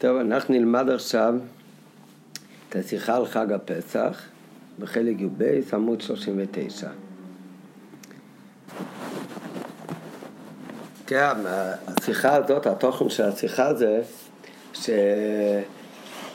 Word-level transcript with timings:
טוב, 0.00 0.16
אנחנו 0.16 0.54
נלמד 0.54 0.90
עכשיו 0.90 1.34
את 2.68 2.76
השיחה 2.76 3.16
על 3.16 3.26
חג 3.26 3.52
הפסח 3.52 4.22
בחלק 4.78 5.20
י"ב, 5.20 5.60
עמוד 5.72 6.00
39. 6.00 6.88
כן, 11.06 11.32
השיחה 11.86 12.36
הזאת, 12.36 12.66
התוכן 12.66 13.08
של 13.08 13.24
השיחה 13.24 13.74
זה 13.74 14.02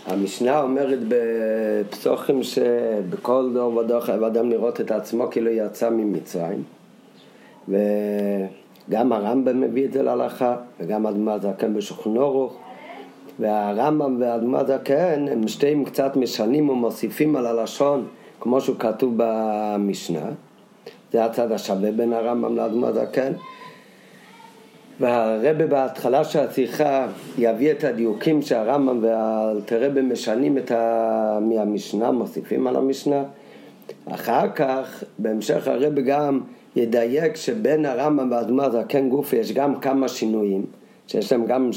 שהמשנה 0.07 0.61
אומרת 0.61 1.00
בפסוחים 1.07 2.43
שבכל 2.43 3.50
דור 3.54 3.75
ודור 3.77 4.00
חייב 4.00 4.23
אדם 4.23 4.50
לראות 4.50 4.82
את 4.82 4.91
עצמו 4.91 5.27
כאילו 5.32 5.52
יצא 5.52 5.89
ממצרים 5.89 6.63
וגם 7.68 9.13
הרמב"ם 9.13 9.61
מביא 9.61 9.86
את 9.86 9.93
זה 9.93 10.04
להלכה 10.04 10.55
וגם 10.79 11.07
אדמה 11.07 11.39
זקן 11.39 11.73
בשולחן 11.73 12.18
אורוך 12.18 12.64
והרמב"ם 13.39 14.18
ואדמה 14.19 14.64
זקן 14.64 15.25
הם 15.32 15.47
שתיהם 15.47 15.83
קצת 15.83 16.15
משנים 16.15 16.69
ומוסיפים 16.69 17.36
על 17.36 17.46
הלשון 17.46 18.07
כמו 18.39 18.61
שהוא 18.61 18.75
כתוב 18.79 19.14
במשנה. 19.18 20.29
זה 21.11 21.25
הצד 21.25 21.51
השווה 21.51 21.91
בין 21.91 22.13
הרמב"ם 22.13 22.55
לאדמה 22.55 22.91
זקן 22.91 23.32
והרבה 25.00 25.68
בהתחלה 25.68 26.24
של 26.24 26.39
השיחה 26.39 27.07
יביא 27.37 27.71
את 27.71 27.83
הדיוקים 27.83 28.41
שהרמב"ם 28.41 29.00
והאלתרבה 29.01 30.02
משנים 30.02 30.57
את 30.57 30.71
ה... 30.71 31.39
מהמשנה, 31.41 32.11
מוסיפים 32.11 32.67
על 32.67 32.75
המשנה. 32.75 33.23
אחר 34.05 34.49
כך, 34.49 35.03
בהמשך 35.19 35.67
הרבה 35.67 36.02
גם 36.02 36.39
ידייק 36.75 37.36
שבין 37.36 37.86
הרמב"ם 37.86 38.31
והאדמה 38.31 38.69
זקן 38.69 39.09
גופי 39.09 39.36
יש 39.36 39.52
גם 39.52 39.80
כמה 39.80 40.08
שינויים, 40.08 40.66
שיש 41.08 41.31
להם 41.31 41.45
גם 41.45 41.69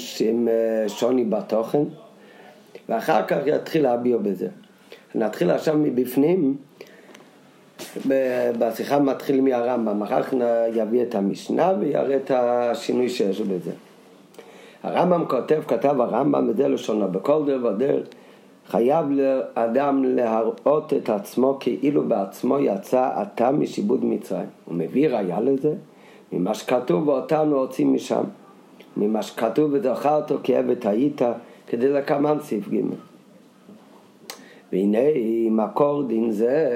שוני 0.89 1.25
בתוכן, 1.25 1.83
ואחר 2.89 3.27
כך 3.27 3.37
יתחיל 3.47 3.83
להביע 3.83 4.17
בזה. 4.17 4.49
נתחיל 5.15 5.51
עכשיו 5.51 5.79
מבפנים. 5.79 6.57
בשיחה 8.59 8.99
מתחיל 8.99 9.41
מהרמב"ם, 9.41 10.03
אחר 10.03 10.23
כך 10.23 10.35
יביא 10.75 11.03
את 11.03 11.15
המשנה 11.15 11.73
ויראה 11.81 12.17
את 12.17 12.31
השינוי 12.35 13.09
שיש 13.09 13.41
בזה. 13.41 13.71
הרמב"ם 14.83 15.25
כותב, 15.29 15.63
כתב 15.69 16.01
הרמב"ם, 16.01 16.49
וזה 16.49 16.69
לשונו, 16.69 17.09
בכל 17.09 17.43
דרך 17.47 17.65
ודרך 17.65 18.07
חייב 18.69 19.07
לאדם 19.11 20.05
להראות 20.05 20.93
את 20.93 21.11
עצמו 21.11 21.57
כאילו 21.61 22.09
בעצמו 22.09 22.59
יצא 22.59 23.23
אתה 23.23 23.51
משיבוד 23.51 24.05
מצרים. 24.05 24.47
הוא 24.65 24.75
מביא 24.75 25.09
ראיה 25.09 25.41
לזה, 25.41 25.75
ממה 26.33 26.55
שכתוב 26.55 27.09
ואותנו 27.09 27.57
הוצאים 27.57 27.95
משם. 27.95 28.25
ממה 28.99 29.23
שכתוב 29.23 29.71
וזכרת 29.73 30.33
כי 30.43 30.57
עבד 30.57 30.87
היית, 30.87 31.23
כדי 31.67 31.89
לקמן 31.89 32.37
סעיף 32.41 32.69
ג'. 32.69 32.81
והנה 34.73 34.99
מקור 35.51 36.03
דין 36.03 36.31
זה 36.31 36.69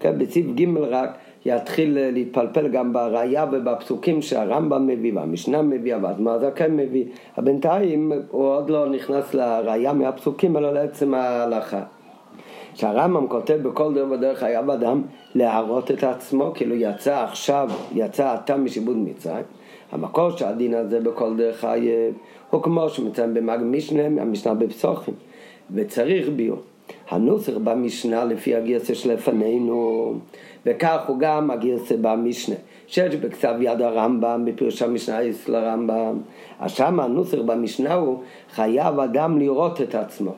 כן, 0.00 0.18
בסעיף 0.18 0.46
ג' 0.54 0.76
רק 0.78 1.18
יתחיל 1.46 1.98
להתפלפל 2.10 2.68
גם 2.68 2.92
בראייה 2.92 3.46
ובפסוקים 3.52 4.22
שהרמב"ם 4.22 4.86
מביא 4.86 5.12
והמשנה 5.14 5.62
מביא 5.62 5.96
והאדמה 6.02 6.36
כן 6.54 6.76
מביא. 6.76 7.04
בינתיים 7.38 8.12
הוא 8.30 8.44
עוד 8.44 8.70
לא 8.70 8.88
נכנס 8.88 9.34
לראייה 9.34 9.92
מהפסוקים 9.92 10.56
אלא 10.56 10.72
לעצם 10.72 11.14
ההלכה. 11.14 11.82
שהרמב"ם 12.74 13.28
כותב 13.28 13.58
בכל 13.62 13.94
דרך 13.94 14.10
ודרך 14.10 14.38
חייב 14.38 14.70
אדם 14.70 15.02
להראות 15.34 15.90
את 15.90 16.04
עצמו 16.04 16.52
כאילו 16.54 16.74
יצא 16.74 17.24
עכשיו, 17.24 17.70
יצא 17.94 18.34
אתה 18.34 18.56
משיבוד 18.56 18.96
מצרים. 18.96 19.44
המקור 19.92 20.30
של 20.30 20.44
הדין 20.44 20.74
הזה 20.74 21.00
בכל 21.00 21.36
דרך 21.36 21.60
חייב 21.60 22.14
הוא 22.50 22.62
כמו 22.62 22.88
שמציין 22.88 23.34
במג 23.34 23.58
משנה, 23.62 24.22
המשנה 24.22 24.54
בפסוחים 24.54 25.14
וצריך 25.74 26.28
ביור. 26.36 26.58
הנוסח 27.08 27.52
במשנה 27.64 28.24
לפי 28.24 28.54
הגרסה 28.54 28.94
שלפנינו, 28.94 30.14
וכך 30.66 31.00
הוא 31.06 31.18
גם 31.18 31.50
הגרסה 31.50 31.94
במשנה, 32.00 32.54
שיש 32.86 33.14
בכתב 33.14 33.54
יד 33.60 33.82
הרמב"ם, 33.82 34.44
בפירוש 34.44 34.82
המשנה 34.82 35.22
יש 35.22 35.48
לרמב"ם, 35.48 36.18
אז 36.60 36.70
שם 36.70 37.00
הנוסח 37.00 37.38
במשנה 37.46 37.94
הוא 37.94 38.22
חייב 38.50 39.00
אדם 39.00 39.38
לראות 39.38 39.80
את 39.80 39.94
עצמו. 39.94 40.32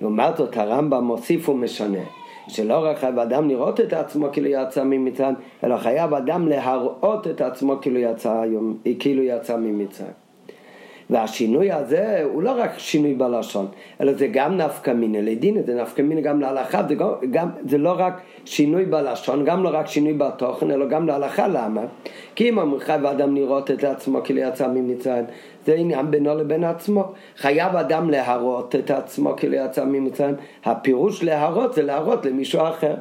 לעומת 0.00 0.36
זאת 0.36 0.56
הרמב"ם 0.56 1.04
מוסיף 1.04 1.48
ומשנה, 1.48 2.02
שלא 2.48 2.84
רק 2.84 2.98
חייב 2.98 3.18
אדם 3.18 3.48
לראות 3.48 3.80
את 3.80 3.92
עצמו 3.92 4.26
כאילו 4.32 4.48
יצא 4.48 4.84
ממצרים, 4.84 5.34
אלא 5.64 5.76
חייב 5.76 6.14
אדם 6.14 6.48
להראות 6.48 7.26
את 7.26 7.40
עצמו 7.40 7.76
כאילו 7.80 7.98
יצא, 7.98 8.42
כאילו 8.98 9.22
יצא 9.22 9.56
ממצרים. 9.56 10.23
והשינוי 11.10 11.72
הזה 11.72 12.20
הוא 12.24 12.42
לא 12.42 12.50
רק 12.58 12.78
שינוי 12.78 13.14
בלשון, 13.14 13.66
אלא 14.00 14.12
זה 14.12 14.26
גם 14.26 14.56
נפקא 14.56 14.90
מינא 14.90 15.18
לדין, 15.18 15.62
זה 15.66 15.74
נפקא 15.74 16.02
מינא 16.02 16.20
גם 16.20 16.40
להלכה, 16.40 16.82
זה, 16.88 16.94
גם, 17.30 17.48
זה 17.68 17.78
לא 17.78 17.94
רק 17.98 18.20
שינוי 18.44 18.84
בלשון, 18.84 19.44
גם 19.44 19.62
לא 19.62 19.70
רק 19.72 19.86
שינוי 19.86 20.12
בתוכן, 20.12 20.70
אלא 20.70 20.86
גם 20.86 21.06
להלכה, 21.06 21.48
למה? 21.48 21.80
כי 22.34 22.48
אם 22.48 22.58
אמר 22.58 22.78
חייב 22.78 23.06
אדם 23.06 23.34
לראות 23.34 23.70
את 23.70 23.84
עצמו 23.84 24.20
כאילו 24.24 24.40
יצא 24.40 24.68
ממצרים, 24.68 25.24
זה 25.66 25.74
עניין 25.74 26.10
בינו 26.10 26.34
לבין 26.34 26.64
עצמו. 26.64 27.12
חייב 27.36 27.76
אדם 27.76 28.10
להראות 28.10 28.74
את 28.74 28.90
עצמו 28.90 29.34
כאילו 29.36 29.54
יצא 29.54 29.84
ממצרים, 29.84 30.34
הפירוש 30.64 31.24
להראות 31.24 31.74
זה 31.74 31.82
להראות 31.82 32.26
למישהו 32.26 32.60
אחר. 32.68 32.94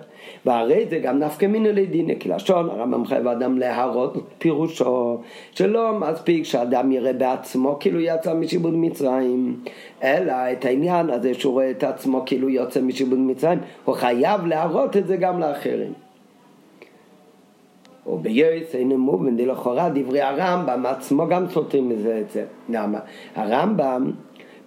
והרי 0.45 0.85
זה 0.89 0.99
גם 0.99 1.19
נפקא 1.19 1.45
מינא 1.45 1.67
לדינא, 1.67 2.13
כי 2.19 2.29
לשון 2.29 2.69
הרמב"ם 2.69 3.05
חייב 3.05 3.27
אדם 3.27 3.57
להראות 3.57 4.17
פירושו, 4.37 5.17
שלא 5.51 5.99
מספיק 5.99 6.43
שאדם 6.43 6.91
יראה 6.91 7.13
בעצמו 7.13 7.77
כאילו 7.79 7.99
יצא 7.99 8.33
משיבוד 8.33 8.73
מצרים, 8.73 9.59
אלא 10.03 10.33
את 10.51 10.65
העניין 10.65 11.09
הזה 11.09 11.33
שהוא 11.33 11.53
רואה 11.53 11.71
את 11.71 11.83
עצמו 11.83 12.23
כאילו 12.25 12.49
יוצא 12.49 12.81
משיבוד 12.81 13.19
מצרים, 13.19 13.59
הוא 13.85 13.95
חייב 13.95 14.45
להראות 14.45 14.97
את 14.97 15.07
זה 15.07 15.17
גם 15.17 15.39
לאחרים. 15.39 15.93
ובייס 18.07 18.75
אין 18.75 18.97
מובן, 18.97 19.37
לכאורה 19.37 19.89
דברי 19.89 20.21
הרמב"ם 20.21 20.85
עצמו 20.85 21.27
גם 21.27 21.49
סותרים 21.49 21.89
מזה 21.89 22.21
את 22.25 22.31
זה. 22.31 22.45
למה? 22.69 22.99
הרמב"ם 23.35 24.11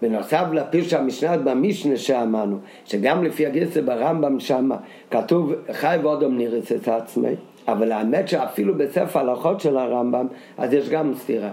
בנוסף 0.03 0.45
לפירוש 0.53 0.93
המשנה 0.93 1.37
במשנה 1.37 1.97
שאמרנו, 1.97 2.59
שגם 2.84 3.25
לפי 3.25 3.47
הגרסה 3.47 3.83
ברמב"ם 3.83 4.41
שם 4.41 4.71
כתוב 5.11 5.53
חי 5.73 5.97
ואודום 6.03 6.39
נרס 6.39 6.73
את 6.73 6.89
עצמי, 6.89 7.34
אבל 7.69 7.93
האמת 7.93 8.29
שאפילו 8.29 8.75
בספר 8.75 9.19
ההלכות 9.19 9.61
של 9.61 9.77
הרמב"ם 9.77 10.27
אז 10.59 10.73
יש 10.73 10.89
גם 10.89 11.15
סתירה. 11.15 11.51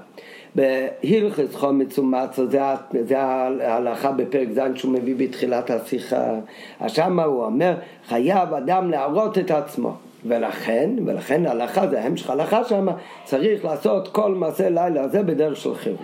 בהלכס 0.55 1.55
חומץ 1.55 1.99
ומצו, 1.99 2.43
זה, 2.47 3.19
ההלכה 3.19 4.11
בפרק 4.11 4.47
ז' 4.51 4.59
שהוא 4.75 4.93
מביא 4.93 5.15
בתחילת 5.17 5.69
השיחה, 5.69 6.33
אז 6.79 6.91
שם 6.91 7.19
הוא 7.19 7.45
אומר 7.45 7.73
חייב 8.07 8.53
אדם 8.53 8.91
להראות 8.91 9.37
את 9.37 9.51
עצמו 9.51 9.95
ולכן, 10.25 10.89
ולכן 11.05 11.45
ההלכה 11.45 11.87
זה 11.87 12.03
המשך 12.03 12.29
ההלכה 12.29 12.63
שם, 12.63 12.87
צריך 13.23 13.65
לעשות 13.65 14.07
כל 14.07 14.31
מעשה 14.35 14.69
לילה 14.69 15.07
זה 15.07 15.23
בדרך 15.23 15.57
של 15.57 15.75
חירות. 15.75 15.99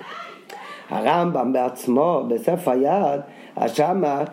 הרמב"ם 0.90 1.54
בעצמו, 1.54 2.24
בספר 2.28 2.74
יד, 2.74 3.22
אז 3.56 3.76
שמה 3.76 4.24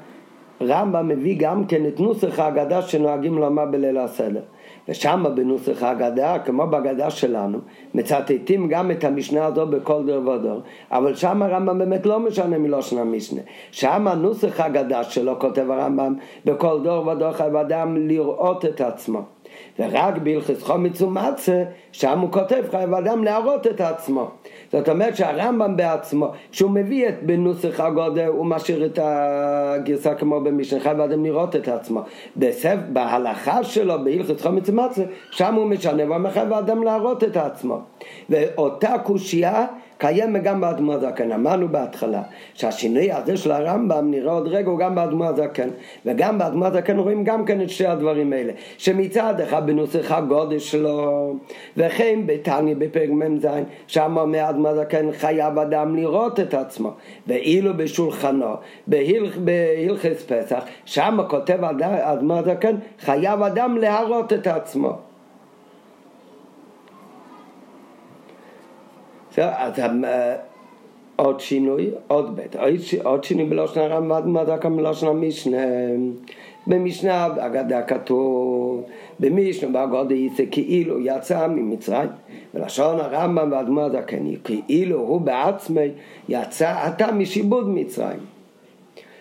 רמב"ם 0.62 1.08
מביא 1.08 1.36
גם 1.38 1.64
כן 1.64 1.86
את 1.86 2.00
נוסח 2.00 2.38
ההגדה 2.38 2.82
שנוהגים 2.82 3.38
לומר 3.38 3.64
בליל 3.64 3.98
הסדר. 3.98 4.42
ושם 4.88 5.24
בנוסח 5.34 5.82
ההגדה, 5.82 6.38
כמו 6.38 6.66
בהגדה 6.66 7.10
שלנו, 7.10 7.58
מצטטים 7.94 8.68
גם 8.68 8.90
את 8.90 9.04
המשנה 9.04 9.44
הזו 9.44 9.66
בכל 9.66 10.06
דור 10.06 10.28
ודור, 10.28 10.60
אבל 10.90 11.14
שם 11.14 11.42
הרמב"ם 11.42 11.78
באמת 11.78 12.06
לא 12.06 12.20
משנה 12.20 12.58
מלושן 12.58 12.98
המשנה. 12.98 13.40
שם 13.70 14.08
נוסח 14.08 14.60
ההגדה 14.60 15.04
שלו, 15.04 15.38
כותב 15.38 15.70
הרמב"ם, 15.70 16.14
בכל 16.44 16.80
דור 16.82 17.06
ודור 17.06 17.32
חייב 17.32 17.56
אדם 17.56 17.96
לראות 18.08 18.64
את 18.64 18.80
עצמו. 18.80 19.22
ורק 19.78 20.18
בהלכס 20.18 20.62
חומץ 20.62 21.02
ומצה, 21.02 21.64
שם 21.92 22.20
הוא 22.20 22.32
כותב 22.32 22.64
חייב 22.70 22.94
אדם 22.94 23.24
להראות 23.24 23.66
את 23.66 23.80
עצמו. 23.80 24.30
זאת 24.76 24.88
אומרת 24.88 25.16
שהרמב"ם 25.16 25.76
בעצמו, 25.76 26.32
כשהוא 26.52 26.70
מביא 26.70 27.08
את 27.08 27.22
בנוסח 27.22 27.80
הגודל, 27.80 28.26
הוא 28.26 28.46
משאיר 28.46 28.86
את 28.86 28.98
הגרסה 29.02 30.14
כמו 30.14 30.40
במשנה, 30.40 30.80
חייב 30.80 31.00
אדם 31.00 31.24
לראות 31.24 31.56
את 31.56 31.68
עצמו. 31.68 32.02
בסף, 32.36 32.76
בהלכה 32.92 33.64
שלו, 33.64 34.04
בהלכס 34.04 34.42
חומץ 34.42 34.68
ומצה, 34.68 35.02
שם 35.30 35.54
הוא 35.54 35.66
משנה 35.66 36.10
ואומר 36.10 36.30
חייב 36.30 36.52
אדם 36.52 36.82
להראות 36.82 37.24
את 37.24 37.36
עצמו. 37.36 37.78
ואותה 38.30 38.98
קושייה 39.04 39.66
קיים 39.98 40.36
גם 40.36 40.60
באדמו 40.60 40.92
הזקן. 40.92 41.32
אמרנו 41.32 41.68
בהתחלה 41.68 42.22
שהשינוי 42.54 43.12
הזה 43.12 43.36
של 43.36 43.52
הרמב"ם 43.52 44.10
נראה 44.10 44.32
עוד 44.32 44.48
רגע 44.48 44.70
הוא 44.70 44.78
גם 44.78 44.94
באדמו 44.94 45.24
הזקן 45.24 45.68
וגם 46.06 46.38
באדמו 46.38 46.64
הזקן 46.64 46.98
רואים 46.98 47.24
גם 47.24 47.44
כן 47.44 47.62
את 47.62 47.70
שתי 47.70 47.86
הדברים 47.86 48.32
האלה 48.32 48.52
שמצד 48.78 49.40
אחד 49.40 49.66
בנוסח 49.66 50.12
הגודל 50.12 50.58
שלו 50.58 51.34
וכן 51.76 52.20
בתניא 52.26 52.74
בפרק 52.78 53.10
מ"ז 53.10 53.48
שם 53.86 54.16
אומר 54.16 54.50
אדמו 54.50 54.65
הזקן 54.66 55.12
חייב 55.12 55.58
אדם 55.58 55.96
לראות 55.96 56.40
את 56.40 56.54
עצמו. 56.54 56.90
ואילו 57.26 57.76
בשולחנו 57.76 58.54
בהלכ, 58.86 59.36
בהלכס 59.36 60.24
פסח 60.28 60.64
שם 60.84 61.18
כותב 61.28 61.58
אדמו 61.80 62.38
הזקן 62.38 62.76
חייב 63.00 63.42
אדם 63.42 63.76
להראות 63.76 64.32
את 64.32 64.46
עצמו. 64.46 64.92
אז 69.36 69.72
עוד 71.16 71.40
שינוי, 71.40 71.90
עוד 72.06 72.36
בית, 72.36 72.56
עוד 73.04 73.24
שינוי 73.24 73.44
בלושן 73.44 73.80
הרמב"ם, 73.80 74.38
דקה 74.38 74.68
בלושן 74.68 75.06
המשנה. 75.06 75.58
במשנה 76.66 77.26
אגדה 77.26 77.82
כתוב, 77.82 78.82
במשנה 79.20 79.70
באגודה 79.70 80.14
יצא 80.14 80.42
כאילו 80.50 81.00
יצא 81.00 81.46
ממצרים, 81.46 82.08
ולשון 82.54 83.00
הרמב"ם 83.00 83.52
והאדמו"ר 83.52 83.84
הזקני, 83.84 84.36
כאילו 84.44 84.98
הוא 84.98 85.20
בעצמי 85.20 85.88
יצא 86.28 86.88
אתה 86.88 87.12
משיבוד 87.12 87.68
מצרים. 87.68 88.18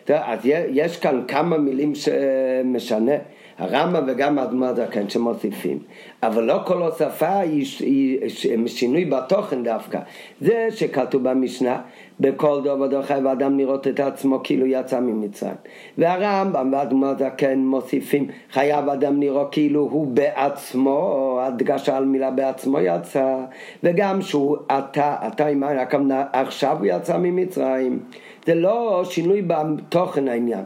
אז 0.09 0.39
יש 0.71 0.97
כאן 0.97 1.21
כמה 1.27 1.57
מילים 1.57 1.93
שמשנה. 1.95 3.15
הרמב"ם 3.57 4.03
וגם 4.07 4.39
האדמו"ר 4.39 4.67
הזקן 4.67 5.09
שמוסיפים. 5.09 5.79
אבל 6.23 6.43
לא 6.43 6.59
כל 6.65 6.81
הוספה 6.81 7.39
היא 7.39 8.19
שינוי 8.67 9.05
בתוכן 9.05 9.63
דווקא. 9.63 9.99
זה 10.41 10.67
שכתוב 10.71 11.29
במשנה, 11.29 11.81
בכל 12.19 12.61
דור 12.63 12.81
ודור 12.81 13.01
חייב 13.01 13.27
האדם 13.27 13.57
לראות 13.57 13.87
את 13.87 13.99
עצמו 13.99 14.39
כאילו 14.43 14.65
יצא 14.65 14.99
ממצרים. 14.99 15.55
והרמב"ם 15.97 16.73
והאדמו"ר 16.73 17.09
הזקן 17.09 17.59
מוסיפים, 17.59 18.27
חייב 18.51 18.89
אדם 18.89 19.21
לראות 19.21 19.47
כאילו 19.51 19.81
הוא 19.81 20.07
בעצמו, 20.07 21.39
הדגשה 21.41 21.97
על 21.97 22.05
מילה 22.05 22.31
בעצמו 22.31 22.79
יצא, 22.79 23.37
וגם 23.83 24.21
שהוא 24.21 24.57
אתה, 24.67 25.15
אתה 25.27 25.47
עם 25.47 25.63
הכוונה, 25.63 26.23
עכשיו 26.33 26.77
הוא 26.77 26.85
יצא 26.85 27.17
ממצרים. 27.17 27.99
זה 28.45 28.55
לא 28.55 29.01
שינוי 29.05 29.41
בתוכן 29.41 30.27
העניין. 30.27 30.63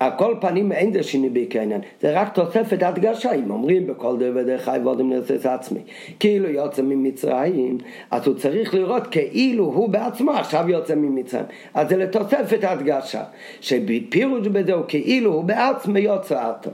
על 0.00 0.10
כל 0.18 0.34
פנים 0.40 0.72
אין 0.72 0.92
זה 0.92 1.02
שינוי 1.02 1.30
בעיקר 1.30 1.58
העניין, 1.58 1.80
זה 2.00 2.20
רק 2.20 2.34
תוספת 2.34 2.82
הדגשה, 2.82 3.32
אם 3.34 3.50
אומרים 3.50 3.86
בכל 3.86 4.16
דבר 4.18 4.42
דרך 4.42 4.64
חי 4.64 4.78
ועודם 4.84 5.10
נרסס 5.10 5.46
עצמי, 5.46 5.80
כאילו 6.20 6.48
יוצא 6.48 6.82
ממצרים, 6.82 7.78
אז 8.10 8.26
הוא 8.26 8.34
צריך 8.34 8.74
לראות 8.74 9.06
כאילו 9.06 9.64
הוא 9.64 9.88
בעצמו 9.88 10.30
עכשיו 10.30 10.68
יוצא 10.68 10.94
ממצרים, 10.94 11.44
אז 11.74 11.88
זה 11.88 11.96
לתוספת 11.96 12.64
הדגשה, 12.64 13.22
שבפירוש 13.60 14.46
בזה 14.46 14.72
הוא 14.72 14.84
כאילו 14.88 15.32
הוא 15.32 15.44
בעצמו 15.44 15.98
יוצא 15.98 16.48
אותו. 16.48 16.70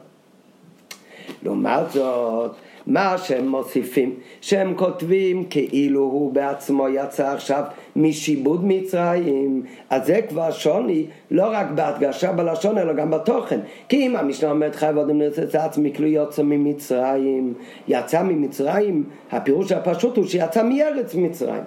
לעומת 1.42 1.90
זאת, 1.90 2.54
מה 2.86 3.18
שהם 3.18 3.48
מוסיפים, 3.48 4.14
שהם 4.40 4.74
כותבים 4.76 5.44
כאילו 5.50 6.00
הוא 6.00 6.32
בעצמו 6.32 6.88
יצא 6.88 7.32
עכשיו 7.32 7.64
משיבוד 7.96 8.64
מצרים, 8.64 9.62
אז 9.90 10.06
זה 10.06 10.20
כבר 10.28 10.50
שוני 10.50 11.06
לא 11.30 11.46
רק 11.50 11.66
בהדגשה 11.74 12.32
בלשון 12.32 12.78
אלא 12.78 12.92
גם 12.92 13.10
בתוכן. 13.10 13.60
כי 13.88 14.06
אם 14.06 14.16
המשנה 14.16 14.50
אומרת 14.50 14.74
חי 14.74 14.90
ועודם 14.94 15.18
נרצה 15.18 15.64
עצמי 15.64 15.92
כאילו 15.92 16.08
יוצא 16.08 16.42
ממצרים, 16.42 17.54
יצא 17.88 18.22
ממצרים, 18.22 19.04
הפירוש 19.32 19.72
הפשוט 19.72 20.16
הוא 20.16 20.26
שיצא 20.26 20.62
מארץ 20.62 21.14
מצרים. 21.14 21.62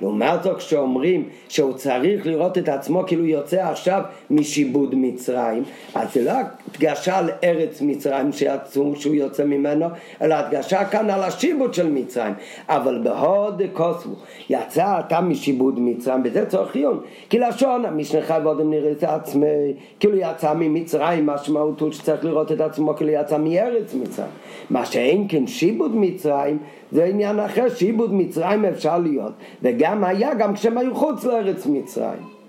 לעומת 0.00 0.42
זאת 0.42 0.56
כשאומרים 0.56 1.28
שהוא 1.48 1.72
צריך 1.72 2.26
לראות 2.26 2.58
את 2.58 2.68
עצמו 2.68 3.02
כאילו 3.06 3.24
יוצא 3.24 3.68
עכשיו 3.68 4.02
משיבוד 4.30 4.94
מצרים? 4.94 5.62
אז 5.94 6.14
זה 6.14 6.24
לא 6.24 6.32
הדגשה 6.74 7.18
על 7.18 7.30
ארץ 7.44 7.82
מצרים 7.82 8.32
שיצאו 8.32 8.96
שהוא 8.96 9.14
יוצא 9.14 9.44
ממנו 9.44 9.86
אלא 10.22 10.34
הדגשה 10.34 10.84
כאן 10.84 11.10
על 11.10 11.22
השיבוד 11.22 11.74
של 11.74 11.90
מצרים. 11.90 12.34
אבל 12.68 13.00
בהוד 13.04 13.62
קוסמו 13.72 14.14
יצא 14.50 15.00
אתה 15.06 15.20
משיבוד 15.20 15.80
מצרים 15.80 16.22
בזה 16.22 16.46
צורך 16.46 16.74
עיון. 16.74 17.00
כי 17.30 17.38
לשון 17.38 17.84
המשנה 17.84 18.22
חי 18.22 18.38
ועודם 18.44 18.70
נראה 18.70 18.92
את 18.92 19.04
עצמי 19.04 19.46
כאילו 20.00 20.16
יצא 20.16 20.54
ממצרים 20.54 21.26
משמעות 21.26 21.80
הוא 21.80 21.92
שצריך 21.92 22.24
לראות 22.24 22.52
את 22.52 22.60
עצמו 22.60 22.96
כאילו 22.96 23.10
יצא 23.10 23.38
מארץ 23.38 23.94
מצרים. 23.94 24.30
מה 24.70 24.86
שאין 24.86 25.26
כן 25.28 25.46
שיבוד 25.46 25.96
מצרים 25.96 26.58
זה 26.92 27.04
עניין 27.04 27.40
אחר, 27.40 27.68
שעיבוד 27.68 28.14
מצרים 28.14 28.64
אפשר 28.64 28.98
להיות, 28.98 29.32
וגם 29.62 30.04
היה 30.04 30.34
גם 30.34 30.54
כשהם 30.54 30.78
היו 30.78 30.94
חוץ 30.94 31.24
לארץ 31.24 31.66
מצרים. 31.66 32.39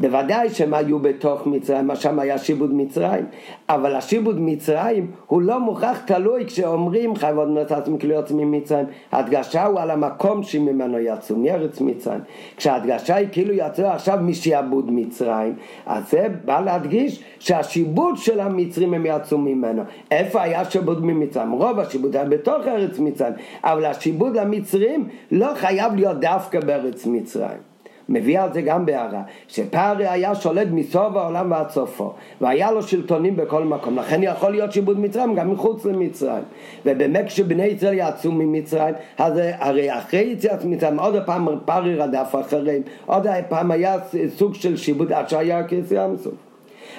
בוודאי 0.00 0.48
שהם 0.48 0.74
היו 0.74 0.98
בתוך 0.98 1.46
מצרים, 1.46 1.94
שם 1.94 2.18
היה 2.18 2.38
שיבוד 2.38 2.74
מצרים, 2.74 3.24
אבל 3.68 3.94
השיבוד 3.96 4.40
מצרים 4.40 5.10
הוא 5.26 5.42
לא 5.42 5.60
מוכרח 5.60 5.98
תלוי 5.98 6.46
כשאומרים 6.46 7.16
חייבות 7.16 7.48
נתת 7.48 7.84
כאילו 7.98 8.14
יוצאים 8.14 8.38
ממצרים, 8.38 8.86
ההדגשה 9.12 9.66
הוא 9.66 9.80
על 9.80 9.90
המקום 9.90 10.42
שממנו 10.42 10.98
יצאו, 10.98 11.36
מארץ 11.36 11.80
מצרים. 11.80 12.20
כשההדגשה 12.56 13.14
היא 13.14 13.28
כאילו 13.32 13.54
יצאו 13.54 13.86
עכשיו 13.86 14.18
משעבוד 14.22 14.90
מצרים, 14.92 15.54
אז 15.86 16.10
זה 16.10 16.26
בא 16.44 16.60
להדגיש 16.60 17.22
שהשיבוד 17.38 18.16
של 18.16 18.40
המצרים 18.40 18.94
הם 18.94 19.06
יצאו 19.06 19.38
ממנו. 19.38 19.82
איפה 20.10 20.42
היה 20.42 20.64
שיבוד 20.64 21.04
ממצרים? 21.04 21.52
רוב 21.52 21.78
השיבוד 21.78 22.16
היה 22.16 22.24
בתוך 22.24 22.66
ארץ 22.66 22.98
מצרים, 22.98 23.32
אבל 23.64 23.84
השיבוד 23.84 24.36
למצרים 24.36 25.08
לא 25.30 25.54
חייב 25.54 25.94
להיות 25.94 26.20
דווקא 26.20 26.60
בארץ 26.60 27.06
מצרים. 27.06 27.69
מביא 28.10 28.40
על 28.40 28.52
זה 28.52 28.62
גם 28.62 28.86
בהערה, 28.86 29.22
שפארי 29.48 30.08
היה 30.08 30.34
שולט 30.34 30.68
מסוף 30.70 31.16
העולם 31.16 31.50
ועד 31.50 31.70
סופו, 31.70 32.12
והיה 32.40 32.70
לו 32.72 32.82
שלטונים 32.82 33.36
בכל 33.36 33.64
מקום, 33.64 33.98
לכן 33.98 34.22
יכול 34.22 34.50
להיות 34.50 34.72
שיבוד 34.72 35.00
מצרים 35.00 35.34
גם 35.34 35.50
מחוץ 35.50 35.84
למצרים. 35.84 36.42
ובאמת 36.86 37.26
כשבני 37.26 37.64
ישראל 37.64 37.94
יצאו 37.98 38.32
ממצרים, 38.32 38.94
אז 39.18 39.32
הרי 39.58 39.98
אחרי 39.98 40.20
יציאת 40.20 40.64
מצרים 40.64 40.98
עוד 41.00 41.14
פעם 41.26 41.48
פארי 41.64 41.96
רדף 41.96 42.34
אחריהם, 42.40 42.82
עוד 43.06 43.26
פעם 43.48 43.70
היה 43.70 43.96
סוג 44.36 44.54
של 44.54 44.76
שיבוד 44.76 45.12
עד 45.12 45.28
שהיה 45.28 45.64
כיסא 45.64 45.94
המסוף. 45.94 46.34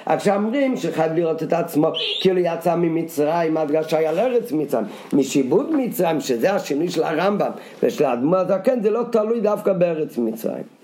עכשיו 0.06 0.34
אומרים 0.36 0.76
שחייב 0.76 1.12
לראות 1.12 1.42
את 1.42 1.52
עצמו 1.52 1.88
כאילו 2.20 2.38
יצא 2.38 2.76
ממצרים, 2.76 3.56
הדגשה 3.56 4.08
על 4.08 4.18
ארץ 4.18 4.52
מצרים, 4.52 4.84
משיבוד 5.12 5.76
מצרים, 5.76 6.20
שזה 6.20 6.52
השינוי 6.52 6.88
של 6.88 7.02
הרמב"ם 7.02 7.50
ושל 7.82 8.04
האדמו"ר 8.04 8.36
הזקן, 8.36 8.82
זה 8.82 8.90
לא 8.90 9.02
תלוי 9.10 9.40
דווקא 9.40 9.72
בארץ 9.72 10.18
מצרים. 10.18 10.81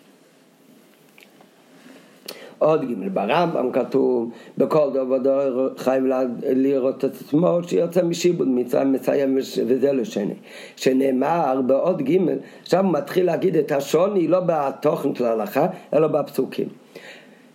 עוד 2.58 2.84
ג' 2.84 3.08
ברמב"ם 3.12 3.72
כתוב 3.72 4.30
בכל 4.58 4.90
דבר 4.94 5.18
דבר 5.18 5.68
חייב 5.76 6.04
לראות 6.46 7.04
את 7.04 7.04
עצמו 7.04 7.58
שיוצא 7.62 8.02
משיבוד 8.02 8.48
מצרים 8.48 8.92
מסיים 8.92 9.38
וזה 9.66 9.92
לשני 9.92 10.34
שנאמר 10.76 11.60
בעוד 11.66 12.02
ג' 12.02 12.18
עכשיו 12.62 12.84
הוא 12.84 12.92
מתחיל 12.92 13.26
להגיד 13.26 13.56
את 13.56 13.72
השוני 13.72 14.28
לא 14.28 14.40
בתוכן 14.46 15.14
של 15.14 15.24
ההלכה 15.24 15.66
אלא 15.94 16.06
בפסוקים. 16.06 16.68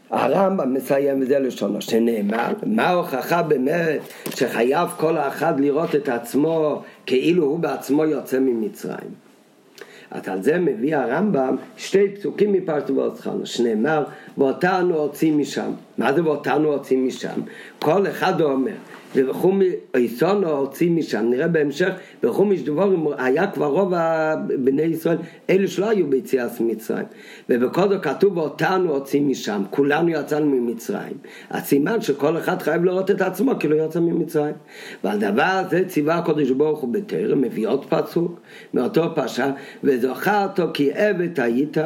הרמב"ם 0.09 0.73
מסיים 0.73 1.21
וזה 1.21 1.39
לשונו 1.39 1.81
שנאמר 1.81 2.53
מה 2.65 2.83
ההוכחה 2.83 3.43
באמת 3.43 4.01
שחייב 4.35 4.89
כל 4.97 5.17
האחד 5.17 5.59
לראות 5.59 5.95
את 5.95 6.09
עצמו 6.09 6.81
כאילו 7.05 7.45
הוא 7.45 7.59
בעצמו 7.59 8.05
יוצא 8.05 8.39
ממצרים 8.39 9.22
אז 10.13 10.27
על 10.27 10.41
זה 10.41 10.59
מביא 10.59 10.97
הרמב"ם 10.97 11.55
שתי 11.77 12.09
פסוקים 12.09 12.53
מפרשת 12.53 12.89
ואוסחנו, 12.89 13.45
שנאמר, 13.45 14.03
ואותנו 14.37 14.95
הוציא 14.95 15.33
משם. 15.33 15.71
מה 15.97 16.13
זה 16.13 16.23
ואותנו 16.23 16.73
הוציא 16.73 16.97
משם? 16.97 17.41
כל 17.79 18.07
אחד 18.07 18.41
אומר, 18.41 18.71
ובחום 19.15 19.61
איסונו 19.95 20.49
הוציא 20.49 20.91
משם, 20.91 21.25
נראה 21.29 21.47
בהמשך, 21.47 21.93
בחום 22.23 22.55
דבורים 22.55 23.07
היה 23.17 23.47
כבר 23.47 23.65
רוב 23.65 23.93
בני 24.63 24.81
ישראל, 24.81 25.17
אלה 25.49 25.67
שלא 25.67 25.89
היו 25.89 26.07
ביציאת 26.07 26.51
מצרים. 26.59 27.05
ובקודו 27.49 28.01
כתוב 28.01 28.37
ואותנו 28.37 28.91
הוציא 28.91 29.21
משם, 29.21 29.63
כולנו 29.69 30.09
יצאנו 30.09 30.45
ממצרים. 30.45 31.17
הסימן 31.49 32.01
שכל 32.01 32.37
אחד 32.37 32.61
חייב 32.61 32.85
לראות 32.85 33.11
את 33.11 33.21
עצמו 33.21 33.51
כאילו 33.59 33.77
יצא 33.77 33.99
ממצרים. 33.99 34.55
ועל 35.03 35.19
דבר 35.19 35.43
הזה 35.43 35.83
ציווה 35.87 36.17
הקודש 36.17 36.49
ברוך 36.49 36.79
הוא 36.79 36.93
בטרם, 36.93 37.41
מביא 37.41 37.67
עוד 37.67 37.85
פסוק 37.85 38.39
מאותו 38.73 39.15
פרשה, 39.15 39.51
וזוכרת 39.83 40.59
כי 40.73 40.91
עבד 40.93 41.39
היית 41.39 41.77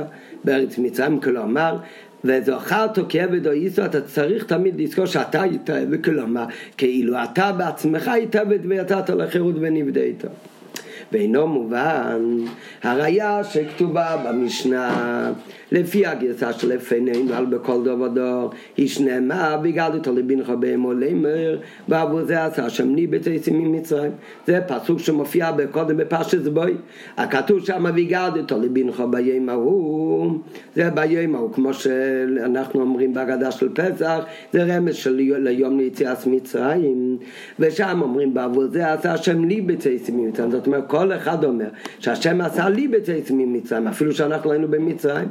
בארץ 0.43 0.77
מצרים, 0.77 1.19
כלומר 1.19 1.77
וזוכרת 2.27 2.99
כעבד 3.09 3.47
או 3.47 3.51
איסו, 3.51 3.85
אתה 3.85 4.01
צריך 4.01 4.43
תמיד 4.43 4.81
לזכור 4.81 5.05
שאתה 5.05 5.43
עבד, 5.67 6.03
כלומר, 6.03 6.45
כאילו 6.77 7.23
אתה 7.23 7.51
בעצמך 7.51 8.11
עבד 8.33 8.59
ויצאת 8.65 9.09
לחירות 9.09 9.55
ונפדית. 9.59 10.23
ואינו 11.11 11.47
מובן 11.47 12.21
הראיה 12.83 13.43
שכתובה 13.43 14.17
במשנה 14.25 15.31
לפי 15.71 16.05
הגרסה 16.05 16.53
שלפנינו 16.53 17.33
על 17.33 17.45
בכל 17.45 17.83
דור 17.83 18.01
ודור 18.01 18.49
היא 18.77 18.87
שנאמר 18.87 19.59
והגדתו 19.63 20.13
לבנך 20.15 20.49
באמור 20.49 20.93
לאמר 20.93 21.57
ועבור 21.87 22.23
זה 22.23 22.45
עשה 22.45 22.65
השם 22.65 22.95
ניבט 22.95 23.27
עשים 23.27 23.59
ממצרים 23.59 24.11
זה 24.47 24.59
פסוק 24.67 24.99
שמופיע 24.99 25.51
קודם 25.71 25.97
בפרשת 25.97 26.41
בוי 26.41 26.73
הכתוב 27.17 27.65
שם 27.65 27.85
והגדתו 27.95 28.59
לבנך 28.61 29.03
ביום 29.09 29.49
ההוא. 29.49 30.39
זה 30.75 30.89
ביום 30.89 31.35
ההוא 31.35 31.53
כמו 31.53 31.73
שאנחנו 31.73 32.81
אומרים 32.81 33.13
בהגדה 33.13 33.51
של 33.51 33.69
פסח 33.73 34.23
זה 34.53 34.63
רמז 34.63 34.95
של 34.95 35.13
ליום 35.37 35.77
ליציאת 35.77 36.27
מצרים. 36.27 37.17
ושם 37.59 37.99
אומרים 38.01 38.33
בעבור 38.33 38.67
זה 38.67 38.93
עשה 38.93 39.13
השם 39.13 39.45
ניבט 39.45 39.87
עשים 39.95 40.17
ממצרים 40.17 40.51
זאת 40.51 40.67
אומרת 40.67 40.87
כל 40.87 41.13
אחד 41.13 41.43
אומר 41.43 41.67
שהשם 41.99 42.41
עשה 42.41 42.69
ליבט 42.69 43.09
עשים 43.09 43.37
ממצרים 43.37 43.87
אפילו 43.87 44.13
שאנחנו 44.13 44.51
היינו 44.51 44.67
במצרים 44.67 45.27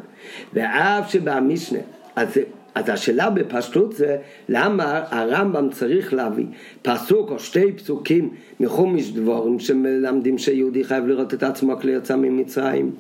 ואף 0.55 1.13
שבמשנה, 1.13 1.79
אז 2.17 2.39
אז 2.77 2.89
השאלה 2.89 3.31
בפשטות 3.31 3.93
זה 3.93 4.17
למה 4.49 5.03
הרמב"ם 5.11 5.69
צריך 5.71 6.15
להביא 6.15 6.47
פסוק 6.83 7.31
או 7.31 7.39
שתי 7.39 7.73
פסוקים 7.73 8.31
מחומש 8.61 9.11
דבורים 9.11 9.59
שמלמדים 9.59 10.39
שיהודי 10.39 10.85
חייב 10.85 11.07
לראות 11.07 11.35
את 11.35 11.43
עצמו 11.43 11.77
כלי 11.81 11.93
יצא 11.93 12.17
ממצרים? 12.17 12.91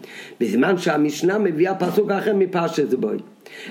בזמן 0.40 0.78
שהמשנה 0.78 1.38
מביאה 1.38 1.74
פסוק 1.74 2.10
אחר 2.10 2.34
מפרשת 2.34 2.94
בוי 2.94 3.16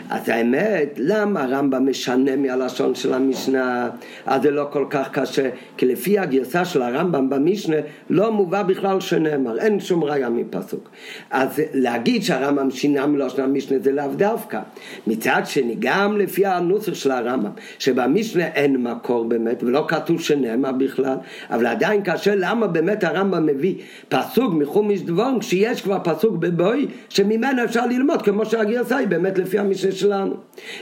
אז 0.10 0.30
האמת, 0.30 0.94
למה 0.98 1.44
הרמב"ם 1.44 1.90
משנה 1.90 2.36
מהלשון 2.36 2.96
של 2.96 3.14
המשנה? 3.14 3.90
אז 4.26 4.42
זה 4.42 4.52
לא 4.52 4.68
כל 4.72 4.86
כך 4.90 5.10
קשה, 5.12 5.50
כי 5.78 5.86
לפי 5.86 6.20
הגרסה 6.20 6.66
של 6.66 6.82
הרמב"ם 6.82 7.30
במשנה 7.30 7.78
לא 8.10 8.32
מובא 8.32 8.64
בכלל 8.64 9.00
שנאמר, 9.00 9.60
אין 9.60 9.80
שום 9.80 10.04
ראיה 10.04 10.30
מפסוק. 10.30 10.90
אז 11.32 11.62
להגיד 11.74 12.24
שהרמב"ם 12.24 12.72
שינה 12.72 13.08
מלשון 13.08 13.42
המשנה 13.42 13.80
זה 13.80 13.92
לאו 13.92 14.08
דווקא. 14.16 14.60
מצד 15.08 15.42
שני, 15.46 15.76
גם 15.80 16.18
לפי 16.18 16.46
הנוסח 16.46 16.94
של 16.94 17.12
הרמב"ם, 17.12 17.52
שבמשנה 17.80 18.48
אין 18.48 18.78
מקור 18.78 19.26
באמת, 19.26 19.64
ולא 19.64 19.86
כתוב 19.88 20.22
שנאמר 20.22 20.72
בכלל, 20.72 21.16
אבל 21.50 21.66
עדיין 21.66 22.02
קשה 22.04 22.36
למה 22.36 22.68
באמת 22.68 23.04
הרמב"ם 23.04 23.46
מביא 23.46 23.76
פסוק 24.10 24.54
מחומיש 24.54 25.02
דבורם, 25.02 25.40
כשיש 25.40 25.82
כבר 25.82 25.98
פסוק 26.04 26.36
בבואי, 26.36 26.88
שממנו 27.10 27.64
אפשר 27.64 27.86
ללמוד, 27.86 28.22
כמו 28.22 28.46
שהגרסה 28.46 28.98
היא 28.98 29.08
באמת 29.08 29.38
לפי 29.38 29.60
המשנה 29.66 29.92
שלנו. 29.92 30.36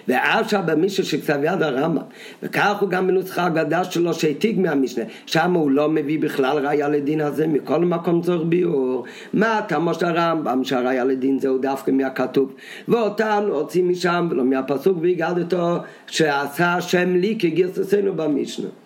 ועכשיו 0.07 0.63
במשנה 0.65 1.05
של 1.05 1.21
כתב 1.21 1.39
יד 1.43 1.61
הרמב"ם, 1.61 2.03
וכך 2.43 2.77
הוא 2.79 2.89
גם 2.89 3.07
בנוסחה 3.07 3.45
הגדה 3.45 3.83
שלו 3.83 4.13
שהעתיק 4.13 4.57
מהמשנה, 4.57 5.03
שם 5.25 5.53
הוא 5.53 5.71
לא 5.71 5.89
מביא 5.89 6.19
בכלל 6.19 6.67
ראיה 6.67 6.89
לדין 6.89 7.21
הזה, 7.21 7.47
מכל 7.47 7.79
מקום 7.79 8.21
צורך 8.21 8.41
ביאור. 8.45 9.03
מה 9.33 9.61
תמו 9.67 9.93
של 9.93 10.05
הרמב"ם 10.05 10.63
שהראיה 10.63 11.03
לדין 11.03 11.39
זהו 11.39 11.57
דווקא 11.57 11.91
מהכתוב, 11.91 12.53
ואותנו 12.87 13.55
הוציא 13.55 13.83
משם 13.83 14.27
ולא 14.31 14.43
מהפסוק 14.43 14.97
והגדתו 15.01 15.77
שעשה 16.07 16.73
השם 16.73 17.15
לי 17.15 17.35
כגרססנו 17.39 18.13
במשנה. 18.13 18.82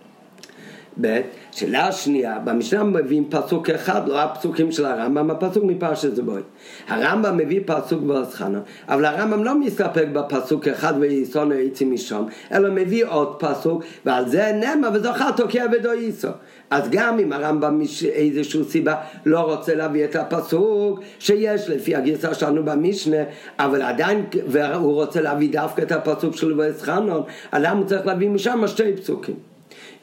ב', 1.01 1.21
שאלה 1.51 1.91
שנייה, 1.91 2.39
במשנה 2.39 2.83
מביאים 2.83 3.29
פסוק 3.29 3.69
אחד, 3.69 4.07
לא 4.07 4.21
הפסוקים 4.21 4.71
של 4.71 4.85
הרמב"ם, 4.85 5.31
הפסוק 5.31 5.63
מפרשת 5.63 6.15
זבוי. 6.15 6.41
הרמב"ם 6.87 7.37
מביא 7.37 7.61
פסוק 7.65 8.01
באוסחנה, 8.01 8.59
אבל 8.89 9.05
הרמב"ם 9.05 9.43
לא 9.43 9.59
מסתפק 9.59 10.05
בפסוק 10.13 10.67
אחד 10.67 10.93
ויסונו 10.99 11.53
יצא 11.53 11.85
משם, 11.85 12.23
אלא 12.51 12.71
מביא 12.71 13.05
עוד 13.05 13.35
פסוק, 13.39 13.83
ועל 14.05 14.29
זה 14.29 14.51
נאמר 14.51 14.89
וזוכר 14.93 15.31
תוקע 15.31 15.65
ודו 15.71 15.93
ייסו. 15.93 16.27
אז 16.69 16.89
גם 16.91 17.19
אם 17.19 17.33
הרמב"ם 17.33 17.79
מאיזושהי 17.79 18.63
סיבה 18.63 18.95
לא 19.25 19.39
רוצה 19.39 19.75
להביא 19.75 20.05
את 20.05 20.15
הפסוק 20.15 20.99
שיש 21.19 21.69
לפי 21.69 21.95
הגרסה 21.95 22.33
שלנו 22.33 22.65
במשנה, 22.65 23.23
אבל 23.59 23.81
עדיין, 23.81 24.25
והוא 24.47 24.93
רוצה 24.93 25.21
להביא 25.21 25.51
דווקא 25.51 25.81
את 25.81 25.91
הפסוק 25.91 26.35
של 26.35 26.59
ואס 26.59 26.81
חנון, 26.81 27.23
אז 27.51 27.63
הוא 27.73 27.85
צריך 27.85 28.05
להביא 28.05 28.29
משם 28.29 28.67
שתי 28.67 28.97
פסוקים? 28.97 29.56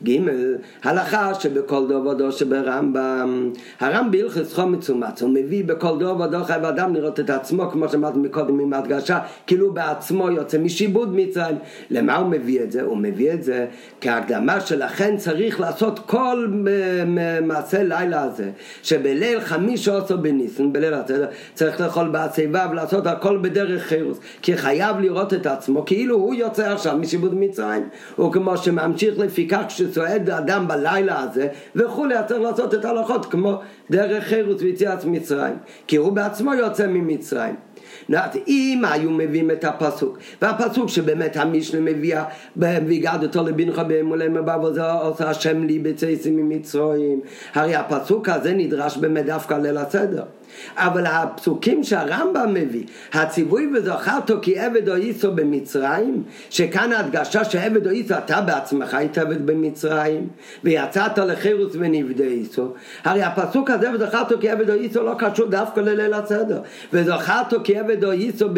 ג' 0.08 0.18
הלכה 0.82 1.34
שבכל 1.34 1.86
דור 1.88 2.06
ודור 2.06 2.30
שברמב"ם 2.30 3.50
הרם 3.80 4.10
בהלכס 4.10 4.54
חומץ 4.54 4.90
ומצ 4.90 5.22
הוא 5.22 5.30
מביא 5.30 5.64
בכל 5.64 5.98
דור 5.98 6.20
ודור 6.20 6.44
חייב 6.44 6.64
אדם 6.64 6.94
לראות 6.94 7.20
את 7.20 7.30
עצמו 7.30 7.70
כמו 7.70 7.88
שאמרתי 7.88 8.18
מקודם 8.18 8.60
עם 8.60 8.72
הדגשה 8.72 9.18
כאילו 9.46 9.72
בעצמו 9.72 10.30
יוצא 10.30 10.58
משיבוד 10.58 11.14
מצרים 11.16 11.56
למה 11.90 12.16
הוא 12.16 12.28
מביא 12.28 12.62
את 12.62 12.72
זה? 12.72 12.82
הוא 12.82 12.96
מביא 12.96 13.32
את 13.32 13.42
זה 13.42 13.66
כהקדמה 14.00 14.60
שלכן 14.60 15.16
צריך 15.16 15.60
לעשות 15.60 15.98
כל 16.06 16.48
מעשה 17.42 17.82
לילה 17.82 18.22
הזה 18.22 18.50
שבליל 18.82 19.40
חמיש 19.40 19.88
עשר 19.88 20.16
בניסן 20.16 20.72
בליל 20.72 20.94
הסדר 20.94 21.26
צריך 21.54 21.80
לאכול 21.80 22.08
בעציבה 22.08 22.66
ולעשות 22.70 23.06
הכל 23.06 23.38
בדרך 23.42 23.82
חירוס 23.82 24.18
כי 24.42 24.56
חייב 24.56 25.00
לראות 25.00 25.34
את 25.34 25.46
עצמו 25.46 25.84
כאילו 25.84 26.16
הוא 26.16 26.34
יוצא 26.34 26.72
עכשיו 26.72 26.98
משיבוד 26.98 27.34
מצרים 27.34 27.88
וכמו 28.18 28.56
שממשיך 28.56 29.18
לפיכך 29.18 29.62
שצועד 29.88 30.30
אדם 30.30 30.68
בלילה 30.68 31.20
הזה 31.20 31.48
וכולי, 31.76 32.14
צריך 32.28 32.40
לעשות 32.40 32.74
את 32.74 32.84
ההלכות 32.84 33.26
כמו 33.26 33.60
דרך 33.90 34.24
חירוס 34.24 34.62
ויציאת 34.62 35.04
מצרים 35.04 35.54
כי 35.86 35.96
הוא 35.96 36.12
בעצמו 36.12 36.54
יוצא 36.54 36.86
ממצרים 36.86 37.54
נת, 38.08 38.36
אם 38.48 38.82
היו 38.88 39.10
מביאים 39.10 39.50
את 39.50 39.64
הפסוק, 39.64 40.18
והפסוק 40.42 40.88
שבאמת 40.88 41.36
המשנה 41.36 41.80
מביאה, 41.80 42.24
והגדתו 42.56 43.42
לבנך 43.42 43.78
באמולי 43.78 44.28
מבב 44.28 44.64
וזה 44.64 44.92
עושה 44.92 45.30
השם 45.30 45.64
לי 45.64 45.78
בצייסים 45.78 46.36
ממצרים, 46.36 47.20
הרי 47.54 47.74
הפסוק 47.74 48.28
הזה 48.28 48.52
נדרש 48.52 48.96
באמת 48.96 49.26
דווקא 49.26 49.54
ליל 49.54 49.76
הסדר. 49.76 50.22
אבל 50.76 51.06
הפסוקים 51.06 51.84
שהרמב"ם 51.84 52.54
מביא, 52.54 52.84
הציווי 53.12 53.70
וזכרתו 53.74 54.34
כי 54.42 54.58
עבד 54.58 54.88
או 54.88 54.94
איסו 54.94 55.32
במצרים, 55.32 56.22
שכאן 56.50 56.92
ההדגשה 56.92 57.44
שעבד 57.44 57.86
או 57.86 57.92
איסו, 57.92 58.14
אתה 58.14 58.40
בעצמך 58.40 58.94
היית 58.94 59.18
עבד 59.18 59.46
במצרים, 59.46 60.28
ויצאת 60.64 61.18
לחירוס 61.18 61.72
ונבדה 61.78 62.24
איסו, 62.24 62.72
הרי 63.04 63.22
הפסוק 63.22 63.70
הזה 63.70 63.90
וזכרתו 63.94 64.40
כי 64.40 64.50
עבד 64.50 64.70
או 64.70 64.74
איסו 64.74 65.02
לא 65.02 65.14
קשור 65.18 65.46
דווקא 65.46 65.80
לליל 65.80 66.14
הסדר, 66.14 66.60
וזכרתו 66.92 67.56
כי 67.64 67.78
עבד 67.78 68.04
או 68.04 68.12
איסו 68.12 68.48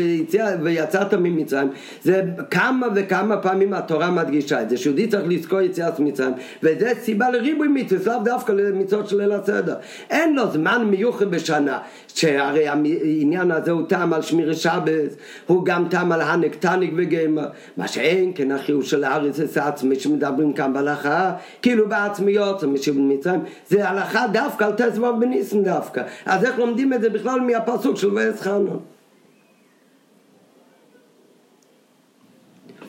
ויצאת 0.63 1.15
ממצרים, 1.15 1.69
זה 2.03 2.23
כמה 2.51 2.87
וכמה 2.95 3.37
פעמים 3.37 3.73
התורה 3.73 4.11
מדגישה 4.11 4.63
את 4.63 4.71
זה, 4.71 4.77
שיהודי 4.77 5.07
צריך 5.07 5.25
לזכור 5.29 5.61
יציאת 5.61 6.01
מצרים, 6.01 6.33
וזה 6.63 6.93
סיבה 7.01 7.31
לריבוי 7.31 7.69
מצוות, 7.69 8.17
לאו 8.17 8.25
דווקא 8.25 8.53
למצוות 8.53 9.09
של 9.09 9.17
ליל 9.17 9.33
הסדר. 9.33 9.75
אין 10.11 10.37
לו 10.37 10.51
זמן 10.51 10.87
מיוחד 10.91 11.31
בשנה 11.31 11.79
שהרי 12.09 12.69
העניין 12.69 13.51
הזה 13.51 13.71
הוא 13.71 13.83
טעם 13.89 14.13
על 14.13 14.23
שמיר 14.23 14.55
שבס, 14.55 15.17
הוא 15.47 15.65
גם 15.65 15.89
טעם 15.89 16.13
על 16.13 16.21
הנק 16.21 16.55
תניק 16.55 16.93
וגמר, 16.97 17.49
מה 17.77 17.89
שאין 17.89 18.33
כן 18.35 18.53
החיוב 18.53 18.83
של 18.85 19.05
הארץ 19.05 19.37
זה 19.37 19.65
עצמי 19.65 20.01
שמדברים 20.01 20.53
כאן 20.53 20.73
בהלכה, 20.73 21.33
כאילו 21.63 21.89
בעצמיות, 21.89 22.65
משיב 22.65 22.99
מצרים, 22.99 23.41
זה 23.69 23.89
הלכה 23.89 24.27
דווקא 24.33 24.65
על 24.65 24.73
תזבוב 24.77 25.21
בניסן 25.21 25.63
דווקא, 25.63 26.03
אז 26.27 26.45
איך 26.45 26.59
לומדים 26.59 26.93
את 26.93 27.01
זה 27.01 27.11
בכלל 27.11 27.41
מהפסוק 27.41 27.97
של 27.97 28.15
ואס 28.15 28.41
חנון? 28.41 28.81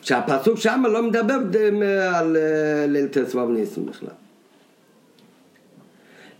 שהפסוק 0.02 0.58
שם 0.58 0.84
לא 0.92 1.02
מדבר 1.02 1.38
על 2.14 2.36
ליל 2.88 3.08
תזבוב 3.10 3.48
בניסן 3.48 3.86
בכלל. 3.86 4.27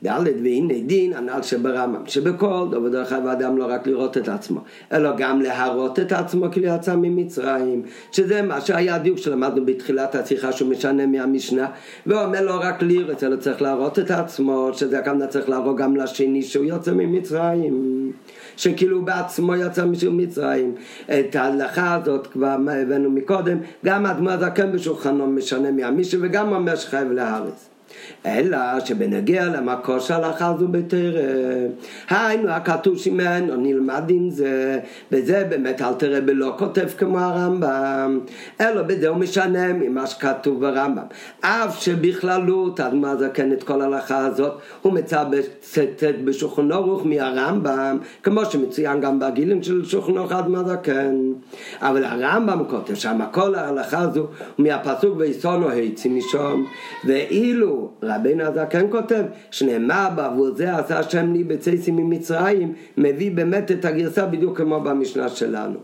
ד' 0.04 0.24
והנה 0.44 0.74
דין 0.86 1.12
הנ"ל 1.12 1.42
שברמב"ם, 1.42 2.02
שבכל 2.06 2.66
דבר 2.70 2.88
דרך 2.88 3.12
אגב 3.12 3.26
האדם 3.26 3.58
לא 3.58 3.66
רק 3.68 3.86
לראות 3.86 4.16
את 4.16 4.28
עצמו, 4.28 4.60
אלא 4.92 5.16
גם 5.16 5.40
להראות 5.40 5.98
את 5.98 6.12
עצמו 6.12 6.46
כאילו 6.52 6.66
יצא 6.66 6.96
ממצרים, 6.96 7.82
שזה 8.12 8.42
מה 8.42 8.60
שהיה 8.60 8.94
הדיוק 8.94 9.18
שלמדנו 9.18 9.66
בתחילת 9.66 10.14
השיחה 10.14 10.52
שהוא 10.52 10.70
משנה 10.70 11.06
מהמשנה, 11.06 11.66
והוא 12.06 12.22
אומר 12.22 12.44
לא 12.44 12.60
רק 12.62 12.82
לראות, 12.82 13.24
אלא 13.24 13.36
צריך 13.36 13.62
להראות 13.62 13.98
את 13.98 14.10
עצמו, 14.10 14.70
שזה 14.72 15.00
גם 15.04 15.26
צריך 15.28 15.48
להראות 15.48 15.76
גם 15.76 15.96
לשני 15.96 16.42
שהוא 16.42 16.64
יוצא 16.64 16.92
ממצרים. 16.92 18.12
שכאילו 18.56 19.04
בעצמו 19.04 19.56
יצא 19.56 19.84
ממצרים. 19.84 20.74
את 21.06 21.36
ההלכה 21.36 21.94
הזאת 21.94 22.26
כבר 22.26 22.56
הבאנו 22.82 23.10
מקודם, 23.10 23.58
גם 23.84 24.06
אדמו 24.06 24.30
הזקן 24.30 24.72
בשולחנו 24.72 25.26
משנה 25.26 25.70
מהמישהו 25.70 26.20
וגם 26.22 26.52
אומר 26.52 26.76
שחייב 26.76 27.12
לארץ. 27.12 27.67
אלא 28.26 28.58
שבנגיע 28.84 29.44
למקור 29.44 29.98
של 29.98 30.14
זו 30.58 30.68
בתרא. 30.68 31.20
היינו 32.10 32.48
הכתוב 32.48 32.98
שמנו 32.98 33.56
נלמד 33.56 34.02
עם 34.08 34.30
זה, 34.30 34.78
וזה 35.12 35.44
באמת 35.48 35.82
אל 35.82 35.94
תראה 35.94 36.20
בלא 36.20 36.54
כותב 36.58 36.88
כמו 36.98 37.18
הרמב"ם, 37.18 38.20
אלא 38.60 38.82
בזה 38.82 39.08
הוא 39.08 39.16
משנה 39.16 39.72
ממה 39.72 40.06
שכתוב 40.06 40.60
ברמב"ם. 40.60 41.02
אף 41.40 41.82
שבכללות, 41.82 42.80
אז 42.80 42.94
מה 42.94 43.16
זה 43.16 43.28
כן 43.28 43.52
את 43.52 43.62
כל 43.62 43.82
ההלכה 43.82 44.26
הזאת, 44.26 44.52
הוא 44.82 44.92
מצטט 44.92 46.14
בשולחן 46.24 46.72
אורוך 46.72 47.06
מהרמב"ם, 47.06 47.98
כמו 48.22 48.44
שמצוין 48.44 49.00
גם 49.00 49.18
בגילים 49.18 49.62
של 49.62 49.84
שולחן 49.84 50.16
אורוך 50.18 50.32
עד 50.32 50.48
מה 50.48 50.64
זה 50.64 50.76
כן. 50.82 51.14
אבל 51.80 52.04
הרמב"ם 52.04 52.64
כותב 52.68 52.94
שם 52.94 53.20
כל 53.32 53.54
ההלכה 53.54 53.98
הזו 53.98 54.26
מהפסוק 54.58 55.14
ויסונו 55.16 55.68
היצי 55.68 56.08
משום, 56.08 56.66
ואילו 57.04 57.90
רבינו 58.02 58.44
הזקן 58.44 58.86
כותב 58.90 59.24
שנאמר 59.50 60.08
בעבור 60.16 60.50
זה 60.54 60.76
עשה 60.76 60.98
השם 60.98 61.32
לי 61.32 61.44
בצייסים 61.44 61.96
ממצרים 61.96 62.72
מביא 62.96 63.30
באמת 63.30 63.70
את 63.70 63.84
הגרסה 63.84 64.26
בדיוק 64.26 64.58
כמו 64.58 64.80
במשנה 64.80 65.28
שלנו 65.28 65.78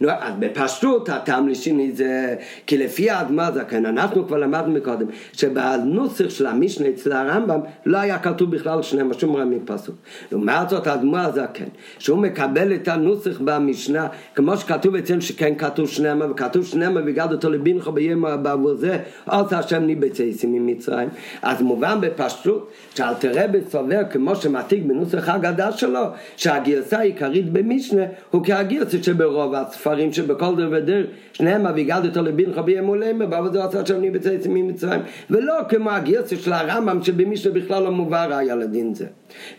נו, 0.00 0.08
אז 0.10 0.34
בפשטות 0.38 1.08
הטעם 1.08 1.48
לשני 1.48 1.92
זה, 1.92 2.36
כי 2.66 2.78
לפי 2.78 3.10
האדמה 3.10 3.50
זקן, 3.52 3.86
אנחנו 3.86 4.26
כבר 4.26 4.36
למדנו 4.36 4.72
מקודם, 4.72 5.06
שבנוסח 5.32 6.30
של 6.30 6.46
המשנה 6.46 6.88
אצל 6.88 7.12
הרמב"ם 7.12 7.60
לא 7.86 7.98
היה 7.98 8.18
כתוב 8.18 8.50
בכלל 8.50 8.82
שניהם 8.82 9.12
שום 9.12 9.36
רמי 9.36 9.58
פסוק. 9.64 9.94
לעומת 10.32 10.68
זאת 10.68 10.86
האדמה 10.86 11.30
זקן, 11.30 11.64
שהוא 11.98 12.18
מקבל 12.18 12.74
את 12.74 12.88
הנוסח 12.88 13.40
במשנה, 13.44 14.06
כמו 14.34 14.56
שכתוב 14.56 14.94
אצלנו 14.94 15.22
שכן 15.22 15.54
כתוב 15.54 15.88
שניהם, 15.88 16.22
וכתוב 16.30 16.64
שניהם 16.64 16.96
וגד 17.06 17.32
אותו 17.32 17.50
לבינך 17.50 17.88
ביום 17.88 18.24
בעבור 18.42 18.74
זה, 18.74 18.98
עושה 19.30 19.58
השם 19.58 19.82
ניבצייסים 19.82 20.52
ממצרים. 20.52 21.08
אז 21.42 21.62
מובן 21.62 21.98
בפשטות, 22.00 22.70
שאל 22.94 23.14
תראה 23.14 23.46
בסובר 23.46 24.00
כמו 24.10 24.36
שמעתיק 24.36 24.82
בנוסח 24.84 25.28
הגדה 25.28 25.72
שלו, 25.72 26.04
שהגרסה 26.36 26.98
העיקרית 26.98 27.52
במשנה 27.52 28.02
הוא 28.30 28.44
כהגרסה 28.44 29.02
שברוב 29.02 29.54
הספר. 29.54 29.83
הספרים 29.86 30.12
שבכל 30.12 30.56
דבר 30.56 30.68
ודרך, 30.72 31.06
שניהם 31.32 31.66
אביגדתו 31.66 32.22
לבינך 32.22 32.58
בימולמה, 32.58 33.26
בעבודו 33.26 33.62
עשה 33.62 33.86
שם 33.86 34.12
בצאצא 34.12 34.48
ממצרים, 34.48 35.00
ולא 35.30 35.54
כמו 35.68 35.90
הגרסה 35.90 36.36
של 36.36 36.52
הרמב"ם 36.52 37.02
שבמישהו 37.02 37.52
בכלל 37.52 37.82
לא 37.82 37.90
מובא 37.90 38.24
ראיה 38.24 38.54
לדין 38.54 38.94
זה. 38.94 39.06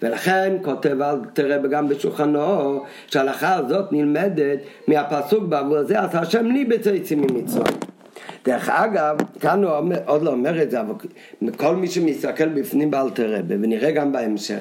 ולכן 0.02 0.54
כותב 0.62 1.02
אל 1.02 1.16
תראה 1.34 1.58
גם 1.58 1.90
בשולחנו 1.90 2.84
שההלכה 3.08 3.56
הזאת 3.56 3.92
נלמדת 3.92 4.60
מהפסוק 4.88 5.44
בעבור 5.44 5.84
זה 5.84 6.00
עשה 6.00 6.20
השם 6.20 6.70
בצאצא 6.70 7.16
ממצרים. 7.16 7.76
דרך 8.46 8.70
אגב, 8.70 9.18
כאן 9.40 9.64
הוא 9.64 9.94
עוד 10.06 10.22
לא 10.22 10.32
אומר 10.32 10.62
את 10.62 10.72
זה, 10.72 10.82
אבל 10.82 10.94
כל 11.58 11.76
מי 11.76 11.88
שמסתכל 11.88 12.48
בפנים 12.48 12.92
באלתר 12.92 13.36
רבה, 13.36 13.56
ונראה 13.62 13.92
גם 13.92 14.12
בהמשך, 14.12 14.60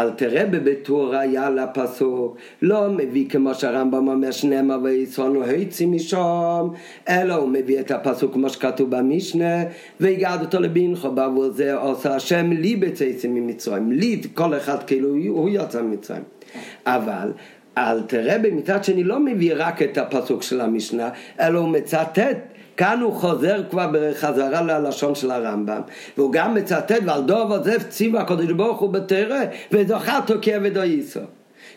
אלתר 0.00 0.30
רבה 0.32 0.58
בתור 0.58 1.14
היה 1.14 1.50
לפסוק, 1.50 2.36
לא 2.62 2.88
מביא 2.88 3.28
כמו 3.28 3.54
שהרמב"ם 3.54 4.08
אומר 4.08 4.30
שנאמר 4.30 4.78
ויצאנו 4.82 5.42
היצי 5.42 5.86
משם, 5.86 6.68
אלא 7.08 7.34
הוא 7.34 7.48
מביא 7.48 7.80
את 7.80 7.90
הפסוק 7.90 8.32
כמו 8.32 8.48
שכתוב 8.48 8.90
במשנה, 8.90 9.64
והגעת 10.00 10.40
אותו 10.40 10.60
לבינכו 10.60 11.10
בעבור 11.10 11.50
זה 11.50 11.74
עושה 11.74 12.14
השם 12.14 12.52
לי 12.52 12.76
בצאצא 12.76 13.28
ממצרים, 13.28 13.92
לי 13.92 14.22
כל 14.34 14.56
אחד 14.56 14.82
כאילו 14.82 15.08
הוא 15.28 15.48
יצא 15.52 15.82
ממצרים, 15.82 16.22
אבל 16.86 17.32
אלתר 17.78 18.22
רבה 18.24 18.50
מצד 18.50 18.84
שני 18.84 19.04
לא 19.04 19.20
מביא 19.20 19.52
רק 19.56 19.82
את 19.82 19.98
הפסוק 19.98 20.42
של 20.42 20.60
המשנה, 20.60 21.08
אלא 21.40 21.58
הוא 21.58 21.68
מצטט 21.68 22.51
כאן 22.76 23.00
הוא 23.00 23.12
חוזר 23.12 23.62
כבר 23.70 23.88
בחזרה 23.92 24.62
ללשון 24.62 25.14
של 25.14 25.30
הרמב"ם 25.30 25.80
והוא 26.16 26.32
גם 26.32 26.54
מצטט 26.54 27.00
ועל 27.06 27.22
דוב 27.22 27.52
עוזב 27.52 27.82
ציווה 27.82 28.20
הקדוש 28.20 28.52
ברוך 28.52 28.80
הוא 28.80 28.92
בתרא 28.92 29.40
וזוכרתו 29.72 30.34
כעבד 30.42 30.78
או 30.78 30.82
ייסו 30.82 31.20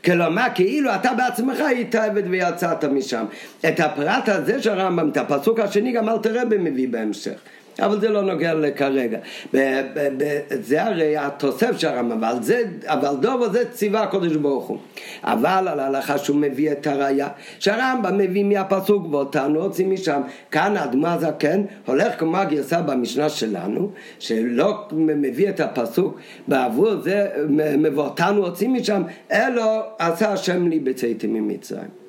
כלומר 0.06 0.48
כאילו 0.56 0.96
אתה 0.96 1.14
בעצמך 1.14 1.60
היית 1.60 1.96
עבד 1.96 2.24
ויצאת 2.30 2.86
משם. 2.86 3.26
את 3.68 3.80
הפרט 3.80 4.30
הזה 4.30 4.62
של 4.62 4.80
הרמב"ם 4.80 5.10
את 5.10 5.18
הפסוק 5.18 5.60
השני 5.60 5.92
גם 5.92 6.10
אל 6.10 6.18
תראה 6.18 6.46
במביא 6.46 6.88
בהמשך 6.90 7.40
אבל 7.80 8.00
זה 8.00 8.10
לא 8.10 8.22
נוגע 8.22 8.54
לכרגע. 8.54 9.18
זה 10.50 10.84
הרי 10.84 11.18
התוסף 11.18 11.78
של 11.78 11.88
הרמב"ם, 11.88 12.24
אבל, 12.24 12.44
זה, 12.44 12.64
אבל 12.86 13.16
דובו 13.20 13.50
זה 13.50 13.72
ציווה 13.72 14.04
הקודש 14.04 14.36
ברוך 14.36 14.66
הוא. 14.66 14.78
אבל 15.24 15.68
על 15.68 15.80
ההלכה 15.80 16.18
שהוא 16.18 16.38
מביא 16.38 16.72
את 16.72 16.88
הראייה, 16.88 17.28
שהרמב"ם 17.60 18.18
מביא 18.18 18.44
מהפסוק 18.44 19.06
ואותנו 19.12 19.60
רוצים 19.60 19.92
משם. 19.92 20.22
כאן 20.52 20.78
האדמה 20.78 21.14
הזקן 21.14 21.62
הולך 21.86 22.20
כמו 22.20 22.38
הגרסה 22.38 22.82
במשנה 22.82 23.30
שלנו, 23.30 23.92
שלא 24.20 24.88
מביא 24.92 25.50
את 25.50 25.60
הפסוק 25.60 26.20
בעבור 26.48 26.96
זה, 27.02 27.28
ואותנו 27.96 28.42
רוצים 28.42 28.74
משם, 28.74 29.04
אלו 29.32 29.82
עשה 30.00 30.34
השם 30.34 30.68
לי 30.68 30.80
בצאתי 30.80 31.28
ממצרים. 31.28 32.05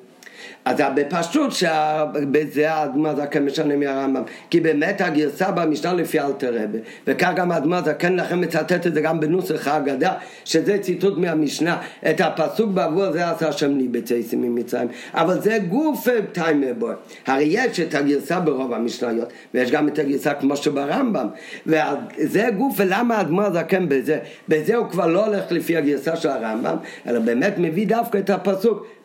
אז 0.67 0.81
בפשוט 0.95 1.51
שבזה 1.51 2.71
האדמה 2.73 3.15
זקן 3.15 3.45
משנה 3.45 3.75
מהרמב"ם. 3.75 4.23
כי 4.49 4.59
באמת 4.59 5.01
הגרסה 5.01 5.51
במשנה 5.51 5.93
לפי 5.93 6.19
אלתר 6.19 6.53
רבה 6.53 6.79
וכך 7.07 7.31
גם 7.35 7.51
האדמה 7.51 7.81
זקן 7.81 8.15
לכם 8.15 8.41
מצטט 8.41 8.87
את 8.87 8.93
זה 8.93 9.01
גם 9.01 9.19
בנוסח 9.19 9.67
ההגדה 9.67 10.13
שזה 10.45 10.77
ציטוט 10.77 11.17
מהמשנה. 11.17 11.77
את 12.09 12.21
הפסוק 12.21 12.71
בעבור 12.71 13.11
זה 13.11 13.29
עשה 13.29 13.49
השם 13.49 13.77
לי 13.77 13.87
בצייסים 13.87 14.41
ממצרים. 14.41 14.87
אבל 15.13 15.41
זה 15.41 15.57
גוף 15.69 16.07
טיימר 16.31 16.73
בו 16.77 16.89
הרי 17.27 17.43
יש 17.43 17.79
את 17.79 17.95
הגרסה 17.95 18.39
ברוב 18.39 18.73
המשניות 18.73 19.33
ויש 19.53 19.71
גם 19.71 19.87
את 19.87 19.99
הגרסה 19.99 20.33
כמו 20.33 20.57
שברמב"ם. 20.57 21.27
וזה 21.65 22.47
גוף 22.57 22.73
ולמה 22.77 23.17
האדמה 23.17 23.51
זקן 23.51 23.89
בזה? 23.89 24.19
בזה 24.49 24.75
הוא 24.75 24.87
כבר 24.89 25.07
לא 25.07 25.25
הולך 25.25 25.51
לפי 25.51 25.77
הגרסה 25.77 26.15
של 26.15 26.29
הרמב"ם 26.29 26.75
אלא 27.07 27.19
באמת 27.19 27.53
מביא 27.57 27.87
דווקא 27.87 28.17
את 28.17 28.29
הפסוק 28.29 28.96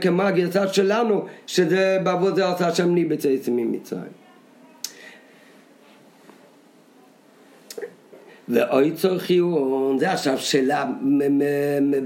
כמו 0.00 0.22
הגרסה 0.22 0.68
שלנו, 0.68 1.24
שזה 1.46 1.98
בעבור 2.02 2.34
זה 2.34 2.48
עשה 2.48 2.68
השם 2.68 2.94
לי 2.94 3.04
בצאצאים 3.04 3.56
ממצרים. 3.56 4.23
ואוי 8.48 8.90
צורך 8.90 9.30
עיון, 9.30 9.98
זה 9.98 10.12
עכשיו 10.12 10.38
שאלה 10.38 10.84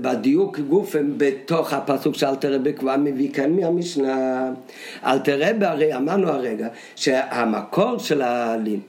בדיוק 0.01 0.59
גוף 0.59 0.97
בתוך 1.17 1.73
הפסוק 1.73 2.15
של 2.15 2.27
אלתרבה 2.27 2.73
כבר 2.73 2.97
מביא 2.97 3.33
כאן 3.33 3.53
מהמשנה. 3.53 4.51
אלתרבה 5.07 5.71
הרי 5.71 5.97
אמרנו 5.97 6.29
הרגע 6.29 6.69
שהמקור 6.97 7.99
של, 7.99 8.23
האלים, 8.23 8.81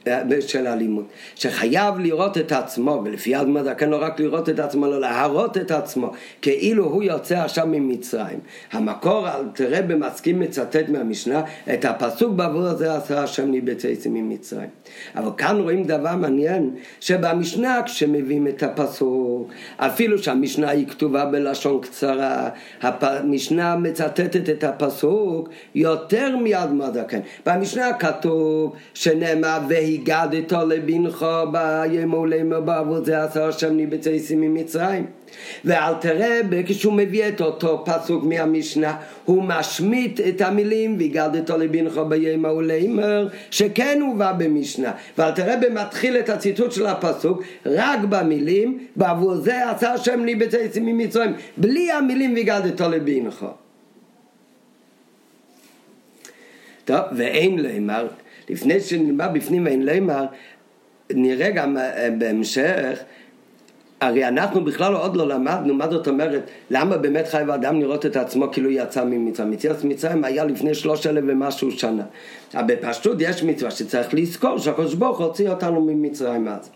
של 0.48 0.68
הלימוד 0.68 1.06
שחייב 1.36 2.00
לראות 2.00 2.38
את 2.38 2.52
עצמו 2.52 3.02
ולפי 3.06 3.36
אדמה 3.36 3.64
זקן 3.64 3.90
לא 3.90 4.02
רק 4.02 4.20
לראות 4.20 4.50
את 4.50 4.60
עצמו 4.60 4.86
אלא 4.86 5.00
להראות 5.00 5.58
את 5.58 5.72
עצמו 5.72 6.12
כאילו 6.42 6.86
הוא 6.86 7.04
יוצא 7.04 7.38
עכשיו 7.38 7.68
ממצרים. 7.68 8.40
המקור 8.72 9.28
אלתרבה 9.30 9.96
מסכים 9.96 10.40
מצטט 10.40 10.90
מהמשנה 10.90 11.42
את 11.74 11.86
הפסוק 11.86 12.34
בעבור 12.34 12.66
הזה 12.66 12.96
עשה 12.96 13.24
השם 13.24 13.52
לי 13.52 13.62
בצאצאים 13.62 14.14
ממצרים. 14.14 14.70
אבל 15.16 15.32
כאן 15.38 15.60
רואים 15.62 15.84
דבר 15.84 16.16
מעניין 16.16 16.76
שבא 17.00 17.39
במשנה 17.40 17.82
כשמביאים 17.86 18.48
את 18.48 18.64
הפסוק, 18.64 19.52
אפילו 19.78 20.18
שהמשנה 20.18 20.70
היא 20.70 20.88
כתובה 20.88 21.26
בלשון 21.26 21.82
קצרה, 21.82 22.50
המשנה 22.82 23.76
מצטטת 23.76 24.50
את 24.50 24.64
הפסוק 24.64 25.50
יותר 25.76 26.38
מאדמה 26.38 26.92
זקן. 26.92 27.20
במשנה 27.46 27.94
כתוב 27.94 28.76
שנאמר 28.94 29.60
והגדתו 29.70 30.66
לבנך 30.68 31.26
ביום 31.52 32.14
ולמה 32.14 32.60
בעבור 32.60 33.06
זה 33.06 33.24
עשה 33.24 33.48
השם 33.48 33.76
ניבצייסים 33.76 34.42
ממצרים. 34.42 35.06
ואל 35.66 35.94
תראה 36.02 36.40
כשהוא 36.66 36.94
מביא 36.94 37.28
את 37.28 37.42
אותו 37.42 37.86
פסוק 37.86 38.24
מהמשנה 38.24 38.98
הוא 39.26 39.44
משמיט 39.44 40.20
את 40.20 40.42
המילים 40.42 40.98
והגדתו 41.00 41.58
לבנך 41.58 41.98
ביום 42.10 42.46
ולאמר 42.46 43.28
שכן 43.52 44.00
הובא 44.02 44.32
במשנה. 44.32 44.92
ואל 45.18 45.32
תראה 45.32 45.58
במתחיל 45.58 46.18
את 46.18 46.30
הציטוט 46.30 46.72
של 46.72 46.86
הפסוק 46.86 47.44
רק 47.66 48.00
במילים 48.10 48.88
בעבור 48.96 49.36
זה 49.36 49.70
עשה 49.70 49.94
השם 49.94 50.26
לי 50.26 50.36
בצייצים 50.36 50.86
ממצרים 50.86 51.34
בלי 51.58 51.92
המילים 51.92 52.34
והגדתו 52.36 52.90
לבנך. 52.90 53.46
טוב 56.86 57.00
ואין 57.16 57.60
לאמר 57.60 58.08
לפני 58.50 58.80
שנלמד 58.80 59.30
בפנים 59.34 59.66
ואין 59.66 59.86
לאמר 59.86 60.26
נראה 61.10 61.52
גם 61.52 61.78
אה, 61.78 62.10
בהמשך 62.18 63.00
הרי 64.02 64.28
אנחנו 64.28 64.64
בכלל 64.64 64.94
עוד 64.94 65.16
לא 65.16 65.28
למדנו 65.28 65.74
מה 65.74 65.90
זאת 65.90 66.08
אומרת 66.08 66.50
למה 66.70 66.98
באמת 66.98 67.28
חייב 67.28 67.50
האדם 67.50 67.80
לראות 67.80 68.06
את 68.06 68.16
עצמו 68.16 68.52
כאילו 68.52 68.70
יצא 68.70 69.04
ממצרים. 69.06 69.54
יציאת 69.54 69.84
מצרים 69.84 70.24
היה 70.24 70.46
לפני 70.46 70.76
שלוש 70.76 71.08
אלף 71.08 71.24
ומשהו 71.28 71.72
שנה. 71.72 72.04
אבל 72.54 72.64
בפשטות 72.68 73.18
יש 73.20 73.44
מצווה 73.44 73.72
שצריך 73.72 74.14
לזכור 74.14 74.58
שהקדוש 74.58 74.94
ברוך 74.94 75.20
הוציא 75.20 75.50
אותנו 75.50 75.82
ממצרים 75.82 76.48
אז 76.48 76.70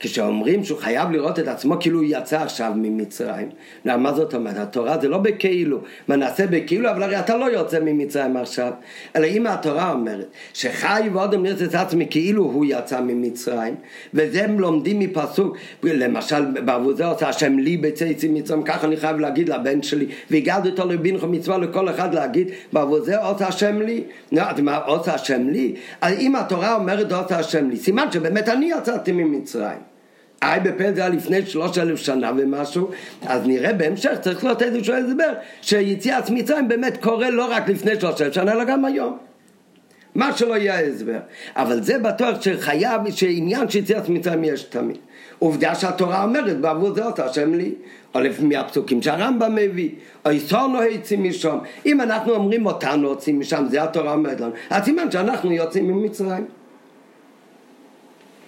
כשאומרים 0.00 0.64
שהוא 0.64 0.78
חייב 0.78 1.10
לראות 1.10 1.38
את 1.38 1.48
עצמו 1.48 1.76
כאילו 1.80 1.98
הוא 1.98 2.06
יצא 2.08 2.42
עכשיו 2.42 2.72
ממצרים. 2.76 3.48
מה 3.84 4.14
זאת 4.14 4.34
אומרת? 4.34 4.56
התורה 4.56 4.98
זה 4.98 5.08
לא 5.08 5.18
בכאילו, 5.18 5.78
מה 6.08 6.16
נעשה 6.16 6.46
בכאילו, 6.46 6.90
אבל 6.90 7.02
הרי 7.02 7.18
אתה 7.18 7.36
לא 7.36 7.44
יוצא 7.44 7.80
ממצרים 7.80 8.36
עכשיו. 8.36 8.72
אלא 9.16 9.26
אם 9.26 9.46
התורה 9.46 9.92
אומרת 9.92 10.26
שחי 10.52 11.08
ואודם 11.12 11.44
לראות 11.44 11.62
את 11.62 11.74
עצמי 11.74 12.06
כאילו 12.10 12.42
הוא 12.42 12.64
יצא 12.68 13.00
ממצרים, 13.00 13.74
וזה 14.14 14.44
הם 14.44 14.60
לומדים 14.60 14.98
מפסוק, 14.98 15.56
למשל 15.82 16.44
בעבור 16.64 16.94
זה 16.94 17.06
עושה 17.06 17.28
השם 17.28 17.58
לי 17.58 17.76
בצאצי 17.76 18.28
מצרים, 18.28 18.62
ככה 18.62 18.86
אני 18.86 18.96
חייב 18.96 19.18
להגיד 19.18 19.48
לבן 19.48 19.82
שלי, 19.82 20.06
והגעתי 20.30 20.68
אותו 20.68 20.86
לבינכו 20.86 21.26
מצווה 21.26 21.58
לכל 21.58 21.88
אחד 21.88 22.14
להגיד, 22.14 22.48
בעבור 22.72 23.00
זה 23.00 23.18
עושה 23.18 23.48
השם 23.48 23.82
לי. 23.82 24.04
נו, 24.32 24.42
מה 24.62 24.76
עושה 24.76 25.14
השם 25.14 25.48
לי? 25.48 25.74
אם 26.18 26.36
התורה 26.36 26.74
אומרת 26.74 27.12
עושה 27.12 27.38
השם 27.38 27.70
לי, 27.70 27.76
סימן 27.76 28.12
שבאמת 28.12 28.48
אני 28.48 28.70
יצאתי 28.78 29.12
ממצרים. 29.12 29.73
היי 30.44 30.60
בפל 30.60 30.94
זה 30.94 31.00
היה 31.00 31.08
לפני 31.08 31.46
שלוש 31.46 31.78
אלף 31.78 31.98
שנה 31.98 32.32
ומשהו, 32.36 32.90
אז 33.26 33.46
נראה 33.46 33.72
בהמשך, 33.72 34.12
צריך 34.20 34.44
להיות 34.44 34.62
איזשהו 34.62 34.94
הסבר, 34.94 35.32
שיציאת 35.62 36.30
מצרים 36.30 36.68
באמת 36.68 36.96
קורה 37.02 37.30
לא 37.30 37.46
רק 37.50 37.68
לפני 37.68 38.00
שלוש 38.00 38.20
אלף 38.20 38.34
שנה, 38.34 38.52
אלא 38.52 38.64
גם 38.64 38.84
היום. 38.84 39.18
מה 40.14 40.36
שלא 40.36 40.54
יהיה 40.54 40.74
ההסבר. 40.78 41.18
אבל 41.56 41.82
זה 41.82 41.98
בטוח 41.98 42.40
שחייב, 42.40 43.10
שעניין 43.10 43.68
של 43.68 43.78
יציאת 43.78 44.08
מצרים 44.08 44.44
יש 44.44 44.62
תמיד. 44.62 44.96
עובדה 45.38 45.74
שהתורה 45.74 46.22
אומרת, 46.22 46.60
בעבור 46.60 46.94
זה 46.94 47.06
אותה 47.06 47.24
השם 47.24 47.54
לי, 47.54 47.74
או 48.14 48.20
לפי 48.20 48.44
מהפסוקים 48.44 49.02
שהרמב"ם 49.02 49.54
מביא, 49.54 49.90
או 50.26 50.30
יסורנו 50.30 50.80
היצאים 50.80 51.24
משם. 51.24 51.58
אם 51.86 52.00
אנחנו 52.00 52.34
אומרים 52.34 52.66
אותנו 52.66 53.08
יוצאים 53.08 53.40
משם, 53.40 53.64
זה 53.70 53.82
התורה 53.82 54.12
אומרת 54.12 54.40
לנו, 54.40 54.52
אז 54.70 54.84
סימן 54.84 55.10
שאנחנו 55.10 55.52
יוצאים 55.52 55.88
ממצרים. 55.88 56.44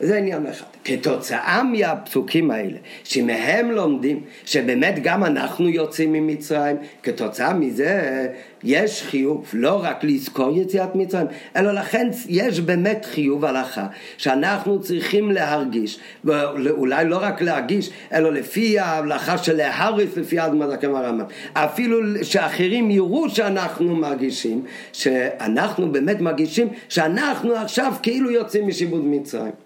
זה 0.00 0.18
עניין 0.18 0.46
אחד. 0.46 0.66
כתוצאה 0.84 1.62
מהפסוקים 1.62 2.50
האלה, 2.50 2.78
שמהם 3.04 3.70
לומדים 3.70 4.20
שבאמת 4.44 4.94
גם 5.02 5.24
אנחנו 5.24 5.68
יוצאים 5.68 6.12
ממצרים, 6.12 6.76
כתוצאה 7.02 7.54
מזה 7.54 8.28
יש 8.64 9.02
חיוב 9.02 9.50
לא 9.52 9.80
רק 9.84 10.04
לזכור 10.04 10.58
יציאת 10.58 10.94
מצרים, 10.94 11.26
אלא 11.56 11.72
לכן 11.72 12.08
יש 12.28 12.60
באמת 12.60 13.04
חיוב 13.04 13.44
הלכה 13.44 13.86
שאנחנו 14.18 14.80
צריכים 14.80 15.30
להרגיש, 15.30 15.98
ואולי 16.24 17.08
לא 17.08 17.18
רק 17.22 17.42
להרגיש, 17.42 17.90
אלא 18.12 18.32
לפי 18.32 18.78
ההלכה 18.78 19.38
של 19.38 19.56
להריס 19.56 20.16
לפי 20.16 20.40
אדמת 20.40 20.84
הרמב"ם, 20.84 21.24
אפילו 21.52 22.24
שאחרים 22.24 22.90
יראו 22.90 23.30
שאנחנו 23.30 23.96
מרגישים, 23.96 24.64
שאנחנו 24.92 25.92
באמת 25.92 26.20
מרגישים 26.20 26.68
שאנחנו 26.88 27.54
עכשיו 27.54 27.92
כאילו 28.02 28.30
יוצאים 28.30 28.66
משיבוד 28.66 29.04
מצרים. 29.04 29.65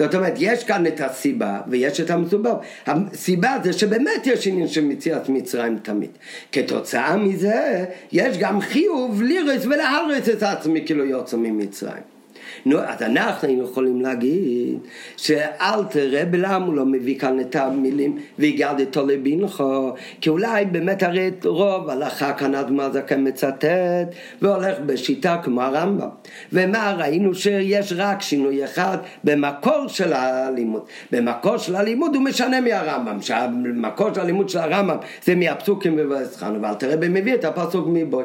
זאת 0.00 0.14
אומרת, 0.14 0.34
יש 0.38 0.64
כאן 0.64 0.86
את 0.86 1.00
הסיבה 1.00 1.60
ויש 1.68 2.00
את 2.00 2.10
המסובב. 2.10 2.54
הסיבה 2.86 3.56
זה 3.64 3.72
שבאמת 3.72 4.26
יש 4.26 4.46
עניין 4.46 4.68
של 4.68 4.84
מציאת 4.84 5.28
מצרים 5.28 5.78
תמיד. 5.82 6.10
כתוצאה 6.52 7.16
מזה, 7.16 7.84
יש 8.12 8.38
גם 8.38 8.60
חיוב 8.60 9.22
לירס 9.22 9.66
ולהרס 9.66 10.28
את 10.28 10.42
עצמי 10.42 10.82
כאילו 10.86 11.04
יוצא 11.04 11.36
ממצרים. 11.36 12.19
נו, 12.66 12.78
אז 12.78 13.02
אנחנו 13.02 13.48
היינו 13.48 13.64
יכולים 13.64 14.00
להגיד 14.00 14.78
שאל 15.16 15.84
תראה 15.90 16.24
בלמה 16.24 16.56
הוא 16.56 16.74
לא 16.74 16.86
מביא 16.86 17.18
כאן 17.18 17.40
את 17.40 17.56
המילים 17.56 18.18
והגדתו 18.38 19.06
לבינכו 19.06 19.92
כי 20.20 20.30
אולי 20.30 20.64
באמת 20.64 21.02
הרי 21.02 21.28
את 21.28 21.44
רוב 21.44 21.90
הלכה 21.90 22.32
כאן 22.32 22.54
אדמה 22.54 22.90
זקן 22.90 23.28
מצטט 23.28 24.14
והולך 24.42 24.78
בשיטה 24.86 25.36
כמו 25.42 25.62
הרמב"ם. 25.62 26.08
ומה 26.52 26.94
ראינו 26.98 27.34
שיש 27.34 27.92
רק 27.96 28.22
שינוי 28.22 28.64
אחד 28.64 28.98
במקור 29.24 29.88
של 29.88 30.12
הלימוד. 30.12 30.82
במקור 31.12 31.56
של 31.56 31.76
הלימוד 31.76 32.14
הוא 32.14 32.24
משנה 32.24 32.60
מהרמב"ם 32.60 33.22
שהמקור 33.22 34.14
של 34.14 34.20
הלימוד 34.20 34.48
של 34.48 34.58
הרמב"ם 34.58 34.96
זה 35.24 35.34
מהפסוקים 35.34 35.96
בבסחן 35.96 36.54
אבל 36.54 36.74
תראה 36.74 36.96
במביא 36.96 37.34
את 37.34 37.44
הפסוק 37.44 37.86
מבוי 37.92 38.24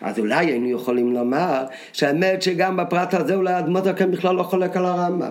אז 0.00 0.18
אולי 0.18 0.46
היינו 0.46 0.70
יכולים 0.70 1.12
לומר 1.12 1.64
שהאמת 1.92 2.42
שגם 2.42 2.76
בפרט 2.76 3.14
הזה 3.14 3.34
אולי 3.34 3.58
אדמות 3.58 3.86
הכם 3.86 4.10
בכלל 4.10 4.34
לא 4.34 4.42
חולק 4.42 4.76
על 4.76 4.84
הרמב"ם. 4.84 5.30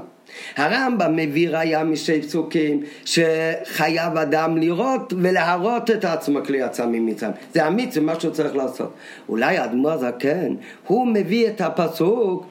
הרמב"ם 0.58 1.16
מביא 1.16 1.50
ראיה 1.50 1.84
משתי 1.84 2.22
פסוקים 2.22 2.84
שחייב 3.06 4.18
אדם 4.18 4.58
לראות 4.58 5.14
ולהראות 5.18 5.92
את 5.92 6.06
עצמו 6.06 6.40
כלי 6.46 6.58
יצא 6.58 6.86
ממצרים. 6.86 7.32
זה 7.54 7.68
אמיץ, 7.68 7.94
זה 7.94 8.02
מה 8.02 8.20
שהוא 8.20 8.34
צריך 8.34 8.56
לעשות. 8.56 8.94
אולי 9.30 9.58
האדמו"ר 9.58 9.92
הזקן, 9.92 10.56
הוא 10.88 11.08
מביא 11.08 11.48
את 11.48 11.62
הפסוק 11.62 12.46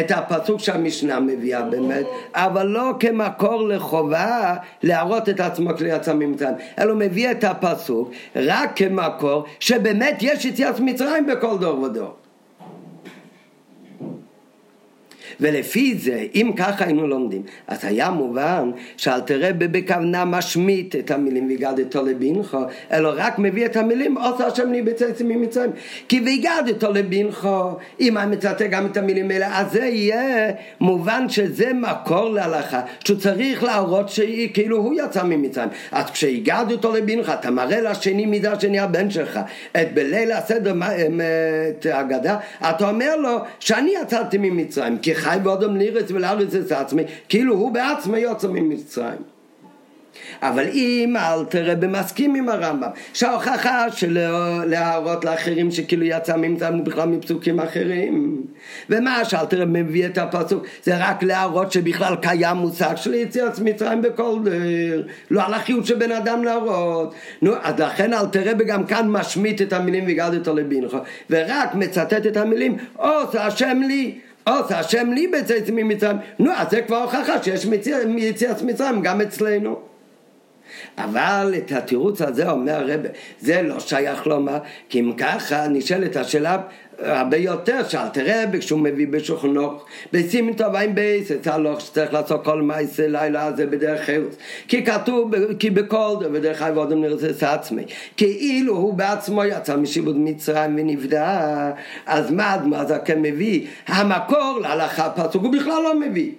את 0.00 0.10
הפסוק 0.10 0.60
שהמשנה 0.60 1.20
מביאה 1.20 1.62
באמת, 1.62 2.06
אבל 2.34 2.66
לא 2.66 2.94
כמקור 3.00 3.68
לחובה 3.68 4.56
להראות 4.82 5.28
את 5.28 5.40
עצמו 5.40 5.76
כלי 5.76 5.96
יצא 5.96 6.14
ממצרים, 6.14 6.54
אלא 6.78 6.94
מביא 6.94 7.30
את 7.30 7.44
הפסוק 7.44 8.10
רק 8.36 8.70
כמקור 8.76 9.44
שבאמת 9.60 10.18
יש 10.20 10.44
יציאת 10.44 10.80
מצרים 10.80 11.26
בכל 11.26 11.58
דור 11.58 11.82
ודור. 11.82 12.19
ולפי 15.40 15.94
זה, 15.98 16.24
אם 16.34 16.50
ככה 16.56 16.84
היינו 16.84 17.06
לומדים, 17.06 17.42
אז 17.66 17.84
היה 17.84 18.10
מובן 18.10 18.70
שאל 18.96 19.20
תראה 19.20 19.52
בכוונה 19.52 20.24
משמיט 20.24 20.96
את 20.96 21.10
המילים 21.10 21.48
והגדתו 21.48 22.06
לבינך, 22.06 22.56
אלא 22.92 23.12
רק 23.16 23.38
מביא 23.38 23.66
את 23.66 23.76
המילים, 23.76 24.18
עושה 24.18 24.46
השם 24.46 24.72
לי 24.72 24.82
בצאצים 24.82 25.28
ממצרים. 25.28 25.70
כי 26.08 26.20
והגדתו 26.20 26.92
לבינך, 26.92 27.48
אם 28.00 28.18
אני 28.18 28.36
מצטט 28.36 28.62
גם 28.62 28.86
את 28.86 28.96
המילים 28.96 29.30
האלה, 29.30 29.60
אז 29.60 29.72
זה 29.72 29.84
יהיה 29.84 30.50
מובן 30.80 31.28
שזה 31.28 31.72
מקור 31.74 32.28
להלכה, 32.28 32.80
שהוא 33.04 33.18
צריך 33.18 33.62
להראות 33.62 34.08
שכאילו 34.08 34.76
הוא 34.76 34.94
יצא 35.04 35.22
ממצרים. 35.22 35.68
אז 35.92 36.10
כשהגדתו 36.10 36.92
לבינך, 36.92 37.32
אתה 37.40 37.50
מראה 37.50 37.80
לשני 37.80 38.26
מידה 38.26 38.60
שני 38.60 38.78
הבן 38.78 39.10
שלך, 39.10 39.40
את 39.72 39.94
בליל 39.94 40.32
הסדר, 40.32 40.74
את 41.68 41.86
ההגדה, 41.86 42.36
אתה 42.70 42.88
אומר 42.88 43.16
לו 43.16 43.38
שאני 43.60 43.92
יצאתי 44.02 44.38
ממצרים, 44.38 44.98
כי 44.98 45.14
חי 45.30 45.38
באודם 45.42 45.76
נירץ 45.76 46.10
ולארץ 46.10 46.54
את 46.54 46.72
עצמי, 46.72 47.02
כאילו 47.28 47.54
הוא 47.54 47.72
בעצמו 47.72 48.16
יוצא 48.16 48.48
ממצרים. 48.48 49.22
אבל 50.42 50.64
אם 50.72 51.14
אל 51.16 51.44
תראה 51.44 51.74
במסכים 51.74 52.34
עם 52.34 52.48
הרמב"ם, 52.48 52.88
שההוכחה 53.12 53.90
של 53.90 54.18
להראות 54.66 55.24
לאחרים 55.24 55.70
שכאילו 55.70 56.04
יצא 56.04 56.36
ממצרים 56.36 56.74
הוא 56.74 56.84
בכלל 56.84 57.08
מפסוקים 57.08 57.60
אחרים. 57.60 58.42
ומה 58.90 59.24
שאל 59.24 59.46
תראה 59.46 59.64
מביא 59.64 60.06
את 60.06 60.18
הפסוק, 60.18 60.66
זה 60.84 61.08
רק 61.08 61.22
להראות 61.22 61.72
שבכלל 61.72 62.16
קיים 62.16 62.56
מושג 62.56 62.96
של 62.96 63.14
יציאת 63.14 63.58
מצרים 63.58 64.02
בכל 64.02 64.38
דרך, 64.44 65.06
לא 65.30 65.46
על 65.46 65.54
החיוב 65.54 65.86
של 65.86 65.94
בן 65.94 66.12
אדם 66.12 66.44
להראות. 66.44 67.14
נו, 67.42 67.52
אז 67.62 67.80
לכן 67.80 68.14
אל 68.14 68.26
תראה 68.26 68.52
וגם 68.58 68.84
כאן 68.84 69.08
משמיט 69.08 69.62
את 69.62 69.72
המילים 69.72 70.04
והגדת 70.06 70.48
לבינך, 70.48 70.96
ורק 71.30 71.74
מצטט 71.74 72.26
את 72.26 72.36
המילים, 72.36 72.76
עושה 72.96 73.46
השם 73.46 73.80
לי. 73.88 74.18
עושה 74.44 74.78
השם 74.78 75.12
לי 75.12 75.26
בצאת 75.26 75.70
ממצרים, 75.72 76.16
נו 76.38 76.50
אז 76.52 76.70
זה 76.70 76.82
כבר 76.82 76.96
הוכחה 76.96 77.42
שיש 77.42 77.66
יציאת 78.18 78.62
מצרים 78.62 79.02
גם 79.02 79.20
אצלנו. 79.20 79.80
אבל 80.98 81.54
את 81.58 81.72
התירוץ 81.72 82.22
הזה 82.22 82.50
אומר 82.50 82.74
הרב, 82.74 83.00
זה 83.40 83.62
לא 83.62 83.80
שייך 83.80 84.26
לומר, 84.26 84.58
כי 84.88 85.00
אם 85.00 85.12
ככה 85.16 85.68
נשאלת 85.68 86.16
השאלה 86.16 86.58
הרבה 87.02 87.36
יותר, 87.36 87.88
שאל 87.88 88.08
תראה 88.08 88.44
כשהוא 88.60 88.80
מביא 88.80 89.06
בשוכנוך, 89.06 89.84
בשים 90.12 90.52
טובים 90.52 90.94
בייס, 90.94 91.32
את 91.32 91.46
הלוך 91.46 91.80
שצריך 91.80 92.12
לעשות 92.12 92.44
כל 92.44 92.62
מעשה 92.62 93.08
לילה 93.08 93.46
הזה 93.46 93.66
בדרך 93.66 94.00
חילוץ. 94.00 94.36
כי 94.68 94.84
כתוב, 94.84 95.32
כי 95.58 95.70
בכל 95.70 96.16
דבר 96.20 96.28
בדרך 96.28 96.58
חי 96.58 96.70
ועודם 96.74 97.02
נרצס 97.02 97.42
עצמי. 97.42 97.84
כאילו 98.16 98.76
הוא 98.76 98.94
בעצמו 98.94 99.44
יצא 99.44 99.76
משיבוד 99.76 100.16
מצרים 100.18 100.76
ונפדה, 100.78 101.72
אז 102.06 102.30
מה 102.30 102.54
אדמה 102.54 102.84
זה 102.84 102.98
כן 103.04 103.22
מביא? 103.22 103.66
המקור 103.86 104.58
להלכה 104.62 105.10
פסוק 105.10 105.42
הוא 105.42 105.52
בכלל 105.52 105.82
לא 105.82 106.00
מביא. 106.00 106.32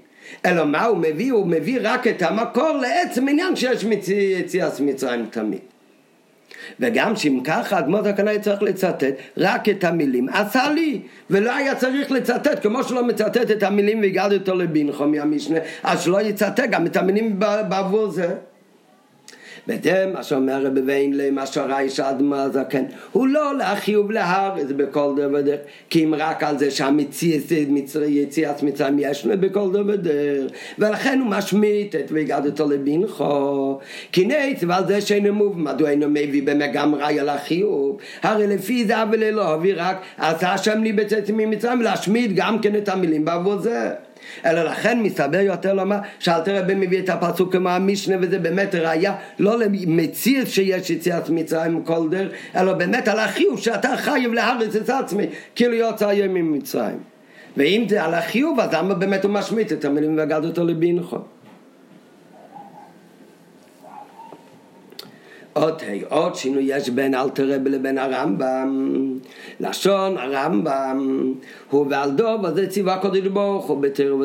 אלא 0.46 0.66
מה 0.66 0.86
הוא 0.86 0.98
מביא? 0.98 1.32
הוא 1.32 1.48
מביא 1.48 1.80
רק 1.82 2.08
את 2.08 2.22
המקור 2.22 2.72
לעצם 2.82 3.28
עניין 3.28 3.56
שיש 3.56 3.86
יציאת 4.40 4.80
מצרים 4.80 5.26
תמיד. 5.32 5.71
וגם 6.80 7.16
שאם 7.16 7.40
ככה 7.44 7.80
אדמות 7.80 8.06
הכנאי 8.06 8.40
צריך 8.40 8.62
לצטט 8.62 9.04
רק 9.38 9.70
את 9.70 9.84
המילים. 9.84 10.30
עשה 10.30 10.70
לי 10.70 11.02
ולא 11.30 11.56
היה 11.56 11.76
צריך 11.76 12.12
לצטט 12.12 12.62
כמו 12.62 12.84
שלא 12.84 13.04
מצטט 13.04 13.52
את 13.52 13.64
המילים 13.64 14.02
והגעתי 14.02 14.36
אותו 14.36 14.56
לבינכו 14.56 15.08
מהמשנה 15.08 15.60
אז 15.84 16.02
שלא 16.02 16.22
יצטט 16.22 16.60
גם 16.70 16.86
את 16.86 16.96
המילים 16.96 17.40
בעבור 17.40 18.10
זה 18.10 18.36
וזה 19.68 20.12
מה 20.14 20.24
שאומר 20.24 20.66
רבי 20.66 20.82
ויינלי, 20.82 21.30
מה 21.30 21.46
שראה 21.46 21.80
אדמה 22.02 22.44
הזקן, 22.44 22.84
הוא 23.12 23.28
לא 23.28 23.58
להחיוב 23.58 24.12
להר, 24.12 24.54
זה 24.68 24.74
בכל 24.74 25.14
דבר 25.18 25.42
דרך, 25.42 25.60
כי 25.90 26.04
אם 26.04 26.16
רק 26.18 26.44
על 26.44 26.58
זה 26.58 26.72
שהיציאת 26.72 28.64
מצרים 28.64 29.00
ישנה 29.00 29.36
בכל 29.36 29.72
דבר 29.72 29.96
דרך, 29.96 30.52
ולכן 30.80 31.20
הוא 31.20 31.30
משמיט 31.30 31.96
את 31.96 32.12
והגדתו 32.12 32.70
לבינכו, 32.70 33.80
כי 34.12 34.26
נץ 34.26 34.64
ועל 34.68 34.88
זה 34.88 35.02
שאינו 35.02 35.34
מוב, 35.34 35.60
מדוע 35.60 35.90
אינו 35.90 36.10
מביא 36.10 36.44
במגם 36.44 36.96
ראי 36.96 37.20
על 37.20 37.30
החיוב, 37.30 37.98
הרי 38.24 38.48
לפי 38.48 38.86
זה 38.86 39.04
אבל 39.04 39.40
הביא 39.40 39.74
רק, 39.78 39.98
עשה 40.18 40.54
השם 40.54 40.84
לי 40.84 40.94
בצאת 40.94 41.30
ממצרים, 41.30 41.82
להשמיט 41.82 42.32
גם 42.36 42.60
כן 42.60 42.76
את 42.76 42.90
המילים 42.90 43.26
בעבור 43.26 43.58
זה. 43.58 43.90
אלא 44.46 44.64
לכן 44.64 45.00
מסתבר 45.02 45.40
יותר 45.40 45.74
לומר 45.74 45.98
שאלתר 46.20 46.58
רבי 46.58 46.76
מביא 46.76 47.00
את 47.00 47.10
הפסוק 47.10 47.52
כמו 47.52 47.70
המשנה 47.70 48.16
וזה 48.22 48.40
באמת 48.40 48.76
ראייה 48.76 49.16
לא 49.40 49.60
למציר 49.60 50.46
שיש 50.46 50.90
יציאת 50.90 51.30
מצרים 51.30 51.84
כל 51.84 52.10
דרך 52.12 52.32
אלא 52.56 52.74
באמת 52.74 53.08
על 53.08 53.20
החיוב 53.20 53.60
שאתה 53.60 53.98
חייב 53.98 54.34
להרץ 54.34 54.76
את 54.76 54.90
עצמי 54.90 55.26
כאילו 55.56 55.74
יוצא 55.74 56.08
היום 56.08 56.34
ממצרים. 56.34 56.98
ואם 57.58 57.86
זה 57.90 58.04
על 58.04 58.14
החיוב 58.14 58.60
אז 58.60 58.74
למה 58.74 58.94
באמת 58.94 59.24
הוא 59.24 59.32
משמיט 59.32 59.72
את 59.72 59.86
המילים 59.86 60.18
והגד 60.18 60.46
אותו 60.46 60.64
לבינכו 60.64 61.18
עוד 65.54 65.82
היי, 65.88 66.04
עוד 66.10 66.36
שינוי 66.36 66.64
יש 66.64 66.90
בין 66.90 67.16
אלתר 67.16 67.56
רבי 67.56 67.70
לבין 67.70 67.98
הרמב"ם. 67.98 69.20
לשון 69.60 70.18
הרמב"ם 70.18 71.34
הוא 71.70 71.86
ועל 71.90 72.12
דוב 72.12 72.46
אז 72.46 72.54
זה 72.54 72.68
ציווה 72.68 72.98
קודש 72.98 73.20
ברוך 73.20 73.66
הוא 73.66 73.82
בתירו 73.82 74.24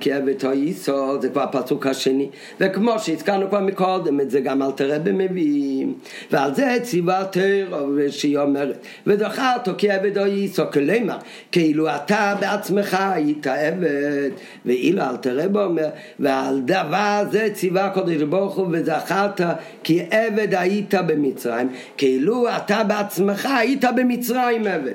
כאבת 0.00 0.44
או 0.44 0.52
ייסו 0.52 1.20
זה 1.22 1.28
כבר 1.28 1.42
הפסוק 1.42 1.86
השני. 1.86 2.28
וכמו 2.60 2.98
שהזכרנו 2.98 3.48
כבר 3.48 3.60
מקודם 3.60 4.20
את 4.20 4.30
זה 4.30 4.40
גם 4.40 4.62
אלתר 4.62 4.94
רבי 4.94 5.10
מביא. 5.12 5.86
ועל 6.30 6.54
זה 6.54 6.78
ציווה 6.82 7.24
תירו 7.24 7.76
שהיא 8.10 8.38
אומרת 8.38 8.86
וזכרתו 9.06 9.72
כאבת 9.78 10.16
או 10.16 10.26
ייסו 10.26 10.62
כלומר 10.72 11.16
כאילו 11.52 11.88
אתה 11.88 12.34
בעצמך 12.40 12.96
היית 13.00 13.46
עבד 13.46 14.30
ואילו 14.66 15.02
אלתר 15.02 15.40
רבי 15.44 15.58
אומר 15.58 15.88
ועל 16.20 16.60
דבר 16.60 17.22
זה 17.30 17.48
ציווה 17.52 17.90
קודש 17.90 18.22
ברוך 18.22 18.56
הוא 18.56 18.66
וזכרת 18.70 19.40
כי 19.82 20.02
עבד 20.10 20.54
היית 20.66 20.94
במצרים, 20.94 21.68
כאילו 21.96 22.48
אתה 22.56 22.84
בעצמך 22.84 23.48
היית 23.58 23.84
במצרים 23.96 24.66
עבד. 24.66 24.94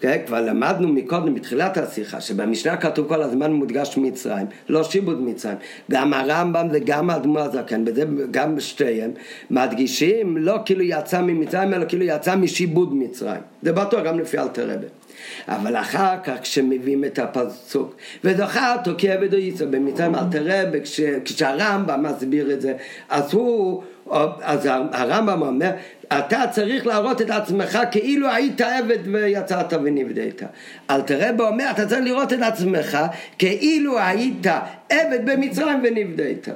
כן? 0.00 0.18
כבר 0.26 0.40
למדנו 0.40 0.88
מקודם, 0.88 1.34
בתחילת 1.34 1.78
השיחה, 1.78 2.20
שבמשנה 2.20 2.76
כתוב 2.76 3.08
כל 3.08 3.22
הזמן 3.22 3.52
מודגש 3.52 3.96
מצרים, 3.96 4.46
לא 4.68 4.84
שיבוד 4.84 5.22
מצרים. 5.22 5.56
גם 5.90 6.14
הרמב"ם 6.14 6.68
וגם 6.72 7.10
האדמו"ר 7.10 7.40
הזקן, 7.40 7.84
וזה 7.86 8.04
גם 8.30 8.56
בשתיהם, 8.56 9.10
מדגישים 9.50 10.36
לא 10.36 10.58
כאילו 10.64 10.82
יצא 10.82 11.20
ממצרים, 11.20 11.74
אלא 11.74 11.84
כאילו 11.88 12.04
יצא 12.04 12.36
משיבוד 12.36 12.94
מצרים. 12.94 13.40
זה 13.62 13.72
בטוח 13.72 14.02
גם 14.04 14.20
לפי 14.20 14.38
אלתר 14.38 14.70
רבי. 14.70 14.86
אבל 15.48 15.76
אחר 15.76 16.16
כך 16.24 16.40
כשמביאים 16.42 17.04
את 17.04 17.18
הפסוק 17.18 17.96
וזכר 18.24 18.76
תוקע 18.84 19.16
ודויסו 19.20 19.64
במצרים 19.70 20.14
אלתר 20.14 20.44
רבי 20.46 20.78
כשהרמב"ם 21.24 22.02
מסביר 22.02 22.52
את 22.52 22.60
זה 22.60 22.74
אז 23.08 23.32
הוא 23.32 23.82
אז 24.42 24.68
הרמב"ם 24.92 25.42
אומר 25.42 25.70
אתה 26.08 26.44
צריך 26.50 26.86
להראות 26.86 27.22
את 27.22 27.30
עצמך 27.30 27.78
כאילו 27.90 28.28
היית 28.30 28.60
עבד 28.60 28.98
ויצאת 29.12 29.72
ונבדית. 29.72 30.42
אלתר 30.90 31.28
רבי 31.28 31.42
אומר 31.42 31.70
אתה 31.70 31.86
צריך 31.86 32.04
לראות 32.04 32.32
את 32.32 32.42
עצמך 32.42 32.98
כאילו 33.38 33.98
היית 33.98 34.46
עבד 34.90 35.30
במצרים 35.30 35.80
ונבדית. 35.84 36.48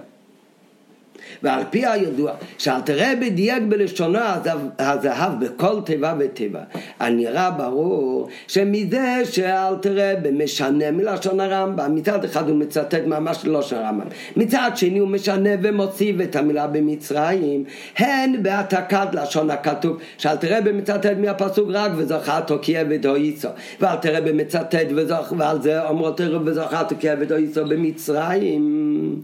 ועל 1.43 1.63
פי 1.71 1.87
הידוע 1.87 2.33
שאלתרעבי 2.59 3.31
דייק 3.31 3.63
בלשונו 3.69 4.19
הזהב 4.79 5.45
בכל 5.45 5.81
תיבה 5.85 6.15
ותיבה. 6.19 6.61
הנראה 7.01 7.51
ברור 7.51 8.29
שמזה 8.49 9.23
שאלתרעבי 9.25 10.31
משנה 10.31 10.91
מלשון 10.91 11.41
הרמב"ם. 11.41 11.95
מצד 11.95 12.25
אחד 12.25 12.49
הוא 12.49 12.57
מצטט 12.57 13.07
ממש 13.07 13.45
ללשון 13.45 13.79
הרמב"ם. 13.79 14.07
מצד 14.37 14.71
שני 14.75 14.99
הוא 14.99 15.09
משנה 15.09 15.51
ומוסיף 15.63 16.17
את 16.23 16.37
המילה 16.37 16.67
במצרים. 16.67 17.65
הן 17.99 18.43
בהעתקת 18.43 19.09
לשון 19.13 19.51
הכתוב 19.51 19.99
שאלתרעבי 20.19 20.73
מצטט 20.73 21.17
מהפסוק 21.19 21.69
רק 21.73 21.93
וזכר 21.97 22.41
תוקיע 22.41 22.83
ודויסו 22.91 23.49
ואלתרעבי 23.81 24.33
מצטט 24.33 24.87
ועל 25.39 25.63
זה 25.63 25.89
אומרות 25.89 26.21
וזכר 26.45 26.83
תוקיע 26.83 27.15
ודויסו 27.21 27.65
במצרים 27.65 29.21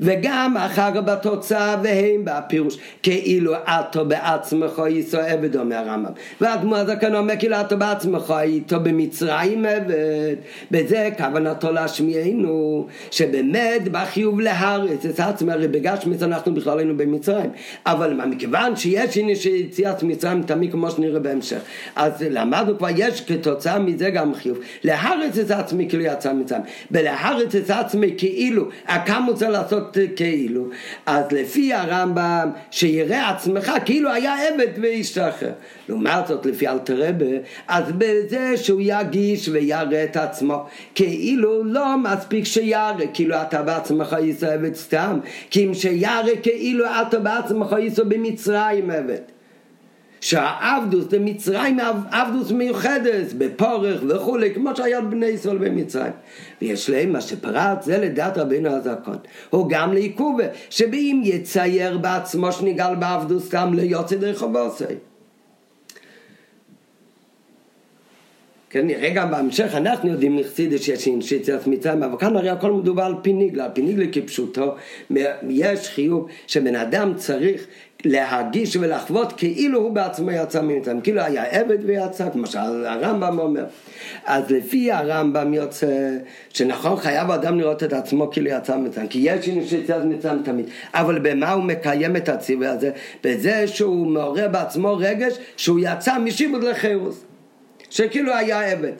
וגם 0.00 0.56
אחר 0.56 1.00
בתוצאה 1.00 1.76
והם 1.82 2.22
בפירוש 2.24 2.78
כאילו 3.02 3.54
אתו 3.54 4.04
בעצמך 4.04 4.82
איסו 4.86 5.18
עבד 5.18 5.56
אומר 5.56 5.76
הרמב"ם. 5.76 6.12
והאדמו"ר 6.40 6.76
הזקן 6.76 7.14
אומר 7.14 7.34
כאילו 7.38 7.60
אתו 7.60 7.76
בעצמך 7.78 8.34
איתו 8.40 8.80
במצרים 8.80 9.64
עבד. 9.64 10.36
בזה 10.70 11.08
כוונתו 11.18 11.72
להשמיענו 11.72 12.86
שבאמת 13.10 13.88
בחיוב 13.90 14.40
להרס 14.40 15.06
את 15.06 15.20
עצמם 15.20 15.50
הרי 15.50 15.68
בגשמיס 15.68 16.22
אנחנו 16.22 16.54
בכלל 16.54 16.78
היינו 16.78 16.96
במצרים. 16.96 17.50
אבל 17.86 18.14
מה 18.14 18.26
מכיוון 18.26 18.76
שיש 18.76 19.16
הנה 19.16 19.34
שיציאת 19.34 20.02
מצרים 20.02 20.42
תמיד 20.42 20.72
כמו 20.72 20.90
שנראה 20.90 21.20
בהמשך 21.20 21.60
אז 21.96 22.12
למדנו 22.30 22.78
כבר 22.78 22.88
יש 22.96 23.20
כתוצאה 23.20 23.78
מזה 23.78 24.10
גם 24.10 24.34
חיוב. 24.34 24.58
להרס 24.84 25.38
את 25.38 25.50
עצמי 25.50 25.88
כאילו 25.88 26.02
יצא 26.02 26.32
מצרים. 26.32 26.62
בלהרס 26.90 27.56
את 27.56 27.70
עצמי 27.70 28.14
כאילו 28.18 28.68
כמה 29.06 29.26
רוצה 29.26 29.48
לעשות 29.48 29.85
לעשות 29.86 30.16
כאילו. 30.16 30.68
אז 31.06 31.32
לפי 31.32 31.72
הרמב"ם, 31.72 32.50
שיראה 32.70 33.30
עצמך 33.30 33.72
כאילו 33.84 34.10
היה 34.10 34.48
עבד 34.48 34.72
וישתחרר. 34.80 35.52
לעומת 35.88 36.26
זאת, 36.26 36.46
לפי 36.46 36.68
אלתרבה, 36.68 37.36
אז 37.68 37.84
בזה 37.98 38.56
שהוא 38.56 38.80
יגיש 38.84 39.48
ויראה 39.48 40.04
את 40.04 40.16
עצמו, 40.16 40.64
כאילו 40.94 41.64
לא 41.64 41.98
מספיק 41.98 42.44
שירא, 42.44 42.92
כאילו 43.14 43.42
אתה 43.42 43.62
בעצמך 43.62 44.16
יישא 44.22 44.54
עבד 44.54 44.74
סתם, 44.74 45.18
כי 45.50 45.64
אם 45.64 45.74
שירא 45.74 46.22
כאילו 46.42 46.84
אתה 46.84 47.18
בעצמך 47.18 47.76
יישא 47.78 48.04
במצרים 48.04 48.90
עבד. 48.90 49.35
שהעבדוס 50.26 51.04
במצרים 51.10 51.78
עבדוס 52.10 52.50
מיוחדת, 52.50 53.32
בפורך 53.38 54.02
וכולי, 54.08 54.54
כמו 54.54 54.76
שהיה 54.76 55.00
בני 55.00 55.26
ישראל 55.26 55.58
במצרים. 55.58 56.12
ויש 56.62 56.90
להם 56.90 57.12
מה 57.12 57.20
שפרט 57.20 57.82
זה 57.82 57.98
לדעת 57.98 58.38
רבינו 58.38 58.70
הזקון. 58.70 59.16
הוא 59.50 59.66
גם 59.68 59.92
לעיכובה, 59.92 60.44
שבאם 60.70 61.20
יצייר 61.24 61.98
בעצמו 61.98 62.52
שניגל 62.52 62.94
בעבדוס 62.94 63.46
סתם 63.46 63.72
ליוצא 63.74 64.16
דרך 64.16 64.38
חובוסי. 64.38 64.84
כן, 68.70 68.86
נראה 68.86 69.10
גם 69.10 69.30
בהמשך, 69.30 69.74
אנחנו 69.74 70.10
יודעים 70.10 70.36
מחסידס 70.36 70.82
שיש 70.82 71.06
אינשיציית 71.06 71.66
מצרים, 71.66 72.02
אבל 72.02 72.18
כאן 72.18 72.36
הרי 72.36 72.50
הכל 72.50 72.72
מדובר 72.72 73.02
על 73.02 73.14
פיניגלה, 73.22 73.64
על 73.64 74.06
כפשוטו, 74.12 74.74
יש 75.48 75.88
חיוב 75.88 76.28
שבן 76.46 76.76
אדם 76.76 77.14
צריך 77.16 77.66
להרגיש 78.04 78.76
ולחוות 78.76 79.32
כאילו 79.32 79.80
הוא 79.80 79.90
בעצמו 79.90 80.30
יצא 80.30 80.62
ממצרים, 80.62 81.00
כאילו 81.00 81.20
היה 81.20 81.44
עבד 81.44 81.78
ויצא, 81.84 82.30
כמו 82.30 82.46
שהרמב"ם 82.46 83.38
אומר. 83.38 83.64
אז 84.24 84.50
לפי 84.50 84.92
הרמב"ם 84.92 85.54
יוצא 85.54 86.16
שנכון 86.48 86.96
חייב 86.96 87.30
האדם 87.30 87.58
לראות 87.58 87.82
את 87.82 87.92
עצמו 87.92 88.30
כאילו 88.30 88.50
יצא 88.50 88.76
ממצרים, 88.76 89.08
כי 89.08 89.18
יש 89.22 89.44
שינוי 89.44 89.66
שיצא 89.66 89.98
ממצרים 90.04 90.42
תמיד, 90.42 90.66
אבל 90.94 91.18
במה 91.18 91.52
הוא 91.52 91.64
מקיים 91.64 92.16
את 92.16 92.28
הציווי 92.28 92.66
הזה? 92.66 92.90
בזה 93.24 93.66
שהוא 93.66 94.06
מעורר 94.06 94.48
בעצמו 94.48 94.96
רגש 94.96 95.38
שהוא 95.56 95.78
יצא 95.82 96.18
משיבוד 96.18 96.64
לחירוס, 96.64 97.24
שכאילו 97.90 98.34
היה 98.34 98.72
עבד. 98.72 98.92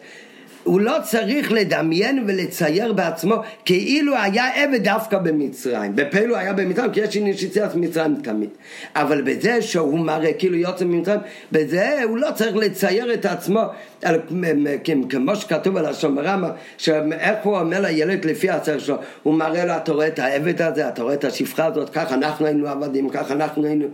הוא 0.66 0.80
לא 0.80 0.96
צריך 1.02 1.52
לדמיין 1.52 2.24
ולצייר 2.26 2.92
בעצמו 2.92 3.34
כאילו 3.64 4.16
היה 4.16 4.64
עבד 4.64 4.84
דווקא 4.84 5.18
במצרים. 5.18 5.96
בפלו 5.96 6.36
היה 6.36 6.52
במצרים 6.52 6.92
כי 6.92 7.00
יש 7.00 7.18
שיציאת 7.40 7.74
מצרים 7.74 8.16
תמיד. 8.22 8.48
אבל 8.96 9.22
בזה 9.22 9.62
שהוא 9.62 9.98
מראה 9.98 10.32
כאילו 10.32 10.56
יוצא 10.56 10.84
ממצרים, 10.84 11.20
בזה 11.52 12.02
הוא 12.04 12.18
לא 12.18 12.28
צריך 12.34 12.56
לצייר 12.56 13.14
את 13.14 13.26
עצמו 13.26 13.60
כמו 15.08 15.36
שכתוב 15.36 15.76
על 15.76 15.86
השם 15.86 16.16
ברמה, 16.16 16.50
שאיך 16.78 17.38
הוא 17.42 17.58
אומר 17.58 17.80
לילד 17.80 18.24
לפי 18.24 18.50
הצער 18.50 18.78
שלו, 18.78 18.96
הוא 19.22 19.34
מראה 19.34 19.64
לו, 19.64 19.76
אתה 19.76 19.92
רואה 19.92 20.06
את 20.06 20.18
העבד 20.18 20.62
הזה, 20.62 20.88
אתה 20.88 21.02
רואה 21.02 21.14
את 21.14 21.24
השפחה 21.24 21.66
הזאת, 21.66 21.90
ככה 21.90 22.14
אנחנו 22.14 22.46
היינו 22.46 22.68
עבדים, 22.68 23.08
ככה 23.08 23.34
אנחנו 23.34 23.64
היינו... 23.64 23.86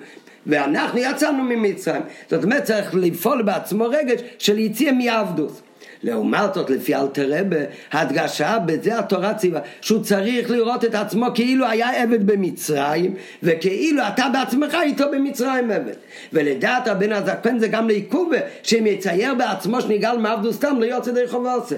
ואנחנו 0.46 0.98
יצאנו 0.98 1.42
ממצרים. 1.42 2.02
זאת 2.30 2.44
אומרת, 2.44 2.62
צריך 2.62 2.94
לפעול 2.94 3.42
בעצמו 3.42 3.84
רגש 3.84 4.20
של 4.38 4.58
יציאה 4.58 4.92
מעבדוס. 4.92 5.62
לעומת 6.02 6.54
זאת 6.54 6.70
לפי 6.70 6.94
אלתר 6.94 7.30
רבה 7.38 7.56
הדגשה 7.92 8.58
בזה 8.66 8.98
התורה 8.98 9.34
ציווה 9.34 9.60
שהוא 9.80 10.02
צריך 10.02 10.50
לראות 10.50 10.84
את 10.84 10.94
עצמו 10.94 11.26
כאילו 11.34 11.66
היה 11.66 12.02
עבד 12.02 12.26
במצרים 12.26 13.14
וכאילו 13.42 14.02
אתה 14.14 14.24
בעצמך 14.32 14.76
איתו 14.82 15.04
במצרים 15.12 15.70
עבד. 15.70 15.94
ולדעת 16.32 16.88
הבן 16.88 17.12
הזקן 17.12 17.58
זה 17.58 17.68
גם 17.68 17.88
לעיכובה 17.88 18.38
שאם 18.62 18.86
יצייר 18.86 19.34
בעצמו 19.34 19.80
שניגל 19.80 20.16
מעבדו 20.18 20.52
סתם 20.52 20.76
לא 20.80 20.84
יוצא 20.84 21.12
דרך 21.12 21.30
חובוסי 21.30 21.74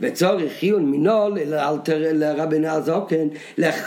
וצורך 0.00 0.52
חיון 0.58 0.84
מינו 0.84 1.28
לרבני 2.14 2.68
הזוקן 2.68 3.28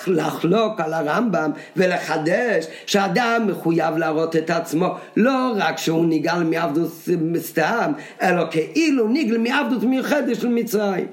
לחלוק 0.07 0.79
על 0.79 0.93
הרמב"ם 0.93 1.51
ולחדש 1.77 2.67
שאדם 2.85 3.45
מחויב 3.47 3.97
להראות 3.97 4.35
את 4.35 4.49
עצמו 4.49 4.87
לא 5.15 5.53
רק 5.55 5.77
שהוא 5.77 6.05
ניגל 6.05 6.43
מעבדוס 6.43 7.09
סתם 7.37 7.91
אלא 8.21 8.43
כאילו 8.51 9.07
ניגל 9.07 9.37
מעבדוס 9.37 9.83
מיוחדת 9.83 10.35
של 10.35 10.47
מצרים. 10.47 11.07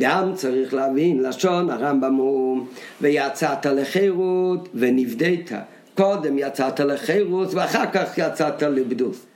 גם 0.00 0.34
צריך 0.34 0.74
להבין, 0.74 1.22
לשון 1.22 1.70
הרמב"ם 1.70 2.14
הוא 2.14 2.66
ויצאת 3.00 3.66
לחירות 3.66 4.68
ונבדית 4.74 5.50
קודם 5.94 6.38
יצאת 6.38 6.80
לחירות 6.80 7.54
ואחר 7.54 7.84
כך 7.92 8.18
יצאת 8.18 8.62
לבדוס 8.62 9.26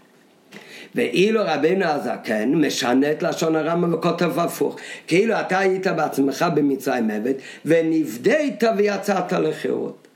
ואילו 0.98 1.40
רבנו 1.44 1.84
הזקן 1.84 2.54
משנה 2.54 3.10
את 3.12 3.22
לשון 3.22 3.56
הרמב"ם 3.56 3.94
וכותב 3.94 4.38
הפוך 4.38 4.76
כאילו 5.06 5.40
אתה 5.40 5.58
היית 5.58 5.86
בעצמך 5.86 6.46
במצרים 6.54 7.10
עבד 7.10 7.34
ונבדית 7.64 8.64
ויצאת 8.76 9.32
לחירות 9.32 10.07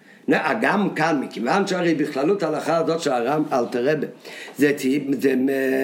גם 0.61 0.91
כאן, 0.91 1.21
מכיוון 1.21 1.67
שהרי 1.67 1.95
בכללות 1.95 2.43
ההלכה 2.43 2.77
הזאת 2.77 3.01
של 3.01 3.13
הרמב"ם, 3.13 3.53
אלתרבה, 3.53 4.07
זה, 4.59 4.73
זה 5.21 5.35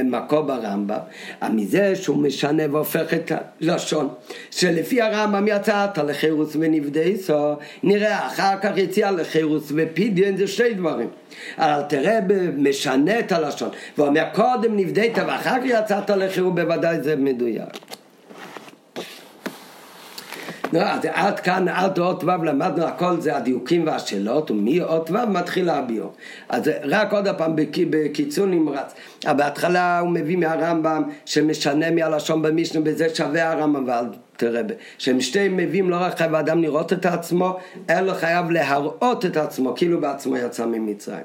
מקור 0.04 0.40
ברמב"ם, 0.40 0.98
מזה 1.50 1.96
שהוא 1.96 2.16
משנה 2.16 2.62
והופך 2.70 3.14
את 3.14 3.32
הלשון, 3.60 4.08
שלפי 4.50 5.02
הרמב"ם 5.02 5.48
יצאת 5.48 5.98
לחירוס 5.98 6.56
ונבדייסו, 6.60 7.56
נראה 7.82 8.26
אחר 8.26 8.58
כך 8.62 8.76
יציאה 8.76 9.10
לחירוס 9.10 9.72
ופידיון 9.76 10.36
זה 10.36 10.46
שתי 10.46 10.74
דברים. 10.74 11.08
אלתרבה 11.58 12.50
משנה 12.56 13.18
את 13.18 13.32
הלשון, 13.32 13.68
ואומר 13.98 14.24
קודם 14.34 14.76
נבדית 14.76 15.18
ואחר 15.18 15.60
כך 15.60 15.64
יצאת 15.64 16.10
לחירוס, 16.10 16.54
בוודאי 16.54 17.02
זה 17.02 17.16
מדויק. 17.16 17.97
לא, 20.72 20.80
אז 20.82 21.00
עד 21.12 21.40
כאן, 21.40 21.68
עד 21.68 21.98
אות 21.98 22.24
ו' 22.24 22.44
למדנו 22.44 22.84
הכל 22.84 23.20
זה 23.20 23.36
הדיוקים 23.36 23.86
והשאלות, 23.86 24.50
ומאות 24.50 25.10
ו' 25.10 25.26
מתחיל 25.28 25.68
הביור. 25.68 26.12
אז 26.48 26.70
רק 26.84 27.12
עוד 27.12 27.28
פעם 27.38 27.52
בקיצור 27.90 28.46
נמרץ. 28.46 28.94
בהתחלה 29.24 29.98
הוא 29.98 30.10
מביא 30.10 30.36
מהרמב"ם 30.36 31.02
שמשנה 31.24 31.90
מהלשון 31.90 32.42
במשנה 32.42 32.80
בזה 32.80 33.14
שווה 33.14 33.52
הרמב"ם, 33.52 34.06
אלתרבה, 34.42 34.74
שהם 34.98 35.20
שתי 35.20 35.48
מביאים 35.48 35.90
לא 35.90 35.96
רק 35.96 36.18
חייב 36.18 36.34
האדם 36.34 36.62
לראות 36.62 36.92
את 36.92 37.06
עצמו, 37.06 37.56
אלא 37.90 38.14
חייב 38.14 38.50
להראות 38.50 39.24
את 39.24 39.36
עצמו, 39.36 39.74
כאילו 39.76 40.00
בעצמו 40.00 40.36
יצא 40.36 40.66
ממצרים. 40.66 41.22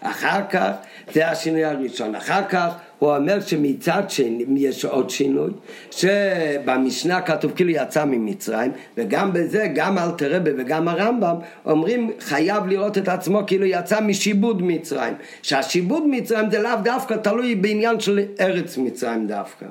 אחר 0.00 0.40
כך, 0.50 0.70
זה 1.12 1.28
השינוי 1.28 1.64
הראשון, 1.64 2.14
אחר 2.14 2.44
כך 2.48 2.68
הוא 2.98 3.16
אומר 3.16 3.40
שמצד 3.40 4.02
שני 4.08 4.44
יש 4.56 4.84
עוד 4.84 5.10
שינוי, 5.10 5.50
שבמשנה 5.90 7.20
כתוב 7.20 7.52
כאילו 7.56 7.70
יצא 7.70 8.04
ממצרים, 8.04 8.72
וגם 8.96 9.32
בזה, 9.32 9.66
גם 9.74 9.98
אלתרבה 9.98 10.50
וגם 10.58 10.88
הרמב"ם 10.88 11.36
אומרים 11.66 12.10
חייב 12.20 12.66
לראות 12.66 12.98
את 12.98 13.08
עצמו 13.08 13.40
כאילו 13.46 13.64
יצא 13.66 14.00
משיבוד 14.00 14.62
מצרים, 14.62 15.14
שהשיבוד 15.42 16.02
מצרים 16.06 16.50
זה 16.50 16.62
לאו 16.62 16.76
דווקא 16.84 17.14
תלוי 17.14 17.54
בעניין 17.54 18.00
של 18.00 18.20
ארץ 18.40 18.78
מצרים 18.78 19.26
דווקא. 19.26 19.66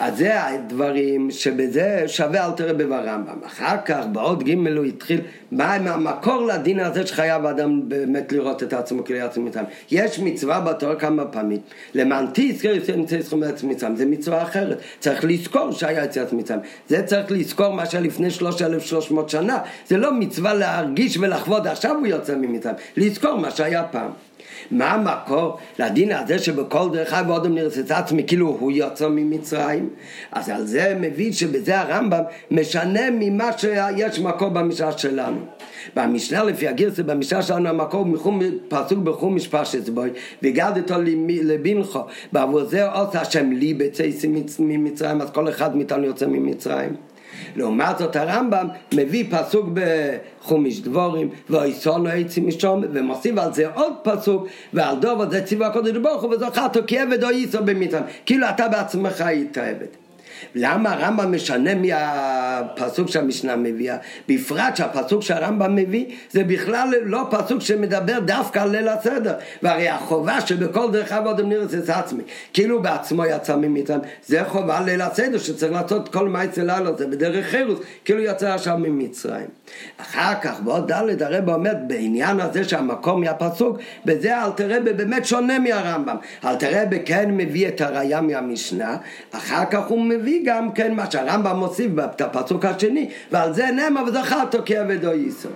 אז 0.00 0.18
זה 0.18 0.46
הדברים 0.46 1.30
שבזה 1.30 2.04
שווה 2.06 2.46
אל 2.46 2.50
תראה 2.50 2.72
ברמב"ם. 2.72 3.38
אחר 3.46 3.76
כך, 3.84 4.04
בעוד 4.12 4.42
ג' 4.42 4.68
הוא 4.76 4.84
התחיל, 4.84 5.20
מה 5.52 5.74
עם 5.74 5.86
המקור 5.86 6.46
לדין 6.46 6.80
הזה 6.80 7.06
שחייב 7.06 7.46
אדם 7.46 7.88
באמת 7.88 8.32
לראות 8.32 8.62
את 8.62 8.72
עצמו 8.72 9.04
כאילו 9.04 9.18
יצא 9.18 9.40
מצרים. 9.40 9.66
יש 9.90 10.18
מצווה 10.18 10.60
בתור 10.60 10.94
כמה 10.94 11.24
פעמים, 11.24 11.58
למען 11.94 12.26
תזכר 12.32 12.74
יצא 12.74 13.22
סכום 13.22 13.44
ארץ 13.44 13.62
מצרים, 13.62 13.96
זה 13.96 14.06
מצווה 14.06 14.42
אחרת. 14.42 14.78
צריך 15.00 15.24
לזכור 15.24 15.72
שהיה 15.72 16.04
יציאת 16.04 16.32
מצרים. 16.32 16.60
זה 16.88 17.02
צריך 17.02 17.30
לזכור 17.30 17.72
מה 17.72 17.86
שהיה 17.86 18.04
לפני 18.04 18.30
3,300 18.30 19.28
שנה. 19.28 19.58
זה 19.88 19.96
לא 19.96 20.12
מצווה 20.12 20.54
להרגיש 20.54 21.16
ולחוות 21.16 21.66
עכשיו 21.66 21.96
הוא 21.96 22.06
יוצא 22.06 22.34
ממצרים. 22.36 22.76
לזכור 22.96 23.34
מה 23.34 23.50
שהיה 23.50 23.82
פעם. 23.82 24.10
מה 24.70 24.92
המקור 24.92 25.58
לדין 25.78 26.12
הזה 26.12 26.38
שבכל 26.38 26.88
דרך 26.92 27.12
אגב 27.12 27.30
אדם 27.30 27.54
נרצה 27.54 27.98
עצמי? 27.98 28.24
כאילו 28.26 28.56
הוא 28.60 28.72
יוצא 28.72 29.08
ממצרים? 29.08 29.88
אז 30.32 30.48
על 30.48 30.66
זה 30.66 30.96
מבין 31.00 31.32
שבזה 31.32 31.80
הרמב"ם 31.80 32.22
משנה 32.50 33.10
ממה 33.10 33.50
שיש 33.58 34.18
מקור 34.18 34.48
במשנה 34.48 34.92
שלנו. 34.92 35.38
במשנה 35.96 36.44
לפי 36.44 36.68
הגרסה 36.68 37.02
במשנה 37.02 37.42
שלנו 37.42 37.68
המקור 37.68 38.06
מחום, 38.06 38.40
פסוק 38.68 39.22
משפשת 39.22 39.88
בוי 39.88 40.10
וגד 40.42 40.72
לבינכו 41.26 42.00
בעבור 42.32 42.64
זה 42.64 42.88
עושה 42.88 43.20
השם 43.20 43.52
לי 43.52 43.74
בצייסי 43.74 44.28
ממצרים 44.58 45.20
אז 45.20 45.30
כל 45.30 45.48
אחד 45.48 45.76
מאיתנו 45.76 46.04
יוצא 46.04 46.26
ממצרים 46.26 46.96
לעומת 47.56 47.98
זאת 47.98 48.16
הרמב"ם 48.16 48.68
מביא 48.94 49.24
פסוק 49.30 49.66
בחומיש 49.74 50.80
דבורים 50.80 51.28
ואיסונו 51.50 52.08
עצים 52.08 52.48
משום 52.48 52.84
ומוסיף 52.92 53.38
על 53.38 53.54
זה 53.54 53.68
עוד 53.74 53.92
פסוק 54.02 54.46
ועל 54.72 54.96
דובר 55.00 55.30
זה 55.30 55.42
ציווה 55.42 55.66
הקודש 55.66 55.96
ברוך 55.96 56.22
הוא 56.22 56.34
וזוכרתו 56.34 56.80
כי 56.86 56.98
עבד 56.98 57.24
או 57.24 57.30
איסו 57.30 57.58
במצרים 57.64 58.04
כאילו 58.26 58.48
אתה 58.48 58.68
בעצמך 58.68 59.20
היית 59.20 59.58
עבד 59.58 60.09
למה 60.54 60.92
הרמב"ם 60.92 61.32
משנה 61.32 61.74
מהפסוק 61.74 63.08
שהמשנה 63.08 63.56
מביאה? 63.56 63.96
בפרט 64.28 64.76
שהפסוק 64.76 65.22
שהרמב"ם 65.22 65.76
מביא 65.76 66.04
זה 66.30 66.44
בכלל 66.44 66.94
לא 67.02 67.26
פסוק 67.30 67.60
שמדבר 67.60 68.18
דווקא 68.18 68.58
על 68.58 68.70
ליל 68.70 68.88
הסדר. 68.88 69.34
והרי 69.62 69.88
החובה 69.88 70.40
שבכל 70.40 70.90
דרך 70.92 71.12
עבוד 71.12 71.40
נראה 71.40 71.64
את 71.64 71.88
עצמי. 71.88 72.22
כאילו 72.52 72.82
בעצמו 72.82 73.24
יצא 73.24 73.56
ממצרים. 73.56 74.00
זה 74.26 74.44
חובה 74.44 74.80
ליל 74.80 75.00
הסדר 75.00 75.38
שצריך 75.38 75.72
לעשות 75.72 76.08
כל 76.08 76.28
מה 76.28 76.44
אצל 76.44 76.60
לילה 76.60 76.92
זה 76.98 77.06
בדרך 77.06 77.46
חירוס. 77.46 77.78
כאילו 78.04 78.20
יצא 78.20 78.54
עכשיו 78.54 78.78
ממצרים. 78.78 79.46
אחר 80.00 80.34
כך 80.42 80.60
בעוד 80.60 80.92
ד' 80.92 81.22
הרב 81.22 81.50
אומר 81.50 81.72
בעניין 81.86 82.40
הזה 82.40 82.64
שהמקום 82.64 83.20
מהפסוק 83.20 83.78
בזה 84.04 84.44
אלתרבה 84.44 84.92
באמת 84.92 85.24
שונה 85.24 85.58
מהרמב"ם. 85.58 86.16
אלתרבה 86.44 86.98
כן 87.04 87.30
מביא 87.30 87.68
את 87.68 87.80
הראייה 87.80 88.20
מהמשנה 88.20 88.96
אחר 89.32 89.64
כך 89.70 89.86
הוא 89.86 90.04
מביא 90.04 90.29
גם 90.38 90.72
כן 90.72 90.94
מה 90.94 91.10
שהרמב"ם 91.10 91.56
מוסיף 91.56 91.92
בפסוק 91.92 92.64
השני 92.64 93.10
ועל 93.30 93.54
זה 93.54 93.66
נאמר 93.70 94.04
וזכרת 94.04 94.54
כעבד 94.66 95.04
או 95.04 95.12
ייסור 95.12 95.52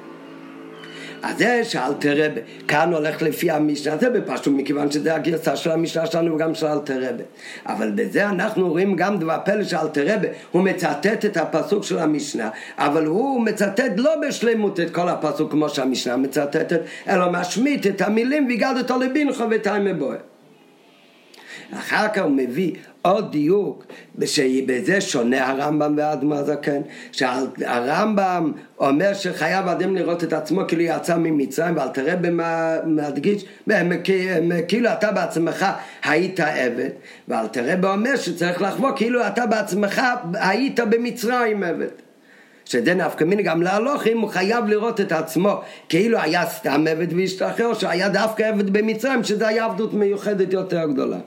אז 1.24 1.38
זה 1.38 1.64
שאלתר 1.64 2.14
רבה, 2.16 2.40
כאן 2.68 2.92
הולך 2.92 3.22
לפי 3.22 3.50
המשנה, 3.50 3.96
זה 3.96 4.10
בפשוט 4.10 4.54
מכיוון 4.56 4.90
שזה 4.90 5.14
הגרסה 5.14 5.56
של 5.56 5.70
המשנה 5.70 6.06
שלנו 6.06 6.34
וגם 6.34 6.54
של 6.54 6.66
אלתר 6.66 6.98
רבה. 6.98 7.24
אבל 7.66 7.90
בזה 7.90 8.28
אנחנו 8.28 8.68
רואים 8.68 8.96
גם 8.96 9.18
דבר 9.18 9.38
פלא 9.44 9.64
של 9.64 9.76
אלתר 9.76 10.14
רבה, 10.14 10.28
הוא 10.52 10.62
מצטט 10.62 11.24
את 11.24 11.36
הפסוק 11.36 11.84
של 11.84 11.98
המשנה, 11.98 12.50
אבל 12.78 13.06
הוא 13.06 13.40
מצטט 13.40 13.92
לא 13.96 14.14
בשלמות 14.28 14.80
את 14.80 14.90
כל 14.90 15.08
הפסוק 15.08 15.50
כמו 15.50 15.68
שהמשנה 15.68 16.16
מצטטת, 16.16 16.80
אלא 17.08 17.32
משמיט 17.32 17.86
את 17.86 18.00
המילים 18.00 18.46
והגד 18.48 18.74
אותו 18.78 18.98
לבינכו 18.98 19.44
ותאי 19.50 19.80
מבואה. 19.80 20.16
אחר 21.74 22.08
כך 22.08 22.22
הוא 22.22 22.30
מביא 22.30 22.72
עוד 23.06 23.32
דיוק, 23.32 23.84
שבזה 24.24 25.00
שונה 25.00 25.50
הרמב"ם 25.50 25.94
ואדמה 25.96 26.38
הזקן, 26.38 26.80
שהרמב"ם 27.12 28.52
אומר 28.78 29.14
שחייב 29.14 29.68
אדם 29.68 29.96
לראות 29.96 30.24
את 30.24 30.32
עצמו 30.32 30.60
כאילו 30.68 30.82
יצא 30.82 31.16
ממצרים, 31.16 31.76
ואל 31.76 31.88
תראה 31.88 32.16
במה 32.16 32.76
מדגיש, 32.86 33.44
כאילו 34.68 34.92
אתה 34.92 35.12
בעצמך 35.12 35.66
היית 36.04 36.40
עבד, 36.40 36.90
ואל 37.28 37.46
תראה 37.46 37.76
באומר 37.76 38.16
שצריך 38.16 38.62
לחבור 38.62 38.90
כאילו 38.96 39.26
אתה 39.26 39.46
בעצמך 39.46 40.02
היית 40.34 40.80
במצרים 40.80 41.62
עבד. 41.62 41.86
שזה 42.64 42.94
נפקא 42.94 43.24
מיני 43.24 43.42
גם 43.42 43.62
להלוכים, 43.62 44.20
הוא 44.20 44.30
חייב 44.30 44.66
לראות 44.66 45.00
את 45.00 45.12
עצמו 45.12 45.60
כאילו 45.88 46.18
היה 46.18 46.46
סתם 46.46 46.84
עבד 46.90 47.12
והשתחרר, 47.12 47.74
שהיה 47.74 48.08
דווקא 48.08 48.42
עבד 48.42 48.70
במצרים, 48.70 49.24
שזה 49.24 49.48
היה 49.48 49.64
עבדות 49.64 49.94
מיוחדת 49.94 50.52
יותר 50.52 50.86
גדולה. 50.86 51.18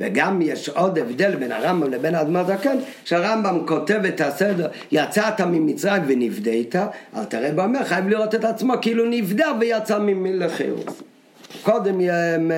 וגם 0.00 0.42
יש 0.42 0.68
עוד 0.68 0.98
הבדל 0.98 1.34
בין 1.36 1.52
הרמב"ם 1.52 1.90
לבין 1.90 2.14
האדמו"ר 2.14 2.44
זקן, 2.44 2.76
שהרמב"ם 3.04 3.66
כותב 3.66 4.00
את 4.08 4.20
הסדר, 4.20 4.68
יצאת 4.92 5.40
ממצרים 5.40 6.02
ונפדית, 6.06 6.76
אל 7.16 7.24
תראה 7.24 7.52
באומר, 7.52 7.84
חייב 7.84 8.08
לראות 8.08 8.34
את 8.34 8.44
עצמו 8.44 8.74
כאילו 8.82 9.04
נפדה 9.10 9.46
ויצא 9.60 9.98
לחירוס. 10.24 11.02
קודם 11.62 12.00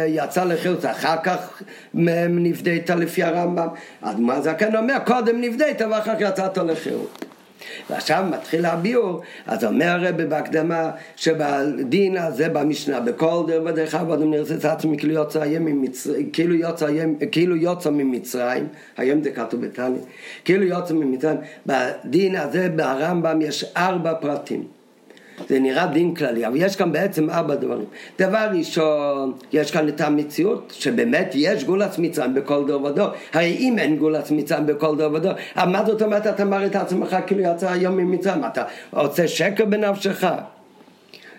יצא 0.06 0.44
לחירוס, 0.44 0.84
אחר 0.84 1.16
כך 1.22 1.62
נפדית 1.94 2.90
לפי 2.90 3.22
הרמב"ם. 3.22 3.68
האדמו"ר 4.02 4.40
זקן 4.40 4.76
אומר, 4.76 4.96
קודם 5.06 5.40
נפדית 5.40 5.82
ואחר 5.90 6.14
כך 6.14 6.20
יצאת 6.20 6.58
לחירוס. 6.58 7.31
ועכשיו 7.90 8.24
מתחיל 8.30 8.66
הביאור, 8.66 9.20
אז 9.46 9.64
אומר 9.64 9.86
הרב 9.86 10.22
בהקדמה 10.22 10.90
שבדין 11.16 12.16
הזה 12.16 12.48
במשנה, 12.48 13.00
בכל 13.00 13.44
דרך 13.46 13.62
ודרך 13.66 13.94
אבודם 13.94 14.30
נרצה 14.30 14.54
את 14.54 14.64
עצמי 14.64 14.98
כאילו 14.98 15.12
יוצא 15.14 15.44
ממצרים, 15.60 16.30
כאילו 16.30 16.54
יוצא, 16.54 16.86
כאילו 17.30 17.56
יוצא 17.56 17.90
ממצרים, 17.90 18.68
היום 18.96 19.22
זה 19.22 19.30
כתוב 19.30 19.60
בתניא, 19.60 20.00
כאילו 20.44 20.64
יוצא 20.64 20.94
ממצרים, 20.94 21.38
בדין 21.66 22.36
הזה 22.36 22.68
ברמב"ם 22.76 23.42
יש 23.42 23.64
ארבע 23.76 24.14
פרטים. 24.14 24.81
זה 25.48 25.58
נראה 25.58 25.86
דין 25.86 26.14
כללי, 26.14 26.46
אבל 26.46 26.56
יש 26.56 26.76
כאן 26.76 26.92
בעצם 26.92 27.30
ארבע 27.30 27.54
דברים. 27.54 27.86
דבר 28.18 28.48
ראשון, 28.58 29.32
יש 29.52 29.70
כאן 29.70 29.88
את 29.88 30.00
המציאות, 30.00 30.72
שבאמת 30.76 31.30
יש 31.34 31.64
גולת 31.64 31.98
מצרים 31.98 32.34
בכל 32.34 32.66
דור 32.66 32.84
ודור. 32.84 33.08
הרי 33.32 33.56
אם 33.60 33.78
אין 33.78 33.96
גולת 33.96 34.30
מצרים 34.30 34.66
בכל 34.66 34.96
דור 34.96 35.12
ודור, 35.12 35.32
אז 35.54 35.68
מה 35.68 35.84
זאת 35.86 36.02
אומרת 36.02 36.26
אתה 36.26 36.44
מראה 36.44 36.66
את 36.66 36.76
עצמך 36.76 37.16
כאילו 37.26 37.42
יצא 37.42 37.70
היום 37.70 37.96
ממצרים? 37.96 38.44
אתה 38.44 38.64
עושה 38.90 39.28
שקר 39.28 39.64
בנפשך? 39.64 40.24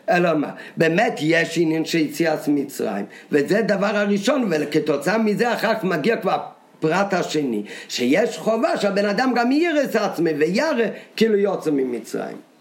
אלא 0.10 0.34
מה, 0.34 0.52
באמת 0.78 1.20
יש 1.22 1.58
עניין 1.58 1.86
של 1.86 1.98
יציאת 1.98 2.48
מצרים, 2.48 3.06
וזה 3.32 3.62
דבר 3.62 3.98
הראשון, 3.98 4.50
וכתוצאה 4.50 5.18
מזה 5.18 5.54
אחר 5.54 5.76
כך 5.76 5.84
מגיע 5.84 6.18
כבר 6.18 6.38
פרט 6.80 7.14
השני, 7.14 7.64
שיש 7.90 8.38
חובה 8.38 8.78
שהבן 8.78 9.06
אדם 9.06 9.34
גם 9.36 9.50
את 9.84 9.96
עצמי 9.96 10.32
וירא 10.34 10.86
כאילו 11.16 11.38
יוצא 11.38 11.72
ממצרים. 11.72 12.53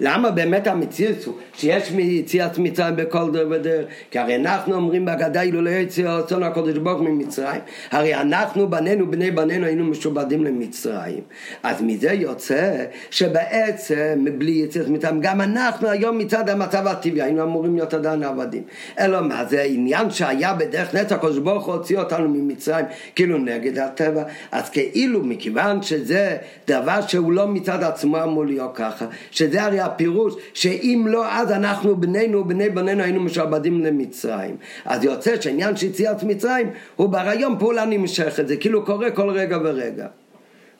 למה 0.00 0.30
באמת 0.30 0.66
המציאות 0.66 1.24
הוא 1.24 1.34
שיש 1.54 1.90
מיציאת 1.90 2.58
מצרים 2.58 2.96
בכל 2.96 3.30
דר 3.32 3.48
ודר? 3.50 3.84
כי 4.10 4.18
הרי 4.18 4.36
אנחנו 4.36 4.74
אומרים 4.74 5.04
בהגדה 5.04 5.42
אילולא 5.42 5.70
יצא 5.70 6.02
רצון 6.02 6.42
הקודש 6.42 6.78
ברוך 6.78 7.00
ממצרים, 7.00 7.60
הרי 7.90 8.14
אנחנו 8.14 8.70
בנינו 8.70 9.10
בני 9.10 9.30
בנינו 9.30 9.66
היינו 9.66 9.84
משובדים 9.84 10.44
למצרים. 10.44 11.20
אז 11.62 11.82
מזה 11.82 12.12
יוצא 12.12 12.84
שבעצם 13.10 14.24
בלי 14.38 14.50
יציאת 14.50 14.88
מצרים 14.88 15.20
גם 15.20 15.40
אנחנו 15.40 15.88
היום 15.88 16.18
מצד 16.18 16.48
המצב 16.48 16.86
הטבעי 16.86 17.22
היינו 17.22 17.42
אמורים 17.42 17.74
להיות 17.74 17.94
עדיין 17.94 18.22
עבדים. 18.22 18.62
אלא 18.98 19.20
מה 19.20 19.44
זה 19.44 19.62
עניין 19.62 20.10
שהיה 20.10 20.54
בדרך 20.54 20.94
נצח 20.94 21.16
הקודש 21.16 21.38
ברוך 21.38 21.66
הוא 21.66 21.74
הוציא 21.74 21.98
אותנו 21.98 22.28
ממצרים 22.28 22.86
כאילו 23.14 23.38
נגד 23.38 23.78
הטבע 23.78 24.22
אז 24.52 24.70
כאילו 24.70 25.24
מכיוון 25.24 25.82
שזה 25.82 26.36
דבר 26.68 27.00
שהוא 27.06 27.32
לא 27.32 27.48
מצד 27.48 27.82
עצמו 27.82 28.22
אמור 28.22 28.46
להיות 28.46 28.70
ככה 28.74 29.06
שזה 29.30 29.62
הרי 29.62 29.80
הפירוש 29.92 30.34
שאם 30.54 31.04
לא 31.08 31.32
אז 31.32 31.52
אנחנו 31.52 31.96
בנינו 31.96 32.38
ובני 32.38 32.70
בנינו 32.70 33.02
היינו 33.02 33.20
משעבדים 33.20 33.84
למצרים. 33.84 34.56
אז 34.84 35.04
יוצא 35.04 35.40
שהעניין 35.40 35.76
של 35.76 35.86
יציאת 35.86 36.22
מצרים 36.22 36.70
הוא 36.96 37.08
ברעיון 37.08 37.58
פעולה 37.58 37.84
נמשכת, 37.84 38.48
זה 38.48 38.56
כאילו 38.56 38.84
קורה 38.84 39.10
כל 39.10 39.30
רגע 39.30 39.58
ורגע. 39.64 40.06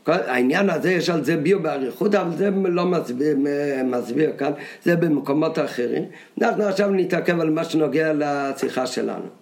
העניין 0.07 0.71
הזה 0.71 0.93
יש 0.93 1.11
על 1.11 1.25
זה 1.25 1.37
ביו 1.37 1.63
באריכות 1.63 2.15
אבל 2.15 2.37
זה 2.37 2.51
לא 2.65 2.87
מסביר, 2.87 3.37
מסביר 3.85 4.33
כאן, 4.39 4.53
זה 4.85 4.97
במקומות 4.97 5.59
אחרים. 5.59 6.05
אנחנו 6.41 6.65
עכשיו 6.65 6.91
נתעכב 6.91 7.41
על 7.41 7.51
מה 7.51 7.65
שנוגע 7.65 8.13
לשיחה 8.13 8.87
שלנו. 8.87 9.40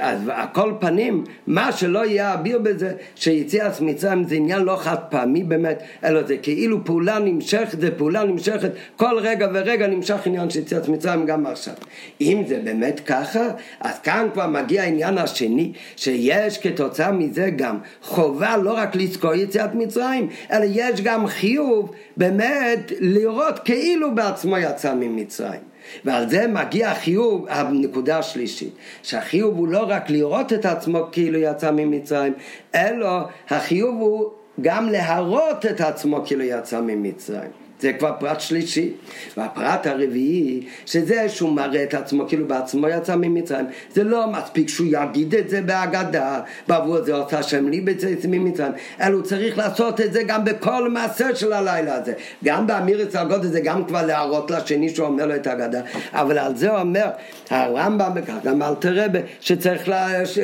אז 0.00 0.28
על 0.28 0.46
כל 0.52 0.72
פנים, 0.80 1.24
מה 1.46 1.72
שלא 1.72 2.06
יהיה 2.06 2.34
אביר 2.34 2.58
בזה, 2.58 2.92
שיציאת 3.14 3.80
מצרים 3.80 4.24
זה 4.24 4.34
עניין 4.34 4.62
לא 4.62 4.76
חד 4.76 4.96
פעמי 5.08 5.44
באמת, 5.44 5.82
אלא 6.04 6.22
זה 6.22 6.36
כאילו 6.36 6.84
פעולה 6.84 7.18
נמשכת, 7.18 7.80
זה 7.80 7.90
פעולה 7.90 8.24
נמשכת, 8.24 8.70
כל 8.96 9.18
רגע 9.18 9.48
ורגע 9.52 9.86
נמשך 9.86 10.26
עניין 10.26 10.50
של 10.50 10.60
יציאת 10.60 10.88
מצרים 10.88 11.26
גם 11.26 11.46
עכשיו. 11.46 11.74
אם 12.20 12.42
זה 12.48 12.60
באמת 12.64 13.00
ככה, 13.00 13.48
אז 13.80 13.98
כאן 13.98 14.28
כבר 14.32 14.46
מגיע 14.46 14.82
העניין 14.82 15.18
השני, 15.18 15.72
שיש 15.96 16.58
כתוצאה 16.58 17.12
מזה 17.12 17.50
גם 17.56 17.78
חובה 18.02 18.56
לא 18.56 18.72
רק 18.76 18.96
לזכור 18.96 19.34
יציאת 19.34 19.74
מצרים, 19.74 20.28
אלא 20.52 20.64
יש 20.68 21.00
גם 21.00 21.26
חיוב 21.26 21.92
באמת 22.16 22.92
לראות 23.00 23.58
כאילו 23.58 24.14
בעצמו 24.14 24.58
יצא 24.58 24.94
ממצרים. 24.94 25.73
ועל 26.04 26.28
זה 26.28 26.46
מגיע 26.46 26.90
החיוב, 26.90 27.46
הנקודה 27.48 28.18
השלישית, 28.18 28.74
שהחיוב 29.02 29.56
הוא 29.56 29.68
לא 29.68 29.84
רק 29.88 30.10
לראות 30.10 30.52
את 30.52 30.66
עצמו 30.66 31.08
כאילו 31.12 31.38
יצא 31.38 31.70
ממצרים, 31.70 32.32
אלא 32.74 33.20
החיוב 33.48 34.00
הוא 34.00 34.30
גם 34.60 34.88
להראות 34.88 35.66
את 35.66 35.80
עצמו 35.80 36.22
כאילו 36.26 36.42
יצא 36.42 36.80
ממצרים. 36.80 37.63
זה 37.84 37.92
כבר 37.92 38.12
פרט 38.20 38.40
שלישי. 38.40 38.92
והפרט 39.36 39.86
הרביעי, 39.86 40.60
שזה 40.86 41.28
שהוא 41.28 41.52
מראה 41.52 41.82
את 41.82 41.94
עצמו 41.94 42.28
כאילו 42.28 42.48
בעצמו 42.48 42.88
יצא 42.88 43.16
ממצרים, 43.16 43.66
זה 43.94 44.04
לא 44.04 44.26
מספיק 44.26 44.68
שהוא 44.68 44.86
יגיד 44.90 45.34
את 45.34 45.48
זה 45.48 45.62
בהגדה, 45.62 46.40
בעבור 46.68 47.02
זה 47.02 47.14
עושה 47.14 47.42
שם 47.42 47.68
לי 47.68 47.80
בצאת 47.80 48.26
ממצרים, 48.28 48.72
אלא 49.00 49.14
הוא 49.14 49.22
צריך 49.22 49.58
לעשות 49.58 50.00
את 50.00 50.12
זה 50.12 50.22
גם 50.22 50.44
בכל 50.44 50.90
מעשה 50.90 51.34
של 51.34 51.52
הלילה 51.52 51.94
הזה. 51.94 52.12
גם 52.44 52.66
באמירס 52.66 53.16
הגודל 53.16 53.48
זה 53.48 53.60
גם 53.60 53.84
כבר 53.84 54.06
להראות 54.06 54.50
לשני 54.50 54.88
שהוא 54.88 55.06
אומר 55.06 55.26
לו 55.26 55.34
את 55.34 55.46
ההגדה, 55.46 55.80
אבל 56.12 56.38
על 56.38 56.56
זה 56.56 56.80
אומר 56.80 57.08
הרמב"ם 57.50 58.12
גם 58.44 58.62
אל 58.62 58.74
תראה 58.74 59.06
שצריך 59.40 59.88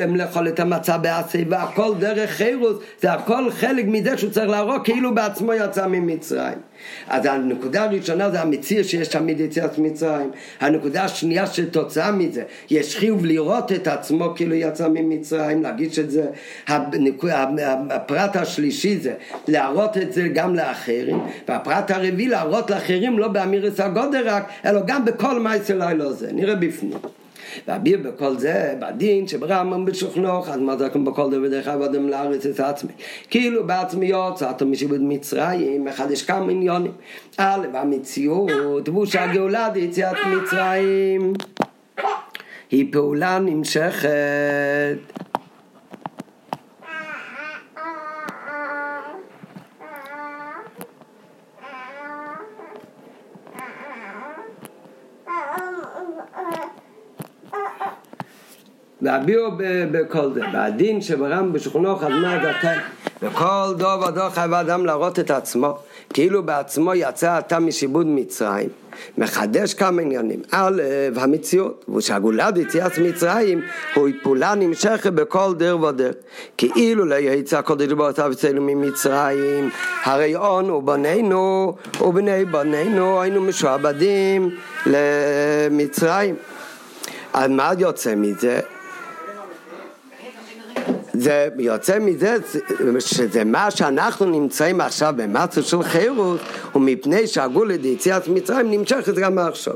לאכול 0.07 0.47
את 0.47 0.59
המצה 0.59 0.97
בעשי 0.97 1.45
והכל 1.49 1.93
דרך 1.99 2.29
חירוס, 2.29 2.77
זה 3.01 3.13
הכל 3.13 3.51
חלק 3.51 3.85
מזה 3.87 4.17
שהוא 4.17 4.31
צריך 4.31 4.49
להראות 4.49 4.81
כאילו 4.83 5.15
בעצמו 5.15 5.53
יצא 5.53 5.87
ממצרים. 5.87 6.70
אז 7.07 7.25
הנקודה 7.25 7.83
הראשונה 7.83 8.29
זה 8.29 8.41
המציר 8.41 8.83
שיש 8.83 9.07
תמיד 9.07 9.39
יציאת 9.39 9.77
מצרים. 9.77 10.31
הנקודה 10.59 11.03
השנייה 11.03 11.47
שתוצאה 11.47 12.11
מזה, 12.11 12.43
יש 12.69 12.97
חיוב 12.97 13.25
לראות 13.25 13.71
את 13.71 13.87
עצמו 13.87 14.33
כאילו 14.35 14.55
יצא 14.55 14.87
ממצרים, 14.87 15.63
להגיד 15.63 15.93
שזה, 15.93 16.25
הפרט 16.67 18.35
השלישי 18.35 18.97
זה 18.97 19.13
להראות 19.47 19.97
את 19.97 20.13
זה 20.13 20.27
גם 20.27 20.55
לאחרים, 20.55 21.19
והפרט 21.47 21.91
הרביעי 21.91 22.27
להראות 22.27 22.69
לאחרים 22.69 23.19
לא 23.19 23.27
באמירס 23.27 23.79
הגודל 23.79 24.29
רק, 24.29 24.49
אלא 24.65 24.81
גם 24.87 25.05
בכל 25.05 25.39
מייסר 25.39 25.77
לילה 25.77 26.11
זה. 26.11 26.31
נראה 26.33 26.55
בפנים. 26.55 27.20
ואביר 27.67 27.99
בכל 28.03 28.37
זה, 28.37 28.73
בדין 28.79 29.27
שברמב"ם 29.27 29.85
בשוכנוך, 29.85 30.49
אז 30.49 30.59
כמו 30.93 31.11
בכל 31.11 31.31
דבר 31.31 31.47
דרך 31.47 31.67
עבודם 31.67 32.09
לארץ 32.09 32.45
את 32.45 32.59
עצמי. 32.59 32.91
כאילו 33.29 33.67
בעצמי 33.67 34.05
יוצאת 34.05 34.63
משיבוד 34.63 35.01
מצרים, 35.01 35.87
אחד 35.87 36.11
יש 36.11 36.23
כמה 36.23 36.51
עניונים. 36.51 36.91
א', 37.37 37.67
המציאות, 37.73 38.89
והוא 38.89 39.05
שהגאולה 39.05 39.69
דיציאת 39.69 40.17
מצרים 40.27 41.33
היא 42.71 42.85
פעולה 42.91 43.39
נמשכת. 43.39 44.09
להביאו 59.01 59.51
בכל 59.91 60.33
זה. 60.33 60.41
והדין 60.53 61.01
שברם 61.01 61.53
בשכונו 61.53 61.95
חזמה 61.95 62.37
דתן. 62.37 62.77
וכל 63.23 63.73
דור 63.77 64.07
ודור 64.07 64.29
חייב 64.29 64.53
האדם 64.53 64.85
להראות 64.85 65.19
את 65.19 65.31
עצמו, 65.31 65.77
כאילו 66.13 66.43
בעצמו 66.43 66.95
יצא 66.95 67.39
אתה 67.39 67.59
משיבוד 67.59 68.07
מצרים. 68.07 68.69
מחדש 69.17 69.73
כמה 69.73 70.01
עניינים. 70.01 70.39
א', 70.51 70.81
המציאות, 71.15 71.85
ושהגולת 71.95 72.57
יציאת 72.57 72.97
מצרים 72.97 73.61
הוא 73.93 74.09
פעולה 74.23 74.55
נמשכת 74.55 75.13
בכל 75.13 75.53
דר 75.57 75.77
ודר. 75.81 76.11
כאילו 76.57 77.05
לא 77.05 77.15
יצא 77.15 77.57
הקודש 77.57 77.91
ברוך 77.91 78.19
הוא 78.19 78.31
אצלנו 78.31 78.61
ממצרים, 78.61 79.69
הרי 80.03 80.35
און 80.35 80.69
ובנינו 80.69 81.75
ובני 82.01 82.45
בנינו 82.45 83.21
היינו 83.21 83.41
משועבדים 83.41 84.49
למצרים. 84.85 86.35
אז 87.33 87.49
מה 87.49 87.71
יוצא 87.79 88.15
מזה? 88.15 88.59
זה 91.13 91.49
יוצא 91.59 91.99
מזה 91.99 92.35
שזה 92.99 93.43
מה 93.43 93.71
שאנחנו 93.71 94.25
נמצאים 94.25 94.81
עכשיו 94.81 95.13
במצב 95.17 95.61
של 95.61 95.83
חירות 95.83 96.39
ומפני 96.75 97.27
שהגולה 97.27 97.77
דיציאת 97.77 98.27
מצרים 98.27 98.71
נמשכת 98.71 99.15
גם 99.15 99.37
עכשיו 99.37 99.73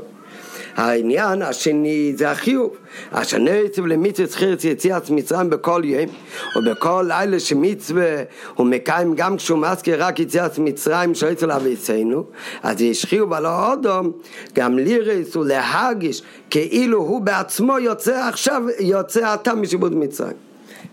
העניין 0.76 1.42
השני 1.42 2.12
זה 2.16 2.30
החיוב. 2.30 2.76
השנה 3.12 3.50
יצב 3.50 3.86
למצווה 3.86 4.28
זכירת 4.28 4.64
יציאת 4.64 5.10
מצרים 5.10 5.50
בכל 5.50 5.82
יום 5.84 6.10
ובכל 6.56 7.04
לילה 7.08 7.40
שמצווה 7.40 8.22
הוא 8.54 8.66
מקיים 8.66 9.14
גם 9.14 9.36
כשהוא 9.36 9.58
מזכיר 9.58 10.04
רק 10.04 10.20
יציאת 10.20 10.58
מצרים 10.58 11.14
שיוצא 11.14 11.46
להביסנו 11.46 12.24
אז 12.62 12.80
יש 12.80 13.04
חיוב 13.04 13.32
על 13.32 13.46
האודום 13.46 14.12
גם 14.54 14.78
לירס 14.78 15.36
ולהגיש 15.36 16.22
כאילו 16.50 16.98
הוא 16.98 17.20
בעצמו 17.20 17.78
יוצא 17.78 18.28
עכשיו 18.28 18.62
יוצא 18.80 19.32
עתה 19.32 19.54
משיבוד 19.54 19.94
מצרים 19.94 20.45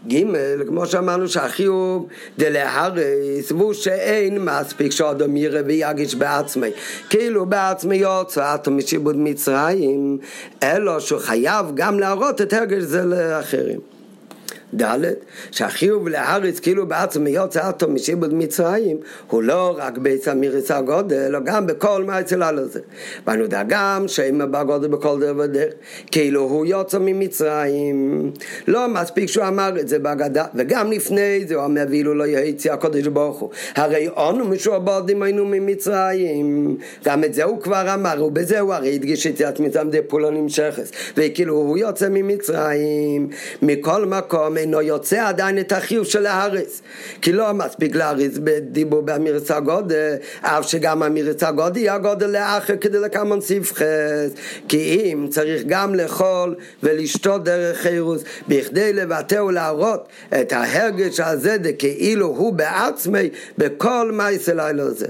ג' 0.07 0.23
כמו 0.67 0.85
שאמרנו 0.85 1.27
שהחיוב 1.27 2.07
דלהרס 2.37 3.51
והוא 3.51 3.73
שאין 3.73 4.45
מספיק 4.45 4.91
שאדם 4.91 5.37
יראה 5.37 5.61
ויגיש 5.65 6.15
בעצמי. 6.15 6.69
כאילו 7.09 7.45
בעצמי 7.45 7.95
יוצאת 7.95 8.67
משיבוד 8.67 9.17
מצרים 9.17 10.17
אלא 10.63 10.99
שהוא 10.99 11.19
חייב 11.19 11.65
גם 11.73 11.99
להראות 11.99 12.41
את 12.41 12.53
הרגש 12.53 12.83
זה 12.83 13.05
לאחרים 13.05 13.92
ד' 14.81 15.13
שהחיוב 15.51 16.07
לארץ 16.07 16.59
כאילו 16.59 16.87
בעצם 16.87 17.27
יוצאתו 17.27 17.89
משיבוד 17.89 18.33
מצרים 18.33 18.97
הוא 19.29 19.43
לא 19.43 19.75
רק 19.77 19.97
בעץ 19.97 20.27
אמירס 20.27 20.71
הגודל 20.71 21.15
אלא 21.15 21.39
גם 21.39 21.67
בכל 21.67 22.03
מה 22.03 22.19
אצל 22.19 22.43
הזה 22.43 22.79
ואנו 23.27 23.43
יודע 23.43 23.63
גם 23.67 24.07
שאם 24.07 24.51
בגודל 24.51 24.87
בכל 24.87 25.19
דרך 25.19 25.37
ודרך 25.37 25.73
כאילו 26.11 26.41
הוא 26.41 26.65
יוצא 26.65 26.97
ממצרים. 27.01 28.31
לא 28.67 28.87
מספיק 28.87 29.29
שהוא 29.29 29.47
אמר 29.47 29.79
את 29.79 29.87
זה 29.87 29.99
בהגדה 29.99 30.45
וגם 30.55 30.91
לפני 30.91 31.45
זה 31.47 31.55
הוא 31.55 31.63
אומר 31.63 31.83
ואילו 31.89 32.13
לא 32.13 32.27
יצא 32.27 32.73
הקודש 32.73 33.07
ברוך 33.07 33.39
הוא. 33.39 33.49
הרי 33.75 34.09
אנו 34.17 34.45
משועבדים 34.45 35.21
היינו 35.23 35.45
ממצרים. 35.45 36.77
גם 37.05 37.23
את 37.23 37.33
זה 37.33 37.43
הוא 37.43 37.61
כבר 37.61 37.93
אמר 37.93 38.23
ובזה 38.25 38.59
הוא 38.59 38.73
הרי 38.73 38.95
הדגיש 38.95 39.25
יציאת 39.25 39.59
מצרים 39.59 39.91
זה 39.91 39.99
פעולה 40.07 40.29
נמשכת. 40.29 40.89
וכאילו 41.17 41.55
הוא 41.55 41.77
יוצא 41.77 42.07
ממצרים. 42.09 43.29
מכל 43.61 44.05
מקום 44.05 44.57
אינו 44.63 44.81
יוצא 44.81 45.27
עדיין 45.27 45.59
את 45.59 45.71
החיוב 45.71 46.05
של 46.05 46.25
הארץ 46.25 46.81
כי 47.21 47.31
לא 47.31 47.53
מספיק 47.53 47.95
להריץ 47.95 48.37
בדיבור 48.37 49.01
באמירס 49.01 49.51
הגודל 49.51 50.15
אף 50.41 50.67
שגם 50.67 51.03
אמירס 51.03 51.43
הגודל 51.43 51.79
היא 51.79 51.91
הגודל 51.91 52.27
לאחר 52.27 52.77
כדי 52.77 52.99
לקמון 52.99 53.41
ספחס. 53.41 54.31
כי 54.67 55.11
אם 55.13 55.27
צריך 55.29 55.63
גם 55.65 55.95
לאכול 55.95 56.55
ולשתות 56.83 57.43
דרך 57.43 57.77
חירוס 57.77 58.23
בכדי 58.47 58.93
לבטא 58.93 59.35
ולהראות 59.35 60.07
את 60.41 60.51
ההרגש 60.51 61.19
הזה 61.19 61.57
כאילו 61.79 62.27
הוא 62.27 62.53
בעצמי 62.53 63.29
בכל 63.57 64.11
מייס 64.13 64.49
לילה 64.49 64.89
זה. 64.89 65.07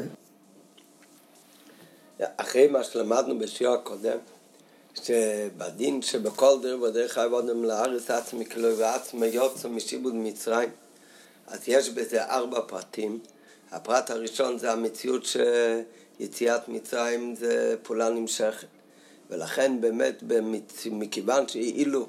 אחרי 2.37 2.67
מה 2.67 2.83
שלמדנו 2.83 3.39
בשיעור 3.39 3.75
הקודם 3.75 4.17
שבדין 5.01 6.01
שבכל 6.01 6.59
דרך 6.61 6.81
ודרך 6.81 7.17
עבודם 7.17 7.63
לארץ 7.63 8.11
עצמי 8.11 8.45
כלו 8.45 8.77
ועצמי 8.77 9.27
יוצא 9.27 9.67
משיבוד 9.67 10.15
מצרים. 10.15 10.69
אז 11.47 11.59
יש 11.67 11.89
בזה 11.89 12.23
ארבע 12.23 12.59
פרטים. 12.67 13.19
הפרט 13.71 14.09
הראשון 14.09 14.57
זה 14.57 14.71
המציאות 14.71 15.25
שיציאת 15.25 16.69
מצרים 16.69 17.35
זה 17.35 17.75
פעולה 17.83 18.09
נמשכת. 18.09 18.67
ולכן 19.29 19.81
באמת 19.81 20.23
במצ... 20.23 20.87
מכיוון 20.91 21.47
שאילו 21.47 22.07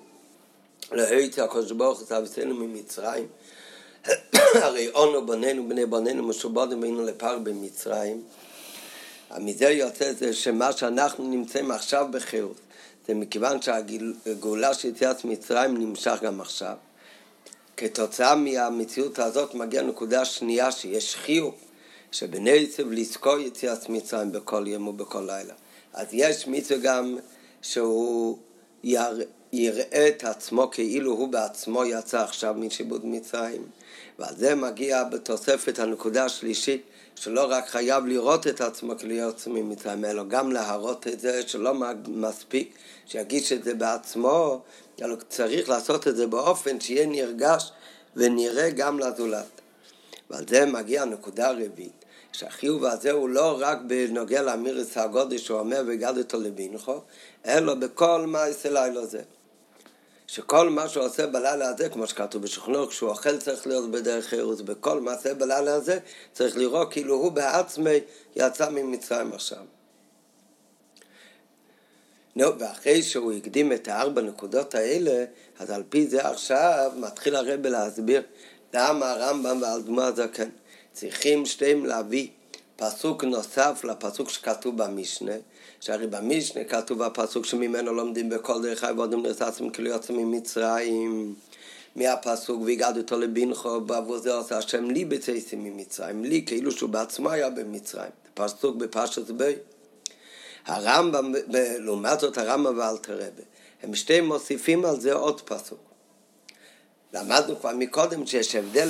לא 0.92 1.02
הייתי 1.02 1.40
הקדוש 1.40 1.72
ברוך 1.72 1.98
הוא 1.98 2.06
תאביסנו 2.06 2.54
ממצרים 2.54 3.28
הרי 4.62 4.90
אונו 4.90 5.26
בנינו 5.26 5.68
בני 5.68 5.86
בנינו 5.86 6.22
משובדים 6.22 6.82
היינו 6.82 7.04
לפר 7.04 7.38
במצרים. 7.38 8.22
מזה 9.38 9.70
יוצא 9.70 10.12
זה 10.12 10.32
שמה 10.32 10.72
שאנחנו 10.72 11.30
נמצאים 11.30 11.70
עכשיו 11.70 12.06
בחירות 12.10 12.56
זה 13.08 13.14
מכיוון 13.14 13.62
שהגאולה 13.62 14.74
של 14.74 14.88
יציאת 14.88 15.24
מצרים 15.24 15.76
נמשך 15.76 16.18
גם 16.22 16.40
עכשיו. 16.40 16.76
כתוצאה 17.76 18.34
מהמציאות 18.34 19.18
הזאת 19.18 19.54
מגיעה 19.54 19.84
נקודה 19.84 20.24
שנייה 20.24 20.72
שיש 20.72 21.16
חיוב 21.16 21.54
שבני 22.12 22.66
צב 22.66 22.90
לזכור 22.90 23.38
יציאת 23.38 23.88
מצרים 23.88 24.32
בכל 24.32 24.64
יום 24.66 24.88
ובכל 24.88 25.22
לילה. 25.26 25.54
אז 25.92 26.06
יש 26.12 26.46
מצווה 26.46 26.76
גם 26.78 27.16
שהוא 27.62 28.38
יראה 29.52 30.08
את 30.08 30.24
עצמו 30.24 30.70
כאילו 30.70 31.12
הוא 31.12 31.28
בעצמו 31.28 31.84
יצא 31.84 32.20
עכשיו 32.20 32.54
משיבוד 32.58 33.06
מצרים. 33.06 33.62
ועל 34.18 34.34
זה 34.36 34.54
מגיע 34.54 35.04
בתוספת 35.04 35.78
הנקודה 35.78 36.24
השלישית, 36.24 36.82
שלא 37.16 37.46
רק 37.50 37.68
חייב 37.68 38.06
לראות 38.06 38.46
את 38.46 38.60
עצמו 38.60 38.98
כאילו 38.98 39.14
יוצא 39.14 39.50
ממצרים, 39.50 40.04
אלא 40.04 40.24
גם 40.28 40.52
להראות 40.52 41.06
את 41.06 41.20
זה, 41.20 41.48
שלא 41.48 41.74
מספיק 42.08 42.74
שיגיש 43.06 43.52
את 43.52 43.64
זה 43.64 43.74
בעצמו, 43.74 44.60
אלא 45.02 45.16
צריך 45.28 45.68
לעשות 45.68 46.08
את 46.08 46.16
זה 46.16 46.26
באופן 46.26 46.80
שיהיה 46.80 47.06
נרגש 47.06 47.72
ונראה 48.16 48.70
גם 48.70 48.98
לזולת. 48.98 49.60
ועל 50.30 50.44
זה 50.48 50.66
מגיע 50.66 51.02
הנקודה 51.02 51.48
הרביעית, 51.48 52.04
שהחיוב 52.32 52.84
הזה 52.84 53.10
הוא 53.10 53.28
לא 53.28 53.56
רק 53.60 53.78
בנוגע 53.86 54.42
לאמירס 54.42 54.98
הגודל 54.98 55.38
שהוא 55.38 55.58
אומר 55.58 55.82
וגדתו 55.86 56.40
לבינכו, 56.40 57.00
אלא 57.46 57.74
בכל 57.74 58.24
מעשה 58.26 58.70
לילה 58.70 59.06
זה. 59.06 59.22
שכל 60.34 60.70
מה 60.70 60.88
שהוא 60.88 61.04
עושה 61.04 61.26
בלילה 61.26 61.68
הזה, 61.68 61.88
כמו 61.88 62.06
שכתוב 62.06 62.42
בשכנוע, 62.42 62.88
כשהוא 62.88 63.10
אוכל 63.10 63.36
צריך 63.36 63.66
להיות 63.66 63.90
בדרך 63.90 64.26
חירוס, 64.26 64.60
בכל 64.60 65.00
מעשה 65.00 65.34
בלילה 65.34 65.74
הזה 65.74 65.98
צריך 66.32 66.56
לראות 66.56 66.92
כאילו 66.92 67.14
הוא 67.14 67.32
בעצמי 67.32 68.00
יצא 68.36 68.70
ממצרים 68.70 69.32
עכשיו. 69.32 69.64
נו, 72.36 72.58
ואחרי 72.58 73.02
שהוא 73.02 73.32
הקדים 73.32 73.72
את 73.72 73.88
הארבע 73.88 74.22
נקודות 74.22 74.74
האלה, 74.74 75.24
אז 75.58 75.70
על 75.70 75.82
פי 75.88 76.06
זה 76.06 76.28
עכשיו 76.28 76.92
מתחיל 76.96 77.36
הרב 77.36 77.66
להסביר 77.66 78.22
למה 78.74 79.10
הרמב"ם 79.10 79.62
והאדמו 79.62 80.02
הזקן 80.02 80.48
צריכים 80.92 81.46
שתיהם 81.46 81.86
להביא 81.86 82.28
פסוק 82.76 83.24
נוסף 83.24 83.84
לפסוק 83.84 84.30
שכתוב 84.30 84.82
במשנה, 84.82 85.34
שהרי 85.84 86.06
במשנה 86.06 86.64
כתוב 86.64 87.02
הפסוק 87.02 87.44
שממנו 87.44 87.92
לומדים 87.92 88.28
בכל 88.28 88.62
דרך 88.62 88.84
העבודים 88.84 89.22
נרססים 89.22 89.70
כאילו 89.70 89.90
יוצאים 89.90 90.18
ממצרים 90.18 91.34
מהפסוק 91.96 92.62
והגעתי 92.62 92.98
אותו 92.98 93.18
לבינכו 93.18 93.80
בעבור 93.80 94.18
זה 94.18 94.34
עושה 94.34 94.58
השם 94.58 94.90
לי 94.90 95.04
בצייסים 95.04 95.64
ממצרים 95.64 96.24
לי 96.24 96.42
כאילו 96.46 96.72
שהוא 96.72 96.90
בעצמו 96.90 97.30
היה 97.30 97.50
במצרים. 97.50 98.10
פסוק 98.34 98.76
בפרשת 98.76 99.30
בי. 99.30 99.52
הרמב"ם, 100.66 101.32
לעומת 101.78 102.20
זאת 102.20 102.38
הרמב"ם 102.38 102.78
ואלתר 102.78 103.20
הם 103.82 103.94
שתיהם 103.94 104.26
מוסיפים 104.26 104.84
על 104.84 105.00
זה 105.00 105.12
עוד 105.12 105.40
פסוק 105.40 105.93
למדנו 107.14 107.60
כבר 107.60 107.70
מקודם 107.74 108.26
שיש 108.26 108.54
הבדל 108.54 108.88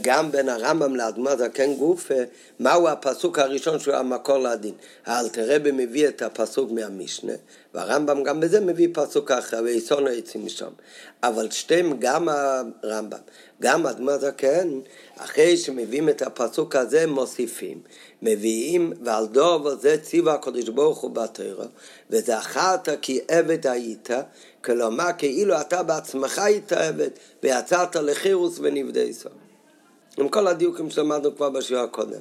גם 0.00 0.32
בין 0.32 0.48
הרמב"ם 0.48 0.96
לאדמת 0.96 1.38
זקן 1.38 1.74
גופה, 1.74 2.14
מהו 2.60 2.88
הפסוק 2.88 3.38
הראשון 3.38 3.78
שהוא 3.78 3.94
המקור 3.94 4.38
לדין. 4.38 4.74
האלתרבה 5.06 5.72
מביא 5.72 6.08
את 6.08 6.22
הפסוק 6.22 6.70
מהמשנה, 6.70 7.32
והרמב"ם 7.74 8.22
גם 8.22 8.40
בזה 8.40 8.60
מביא 8.60 8.88
פסוק 8.92 9.30
אחר, 9.30 9.60
ויסון 9.64 10.06
העצים 10.06 10.46
משם. 10.46 10.70
אבל 11.22 11.50
שתיהם, 11.50 11.92
גם 11.98 12.28
הרמב"ם, 12.28 13.18
גם 13.60 13.86
אדמת 13.86 14.20
זקן, 14.20 14.68
אחרי 15.16 15.56
שמביאים 15.56 16.08
את 16.08 16.22
הפסוק 16.22 16.76
הזה, 16.76 17.06
מוסיפים. 17.06 17.80
מביאים, 18.22 18.92
ועל 19.04 19.26
דור 19.26 19.66
וזה 19.66 19.96
ציווה 20.02 20.34
הקדוש 20.34 20.68
ברוך 20.68 20.98
הוא 20.98 21.10
בתורה, 21.10 21.66
וזכרת 22.10 22.88
כי 23.02 23.20
עבד 23.28 23.66
היית, 23.66 24.10
כלומר 24.64 25.08
כאילו 25.18 25.60
אתה 25.60 25.82
בעצמך 25.82 26.38
היית 26.38 26.72
עבד, 26.72 27.10
ויצאת 27.42 27.96
לחירוס 27.96 28.58
ונבדי 28.62 29.12
סוף. 29.12 29.32
עם 30.18 30.28
כל 30.28 30.46
הדיוקים 30.46 30.90
שלמדנו 30.90 31.36
כבר 31.36 31.50
בשיעור 31.50 31.84
הקודם. 31.84 32.20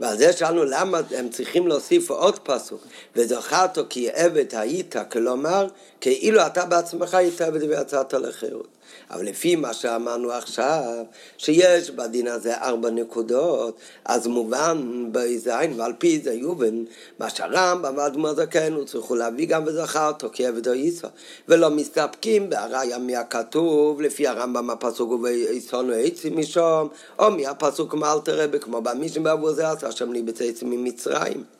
ועל 0.00 0.18
זה 0.18 0.32
שאלנו 0.32 0.64
למה 0.64 1.00
הם 1.16 1.28
צריכים 1.28 1.66
להוסיף 1.66 2.10
עוד 2.10 2.38
פסוק, 2.38 2.86
וזכרת 3.16 3.78
כי 3.88 4.10
עבד 4.10 4.54
היית, 4.54 4.94
כלומר, 5.12 5.66
כאילו 6.00 6.46
אתה 6.46 6.64
בעצמך 6.64 7.14
היית 7.14 7.40
עבד 7.40 7.62
ויצאת 7.62 8.12
לחירות. 8.12 8.75
אבל 9.10 9.24
לפי 9.24 9.56
מה 9.56 9.74
שאמרנו 9.74 10.32
עכשיו, 10.32 11.04
שיש 11.38 11.90
בדין 11.90 12.26
הזה 12.26 12.54
ארבע 12.54 12.90
נקודות, 12.90 13.78
אז 14.04 14.26
מובן 14.26 15.08
בזין, 15.12 15.80
ועל 15.80 15.92
פי 15.98 16.20
זה 16.20 16.32
יובן, 16.32 16.84
מה 17.18 17.30
שהרמב"ם 17.30 17.94
ואדמו 17.96 18.34
זקן, 18.34 18.84
צריכו 18.84 19.14
להביא 19.14 19.46
גם 19.46 19.62
וזכר 19.66 20.08
אותו 20.08 20.28
כעבד 20.32 20.68
היסו, 20.68 21.08
ולא 21.48 21.70
מסתפקים 21.70 22.50
בהראיה 22.50 22.98
מהכתוב, 22.98 24.00
לפי 24.00 24.26
הרמב"ם 24.26 24.70
הפסוק 24.70 25.10
הוא 25.10 25.20
ויסונו 25.22 25.92
עצים 25.92 26.38
משום, 26.38 26.88
או 27.18 27.30
מהפסוק 27.30 27.94
מאלתר 27.94 28.42
רבי, 28.42 28.60
כמו 28.60 28.80
במישן 28.80 29.22
בעבור 29.22 29.52
זה 29.52 29.70
עשה 29.70 29.92
שם 29.92 30.12
לי 30.12 30.22
בצאצים 30.22 30.70
ממצרים. 30.70 31.55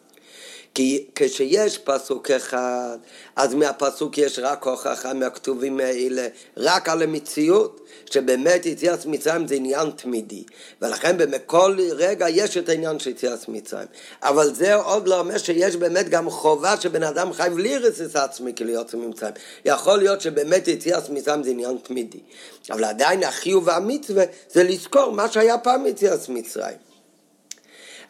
כי 0.76 1.04
כשיש 1.14 1.78
פסוק 1.78 2.30
אחד, 2.30 2.96
אז 3.36 3.54
מהפסוק 3.54 4.18
יש 4.18 4.38
רק 4.38 4.66
הוכחה 4.66 5.14
מהכתובים 5.14 5.80
האלה, 5.80 6.28
רק 6.56 6.88
על 6.88 7.02
המציאות, 7.02 7.80
שבאמת 8.10 8.66
יציאת 8.66 9.06
מצרים 9.06 9.46
זה 9.46 9.54
עניין 9.54 9.90
תמידי, 9.90 10.44
ולכן 10.82 11.16
בכל 11.18 11.76
רגע 11.92 12.28
יש 12.28 12.56
את 12.56 12.68
העניין 12.68 12.98
של 12.98 13.10
יציאת 13.10 13.48
מצרים. 13.48 13.86
אבל 14.22 14.54
זה 14.54 14.74
עוד 14.74 15.08
לא 15.08 15.20
אומר 15.20 15.38
שיש 15.38 15.76
באמת 15.76 16.08
גם 16.08 16.30
חובה 16.30 16.80
שבן 16.80 17.02
אדם 17.02 17.32
חייב 17.32 17.58
לירס 17.58 18.00
את 18.00 18.16
עצמי 18.16 18.52
כלהיות 18.56 18.94
ממצרים. 18.94 19.34
יכול 19.64 19.98
להיות 19.98 20.20
שבאמת 20.20 20.68
יציאת 20.68 21.10
מצרים 21.10 21.42
זה 21.42 21.50
עניין 21.50 21.76
תמידי, 21.82 22.20
אבל 22.70 22.84
עדיין 22.84 23.24
החיוב 23.24 23.66
והמצווה 23.66 24.24
זה 24.52 24.64
לזכור 24.64 25.12
מה 25.12 25.28
שהיה 25.28 25.58
פעם 25.58 25.86
יציאת 25.86 26.28
מצרים. 26.28 26.76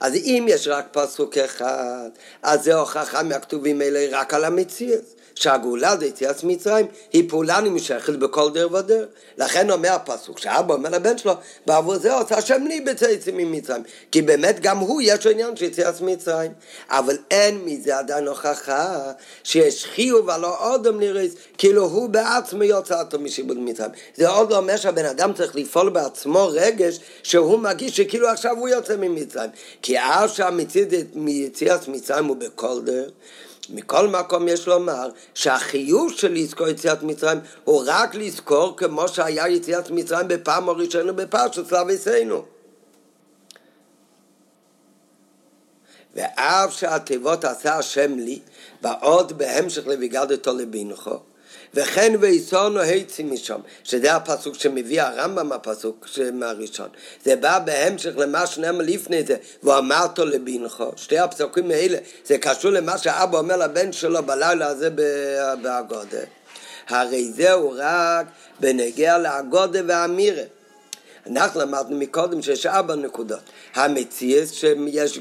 אז 0.01 0.15
אם 0.15 0.47
יש 0.49 0.69
רק 0.69 0.87
פסוק 0.93 1.39
אחד, 1.39 2.09
אז 2.43 2.65
זה 2.65 2.75
הוכחה 2.75 3.23
מהכתובים 3.23 3.81
האלה 3.81 4.07
רק 4.11 4.35
על 4.35 4.45
המציאות. 4.45 5.05
שהגאולה 5.37 5.97
זה 5.97 6.07
יציאת 6.07 6.45
מצרים 6.45 6.87
היא 7.13 7.29
פעולה 7.29 7.61
נמשכת 7.61 8.13
בכל 8.13 8.51
דר 8.51 8.69
ודר. 8.73 9.07
לכן 9.39 9.71
אומר 9.71 9.93
הפסוק, 9.93 10.39
שאבא 10.39 10.75
אומר 10.75 10.91
לבן 10.91 11.19
שלו, 11.19 11.33
בעבור 11.67 11.99
זה 11.99 12.15
עושה 12.15 12.37
השם 12.37 12.67
לי 12.69 12.81
בצאצים 12.81 13.37
ממצרים. 13.37 13.83
כי 14.13 14.23
באמת 14.23 14.61
גם 14.61 14.79
הוא 14.79 15.03
יש 15.05 15.27
לו 15.27 15.33
עניין 15.33 15.57
של 15.57 15.65
יציאת 15.65 16.01
מצרים. 16.01 16.53
אבל 16.91 17.17
אין 17.31 17.65
מזה 17.65 17.99
עדיין 17.99 18.29
הוכחה 18.29 19.13
שיש 19.45 19.85
חיוב 19.85 20.31
על 20.31 20.45
האודם 20.45 21.01
לירס, 21.01 21.33
כאילו 21.59 21.85
הוא 21.85 22.09
בעצמו 22.09 22.63
יוצא 22.63 23.01
אותו 23.01 23.19
משיבוד 23.19 23.59
מצרים. 23.59 23.91
זה 24.15 24.29
עוד 24.29 24.51
לא 24.51 24.57
אומר 24.57 24.77
שהבן 24.77 25.05
אדם 25.05 25.33
צריך 25.33 25.57
לפעול 25.57 25.89
בעצמו 25.89 26.49
רגש 26.53 27.01
שהוא 27.23 27.59
מרגיש 27.59 27.97
שכאילו 27.97 28.29
עכשיו 28.29 28.57
הוא 28.59 28.69
יוצא 28.69 28.97
ממצרים. 28.97 29.51
כי 29.83 29.99
אף 29.99 30.37
שהמציאות 30.37 30.89
מיציאת 31.15 31.89
מצרים 31.89 32.25
הוא 32.25 32.37
בכל 32.37 32.81
דר, 32.85 33.09
מכל 33.71 34.09
מקום 34.09 34.49
יש 34.49 34.67
לומר 34.69 35.09
שהחיוב 35.35 36.13
של 36.13 36.33
לזכור 36.33 36.69
יציאת 36.69 37.03
מצרים 37.03 37.39
הוא 37.65 37.83
רק 37.87 38.15
לזכור 38.15 38.77
כמו 38.77 39.09
שהיה 39.09 39.49
יציאת 39.49 39.91
מצרים 39.91 40.29
בפעם 40.29 40.69
הראשונה 40.69 41.13
בפרשת 41.13 41.69
סלוויסנו. 41.69 42.45
ואף 46.15 46.73
שהתיבות 46.73 47.45
עשה 47.45 47.79
השם 47.79 48.19
לי, 48.19 48.41
ועוד 48.83 49.39
בהמשך 49.39 49.87
לביגדתו 49.87 50.55
לבינכו. 50.55 51.19
וכן 51.77 52.13
ויסונו 52.21 52.81
היצי 52.81 53.23
משם, 53.23 53.61
שזה 53.85 54.15
הפסוק 54.15 54.55
שמביא 54.55 55.03
הרמב"ם 55.03 55.53
הפסוק 55.53 56.07
מהראשון. 56.33 56.89
זה 57.25 57.37
בא 57.37 57.59
בהמשך 57.59 58.11
למה 58.17 58.47
שנאמר 58.47 58.85
לפני 58.85 59.25
זה, 59.25 59.37
ואמרת 59.63 60.19
לבינכו. 60.19 60.91
שתי 60.97 61.19
הפסוקים 61.19 61.71
האלה, 61.71 61.99
זה 62.25 62.39
קשור 62.39 62.71
למה 62.71 62.99
שאבא 62.99 63.39
אומר 63.39 63.57
לבן 63.57 63.93
שלו 63.93 64.23
בלילה 64.23 64.67
הזה 64.67 64.91
בהגודה. 65.63 66.21
הרי 66.89 67.33
זהו 67.33 67.75
רק 67.77 68.27
בנגיע 68.61 69.19
להגודה 69.19 69.81
והמירה. 69.87 70.43
אנחנו 71.31 71.61
למדנו 71.61 71.99
מקודם 71.99 72.43
שיש 72.43 72.67
ארבע 72.67 72.95
נקודות. 72.95 73.41
המציאס 73.75 74.53
שיש 74.53 75.19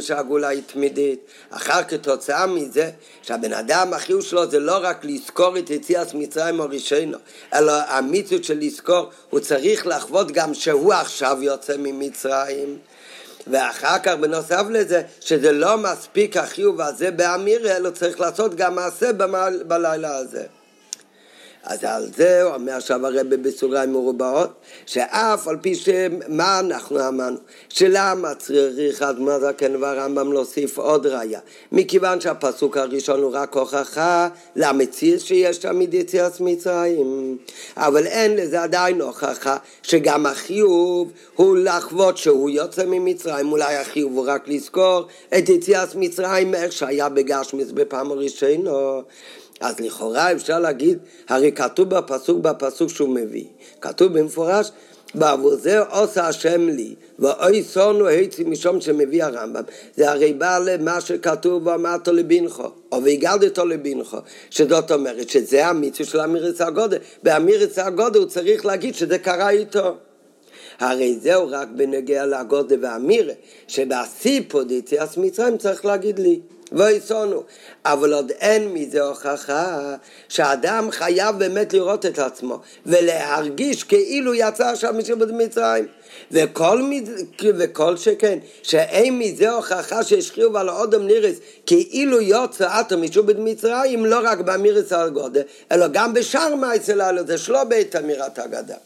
שהגאולה 0.00 0.48
היא 0.48 0.62
תמידית. 0.66 1.20
אחר 1.50 1.82
כתוצאה 1.82 2.46
מזה 2.46 2.90
שהבן 3.22 3.52
אדם 3.52 3.92
החיוב 3.94 4.22
שלו 4.22 4.50
זה 4.50 4.58
לא 4.58 4.78
רק 4.82 5.04
לזכור 5.04 5.58
את 5.58 5.70
יציאת 5.70 6.14
מצרים 6.14 6.60
הראשינו, 6.60 7.18
אלא 7.54 7.72
המצוות 7.72 8.44
של 8.44 8.58
לזכור, 8.58 9.10
הוא 9.30 9.40
צריך 9.40 9.86
לחוות 9.86 10.32
גם 10.32 10.54
שהוא 10.54 10.92
עכשיו 10.92 11.38
יוצא 11.42 11.76
ממצרים. 11.78 12.78
ואחר 13.46 13.98
כך 13.98 14.12
בנוסף 14.12 14.62
לזה, 14.70 15.02
שזה 15.20 15.52
לא 15.52 15.78
מספיק 15.78 16.36
החיוב 16.36 16.80
הזה 16.80 17.10
באמירה, 17.10 17.76
אלא 17.76 17.90
צריך 17.90 18.20
לעשות 18.20 18.54
גם 18.54 18.74
מעשה 18.74 19.12
בלילה 19.66 20.16
הזה. 20.16 20.61
אז 21.64 21.84
על 21.84 22.08
זה 22.16 22.44
אומר 22.44 22.72
עכשיו 22.72 23.06
הרב 23.06 23.34
בסוגריים 23.34 23.92
מרובעות, 23.92 24.50
שאף 24.86 25.48
על 25.48 25.56
פי 25.60 25.74
שמה 25.74 26.60
אנחנו 26.60 27.08
אמרנו, 27.08 27.36
שלמה 27.68 28.34
צריך 28.34 29.02
אדמה 29.02 29.38
זקן 29.40 29.76
והרמב"ם 29.76 30.32
להוסיף 30.32 30.78
עוד 30.78 31.06
ראיה, 31.06 31.40
מכיוון 31.72 32.20
שהפסוק 32.20 32.76
הראשון 32.76 33.22
הוא 33.22 33.30
רק 33.34 33.56
הוכחה 33.56 34.28
למציאות 34.56 35.20
שיש 35.20 35.58
תמיד 35.58 35.94
יציאת 35.94 36.40
מצרים, 36.40 37.38
אבל 37.76 38.06
אין 38.06 38.36
לזה 38.36 38.62
עדיין 38.62 39.00
הוכחה 39.00 39.56
שגם 39.82 40.26
החיוב 40.26 41.12
הוא 41.34 41.56
לחוות 41.56 42.18
שהוא 42.18 42.50
יוצא 42.50 42.84
ממצרים, 42.86 43.52
אולי 43.52 43.76
החיוב 43.76 44.16
הוא 44.16 44.24
רק 44.26 44.48
לזכור 44.48 45.06
את 45.38 45.48
יציאת 45.48 45.94
מצרים 45.94 46.54
איך 46.54 46.72
שהיה 46.72 47.08
בגשמיס 47.08 47.70
בפעם 47.70 48.10
הראשונה 48.10 48.70
אז 49.62 49.80
לכאורה 49.80 50.32
אפשר 50.32 50.58
להגיד, 50.58 50.98
הרי 51.28 51.52
כתוב 51.52 51.88
בפסוק, 51.88 52.38
בפסוק 52.38 52.90
שהוא 52.90 53.08
מביא, 53.08 53.44
כתוב 53.80 54.18
במפורש, 54.18 54.70
בעבור 55.14 55.56
זה 55.56 55.78
עושה 55.80 56.28
השם 56.28 56.68
לי, 56.68 56.94
ואוי 57.18 57.62
סונו 57.62 58.06
היצי 58.06 58.44
משום 58.44 58.80
שמביא 58.80 59.24
הרמב"ם. 59.24 59.62
זה 59.96 60.10
הרי 60.10 60.32
בא 60.32 60.58
למה 60.58 61.00
שכתוב 61.00 61.66
ואמרת 61.66 62.08
לבינכו, 62.08 62.70
או 62.92 63.04
והגדתו 63.04 63.66
לבינכו, 63.66 64.16
שזאת 64.50 64.90
אומרת 64.90 65.28
שזה 65.28 65.66
המיצו 65.66 66.04
של 66.04 66.20
אמירץ 66.20 66.60
הגודל. 66.60 66.98
באמירץ 67.22 67.78
הגודל 67.78 68.18
הוא 68.18 68.26
צריך 68.26 68.66
להגיד 68.66 68.94
שזה 68.94 69.18
קרה 69.18 69.50
איתו. 69.50 69.96
הרי 70.78 71.18
זהו 71.20 71.48
רק 71.50 71.68
בנגיע 71.76 72.26
לגודל 72.26 72.78
והמירה, 72.82 73.34
שבסיפו 73.68 74.64
דיציאס 74.64 75.16
מצרים 75.16 75.58
צריך 75.58 75.84
להגיד 75.84 76.18
לי. 76.18 76.40
ויסונו. 76.74 77.42
אבל 77.84 78.12
עוד 78.12 78.30
אין 78.30 78.68
מזה 78.72 79.02
הוכחה 79.02 79.94
שאדם 80.28 80.90
חייב 80.90 81.38
באמת 81.38 81.72
לראות 81.72 82.06
את 82.06 82.18
עצמו 82.18 82.60
ולהרגיש 82.86 83.84
כאילו 83.84 84.34
יצא 84.34 84.70
עכשיו 84.70 84.94
משבט 84.94 85.28
מצרים. 85.30 85.86
וכל, 86.32 86.90
וכל 87.58 87.96
שכן, 87.96 88.38
שאין 88.62 89.18
מזה 89.18 89.50
הוכחה 89.50 90.04
שהשחירו 90.04 90.58
על 90.58 90.68
האודם 90.68 91.06
נירס 91.06 91.36
כאילו 91.66 92.20
יוצא 92.20 92.80
אטו 92.80 92.98
משובד 92.98 93.40
מצרים, 93.40 94.06
לא 94.06 94.20
רק 94.22 94.38
באמירס 94.38 94.92
על 94.92 95.10
גודל, 95.10 95.42
אלא 95.72 95.86
גם 95.92 96.14
בשאר 96.14 96.54
מייסל 96.54 97.00
הלו, 97.00 97.26
זה 97.26 97.38
שלא 97.38 97.64
בית 97.64 97.96
אמירת 97.96 98.38
אגדה. 98.38 98.76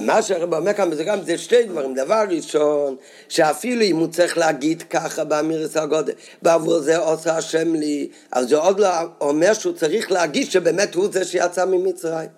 מה 0.00 0.22
שהרב 0.22 0.54
אומר 0.54 0.72
כאן 0.72 0.94
זה 0.94 1.04
גם 1.04 1.22
זה 1.22 1.38
שתי 1.38 1.62
דברים. 1.62 1.94
דבר 1.94 2.24
ראשון, 2.28 2.96
שאפילו 3.28 3.82
אם 3.82 3.96
הוא 3.96 4.06
צריך 4.06 4.38
להגיד 4.38 4.82
ככה 4.90 5.24
באמירס 5.24 5.76
הגודל, 5.76 6.12
בעבור 6.42 6.80
זה 6.80 6.96
עושה 6.96 7.36
השם 7.36 7.74
לי, 7.74 8.08
אז 8.32 8.48
זה 8.48 8.56
עוד 8.56 8.80
לא 8.80 8.88
אומר 9.20 9.52
שהוא 9.52 9.72
צריך 9.72 10.12
להגיד 10.12 10.50
שבאמת 10.50 10.94
הוא 10.94 11.08
זה 11.12 11.24
שיצא 11.24 11.64
ממצרים. 11.64 12.28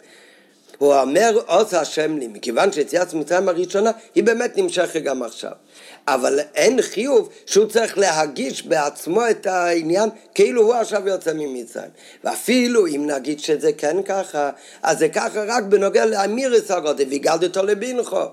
הוא 0.79 0.95
אומר 0.95 1.41
עושה 1.47 1.81
השם 1.81 2.19
לי, 2.19 2.27
מכיוון 2.27 2.73
שיציאת 2.73 3.15
מצרים 3.15 3.49
הראשונה 3.49 3.91
היא 4.15 4.25
באמת 4.25 4.57
נמשכת 4.57 5.03
גם 5.03 5.23
עכשיו. 5.23 5.53
אבל 6.09 6.41
אין 6.55 6.83
חיוב 6.83 7.29
שהוא 7.47 7.67
צריך 7.67 7.99
להגיש 7.99 8.67
בעצמו 8.67 9.31
את 9.31 9.47
העניין 9.47 10.09
כאילו 10.35 10.63
הוא 10.63 10.75
עכשיו 10.75 11.09
יוצא 11.09 11.33
ממצרים. 11.35 11.91
ואפילו 12.25 12.87
אם 12.87 13.07
נגיד 13.07 13.41
שזה 13.41 13.73
כן 13.73 14.03
ככה, 14.03 14.51
אז 14.83 14.99
זה 14.99 15.09
ככה 15.09 15.45
רק 15.47 15.65
בנוגע 15.65 16.07
לאמירס 16.07 16.71
הגודל, 16.71 17.05
והגלת 17.11 17.43
אותו 17.43 17.63
לבינכו. 17.63 18.25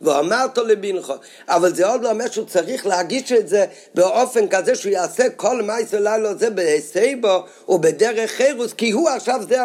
ואמרת 0.00 0.58
לבינכו, 0.58 1.14
אבל 1.48 1.74
זה 1.74 1.86
עוד 1.86 2.02
לא 2.02 2.10
אומר 2.10 2.30
שהוא 2.30 2.46
צריך 2.46 2.86
להגיש 2.86 3.32
את 3.32 3.48
זה 3.48 3.64
באופן 3.94 4.48
כזה 4.48 4.74
שהוא 4.74 4.92
יעשה 4.92 5.30
כל 5.30 5.62
מייסר 5.62 6.00
לילה 6.00 6.34
זה 6.34 6.50
בהסייבו 6.50 7.44
ובדרך 7.68 8.30
חירוס, 8.30 8.72
כי 8.72 8.90
הוא 8.90 9.08
עכשיו 9.08 9.40
זה 9.48 9.60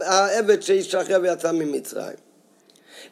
העבד 0.00 0.62
שישחרר 0.62 1.18
ויצא 1.22 1.52
ממצרים. 1.52 2.16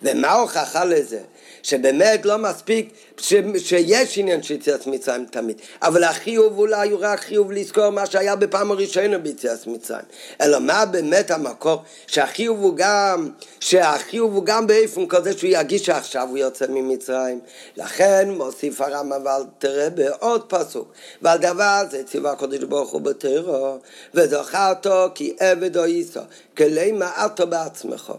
ומה 0.02 0.28
ההוכחה 0.28 0.84
לזה? 0.84 1.20
שבאמת 1.62 2.26
לא 2.26 2.38
מספיק 2.38 2.92
ש, 3.18 3.34
שיש 3.58 4.18
עניין 4.18 4.42
של 4.42 4.54
יציאת 4.54 4.86
מצרים 4.86 5.26
תמיד, 5.30 5.56
אבל 5.82 6.04
החיוב 6.04 6.58
אולי 6.58 6.90
הוא 6.90 6.98
רק 7.02 7.20
חיוב 7.20 7.52
לזכור 7.52 7.90
מה 7.90 8.06
שהיה 8.06 8.36
בפעם 8.36 8.70
הראשונה 8.70 9.18
ביציאת 9.18 9.66
מצרים, 9.66 10.04
אלא 10.40 10.58
מה 10.58 10.86
באמת 10.86 11.30
המקור 11.30 11.82
שהחיוב 12.06 12.62
הוא 12.62 12.76
גם, 12.76 13.30
שהחיוב 13.60 14.34
הוא 14.34 14.44
גם 14.44 14.66
באיפן 14.66 15.06
כזה 15.06 15.38
שהוא 15.38 15.50
ירגיש 15.50 15.86
שעכשיו 15.86 16.28
הוא 16.28 16.38
יוצא 16.38 16.66
ממצרים, 16.68 17.40
לכן 17.76 18.30
מוסיף 18.30 18.80
הרם 18.80 19.12
אבל 19.12 19.42
תראה 19.58 19.90
בעוד 19.90 20.44
פסוק, 20.48 20.92
ועל 21.22 21.38
דבר 21.38 21.82
זה 21.90 22.04
ציווה 22.04 22.32
הקדוש 22.32 22.58
ברוך 22.58 22.90
הוא 22.90 23.00
בטרו, 23.00 23.78
וזכרתו 24.14 25.08
כי 25.14 25.36
עבד 25.38 25.76
או 25.76 25.84
איסו, 25.84 26.20
כלי 26.56 26.92
מעטו 26.92 27.46
בעצמך. 27.46 28.12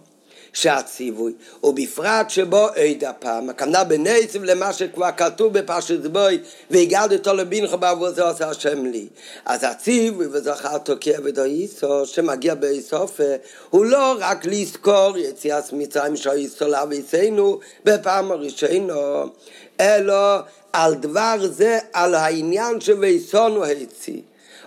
שהציווי, 0.54 1.34
ובפרט 1.64 2.30
שבו 2.30 2.68
עד 2.68 3.04
הפעם, 3.04 3.50
הכוונה 3.50 3.84
בנצב 3.84 4.43
למה 4.43 4.74
שכבר 4.74 5.10
כתוב 5.18 5.54
בפרשת 5.54 6.06
בוי, 6.06 6.39
והגדתו 6.72 7.34
לבינך 7.34 7.74
בעבור 7.74 8.12
זה 8.12 8.24
עושה 8.24 8.50
השם 8.50 8.86
לי. 8.86 9.08
אז 9.45 9.64
הציווי 9.64 10.28
וזכרתו 10.32 10.93
כעבד 11.02 11.39
האיסו, 11.39 12.06
שמגיע 12.06 12.56
באיסופה, 12.56 13.24
הוא 13.70 13.86
לא 13.86 14.16
רק 14.20 14.45
לזכור 14.45 15.18
יציאת 15.18 15.74
מצרים 15.74 16.16
שהאיסו 16.16 16.68
לאביסנו 16.68 17.60
בפעם 17.84 18.32
הראשונה, 18.32 19.24
אלא 19.80 20.39
על 20.74 20.95
דבר 20.95 21.36
זה, 21.52 21.80
על 21.93 22.16
העניין 22.16 22.82
שוויסונו 22.82 23.66
הציא. 23.66 24.22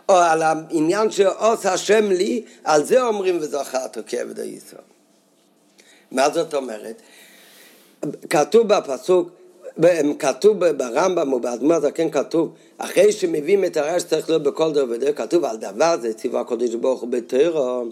או 0.09 0.17
על 0.17 0.43
העניין 0.43 1.11
שעושה 1.11 1.73
השם 1.73 2.11
לי, 2.11 2.45
על 2.65 2.85
זה 2.85 3.03
אומרים 3.03 3.39
וזכרתו 3.41 4.01
כעבד 4.07 4.41
האיסו. 4.41 4.77
מה 6.13 6.31
זאת 6.31 6.55
אומרת? 6.55 7.03
כתוב 8.31 8.69
בפסוק, 8.69 9.31
כתוב 10.19 10.65
ברמב"ם 10.65 11.33
ובאדמה 11.33 11.81
זה 11.81 11.91
כן 11.91 12.11
כתוב, 12.11 12.53
אחרי 12.79 13.13
שמביאים 13.13 13.65
את 13.65 13.77
הרעש 13.77 14.03
צריך 14.03 14.29
להיות 14.29 14.43
בכל 14.43 14.73
דבר 14.73 14.95
ודרך, 14.95 15.19
כתוב 15.19 15.45
על 15.45 15.57
דבר 15.57 15.97
זה 16.01 16.15
ציווה 16.15 16.41
הקודש 16.41 16.75
ברוך 16.75 17.01
הוא 17.01 17.09
בטרו, 17.09 17.85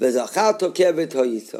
וזכר 0.00 0.52
תוקף 0.52 0.92
את 1.02 1.14
הויסו. 1.14 1.58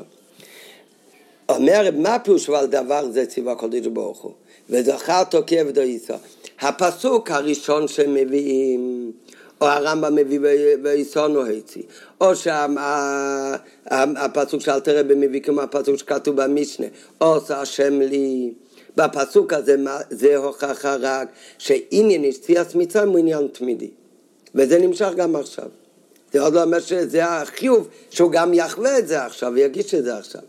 אומר, 1.48 1.88
מה 1.96 2.18
פירוש 2.18 2.50
על 2.50 2.66
דבר 2.66 3.10
זה 3.10 3.26
ציווה 3.26 3.52
הקודש 3.52 3.86
ברוך 3.86 4.22
הוא? 4.22 4.32
וזכר 4.70 5.24
תוקף 5.24 5.62
את 5.68 5.78
הויסו. 5.78 6.14
הפסוק 6.60 7.30
הראשון 7.30 7.88
שמביאים 7.88 9.12
או 9.61 9.66
הרמב"ם 9.66 10.14
מביא 10.14 10.40
ויסונו 10.82 11.44
היצי, 11.44 11.82
או 12.20 12.36
שהפסוק 12.36 13.40
של 14.61 14.70
אלתרבה 14.70 15.14
מביא 15.14 15.40
כמו 15.40 15.61
הפסוק 15.61 15.96
שכתוב 15.96 16.42
במשנה, 16.42 16.86
עושה 17.18 17.61
השם 17.61 18.00
לי. 18.00 18.52
בפסוק 18.96 19.52
הזה 19.52 19.76
זה 20.11 20.36
הוכחה 20.36 20.96
רק 21.00 21.28
שעניין 21.59 22.24
יציאת 22.24 22.74
מצרים 22.74 23.09
הוא 23.09 23.18
עניין 23.18 23.48
תמידי. 23.52 23.90
וזה 24.54 24.78
נמשך 24.78 25.11
גם 25.16 25.36
עכשיו. 25.36 25.68
זה 26.32 26.40
עוד 26.40 26.54
לא 26.54 26.62
אומר 26.62 26.80
שזה 26.80 27.24
החיוב 27.24 27.88
שהוא 28.11 28.32
גם 28.32 28.54
יחווה 28.54 28.98
את 28.98 29.09
זה 29.09 29.24
עכשיו 29.24 29.52
ויגיש 29.54 29.94
את 29.94 30.04
זה 30.04 30.16
עכשיו. 30.16 30.42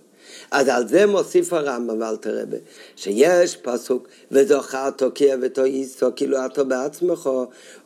אז 0.51 0.67
על 0.67 0.87
זה 0.87 1.05
מוסיף 1.05 1.53
הרמב"ם 1.53 2.01
ואל 2.01 2.15
תרבה, 2.15 2.57
שיש 2.95 3.55
פסוק 3.55 4.07
וזוכר 4.31 4.89
תוקיע 4.89 5.35
ותויסו 5.41 6.09
כאילו 6.15 6.45
אתה 6.45 6.63
בעצמך, 6.63 7.29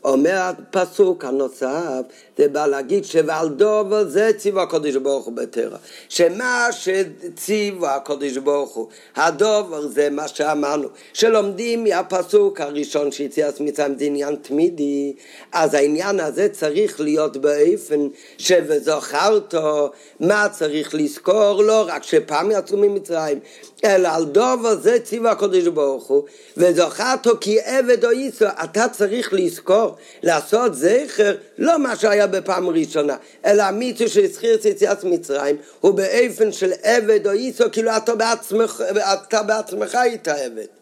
אומר 0.03 0.37
הפסוק 0.37 1.25
הנוסף, 1.25 2.01
זה 2.37 2.47
בא 2.47 2.67
להגיד 2.67 3.05
שבעל 3.05 3.49
דובר 3.49 4.07
זה 4.07 4.31
ציווה 4.37 4.63
הקודש 4.63 4.95
ברוך 4.95 5.25
הוא 5.25 5.33
בטרע, 5.33 5.77
שמה 6.09 6.67
שציווה 6.71 7.95
הקודש 7.95 8.37
ברוך 8.37 8.71
הוא, 8.71 8.87
הדובר 9.15 9.87
זה 9.87 10.09
מה 10.09 10.27
שאמרנו, 10.27 10.87
שלומדים 11.13 11.83
מהפסוק 11.83 12.61
הראשון 12.61 13.11
שיציאת 13.11 13.59
מצרים 13.59 13.97
זה 13.99 14.05
עניין 14.05 14.35
תמידי, 14.35 15.13
אז 15.51 15.73
העניין 15.73 16.19
הזה 16.19 16.49
צריך 16.49 16.99
להיות 16.99 17.37
באופן 17.37 18.07
שבזוכרתו, 18.37 19.91
מה 20.19 20.47
צריך 20.51 20.95
לזכור, 20.95 21.63
לא 21.63 21.83
רק 21.87 22.03
שפעם 22.03 22.51
יצאו 22.51 22.77
ממצרים, 22.77 23.39
אלא 23.85 24.09
על 24.09 24.25
דובר 24.25 24.75
זה 24.75 24.99
ציווה 24.99 25.31
הקודש 25.31 25.67
ברוך 25.67 26.07
הוא, 26.07 26.23
וזוכרתו 26.57 27.31
כי 27.41 27.61
עבד 27.61 28.05
או 28.05 28.09
איסו, 28.09 28.45
אתה 28.63 28.89
צריך 28.89 29.33
לזכור, 29.33 29.95
לעשות 30.23 30.75
זכר, 30.75 31.35
לא 31.57 31.79
מה 31.79 31.95
שהיה 31.95 32.27
בפעם 32.27 32.69
ראשונה, 32.69 33.15
אלא 33.45 33.63
המיצו 33.63 34.07
שהזכיר 34.07 34.55
את 34.55 34.65
יציאת 34.65 35.03
מצרים, 35.03 35.55
הוא 35.79 35.93
באופן 35.93 36.51
של 36.51 36.71
עבד 36.83 37.27
או 37.27 37.31
איסו, 37.31 37.63
כאילו 37.71 37.97
אתה 37.97 38.15
בעצמך, 38.15 38.83
אתה 39.13 39.43
בעצמך 39.43 39.95
היית 39.95 40.27
עבד. 40.27 40.80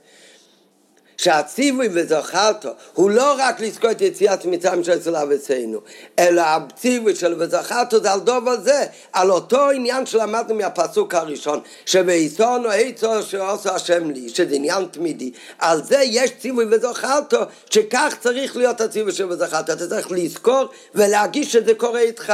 שהציווי 1.20 1.90
וזכרתו 1.94 2.70
הוא 2.94 3.10
לא 3.10 3.36
רק 3.38 3.60
לזכור 3.60 3.92
את 3.92 4.02
יציאת 4.02 4.46
מצרים 4.46 4.84
של 4.84 4.92
אצל 4.92 5.16
אבצינו, 5.16 5.80
אלא 6.20 6.42
הציווי 6.42 7.16
של 7.16 7.36
וזכרתו 7.40 8.00
זה 8.02 8.12
על 8.12 8.20
דובר 8.20 8.62
זה, 8.62 8.86
על 9.14 9.32
אותו 9.32 9.70
עניין 9.70 10.06
שלמדנו 10.06 10.56
מהפסוק 10.56 11.16
הראשון, 11.16 11.60
שבעיסון 11.86 12.66
או 12.66 12.72
עצו 12.72 13.24
שעושה 13.24 13.76
השם 13.76 14.10
לי, 14.10 14.30
שזה 14.30 14.56
עניין 14.56 14.86
תמידי, 14.92 15.32
על 15.58 15.84
זה 15.84 16.00
יש 16.04 16.32
ציווי 16.40 16.66
וזכרתו, 16.72 17.40
שכך 17.70 18.16
צריך 18.20 18.58
להיות 18.58 18.82
הציווי 18.82 19.12
של 19.12 19.32
וזכרתו, 19.32 19.74
אתה 19.74 19.88
צריך 19.88 20.12
לזכור 20.12 20.66
ולהגיש 20.96 21.52
שזה 21.52 21.74
קורה 21.74 22.00
איתך. 22.00 22.34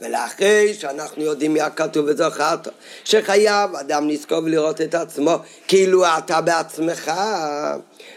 ולאחרי 0.00 0.74
שאנחנו 0.74 1.22
יודעים 1.22 1.54
מה 1.54 1.70
כתוב 1.70 2.06
וזכרת, 2.08 2.68
שחייב 3.04 3.76
אדם 3.76 4.08
לזכור 4.08 4.38
ולראות 4.38 4.80
את 4.80 4.94
עצמו 4.94 5.36
כאילו 5.68 6.04
אתה 6.06 6.40
בעצמך 6.40 7.12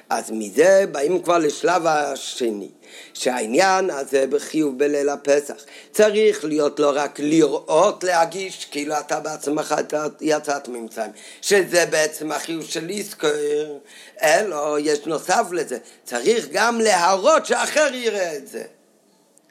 אז 0.09 0.31
מזה 0.31 0.85
באים 0.91 1.21
כבר 1.21 1.37
לשלב 1.37 1.85
השני, 1.85 2.69
שהעניין 3.13 3.89
הזה 3.89 4.27
בחיוב 4.29 4.79
בליל 4.79 5.09
הפסח 5.09 5.55
צריך 5.91 6.45
להיות 6.45 6.79
לא 6.79 6.91
רק 6.95 7.19
לראות 7.19 8.03
להגיש 8.03 8.65
כאילו 8.65 8.99
אתה 8.99 9.19
בעצמך 9.19 9.75
יצאת 10.21 10.67
ממצרים, 10.67 11.11
שזה 11.41 11.85
בעצם 11.85 12.31
החיוב 12.31 12.65
של 12.65 12.85
לזכור, 12.87 13.79
אלא 14.21 14.77
יש 14.79 14.99
נוסף 15.05 15.43
לזה, 15.51 15.77
צריך 16.03 16.47
גם 16.51 16.81
להראות 16.81 17.45
שאחר 17.45 17.89
יראה 17.93 18.35
את 18.35 18.47
זה. 18.47 18.63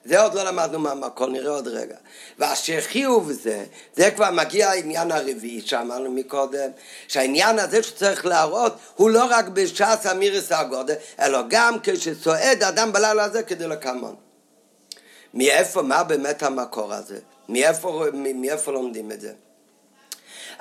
זה 0.06 0.20
עוד 0.20 0.34
לא 0.34 0.42
למדנו 0.44 0.78
מהמקור, 0.78 1.26
נראה 1.26 1.50
עוד 1.50 1.68
רגע. 1.68 1.96
והשחיוב 2.38 3.32
זה, 3.32 3.64
זה 3.96 4.10
כבר 4.10 4.30
מגיע 4.30 4.70
העניין 4.70 5.12
הרביעי 5.12 5.60
שאמרנו 5.60 6.10
מקודם, 6.10 6.70
שהעניין 7.08 7.58
הזה 7.58 7.82
שצריך 7.82 8.26
להראות 8.26 8.76
הוא 8.94 9.10
לא 9.10 9.24
רק 9.30 9.48
בש"ס 9.48 10.06
אמירס 10.10 10.52
הגודל, 10.52 10.94
אלא 11.20 11.42
גם 11.48 11.76
כשסועד 11.82 12.62
אדם 12.62 12.92
בלילה 12.92 13.24
הזה 13.24 13.42
כדי 13.42 13.66
לקמון. 13.66 14.14
מאיפה, 15.34 15.82
מה 15.82 16.04
באמת 16.04 16.42
המקור 16.42 16.92
הזה? 16.92 17.18
מאיפה, 17.48 18.04
מאיפה 18.34 18.72
לומדים 18.72 19.12
את 19.12 19.20
זה? 19.20 19.32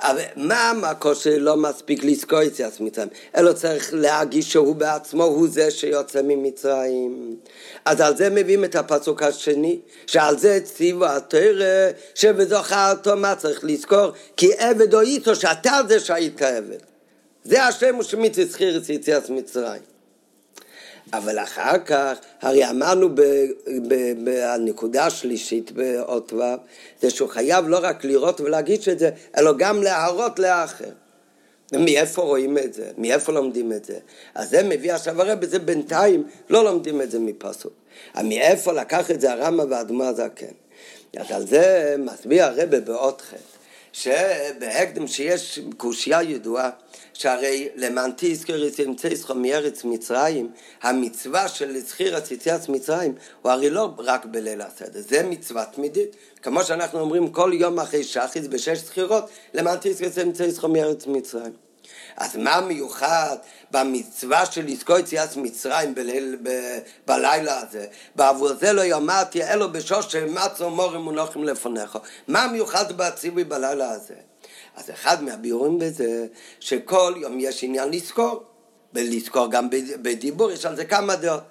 אבל 0.00 0.22
מה 0.36 0.70
המקור 0.70 1.14
שלא 1.14 1.56
מספיק 1.56 2.04
לזכור 2.04 2.42
יציאת 2.42 2.80
מצרים? 2.80 3.08
אלא 3.36 3.52
צריך 3.52 3.90
להגיש 3.92 4.52
שהוא 4.52 4.76
בעצמו 4.76 5.24
הוא 5.24 5.48
זה 5.50 5.70
שיוצא 5.70 6.20
ממצרים. 6.24 7.36
אז 7.84 8.00
על 8.00 8.16
זה 8.16 8.30
מביאים 8.30 8.64
את 8.64 8.76
הפסוק 8.76 9.22
השני, 9.22 9.78
שעל 10.06 10.38
זה 10.38 10.60
ציוו 10.64 11.06
התרא, 11.06 11.90
שבזוכרתו 12.14 13.16
מה 13.16 13.34
צריך 13.34 13.60
לזכור? 13.62 14.10
כי 14.36 14.52
עבד 14.58 14.94
או 14.94 15.00
איתו, 15.00 15.36
שאתה 15.36 15.80
זה 15.88 16.00
שהיית 16.00 16.42
עבד. 16.42 16.78
זה 17.44 17.64
השם 17.64 17.98
ושמיץ 17.98 18.38
הזכיר 18.38 18.82
יציאת 18.88 19.30
מצרים. 19.30 19.95
אבל 21.12 21.38
אחר 21.38 21.78
כך, 21.78 22.18
הרי 22.42 22.70
אמרנו 22.70 23.08
בנקודה 24.24 25.06
השלישית 25.06 25.72
באות 25.72 26.32
ו', 26.32 26.42
זה 27.00 27.10
שהוא 27.10 27.28
חייב 27.28 27.68
לא 27.68 27.78
רק 27.82 28.04
לראות 28.04 28.40
ולהגיש 28.40 28.88
את 28.88 28.98
זה, 28.98 29.10
אלא 29.38 29.52
גם 29.58 29.82
להראות 29.82 30.38
לאחר. 30.38 30.90
מאיפה 31.72 32.22
רואים 32.22 32.58
את 32.58 32.74
זה? 32.74 32.90
מאיפה 32.98 33.32
לומדים 33.32 33.72
את 33.72 33.84
זה? 33.84 33.98
אז 34.34 34.50
זה 34.50 34.62
מביא 34.62 34.92
עכשיו 34.92 35.22
הרי 35.22 35.36
בזה 35.36 35.58
בינתיים 35.58 36.24
לא 36.50 36.64
לומדים 36.64 37.02
את 37.02 37.10
זה 37.10 37.18
מפסוק. 37.18 37.72
מאיפה 38.24 38.72
לקח 38.72 39.10
את 39.10 39.20
זה 39.20 39.32
הרמב"ם 39.32 39.70
והאדמה 39.70 40.08
הזקן? 40.08 40.46
אז 41.16 41.30
על 41.30 41.46
זה 41.46 41.94
מסביר 41.98 42.44
הרבה 42.44 42.80
באות 42.80 43.20
ח' 43.20 43.34
שבהקדם 43.92 45.06
שיש 45.06 45.60
קושייה 45.76 46.22
ידועה 46.22 46.70
שהרי 47.20 47.68
למען 47.74 48.10
תזכר 48.16 48.64
יצא 48.64 48.82
מארץ 49.34 49.84
מצרים, 49.84 50.50
המצווה 50.82 51.48
של 51.48 51.78
זכירת 51.80 52.30
יציאת 52.30 52.68
מצרים 52.68 53.14
הוא 53.42 53.52
הרי 53.52 53.70
לא 53.70 53.94
רק 53.98 54.24
בליל 54.24 54.60
הסדר, 54.60 55.00
זה 55.00 55.22
מצווה 55.22 55.64
תמידית. 55.64 56.16
כמו 56.42 56.64
שאנחנו 56.64 57.00
אומרים 57.00 57.28
כל 57.28 57.50
יום 57.54 57.80
אחרי 57.80 58.04
שחיס 58.04 58.46
בשש 58.46 58.78
זכירות, 58.78 59.30
למען 59.54 59.78
תזכר 59.80 60.04
יצא 60.04 60.68
מארץ 60.68 61.06
מצרים. 61.06 61.52
אז 62.16 62.36
מה 62.36 62.60
מיוחד 62.60 63.36
במצווה 63.70 64.46
של 64.46 64.66
לזכור 64.66 64.98
יציאת 64.98 65.36
מצרים 65.36 65.94
בליל, 65.94 66.36
ב, 66.42 66.78
בלילה 67.06 67.60
הזה? 67.60 67.86
בעבור 68.16 68.54
זה 68.54 68.72
לא 68.72 68.82
יאמרתי 68.82 69.44
אלו 69.44 69.72
בשוש 69.72 70.12
שמצו 70.12 70.70
מורים 70.70 71.00
מונחים 71.00 71.44
לפניך. 71.44 71.98
מה 72.28 72.46
מיוחד 72.46 72.92
בציווי 72.92 73.44
בלילה 73.44 73.90
הזה? 73.90 74.14
אז 74.76 74.90
אחד 74.90 75.22
מהביאורים 75.22 75.78
בזה, 75.78 76.26
שכל 76.60 77.14
יום 77.16 77.40
יש 77.40 77.64
עניין 77.64 77.90
לזכור, 77.90 78.44
ולזכור 78.94 79.50
גם 79.50 79.70
בדיבור, 80.02 80.50
יש 80.50 80.66
על 80.66 80.76
זה 80.76 80.84
כמה 80.84 81.16
דעות. 81.16 81.42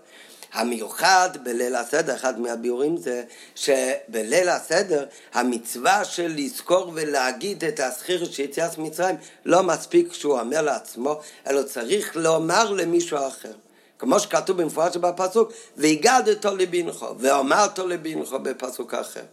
המיוחד 0.54 1.30
בליל 1.44 1.76
הסדר, 1.76 2.16
אחד 2.16 2.40
מהביאורים 2.40 2.98
זה 2.98 3.24
שבליל 3.56 4.50
הסדר 4.50 5.06
המצווה 5.34 6.06
של 6.06 6.34
לזכור 6.36 6.92
ולהגיד 6.96 7.64
את 7.64 7.80
הזכיר 7.80 8.26
של 8.26 8.44
יציאת 8.44 8.78
מצרים 8.78 9.16
לא 9.46 9.64
מספיק 9.64 10.14
שהוא 10.14 10.40
אומר 10.40 10.62
לעצמו, 10.62 11.20
אלא 11.48 11.64
צריך 11.64 12.16
לומר 12.16 12.72
למישהו 12.72 13.18
אחר. 13.18 13.54
כמו 14.00 14.20
שכתוב 14.20 14.62
במפורש 14.62 14.98
בפסוק, 14.98 15.52
והגדתו 15.78 16.56
לבנכו, 16.56 17.16
ואמרתו 17.20 17.88
לבנכו 17.88 18.40
בפסוק 18.40 18.94
אחר. 18.94 19.24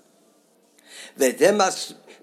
וזה 1.16 1.52
מה, 1.52 1.68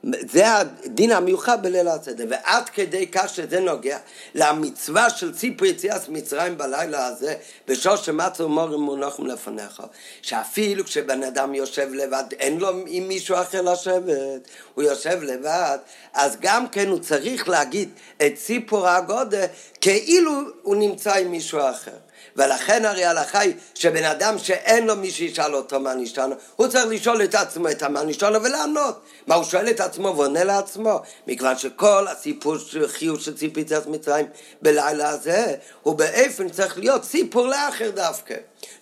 זה 0.04 0.58
הדין 0.58 1.12
המיוחד 1.12 1.64
בליל 1.64 1.88
הסדר, 1.88 2.26
ועד 2.30 2.70
כדי 2.70 3.08
כך 3.08 3.30
שזה 3.30 3.60
נוגע 3.60 3.98
למצווה 4.36 5.10
של 5.10 5.36
ציפור 5.36 5.68
יציאת 5.68 6.10
מצרים 6.10 6.58
בלילה 6.58 7.06
הזה, 7.06 7.36
בשור 7.68 7.96
שמצו 7.96 8.50
מורים 8.50 8.80
מונחים 8.80 9.28
לפניך, 9.28 9.84
שאפילו 10.22 10.86
כשבן 10.86 11.24
אדם 11.24 11.56
יושב 11.56 11.94
לבד, 11.94 12.24
אין 12.40 12.58
לו 12.58 12.70
עם 12.88 13.08
מישהו 13.08 13.36
אחר 13.36 13.62
לשבת, 13.62 14.48
הוא 14.76 14.84
יושב 14.84 15.24
לבד, 15.24 15.78
אז 16.14 16.38
גם 16.40 16.68
כן 16.68 16.88
הוא 16.88 17.00
צריך 17.00 17.50
להגיד 17.50 17.90
את 18.18 18.36
ציפור 18.36 18.88
הגודל 18.88 19.46
כאילו 19.82 20.32
הוא 20.62 20.76
נמצא 20.76 21.16
עם 21.16 21.32
מישהו 21.32 21.60
אחר. 21.60 22.09
ולכן 22.40 22.86
הרי 22.86 23.06
ההלכה 23.06 23.40
היא 23.40 23.54
שבן 23.76 24.04
אדם 24.04 24.38
שאין 24.38 24.88
לו 24.88 24.96
מי 24.96 25.12
שישאל 25.12 25.56
אותו 25.56 25.80
מה 25.80 25.94
נשתנו, 25.94 26.36
הוא 26.56 26.68
צריך 26.68 26.86
לשאול 26.90 27.24
את 27.24 27.36
עצמו 27.36 27.70
את 27.70 27.84
המה 27.84 28.04
נשתנו 28.04 28.44
ולענות. 28.44 29.02
מה 29.28 29.36
הוא 29.36 29.44
שואל 29.44 29.70
את 29.70 29.80
עצמו 29.80 30.14
ועונה 30.18 30.44
לעצמו? 30.44 31.00
מכיוון 31.28 31.58
שכל 31.58 32.08
הסיפור 32.08 32.58
של 32.58 32.88
חיוב 32.88 33.20
של 33.20 33.38
ציפיתת 33.38 33.88
מצרים 33.88 34.26
בלילה 34.62 35.10
הזה, 35.10 35.56
הוא 35.82 35.96
באופן 35.96 36.50
צריך 36.50 36.78
להיות 36.78 37.04
סיפור 37.04 37.48
לאחר 37.48 37.90
דווקא. 37.90 38.36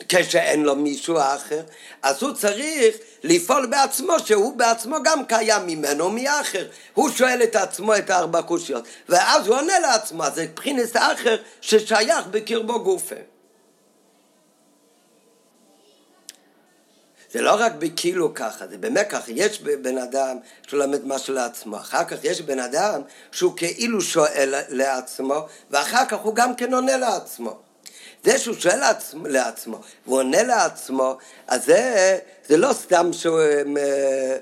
כשאין 0.10 0.64
לו 0.64 0.76
מישהו 0.76 1.18
אחר, 1.18 1.62
אז 2.02 2.24
הוא 2.24 2.34
צריך 2.34 2.96
לפעול 3.24 3.66
בעצמו, 3.66 4.14
שהוא 4.26 4.58
בעצמו 4.58 4.96
גם 5.04 5.26
קיים 5.26 5.68
ממנו 5.68 6.10
מאחר. 6.10 6.66
הוא 6.94 7.10
שואל 7.10 7.44
את 7.44 7.56
עצמו 7.56 7.96
את 7.96 8.10
הארבע 8.10 8.42
קושיות, 8.42 8.84
ואז 9.10 9.48
הוא 9.48 9.56
עונה 9.56 9.80
לעצמו, 9.80 10.24
אז 10.24 10.36
זה 10.36 10.44
מבחינת 10.44 10.96
האחר 10.96 11.36
ששייך 11.62 12.28
בקרבו 12.32 12.84
גופה. 12.84 13.16
זה 17.32 17.42
לא 17.42 17.56
רק 17.60 17.72
בכאילו 17.80 18.34
ככה, 18.34 18.68
זה 18.68 18.78
באמת 18.78 19.08
ככה. 19.10 19.32
יש 19.32 19.62
בן 19.62 19.98
אדם 19.98 20.38
שהוא 20.68 20.80
לומד 20.80 21.06
משהו 21.06 21.34
לעצמו, 21.34 21.78
אחר 21.78 22.04
כך 22.04 22.18
יש 22.24 22.42
בן 22.42 22.60
אדם 22.60 23.02
שהוא 23.32 23.58
כאילו 23.58 24.02
שואל 24.02 24.54
לעצמו, 24.70 25.46
ואחר 25.72 26.06
כך 26.06 26.18
הוא 26.18 26.36
גם 26.36 26.56
כן 26.56 26.74
עונה 26.74 26.98
לעצמו. 26.98 27.67
זה 28.28 28.40
שהוא 28.40 28.56
שואל 28.60 28.80
לעצמו, 28.80 29.28
לעצמו 29.28 29.80
עונה 30.06 30.44
לעצמו, 30.44 31.18
אז 31.48 31.66
זה, 31.66 32.18
זה 32.48 32.58
לא 32.58 32.74
סתם 32.74 33.14
שהם 33.14 33.78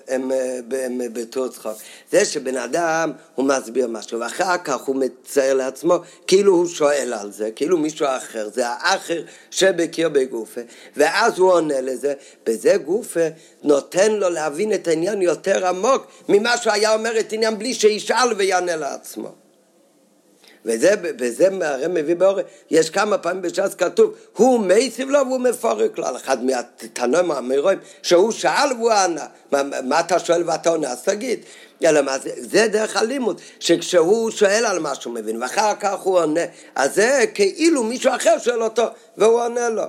הם, 0.08 0.32
הם, 0.32 0.32
הם 0.72 1.02
בתור 1.14 1.48
צחוק. 1.48 1.74
זה 2.12 2.26
שבן 2.26 2.58
אדם 2.58 3.12
הוא 3.36 3.46
מסביר 3.46 3.88
משהו, 3.88 4.20
ואחר 4.20 4.58
כך 4.58 4.82
הוא 4.82 4.96
מצייר 4.96 5.54
לעצמו 5.54 5.96
כאילו 6.28 6.54
הוא 6.54 6.68
שואל 6.68 7.14
על 7.14 7.32
זה, 7.32 7.52
כאילו 7.56 7.78
מישהו 7.78 8.06
אחר, 8.06 8.50
זה 8.54 8.68
האחר 8.68 9.22
שבקיר 9.52 10.10
בגופה, 10.10 10.62
ואז 10.96 11.40
הוא 11.40 11.52
עונה 11.52 11.82
לזה, 11.82 12.14
בזה 12.46 12.78
גופה 12.78 13.28
נותן 13.64 14.12
לו 14.12 14.30
להבין 14.30 14.74
את 14.74 14.88
העניין 14.88 15.22
יותר 15.22 15.68
עמוק 15.68 16.08
ממה 16.30 16.58
שהוא 16.58 16.74
היה 16.74 16.94
אומר 16.94 17.20
את 17.20 17.32
העניין 17.32 17.60
בלי 17.60 17.74
שישאל 17.74 18.34
ויענה 18.38 18.76
לעצמו. 18.76 19.45
וזה, 20.66 20.92
וזה 21.20 21.48
הרי 21.62 21.88
מביא 21.90 22.16
באורי, 22.16 22.44
יש 22.70 22.90
כמה 22.90 23.18
פעמים 23.18 23.42
בש"ס 23.42 23.76
כתוב, 23.78 24.16
הוא 24.34 24.60
מייסיב 24.60 25.10
לו 25.10 25.20
והוא 25.28 25.40
מפורק 25.40 25.98
לו, 25.98 26.06
על 26.06 26.16
אחד 26.16 26.44
מהתנועים 26.44 27.32
האמירואים, 27.32 27.80
שהוא 28.02 28.32
שאל 28.32 28.74
והוא 28.78 28.92
ענה, 28.92 29.26
מה, 29.52 29.62
מה 29.84 30.00
אתה 30.00 30.20
שואל 30.20 30.44
ואתה 30.50 30.70
עונה, 30.70 30.92
אז 30.92 31.04
תגיד. 31.04 31.40
אלא 31.84 32.02
מה 32.02 32.20
זה, 32.20 32.30
זה 32.38 32.68
דרך 32.68 32.98
הלימוד, 32.98 33.42
שכשהוא 33.60 34.32
שואל 34.32 34.66
על 34.66 34.80
מה 34.80 34.96
שהוא 34.96 35.14
מבין, 35.14 35.42
ואחר 35.42 35.74
כך 35.80 36.00
הוא 36.00 36.20
עונה, 36.20 36.42
אז 36.76 36.96
זה 36.96 37.26
כאילו 37.34 37.84
מישהו 37.84 38.16
אחר 38.16 38.38
שואל 38.40 38.64
אותו, 38.64 38.84
והוא 39.18 39.42
עונה 39.42 39.70
לו. 39.70 39.84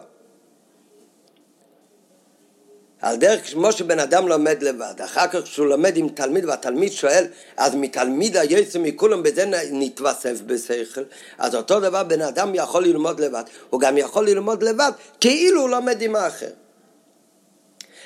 על 3.03 3.17
דרך 3.17 3.51
כמו 3.53 3.73
שבן 3.73 3.99
אדם 3.99 4.29
לומד 4.29 4.63
לבד, 4.63 4.95
אחר 5.05 5.27
כך 5.27 5.43
כשהוא 5.45 5.67
לומד 5.67 5.97
עם 5.97 6.09
תלמיד 6.09 6.45
והתלמיד 6.45 6.93
שואל, 6.93 7.27
אז 7.57 7.75
מתלמיד 7.75 8.37
היוצא 8.37 8.79
מכולם 8.79 9.23
בזה 9.23 9.45
נתווסף 9.73 10.41
בשכל, 10.47 11.03
אז 11.39 11.55
אותו 11.55 11.81
דבר 11.81 12.05
בן 12.05 12.21
אדם 12.21 12.55
יכול 12.55 12.85
ללמוד 12.85 13.21
לבד, 13.21 13.45
הוא 13.71 13.81
גם 13.81 13.99
יכול 13.99 14.27
ללמוד 14.27 14.63
לבד 14.63 14.93
כאילו 15.21 15.61
הוא 15.61 15.71
לומד 15.71 16.03
עם 16.03 16.17
האחר. 16.17 16.51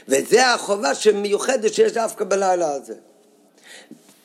וזה 0.09 0.53
החובה 0.53 0.95
שמיוחדת 0.95 1.75
שיש 1.75 1.93
דווקא 1.93 2.25
בלילה 2.25 2.73
הזה. 2.73 2.95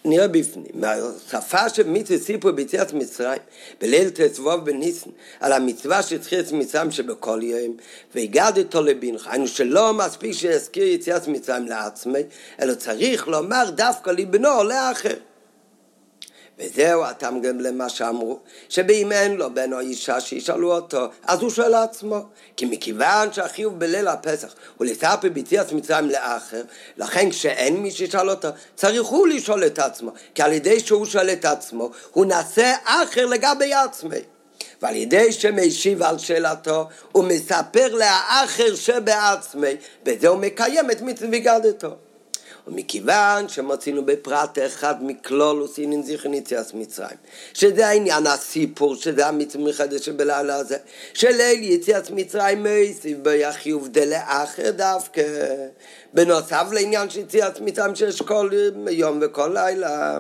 נראה 0.06 0.28
בפנים, 0.28 0.66
מהשפה 0.74 1.70
של 1.70 1.88
מצווה 1.88 2.20
סיפור 2.20 2.52
ביציאת 2.52 2.94
מצרים, 2.94 3.40
בליל 3.82 4.10
תצבוב 4.10 4.66
בניסן, 4.66 5.10
על 5.40 5.54
המצווה 5.54 6.04
שצריך 6.04 6.48
את 6.48 6.52
מצרים 6.52 6.92
שבכל 6.92 7.40
יום, 7.44 7.78
והגדתו 8.16 8.82
לבנך, 8.82 9.28
היינו 9.28 9.48
שלא 9.48 9.94
מספיק 9.94 10.32
שיזכיר 10.32 10.88
יציאת 10.88 11.28
מצרים 11.28 11.68
לעצמי, 11.68 12.20
אלא 12.62 12.74
צריך 12.74 13.28
לומר 13.28 13.70
דווקא 13.70 14.10
לבנו 14.10 14.64
לאחר. 14.64 15.16
וזהו 16.60 17.04
הטעם 17.04 17.42
גם 17.42 17.60
למה 17.60 17.90
שאמרו, 17.90 18.40
שבאם 18.70 19.12
אין 19.12 19.36
לו 19.36 19.54
בן 19.54 19.74
או 19.74 19.80
אישה 19.80 20.22
שישאלו 20.22 20.76
אותו, 20.76 21.08
אז 21.24 21.42
הוא 21.42 21.50
שואל 21.50 21.70
לעצמו. 21.70 22.22
כי 22.58 22.66
מכיוון 22.66 23.34
שהחיוב 23.34 23.80
בליל 23.80 24.08
הפסח 24.08 24.56
הוא 24.78 24.88
לספר 24.88 25.30
ביציאת 25.34 25.72
מצרים 25.72 26.10
לאחר, 26.10 26.62
לכן 26.98 27.30
כשאין 27.30 27.78
מי 27.78 27.92
שישאל 27.92 28.30
אותו, 28.30 28.48
צריך 28.76 29.04
הוא 29.04 29.28
לשאול 29.28 29.66
את 29.66 29.80
עצמו. 29.80 30.12
כי 30.36 30.42
על 30.42 30.54
ידי 30.54 30.80
שהוא 30.80 31.06
שואל 31.06 31.30
את 31.30 31.46
עצמו, 31.46 31.90
הוא 32.12 32.26
נעשה 32.26 32.74
אחר 32.84 33.26
לגבי 33.26 33.74
עצמי. 33.74 34.20
ועל 34.82 34.96
ידי 34.96 35.32
שמשיב 35.32 36.04
על 36.04 36.18
שאלתו 36.18 36.88
הוא 37.12 37.24
מספר 37.24 37.96
לאחר 37.96 38.76
שבעצמי, 38.76 39.76
בזה 40.04 40.28
הוא 40.28 40.38
מקיים 40.38 40.92
את 40.92 41.02
מצווה 41.02 41.30
וגדתו. 41.32 41.96
ומכיוון 42.68 43.50
שמצינו 43.50 44.06
בפרט 44.06 44.58
אחד 44.66 44.96
מכלולוס 45.02 45.78
אינין 45.78 46.04
זיכרון 46.04 46.34
יציאת 46.34 46.74
מצרים, 46.74 47.18
שזה 47.54 47.88
העניין 47.88 48.28
הסיפור, 48.28 48.96
שזה 48.96 49.28
המצווה 49.28 49.64
מחדש 49.66 50.06
שבלילה 50.06 50.56
הזה, 50.56 50.78
שליל 51.14 51.64
יציאת 51.64 52.12
מצרים 52.12 52.64
מייסיב 52.64 53.24
ביחיוב 53.24 53.88
דלאחר 53.88 54.72
דווקא, 54.72 55.22
בנוסף 56.16 56.64
לעניין 56.72 57.10
של 57.10 57.20
יציאת 57.20 57.62
מצרים 57.62 57.96
שיש 57.96 58.22
כל 58.22 58.50
יום 58.90 59.20
וכל 59.22 59.52
לילה. 59.54 60.18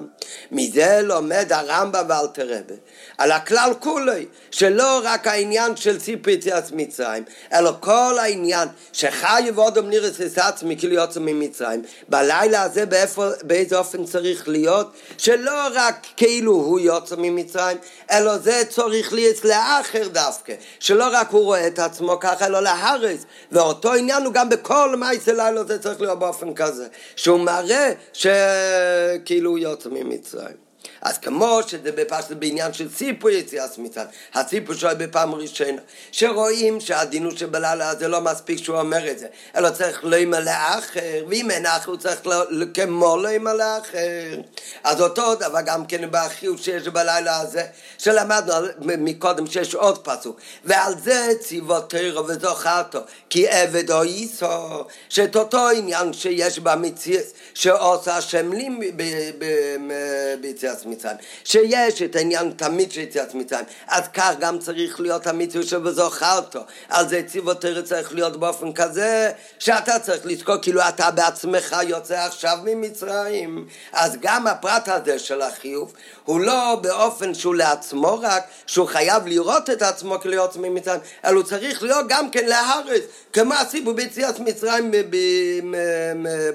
מזה 0.51 0.99
לומד 1.03 1.51
הרמב"ם 1.53 2.05
ואלתר 2.09 2.47
רבה, 2.47 2.75
על 3.17 3.31
הכלל 3.31 3.73
כולי, 3.79 4.25
שלא 4.51 5.01
רק 5.03 5.27
העניין 5.27 5.75
של 5.75 5.99
סיפור 5.99 6.33
יציאת 6.33 6.71
מצרים, 6.71 7.23
אלא 7.53 7.71
כל 7.79 8.15
העניין 8.19 8.67
שחי 8.93 9.51
ואודם 9.55 9.89
נראה 9.89 10.07
את 10.07 10.37
עצמי 10.37 10.77
כאילו 10.77 10.93
יוצא 10.93 11.19
ממצרים, 11.19 11.81
בלילה 12.09 12.61
הזה 12.61 12.85
באיפה, 12.85 13.27
באיזה 13.43 13.77
אופן 13.77 14.05
צריך 14.05 14.47
להיות, 14.47 14.91
שלא 15.17 15.67
רק 15.73 16.05
כאילו 16.17 16.51
הוא 16.51 16.79
יוצא 16.79 17.15
ממצרים, 17.17 17.77
אלא 18.11 18.37
זה 18.37 18.63
צריך 18.69 19.13
להיות 19.13 19.45
לאחר 19.45 20.07
דווקא, 20.07 20.53
שלא 20.79 21.05
רק 21.11 21.29
הוא 21.29 21.43
רואה 21.43 21.67
את 21.67 21.79
עצמו 21.79 22.17
ככה, 22.19 22.45
אלא 22.45 22.59
להרס, 22.59 23.25
ואותו 23.51 23.93
עניין 23.93 24.23
הוא 24.23 24.33
גם 24.33 24.49
בכל 24.49 24.95
מעשה 24.95 25.33
לילה 25.33 25.63
זה 25.63 25.79
צריך 25.85 26.01
להיות 26.01 26.19
באופן 26.19 26.53
כזה, 26.53 26.87
שהוא 27.15 27.39
מראה 27.39 27.91
שכאילו 28.13 29.57
יוצא 29.57 29.89
ממצרים. 29.89 30.64
אז 31.01 31.17
כמו 31.17 31.59
שזה 31.67 31.91
בפשט 31.91 32.31
בעניין 32.31 32.73
של 32.73 32.89
סיפור 32.89 33.29
יציאת 33.29 33.77
מצרים, 33.77 34.07
הסיפור 34.33 34.75
שלו 34.75 34.89
בפעם 34.97 35.35
ראשונה, 35.35 35.81
שרואים 36.11 36.79
שהדינות 36.79 37.37
שבלילה 37.37 37.89
הזה 37.89 38.07
לא 38.07 38.21
מספיק 38.21 38.63
שהוא 38.63 38.79
אומר 38.79 39.11
את 39.11 39.19
זה, 39.19 39.27
אלא 39.55 39.69
צריך 39.69 39.99
לא 40.03 40.15
ימלא 40.15 40.51
אחר, 40.51 41.25
ואם 41.29 41.51
אין 41.51 41.65
אחר 41.65 41.91
הוא 41.91 41.97
צריך 41.97 42.27
לא, 42.27 42.65
כמו 42.73 43.17
לא 43.17 43.29
ימלא 43.29 43.77
אחר. 43.77 44.41
אז 44.83 45.01
אותו 45.01 45.35
דבר 45.35 45.61
גם 45.65 45.85
כן 45.85 46.01
בחיוב 46.11 46.59
שיש 46.59 46.87
בלילה 46.87 47.39
הזה, 47.39 47.63
שלמדנו 47.97 48.67
מקודם 48.81 49.47
שיש 49.47 49.75
עוד 49.75 49.97
פסוק, 50.05 50.39
ועל 50.65 50.93
זה 51.03 51.33
ציוו 51.39 51.81
תירו 51.81 52.27
וזוכרתו, 52.27 52.99
כי 53.29 53.47
עבד 53.47 53.91
או 53.91 54.03
איסו, 54.03 54.85
שאת 55.09 55.35
אותו 55.35 55.69
עניין 55.69 56.13
שיש 56.13 56.59
במציאות, 56.59 57.25
שעושה 57.53 58.17
השם 58.17 58.53
לי 58.53 58.69
ביציאת 60.41 60.74
מצרים, 60.85 61.17
שיש 61.43 62.01
את 62.01 62.15
העניין 62.15 62.51
תמיד 62.55 62.91
של 62.91 63.01
יציאת 63.01 63.33
מצרים, 63.33 63.65
אז 63.87 64.03
כך 64.13 64.31
גם 64.39 64.59
צריך 64.59 64.99
להיות 64.99 65.27
המצווה 65.27 65.65
שבזוכרתו, 65.65 66.59
על 66.89 67.09
זה 67.09 67.21
ציוו 67.27 67.53
תירו 67.53 67.83
צריך 67.83 68.13
להיות 68.13 68.37
באופן 68.39 68.73
כזה, 68.73 69.31
שאתה 69.59 69.99
צריך 69.99 70.25
לזכור 70.25 70.57
כאילו 70.61 70.81
אתה 70.89 71.11
בעצמך 71.11 71.75
יוצא 71.87 72.25
עכשיו 72.25 72.57
ממצרים, 72.63 73.67
אז 73.93 74.17
גם 74.21 74.47
הפרט 74.47 74.89
הזה 74.89 75.19
של 75.19 75.41
החיוב 75.41 75.93
הוא 76.25 76.39
לא 76.39 76.79
באופן 76.81 77.33
שהוא 77.33 77.55
לעצמו 77.55 78.19
רק, 78.21 78.43
שהוא 78.67 78.87
חייב 78.87 79.27
לראות 79.27 79.69
את 79.69 79.81
עצמו 79.81 80.19
כלהיות 80.19 80.55
ממצרים, 80.57 80.99
אלא 81.25 81.35
הוא 81.35 81.43
צריך 81.43 81.83
להיות 81.83 82.05
גם 82.09 82.29
כן 82.29 82.45
להארץ, 82.45 83.01
כמו 83.33 83.53
הסיפור 83.53 83.93
ביציאת 83.93 84.39
מצרים 84.39 84.91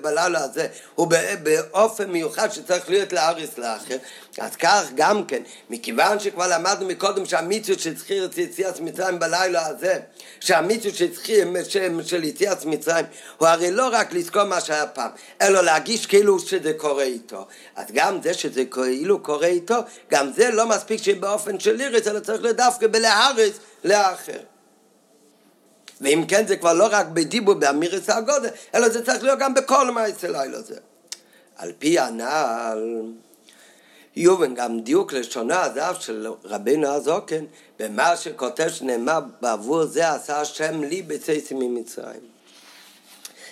בלילה 0.02 0.44
הזה, 0.44 0.66
הוא 0.94 1.08
באופן 1.42 2.10
מיוחד 2.10 2.52
שצריך 2.52 2.90
להיות 2.90 3.12
לארץ 3.12 3.58
לאחר, 3.58 3.96
אז 4.38 4.56
כך 4.56 4.86
גם 4.94 5.24
כן, 5.24 5.42
מכיוון 5.70 6.18
שכבר 6.18 6.48
למדנו 6.48 6.86
מקודם 6.86 7.26
שהמיצות 7.26 7.80
שצריכים 7.80 8.24
את 8.24 8.38
יציאת 8.38 8.80
מצרים 8.80 9.18
בלילה 9.18 9.66
הזה, 9.66 9.98
שהמיצות 10.40 10.94
שצריכים 10.94 11.56
של 12.02 12.24
יציאת 12.24 12.64
מצרים, 12.64 13.04
הוא 13.38 13.48
הרי 13.48 13.70
לא 13.70 13.88
רק 13.92 14.12
לזכור 14.12 14.44
מה 14.44 14.60
שהיה 14.60 14.86
פעם, 14.86 15.10
אלא 15.42 15.60
להגיש 15.60 16.06
כאילו 16.06 16.38
שזה 16.38 16.72
קורה 16.72 17.02
איתו. 17.02 17.46
אז 17.76 17.86
גם 17.92 18.22
זה 18.22 18.34
שזה 18.34 18.64
כאילו 18.64 19.22
קורה 19.22 19.46
איתו, 19.46 19.76
גם 20.10 20.32
זה 20.32 20.50
לא 20.50 20.66
מספיק 20.66 21.02
שבאופן 21.02 21.60
של 21.60 21.72
לירס, 21.72 22.06
אלא 22.06 22.20
צריך 22.20 22.42
לדווקא 22.42 22.86
בלהרס 22.86 23.52
לאחר. 23.84 24.40
ואם 26.00 26.24
כן 26.28 26.46
זה 26.46 26.56
כבר 26.56 26.72
לא 26.72 26.88
רק 26.90 27.06
בדיבור 27.06 27.54
באמירס 27.54 28.10
הגודל, 28.10 28.48
אלא 28.74 28.88
זה 28.88 29.04
צריך 29.04 29.22
להיות 29.22 29.38
גם 29.38 29.54
בכל 29.54 29.90
מעשה 29.90 30.28
לילה 30.28 30.60
זה. 30.60 30.76
על 31.56 31.72
פי 31.78 31.98
הנעל, 31.98 33.02
יובן 34.16 34.54
גם 34.54 34.80
דיוק 34.80 35.12
לשונה 35.12 35.62
הזהב 35.62 36.00
של 36.00 36.26
רבינו 36.44 36.88
הזוקן, 36.88 37.44
במה 37.78 38.16
שכותב 38.16 38.68
שנאמר 38.68 39.20
בעבור 39.40 39.84
זה 39.84 40.10
עשה 40.10 40.40
השם 40.40 40.82
לי 40.82 41.02
בצייסים 41.02 41.58
ממצרים. 41.58 42.20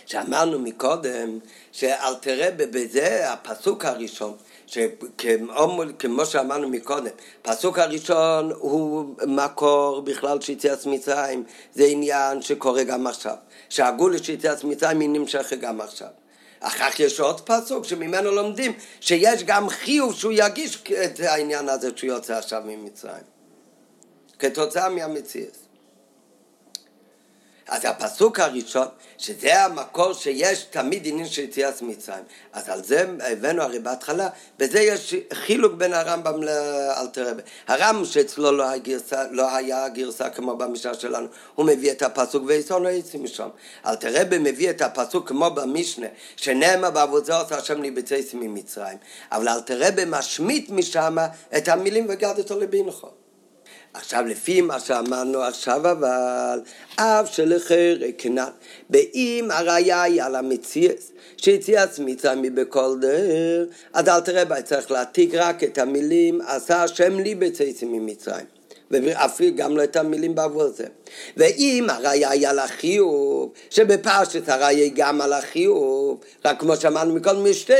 שאמרנו 0.06 0.58
מקודם, 0.58 1.38
שאל 1.72 2.14
תראה 2.14 2.50
בזה 2.50 3.32
הפסוק 3.32 3.84
הראשון, 3.84 4.36
שכמו 4.66 6.26
שאמרנו 6.26 6.68
מקודם, 6.68 7.10
פסוק 7.42 7.78
הראשון 7.78 8.52
הוא 8.58 9.14
מקור 9.26 10.00
בכלל 10.00 10.40
של 10.40 10.52
יציאת 10.52 10.86
מצרים, 10.86 11.44
זה 11.74 11.84
עניין 11.84 12.42
שקורה 12.42 12.84
גם 12.84 13.06
עכשיו, 13.06 13.34
שהגולה 13.68 14.18
של 14.18 14.36
מצרים 14.64 15.00
היא 15.00 15.08
נמשכת 15.08 15.58
גם 15.60 15.80
עכשיו. 15.80 16.08
אחר 16.60 16.90
כך 16.90 17.00
יש 17.00 17.20
עוד 17.20 17.40
פסוק 17.40 17.84
שממנו 17.84 18.30
לומדים 18.30 18.72
שיש 19.00 19.44
גם 19.44 19.68
חיוב 19.68 20.14
שהוא 20.14 20.32
יגיש 20.36 20.82
את 21.04 21.20
העניין 21.20 21.68
הזה 21.68 21.90
שהוא 21.96 22.10
יוצא 22.10 22.38
עכשיו 22.38 22.62
ממצרים. 22.66 23.24
כתוצאה 24.38 24.88
מהמציאות 24.88 25.67
אז 27.68 27.84
הפסוק 27.84 28.40
הראשון, 28.40 28.86
שזה 29.18 29.64
המקור 29.64 30.12
שיש 30.12 30.62
תמיד 30.70 31.02
עניין 31.06 31.26
של 31.26 31.42
יציאת 31.42 31.82
מצרים, 31.82 32.24
אז 32.52 32.68
על 32.68 32.84
זה 32.84 33.04
הבאנו 33.20 33.62
הרי 33.62 33.78
בהתחלה, 33.78 34.28
בזה 34.58 34.80
יש 34.80 35.14
חילוק 35.32 35.72
בין 35.72 35.92
הרמב"ם 35.92 36.42
לאלתרבה. 36.42 37.42
הרמב"ם 37.66 38.04
שאצלו 38.04 38.52
לא, 38.52 38.70
הגרסה, 38.70 39.24
לא 39.30 39.56
היה 39.56 39.84
הגרסה 39.84 40.30
כמו 40.30 40.56
במשנה 40.56 40.94
שלנו, 40.94 41.26
הוא 41.54 41.66
מביא 41.66 41.92
את 41.92 42.02
הפסוק 42.02 42.42
ואיסון 42.46 42.82
לא 42.82 42.88
יצא 42.88 43.18
משם. 43.18 43.48
אלתרבה 43.86 44.38
מביא 44.38 44.70
את 44.70 44.82
הפסוק 44.82 45.28
כמו 45.28 45.50
במשנה, 45.50 46.06
שנאמר 46.36 46.90
בעבודה 46.90 47.40
עושה 47.40 47.56
השם 47.56 47.82
לי 47.82 47.90
בצייסי 47.90 48.36
ממצרים, 48.36 48.98
אבל 49.32 49.48
אלתרבה 49.48 50.04
משמיט 50.04 50.70
משם 50.70 51.16
את 51.56 51.68
המילים 51.68 52.06
וגדתו 52.08 52.60
לבינך. 52.60 53.06
עכשיו 53.94 54.26
לפי 54.26 54.60
מה 54.60 54.80
שאמרנו 54.80 55.42
עכשיו 55.42 55.90
אבל 55.90 56.60
אף 56.96 57.34
שלחר 57.34 57.96
כנען. 58.18 58.52
באם 58.90 59.50
הראיה 59.50 60.02
היא 60.02 60.22
על 60.22 60.36
המציאס 60.36 61.12
שיציאת 61.36 61.98
מצרים 61.98 62.42
מבכל 62.42 62.96
דר 63.00 63.64
אז 63.92 64.08
אל 64.08 64.20
תראה 64.20 64.44
בה 64.44 64.62
צריך 64.62 64.90
להעתיק 64.90 65.34
רק 65.34 65.64
את 65.64 65.78
המילים 65.78 66.40
עשה 66.40 66.82
השם 66.82 67.18
לי 67.18 67.34
בצייצים 67.34 67.92
ממצרים 67.92 68.57
ואפילו 68.90 69.56
גם 69.56 69.76
לא 69.76 69.84
את 69.84 69.96
המילים 69.96 70.34
בעבור 70.34 70.68
זה. 70.68 70.84
ואם 71.36 71.86
הראיה 71.90 72.30
היא 72.30 72.48
על 72.48 72.58
החיוב, 72.58 73.52
שבפרשת 73.70 74.48
הראיה 74.48 74.84
היא 74.84 74.92
גם 74.94 75.20
על 75.20 75.32
החיוב, 75.32 76.20
רק 76.44 76.60
כמו 76.60 76.76
שאמרנו 76.76 77.14
מקודם 77.14 77.50
משתי 77.50 77.72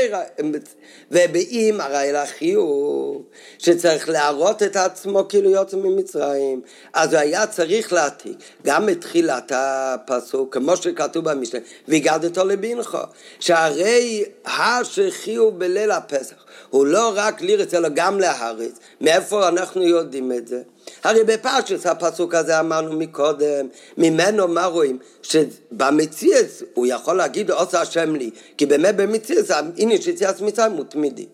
ובאם 1.11 1.81
הראיה 1.81 2.09
על 2.09 2.15
החיוב, 2.15 3.23
שצריך 3.57 4.09
להראות 4.09 4.63
את 4.63 4.75
עצמו 4.75 5.27
כאילו 5.29 5.49
יוצא 5.49 5.77
ממצרים, 5.77 6.61
אז 6.93 7.13
הוא 7.13 7.19
היה 7.19 7.47
צריך 7.47 7.93
להעתיק 7.93 8.37
גם 8.65 8.89
את 8.89 9.01
תחילת 9.01 9.51
הפסוק, 9.55 10.53
כמו 10.53 10.77
שכתוב 10.77 11.29
במשנה, 11.29 11.59
והגדתו 11.87 12.45
לבינך, 12.45 12.97
שהרי 13.39 14.25
השחיוב 14.45 15.59
בליל 15.59 15.91
הפסח 15.91 16.45
הוא 16.69 16.85
לא 16.85 17.11
רק 17.15 17.41
לירץ 17.41 17.73
אלא 17.73 17.89
גם 17.89 18.19
להרץ, 18.19 18.71
מאיפה 19.01 19.47
אנחנו 19.47 19.83
יודעים 19.83 20.31
את 20.31 20.47
זה? 20.47 20.61
הרי 21.03 21.23
בפרשת 21.23 21.85
הפסוק 21.85 22.35
הזה 22.35 22.59
אמרנו 22.59 22.93
מקודם, 22.93 23.67
ממנו 23.97 24.47
מה 24.47 24.65
רואים? 24.65 24.99
שבמציאס 25.21 26.63
הוא 26.73 26.87
יכול 26.87 27.15
להגיד 27.15 27.51
עושה 27.51 27.81
השם 27.81 28.15
לי, 28.15 28.29
כי 28.57 28.65
באמת 28.65 28.95
במציאס 28.95 29.51
הנה 29.77 30.01
שיציאת 30.01 30.41
מצרים 30.41 30.71
הוא 30.71 30.85
תמידי. 30.89 31.25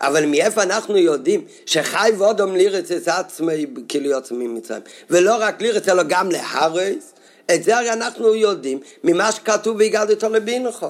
אבל 0.00 0.26
מאיפה 0.26 0.62
אנחנו 0.62 0.96
יודעים 0.96 1.44
שחי 1.66 2.12
ואודום 2.18 2.56
לירץ 2.56 2.90
את 2.90 3.08
עצמי 3.08 3.66
כאילו 3.88 4.10
יוצא 4.10 4.34
ממצרים, 4.34 4.82
ולא 5.10 5.36
רק 5.40 5.62
לירץ 5.62 5.88
אלא 5.88 6.02
גם 6.02 6.30
להרס? 6.30 7.12
את 7.54 7.64
זה 7.64 7.78
הרי 7.78 7.92
אנחנו 7.92 8.34
יודעים 8.34 8.80
ממה 9.04 9.32
שכתוב 9.32 9.76
והגעתי 9.76 10.26
לבינך. 10.30 10.86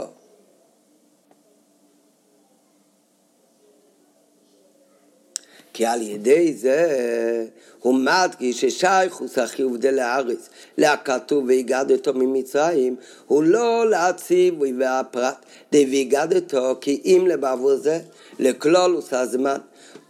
כי 5.73 5.87
על 5.87 6.03
ידי 6.03 6.55
זה 6.55 7.47
הוא 7.81 7.95
מדגיש 7.95 8.61
ששייכוס 8.61 9.39
החיוב 9.39 9.77
דלארץ 9.77 10.49
להכתוב 10.79 11.45
והגדתו 11.49 12.15
ממצרים 12.15 12.97
הוא 13.27 13.43
לא 13.43 13.91
להציב 13.91 14.55
והפרט 14.79 15.45
די 15.73 15.87
והגדתו 15.91 16.77
כי 16.81 17.01
אם 17.05 17.27
לבעבור 17.27 17.77
זה 17.77 17.99
לכלולוס 18.39 19.13
הזמן 19.13 19.59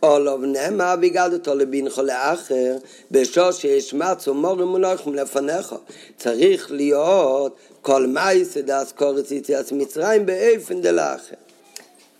או 0.02 0.18
לא 0.18 0.38
נאמר 0.38 0.94
והגדתו 1.02 1.54
לבינך 1.54 1.98
לאחר, 1.98 2.76
בשור 3.10 3.50
שיש 3.50 3.94
מצו 3.94 4.34
מורים 4.34 4.68
מונחים 4.68 5.14
לפניך. 5.14 5.74
צריך 6.16 6.70
להיות 6.72 7.56
כל 7.82 8.06
מייס 8.06 8.56
דאס 8.56 8.92
קורץ 8.92 9.30
יציאת 9.30 9.72
מצרים 9.72 10.26
באיפן 10.26 10.80
דלאחר. 10.80 11.34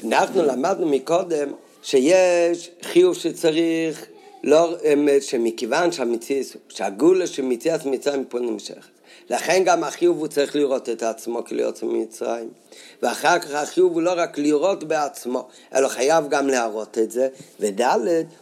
אנחנו 0.05 0.43
למדנו 0.43 0.87
מקודם 0.87 1.49
שיש 1.83 2.71
חיוב 2.83 3.15
שצריך, 3.15 4.07
לא, 4.45 4.77
שמכיוון 5.21 5.93
שהמציאות, 5.93 6.47
שהגולה 6.69 7.27
של 7.27 7.43
מציאת 7.43 7.87
מצרים 7.87 8.25
פה 8.25 8.39
נמשכת. 8.39 8.93
לכן 9.31 9.63
גם 9.65 9.85
החיוב 9.85 10.19
הוא 10.19 10.29
צריך 10.29 10.57
לראות 10.57 10.89
את 10.89 11.03
עצמו 11.03 11.45
כלהיות 11.45 11.83
ממצרים. 11.83 12.49
ואחר 13.03 13.39
כך 13.39 13.51
החיוב 13.51 13.93
הוא 13.93 14.03
לא 14.03 14.13
רק 14.17 14.39
לראות 14.39 14.85
בעצמו, 14.85 15.49
אלא 15.75 15.89
חייב 15.89 16.29
גם 16.29 16.49
להראות 16.49 16.99
את 16.99 17.11
זה, 17.11 17.29
וד' 17.61 17.83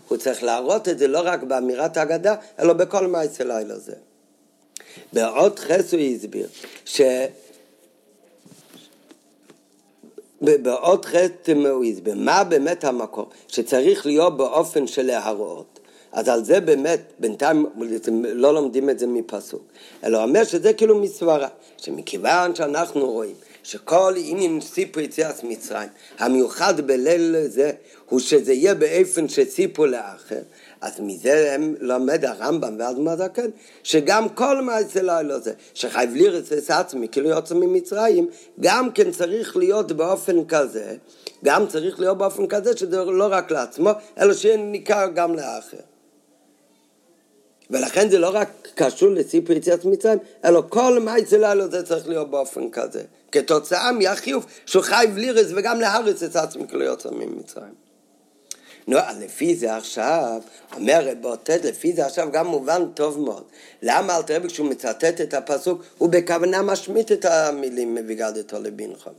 הוא 0.08 0.18
צריך 0.18 0.42
להראות 0.42 0.88
את 0.88 0.98
זה 0.98 1.08
לא 1.08 1.20
רק 1.24 1.42
באמירת 1.42 1.96
ההגדה, 1.96 2.34
אלא 2.58 2.72
בכל 2.72 3.06
מעשה 3.06 3.44
לילה 3.44 3.78
זה. 3.78 3.94
בעוד 5.12 5.58
חס 5.58 5.94
הוא 5.94 6.00
הסביר 6.00 6.46
ש... 6.84 7.00
בעוד 10.40 11.04
חטא 11.04 11.52
הוא 11.52 11.84
הסביר, 11.84 12.14
מה 12.16 12.44
באמת 12.44 12.84
המקור? 12.84 13.26
שצריך 13.48 14.06
להיות 14.06 14.36
באופן 14.36 14.86
של 14.86 15.06
להראות. 15.06 15.80
אז 16.12 16.28
על 16.28 16.44
זה 16.44 16.60
באמת, 16.60 17.00
בינתיים 17.18 17.66
לא 18.22 18.54
לומדים 18.54 18.90
את 18.90 18.98
זה 18.98 19.06
מפסוק, 19.06 19.62
אלא 20.04 20.22
אומר 20.22 20.44
שזה 20.44 20.72
כאילו 20.72 20.98
מסברה, 20.98 21.48
שמכיוון 21.76 22.54
שאנחנו 22.54 23.10
רואים 23.10 23.34
שכל 23.62 24.14
עניין 24.16 24.60
סיפו 24.60 25.00
יציאת 25.00 25.44
מצרים, 25.44 25.88
המיוחד 26.18 26.80
בליל 26.80 27.36
זה, 27.46 27.72
הוא 28.08 28.20
שזה 28.20 28.52
יהיה 28.52 28.74
באופן 28.74 29.28
שסיפו 29.28 29.86
לאחר, 29.86 30.40
אז 30.80 31.00
מזה 31.00 31.56
לומד 31.80 32.24
הרמב"ם 32.24 32.76
והאדמו"ר 32.78 33.10
הזקן, 33.10 33.50
שגם 33.82 34.28
כל 34.28 34.62
מעשה 34.62 35.02
לילה 35.02 35.38
זה, 35.38 35.52
שחייב 35.74 36.14
לירץ 36.14 36.52
את 36.52 36.70
עצמי, 36.70 37.08
כאילו 37.08 37.28
יוצא 37.28 37.54
ממצרים, 37.54 38.28
גם 38.60 38.92
כן 38.92 39.10
צריך 39.10 39.56
להיות 39.56 39.92
באופן 39.92 40.44
כזה, 40.44 40.96
גם 41.44 41.66
צריך 41.66 42.00
להיות 42.00 42.18
באופן 42.18 42.46
כזה 42.46 42.76
שזה 42.76 43.04
לא 43.04 43.28
רק 43.30 43.50
לעצמו, 43.50 43.90
אלא 44.18 44.34
שיהיה 44.34 44.56
ניכר 44.56 45.08
גם 45.14 45.34
לאחר. 45.34 45.76
ולכן 47.70 48.10
זה 48.10 48.18
לא 48.18 48.30
רק 48.34 48.48
קשור 48.74 49.10
לסיפור 49.10 49.56
יציאת 49.56 49.84
מצרים, 49.84 50.18
אלא 50.44 50.62
כל 50.68 50.98
מעשה 51.00 51.38
לילה 51.38 51.68
זה 51.68 51.82
צריך 51.82 52.08
להיות 52.08 52.30
באופן 52.30 52.70
כזה. 52.70 53.02
כתוצאה 53.32 53.92
מהחיוב 53.92 54.46
שהוא 54.66 54.82
חייב 54.82 55.16
לירס 55.16 55.46
וגם 55.56 55.80
להרס 55.80 56.22
את 56.22 56.36
עצמי 56.36 56.68
כאילו 56.68 56.82
יוצא 56.82 57.10
ממצרים. 57.10 57.89
נו, 58.90 58.98
לפי 59.20 59.54
זה 59.56 59.76
עכשיו, 59.76 60.40
אומר 60.76 61.08
רב 61.08 61.24
אותד, 61.24 61.66
לפי 61.66 61.92
זה 61.92 62.06
עכשיו 62.06 62.28
גם 62.32 62.46
מובן 62.46 62.82
טוב 62.94 63.20
מאוד. 63.20 63.44
למה 63.82 64.16
אל 64.16 64.22
תראה 64.22 64.48
כשהוא 64.48 64.70
מצטט 64.70 65.20
את 65.20 65.34
הפסוק, 65.34 65.82
הוא 65.98 66.08
בכוונה 66.08 66.62
משמיט 66.62 67.12
את 67.12 67.24
המילים 67.24 67.94
מ"ויגדתו 67.94 68.58
לבנך". 68.60 69.10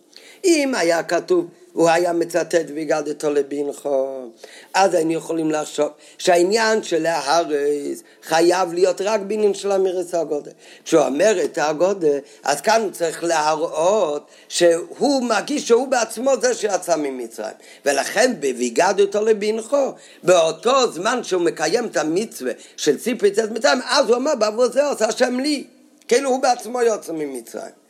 אם 0.46 0.76
היה 0.76 1.04
כתוב 1.04 1.48
הוא 1.74 1.90
היה 1.90 2.14
מצטט 2.14 2.66
והגדתו 2.76 3.30
לבינכו. 3.30 4.30
אז 4.74 4.94
היינו 4.94 5.14
יכולים 5.14 5.52
לחשוב 5.52 5.90
שהעניין 6.18 6.84
של 6.84 7.06
ההרס 7.06 8.04
חייב 8.24 8.74
להיות 8.74 9.02
רק 9.02 9.22
בעניין 9.22 9.54
של 9.54 9.72
אמירס 9.72 10.16
הגודל. 10.16 10.52
כשהוא 10.86 11.06
אומר 11.06 11.44
את 11.44 11.58
הגודל, 11.58 12.18
אז 12.44 12.62
כאן 12.62 12.82
הוא 12.82 12.92
צריך 12.92 13.24
להראות 13.24 14.28
שהוא 14.50 15.24
מרגיש 15.24 15.68
שהוא 15.68 15.88
בעצמו 15.88 16.32
זה 16.42 16.54
שיצא 16.54 16.96
ממצרים. 16.96 17.54
ולכן 17.86 18.34
ב"ויגדתו 18.40 19.26
לבינכו", 19.26 19.92
באותו 20.24 20.92
זמן 20.92 21.24
שהוא 21.24 21.42
מקיים 21.42 21.86
את 21.86 21.98
המצווה 21.98 22.52
של 22.78 22.98
ציפי 22.98 23.28
יצאת 23.28 23.52
מצרים, 23.52 23.80
אז 23.90 24.08
הוא 24.08 24.16
אומר 24.16 24.36
בעבור 24.36 24.68
זה 24.68 24.88
עושה 24.88 25.06
השם 25.06 25.40
לי. 25.40 25.64
כאילו 26.08 26.30
הוא 26.30 26.42
בעצמו 26.42 26.82
יוצא 26.82 27.14
ממצרים. 27.14 27.81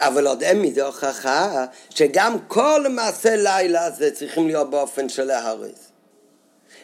אבל 0.00 0.26
עוד 0.26 0.42
אין 0.42 0.62
מזה 0.62 0.86
הוכחה 0.86 1.64
שגם 1.90 2.36
כל 2.48 2.86
מעשה 2.90 3.36
לילה 3.36 3.90
זה 3.90 4.10
צריכים 4.10 4.46
להיות 4.46 4.70
באופן 4.70 5.08
של 5.08 5.24
להרס. 5.24 5.88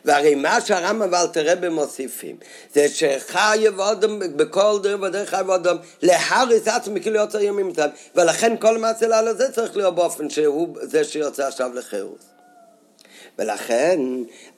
והרי 0.04 0.34
מה 0.34 0.60
שהרמב"ם 0.60 1.08
ואלתרבה 1.12 1.70
מוסיפים 1.70 2.36
זה 2.74 2.88
שחייב 2.88 3.80
אדם 3.80 4.18
בכל 4.36 4.78
דרך 4.82 5.00
ודרך 5.02 5.30
חייב 5.30 5.50
אדם 5.50 5.76
להרס 6.02 6.68
עצמי 6.68 7.00
כאילו 7.00 7.16
יוצא 7.16 7.38
ימים 7.38 7.68
מצרים 7.68 7.90
ולכן 8.14 8.56
כל 8.56 8.78
מעשה 8.78 9.06
לילה 9.08 9.34
זה 9.34 9.52
צריך 9.52 9.76
להיות 9.76 9.94
באופן 9.94 10.30
שהוא 10.30 10.76
זה 10.82 11.04
שיוצא 11.04 11.46
עכשיו 11.46 11.74
לחירוס. 11.74 12.33
ולכן, 13.38 14.00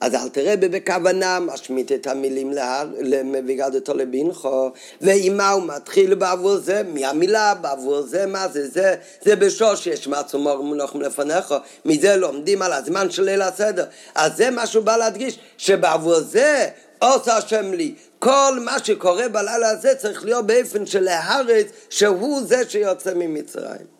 אז 0.01 0.15
אל 0.15 0.29
תראה 0.29 0.57
בכוונה 0.57 1.39
משמיט 1.39 1.91
את 1.91 2.07
המילים 2.07 2.53
למביגדתו 2.99 3.93
לבינכו, 3.93 4.71
ועם 5.01 5.37
מה 5.37 5.49
הוא 5.49 5.63
מתחיל 5.63 6.15
בעבור 6.15 6.57
זה, 6.57 6.81
מהמילה 6.93 7.53
בעבור 7.55 8.01
זה, 8.01 8.25
מה 8.25 8.47
זה, 8.47 8.67
זה, 8.67 8.95
זה 9.21 9.35
בשוש 9.35 9.87
יש 9.87 10.07
מצו 10.07 10.39
מור 10.39 10.63
מונחם 10.63 11.01
לפניך, 11.01 11.55
מזה 11.85 12.15
לומדים 12.15 12.61
על 12.61 12.73
הזמן 12.73 13.11
של 13.11 13.23
ליל 13.23 13.41
הסדר. 13.41 13.85
אז 14.15 14.37
זה 14.37 14.49
מה 14.49 14.67
שהוא 14.67 14.83
בא 14.83 14.97
להדגיש, 14.97 15.39
שבעבור 15.57 16.19
זה 16.19 16.69
עושה 16.99 17.37
השם 17.37 17.73
לי. 17.73 17.95
כל 18.19 18.59
מה 18.61 18.83
שקורה 18.83 19.29
בלילה 19.29 19.69
הזה 19.69 19.95
צריך 19.95 20.25
להיות 20.25 20.47
באופן 20.47 20.85
של 20.85 21.03
להרץ, 21.03 21.67
שהוא 21.89 22.41
זה 22.45 22.69
שיוצא 22.69 23.13
ממצרים. 23.15 23.96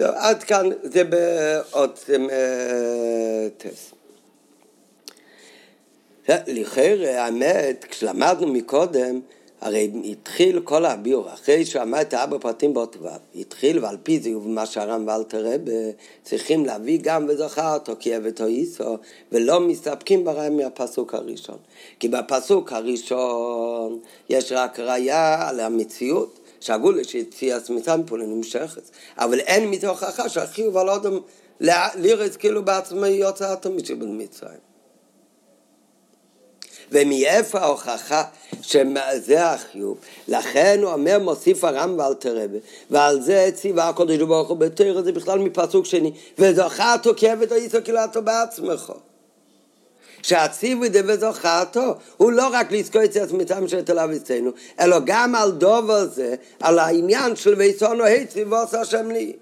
טוב, 0.00 0.08
עד 0.14 0.42
כאן 0.42 0.68
זה 0.82 1.04
בעוד 1.04 1.90
אה, 2.30 3.48
טס. 3.56 3.92
לכאורה, 6.28 7.24
האמת, 7.24 7.84
כשלמדנו 7.88 8.46
מקודם, 8.46 9.20
הרי 9.60 9.90
התחיל 10.04 10.60
כל 10.60 10.84
הביור, 10.84 11.32
אחרי 11.32 11.64
שאמר 11.64 12.00
את 12.00 12.14
הארבע 12.14 12.38
פרטים 12.38 12.74
באות 12.74 12.96
ו', 13.00 13.08
התחיל 13.40 13.84
ועל 13.84 13.96
פי 14.02 14.20
זה 14.20 14.30
מה 14.30 14.66
שהר"ם 14.66 15.04
ואלתר 15.06 15.46
רבה 15.46 15.72
צריכים 16.22 16.66
להביא 16.66 16.98
גם 17.02 17.26
וזכר 17.28 17.74
אותו 17.74 17.92
כי 17.98 18.14
עבד 18.14 18.40
או 18.40 18.46
איסו 18.46 18.98
ולא 19.32 19.60
מסתפקים 19.60 20.24
ברעי 20.24 20.50
מהפסוק 20.50 21.14
הראשון 21.14 21.58
כי 21.98 22.08
בפסוק 22.08 22.72
הראשון 22.72 23.98
יש 24.28 24.52
רק 24.52 24.80
ראייה 24.80 25.48
על 25.48 25.60
המציאות 25.60 26.39
שהגולה 26.60 27.04
שיציאת 27.04 27.70
מצרים 27.70 28.04
פה 28.04 28.18
לנמשכת. 28.18 28.90
אבל 29.18 29.40
אין 29.40 29.70
מזה 29.70 29.88
הוכחה 29.88 30.28
שהחיוב 30.28 30.76
על 30.76 30.90
אדם 30.90 31.18
לירץ 31.96 32.36
כאילו 32.36 32.64
בעצמו 32.64 33.06
יוצא 33.06 33.52
התמיד 33.52 33.86
שבמצרים. 33.86 34.70
ומאיפה 36.92 37.58
ההוכחה 37.60 38.24
שזה 38.62 39.50
החיוב? 39.50 39.98
לכן 40.28 40.80
הוא 40.82 40.92
אומר 40.92 41.18
מוסיף 41.18 41.64
הרם 41.64 41.98
ואל 41.98 42.14
תרבה 42.14 42.58
ועל 42.90 43.20
זה 43.20 43.50
ציווה 43.54 43.88
הקודש 43.88 44.18
ברוך 44.18 44.48
הוא 44.48 44.56
בתרא 44.56 45.02
זה 45.02 45.12
בכלל 45.12 45.38
מפסוק 45.38 45.86
שני 45.86 46.12
וזכרתו 46.38 47.12
כעבד 47.16 47.52
או 47.52 47.56
איסו 47.56 47.78
כאילו 47.84 48.00
בעצמך 48.24 48.92
שהציווי 50.22 50.88
דבא 50.88 51.16
זוכרתו 51.16 51.94
הוא 52.16 52.32
לא 52.32 52.48
רק 52.52 52.72
לזכור 52.72 53.04
את 53.04 53.16
עצמתם 53.16 53.68
של 53.68 53.82
תל 53.82 53.98
אצלנו, 53.98 54.50
אלא 54.80 54.96
גם 55.04 55.34
על 55.34 55.50
דובר 55.50 56.06
זה, 56.06 56.34
על 56.60 56.78
העניין 56.78 57.36
של 57.36 57.54
ויסונו 57.54 58.04
היצי 58.04 58.44
ועושה 58.44 58.80
השם 58.80 59.10
לי. 59.10 59.32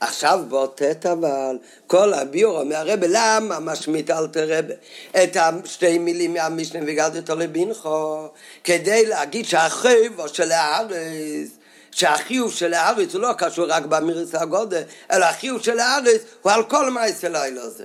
עכשיו 0.00 0.40
באותת 0.48 1.06
אבל, 1.06 1.58
כל 1.86 2.14
הביור 2.14 2.60
אומר 2.60 2.76
הרב, 2.76 2.98
למה 3.08 3.60
משמיט 3.60 4.10
אל 4.10 4.26
תרבה 4.26 4.74
את 5.22 5.36
השתי 5.36 5.98
מילים 5.98 6.34
מהמשנה 6.34 6.80
וגדת 6.86 7.30
לבינכו, 7.30 8.28
כדי 8.64 9.06
להגיד 9.06 9.44
שהחיוב 9.44 10.26
של 10.26 10.52
הארץ 10.52 11.48
שהחיוב 11.96 12.52
של 12.52 12.74
הארץ 12.74 13.14
הוא 13.14 13.22
לא 13.22 13.32
קשור 13.38 13.66
רק 13.68 13.86
באמירס 13.86 14.34
הגודל, 14.34 14.82
אלא 15.12 15.24
החיוב 15.24 15.62
של 15.62 15.78
הארץ 15.78 16.20
הוא 16.42 16.52
על 16.52 16.64
כל 16.64 16.90
מעשה 16.90 17.28
לילה 17.28 17.62
הזה. 17.62 17.84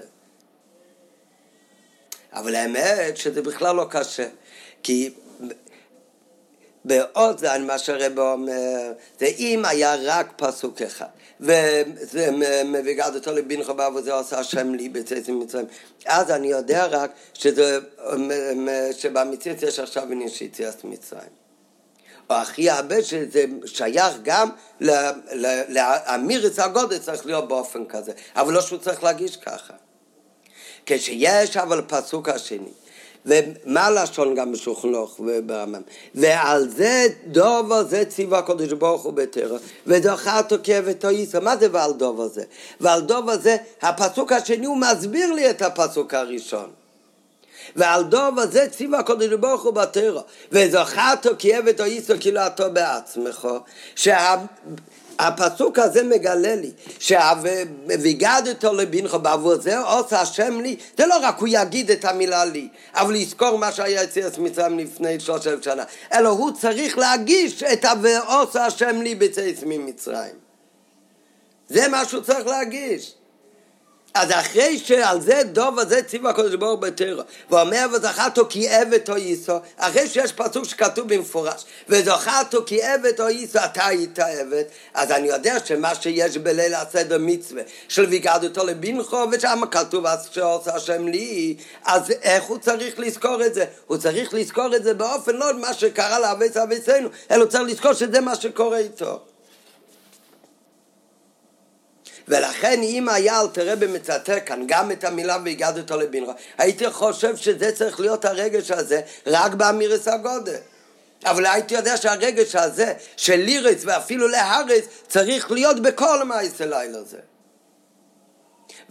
אבל 2.33 2.55
האמת 2.55 3.17
שזה 3.17 3.41
בכלל 3.41 3.75
לא 3.75 3.85
קשה, 3.89 4.27
כי 4.83 5.13
בעוד 6.85 7.37
זה 7.37 7.57
מה 7.57 7.77
שהרב 7.77 8.19
אומר, 8.19 8.91
זה 9.19 9.25
אם 9.25 9.65
היה 9.65 9.95
רק 10.03 10.33
פסוק 10.35 10.81
אחד, 10.81 11.05
וזה 11.39 12.29
מבגד 12.65 13.11
אותו 13.15 13.31
לבינך 13.31 13.69
בא 13.69 13.89
וזה 13.95 14.13
עושה 14.13 14.39
השם 14.39 14.73
לי 14.73 14.89
בצאת 14.89 15.29
מצרים, 15.29 15.65
אז 16.05 16.31
אני 16.31 16.47
יודע 16.47 16.85
רק 16.85 17.11
שזה, 17.33 17.79
שבמציאות 18.91 19.63
יש 19.63 19.79
עכשיו 19.79 20.03
עניין 20.11 20.29
יציאת 20.41 20.83
מצרים. 20.83 21.41
או 22.29 22.35
הכי 22.35 22.69
הרבה 22.69 23.03
שזה 23.03 23.45
שייך 23.65 24.15
גם 24.23 24.49
לאמירס 25.69 26.59
הגודל 26.59 26.97
צריך 26.97 27.25
להיות 27.25 27.47
באופן 27.47 27.85
כזה, 27.85 28.11
אבל 28.35 28.53
לא 28.53 28.61
שהוא 28.61 28.79
צריך 28.79 29.03
להגיש 29.03 29.37
ככה. 29.37 29.73
כשיש 30.85 31.57
אבל 31.57 31.81
פסוק 31.87 32.29
השני, 32.29 32.69
ומה 33.25 33.89
לשון 33.89 34.35
גם 34.35 34.51
בשולחנוך 34.51 35.19
וברמם. 35.19 35.81
ועל 36.15 36.69
זה 36.69 37.07
דובר 37.27 37.83
זה 37.83 38.05
ציווה 38.05 38.39
הקודש 38.39 38.71
ברוך 38.71 39.01
הוא 39.01 39.13
בטרור, 39.13 39.57
ודוחה 39.87 40.39
את 40.39 41.05
איסו. 41.05 41.41
מה 41.41 41.57
זה 41.57 41.67
ועל 41.71 41.93
דובר 41.93 42.27
זה? 42.27 42.43
ועל 42.79 43.01
דובר 43.01 43.37
זה, 43.37 43.57
הפסוק 43.81 44.31
השני 44.31 44.65
הוא 44.65 44.77
מסביר 44.77 45.33
לי 45.33 45.49
את 45.49 45.61
הפסוק 45.61 46.13
הראשון. 46.13 46.69
ועל 47.75 48.03
דובר 48.03 48.47
זה 48.47 48.69
ציווה 48.69 48.99
הקודש 48.99 49.29
ברוך 49.33 49.63
הוא 49.63 49.73
בטרור, 49.73 50.21
וזוכה 50.51 51.13
את 51.69 51.81
איסו 51.81 52.13
כאילו 52.19 52.47
אתה 52.47 52.69
בעצמך. 52.69 53.47
שה... 53.95 54.35
הפסוק 55.27 55.79
הזה 55.79 56.03
מגלה 56.03 56.55
לי 56.55 56.71
שה"ויגדתו 56.99 58.73
לבנך 58.73 59.15
בעבור 59.15 59.55
זה 59.55 59.79
עושה 59.79 60.21
השם 60.21 60.61
לי" 60.61 60.75
זה 60.97 61.05
לא 61.05 61.15
רק 61.21 61.37
הוא 61.39 61.47
יגיד 61.51 61.91
את 61.91 62.05
המילה 62.05 62.45
לי, 62.45 62.67
אבל 62.93 63.13
לזכור 63.13 63.57
מה 63.57 63.71
שהיה 63.71 64.03
יציאת 64.03 64.37
מצרים 64.37 64.79
לפני 64.79 65.19
שלוש 65.19 65.47
אלף 65.47 65.63
שנה, 65.63 65.83
אלא 66.13 66.29
הוא 66.29 66.51
צריך 66.51 66.97
להגיש 66.97 67.63
את 67.63 67.85
ה"ועושה 67.85 68.65
השם 68.65 69.01
לי" 69.01 69.15
בצאת 69.15 69.63
ממצרים. 69.65 70.35
זה 71.69 71.87
מה 71.87 72.05
שהוא 72.05 72.21
צריך 72.21 72.47
להגיש. 72.47 73.13
אז 74.13 74.31
אחרי 74.31 74.77
שעל 74.77 75.21
זה 75.21 75.41
דוב 75.45 75.79
הזה 75.79 76.03
ציווה 76.03 76.29
הקדוש 76.29 76.55
ברוך 76.55 76.71
הוא 76.71 76.79
בטרו 76.79 77.21
ואומר 77.49 77.85
וזכתו 77.93 78.45
כי 78.49 78.69
עבד 78.69 79.09
או 79.09 79.17
ייסו 79.17 79.53
אחרי 79.77 80.07
שיש 80.07 80.31
פסוק 80.31 80.65
שכתוב 80.65 81.13
במפורש 81.13 81.65
וזכתו 81.89 82.65
כי 82.65 82.83
עבד 82.83 83.21
או 83.21 83.29
ייסו 83.29 83.59
אתה 83.65 83.85
היית 83.85 84.19
עבד 84.19 84.63
אז 84.93 85.11
אני 85.11 85.27
יודע 85.27 85.57
שמה 85.65 85.95
שיש 85.95 86.37
בליל 86.37 86.73
הסדר 86.73 87.17
מצווה 87.19 87.61
של 87.87 88.05
ויגדתו 88.05 88.65
לבנכו 88.65 89.25
ושם 89.31 89.61
כתוב 89.71 90.05
אז 90.05 90.29
שעושה 90.31 90.75
השם 90.75 91.07
לי 91.07 91.55
אז 91.85 92.11
איך 92.21 92.43
הוא 92.43 92.57
צריך 92.57 92.99
לזכור 92.99 93.45
את 93.45 93.53
זה? 93.53 93.65
הוא 93.87 93.97
צריך 93.97 94.33
לזכור 94.33 94.75
את 94.75 94.83
זה 94.83 94.93
באופן 94.93 95.35
לא 95.35 95.53
מה 95.61 95.73
שקרה 95.73 96.19
לאבס 96.19 96.57
אבסנו 96.57 97.09
אלא 97.31 97.43
הוא 97.43 97.49
צריך 97.51 97.63
לזכור 97.63 97.93
שזה 97.93 98.21
מה 98.21 98.35
שקורה 98.35 98.77
איתו 98.77 99.19
ולכן 102.31 102.81
אם 102.81 103.09
היה 103.09 103.41
אלתר 103.41 103.71
רבי 103.71 103.87
מצטט 103.87 104.29
כאן 104.45 104.63
גם 104.67 104.91
את 104.91 105.03
המילה 105.03 105.37
והגדת 105.45 105.91
לבנחה, 105.91 106.31
הייתי 106.57 106.89
חושב 106.89 107.35
שזה 107.35 107.71
צריך 107.71 107.99
להיות 107.99 108.25
הרגש 108.25 108.71
הזה 108.71 109.01
רק 109.27 109.53
באמירס 109.53 110.07
הגודל. 110.07 110.55
אבל 111.25 111.45
הייתי 111.45 111.73
יודע 111.73 111.97
שהרגש 111.97 112.55
הזה 112.55 112.93
של 113.17 113.35
לירס 113.35 113.81
ואפילו 113.85 114.27
להרס 114.27 114.83
צריך 115.07 115.51
להיות 115.51 115.79
בכל 115.79 116.23
מעשה 116.23 116.65
לילה 116.65 116.97
הזה. 116.97 117.17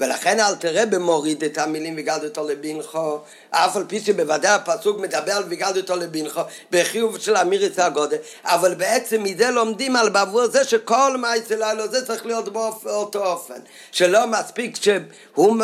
ולכן 0.00 0.40
אל 0.40 0.54
תראה 0.54 0.86
במוריד 0.86 1.44
את 1.44 1.58
המילים 1.58 1.94
וגדתו 1.98 2.48
לבנכו, 2.48 3.18
אף 3.50 3.76
על 3.76 3.84
פי 3.88 4.00
שבוודאי 4.00 4.54
הפסוק 4.54 5.00
מדבר 5.00 5.32
על 5.32 5.44
וגדתו 5.48 5.96
לבנכו 5.96 6.40
בחיוב 6.70 7.18
של 7.18 7.36
אמירית 7.36 7.78
הגודל, 7.78 8.16
אבל 8.44 8.74
בעצם 8.74 9.22
מזה 9.22 9.50
לומדים 9.50 9.96
על 9.96 10.08
בעבור 10.08 10.46
זה 10.46 10.64
שכל 10.64 11.16
מעשה 11.16 11.56
לילה 11.56 11.86
זה 11.86 12.06
צריך 12.06 12.26
להיות 12.26 12.48
באותו 12.48 13.26
אופן, 13.26 13.60
שלא 13.92 14.26
מספיק 14.26 14.76
שהוא 14.76 15.56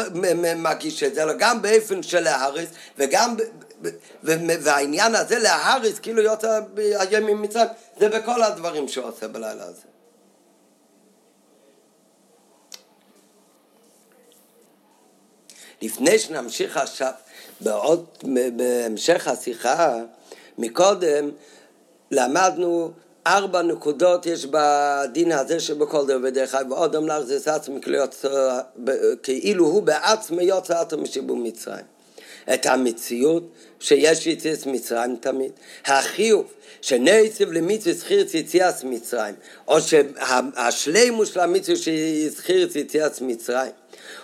מגיש 0.57 1.03
את 1.03 1.15
זה, 1.15 1.23
אלא 1.23 1.33
גם 1.39 1.63
באופן 1.63 2.03
של 2.03 2.21
להריס 2.21 2.69
וגם 2.99 3.37
והעניין 4.23 5.15
הזה 5.15 5.39
להריס 5.39 5.99
כאילו 5.99 6.23
יוצא 6.23 6.61
היום 6.77 7.25
ממצרים, 7.25 7.67
זה 8.01 8.09
בכל 8.09 8.43
הדברים 8.43 8.89
שהוא 8.89 9.05
עושה 9.05 9.29
בלילה 9.29 9.65
הזה. 9.65 9.96
לפני 15.87 16.19
שנמשיך 16.19 16.77
עכשיו 16.77 17.13
בעוד, 17.61 18.07
בהמשך 18.57 19.29
השיחה, 19.29 19.99
מקודם 20.59 21.31
למדנו 22.11 22.91
ארבע 23.27 23.63
נקודות 23.63 24.27
יש 24.27 24.47
בדין 24.47 25.33
הזה 25.33 25.61
שבכל 25.61 26.07
דבר 26.07 26.19
ודרך 26.23 26.55
אגב 26.55 26.73
ואודם 26.73 27.07
להחזיס 27.07 27.49
עצמי 27.49 27.81
כאילו 29.23 29.67
הוא 29.67 29.83
בעצמו 29.83 30.41
יוצא 30.41 30.81
אותו 30.81 30.99
משיבום 30.99 31.43
מצרים. 31.43 31.85
את 32.55 32.67
המציאות 32.67 33.43
שיש 33.81 34.27
יציאת 34.27 34.67
מצרים 34.67 35.17
תמיד, 35.21 35.53
החיוב 35.87 36.53
שנעצב 36.83 37.53
למצווה 37.53 37.95
זכיר 37.95 38.27
יציאת 38.35 38.85
מצרים, 38.85 39.35
או 39.69 39.81
שהשלימוס 39.81 41.33
של 41.33 41.41
המצווה 41.41 41.77
שזכיר 41.77 42.69
יציאת 42.75 43.21
מצרים. 43.21 43.73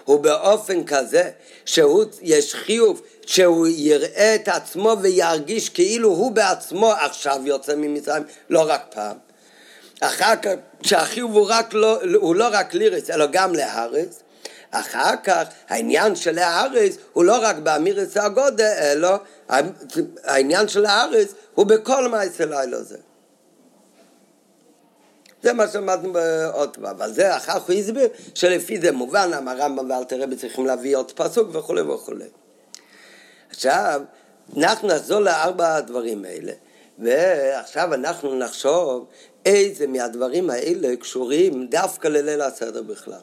הוא 0.04 0.20
באופן 0.20 0.84
כזה 0.84 1.30
שיש 1.64 2.54
חיוב 2.54 3.02
שהוא 3.26 3.66
יראה 3.66 4.34
את 4.34 4.48
עצמו 4.48 4.96
וירגיש 5.00 5.68
כאילו 5.68 6.08
הוא 6.08 6.32
בעצמו 6.32 6.92
עכשיו 6.92 7.40
יוצא 7.44 7.74
ממצרים, 7.76 8.22
לא 8.50 8.64
רק 8.68 8.82
פעם. 8.94 9.16
אחר 10.00 10.36
כך, 10.36 10.50
שהחיוב 10.82 11.32
הוא, 11.32 11.46
רק 11.48 11.74
לא, 11.74 12.00
הוא 12.14 12.34
לא 12.34 12.48
רק 12.52 12.74
לירס 12.74 13.10
אלא 13.10 13.26
גם 13.26 13.54
להרס, 13.54 14.22
אחר 14.70 15.14
כך 15.24 15.42
העניין 15.68 16.16
של 16.16 16.38
הארץ 16.38 16.96
הוא 17.12 17.24
לא 17.24 17.38
רק 17.42 17.56
באמירס 17.56 18.16
הגודל, 18.16 18.64
אלא 18.64 19.10
העניין 20.24 20.68
של 20.68 20.86
הארץ 20.86 21.28
הוא 21.54 21.66
בכל 21.66 22.08
מעשה 22.08 22.44
לילה 22.44 22.76
הזה. 22.76 22.96
זה 25.42 25.52
מה 25.52 25.68
שלמדנו 25.68 26.12
בעוד 26.12 26.76
פעם, 26.76 26.84
אבל 26.84 27.12
זה 27.12 27.36
אחר 27.36 27.60
כך 27.60 27.68
הוא 27.68 27.76
הסביר 27.76 28.08
שלפי 28.34 28.80
זה 28.80 28.92
מובן 28.92 29.30
למה 29.30 29.52
הרמב"ם 29.52 29.90
ואלתר 29.90 30.22
רבי 30.22 30.36
צריכים 30.36 30.66
להביא 30.66 30.96
עוד 30.96 31.12
פסוק 31.12 31.48
וכולי 31.52 31.82
וכולי. 31.82 32.24
עכשיו, 33.50 34.02
אנחנו 34.56 34.88
נחזור 34.88 35.20
לארבע 35.20 35.74
הדברים 35.74 36.24
האלה, 36.24 36.52
ועכשיו 36.98 37.94
אנחנו 37.94 38.38
נחשוב 38.38 39.06
איזה 39.46 39.86
מהדברים 39.86 40.50
האלה 40.50 40.96
קשורים 40.96 41.66
דווקא 41.66 42.08
לליל 42.08 42.40
הסדר 42.40 42.82
בכלל. 42.82 43.20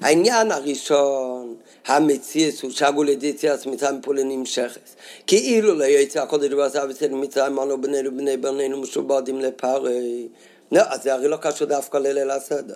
העניין 0.00 0.52
הראשון, 0.52 1.56
המציאס 1.86 2.62
הוא 2.62 2.70
שגו 2.70 3.04
יציאת 3.04 3.66
מצרים 3.66 4.00
פה 4.00 4.14
לנמשכת. 4.14 4.94
כאילו 5.26 5.74
לא 5.74 5.84
יצא 5.84 6.22
הקודש 6.22 6.52
הוא 6.52 6.64
בסדר 6.64 7.14
מצרים, 7.14 7.58
אנו 7.58 7.80
בנינו 7.80 8.16
בני 8.16 8.36
בנינו 8.36 8.80
משובדים 8.80 9.40
לפרי. 9.40 10.28
לא, 10.72 10.82
אז 10.88 11.02
זה 11.02 11.14
הרי 11.14 11.28
לא 11.28 11.36
קשור 11.36 11.68
דווקא 11.68 11.96
לליל 11.96 12.30
הסדר. 12.30 12.74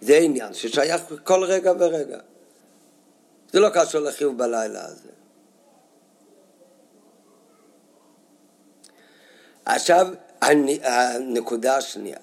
זה 0.00 0.16
עניין 0.16 0.54
ששייך 0.54 1.02
כל 1.24 1.44
רגע 1.44 1.72
ורגע. 1.78 2.18
זה 3.52 3.60
לא 3.60 3.68
קשור 3.74 4.00
לחיוב 4.00 4.38
בלילה 4.38 4.84
הזה. 4.84 5.08
עכשיו, 9.64 10.08
הנקודה 10.40 11.76
השנייה, 11.76 12.18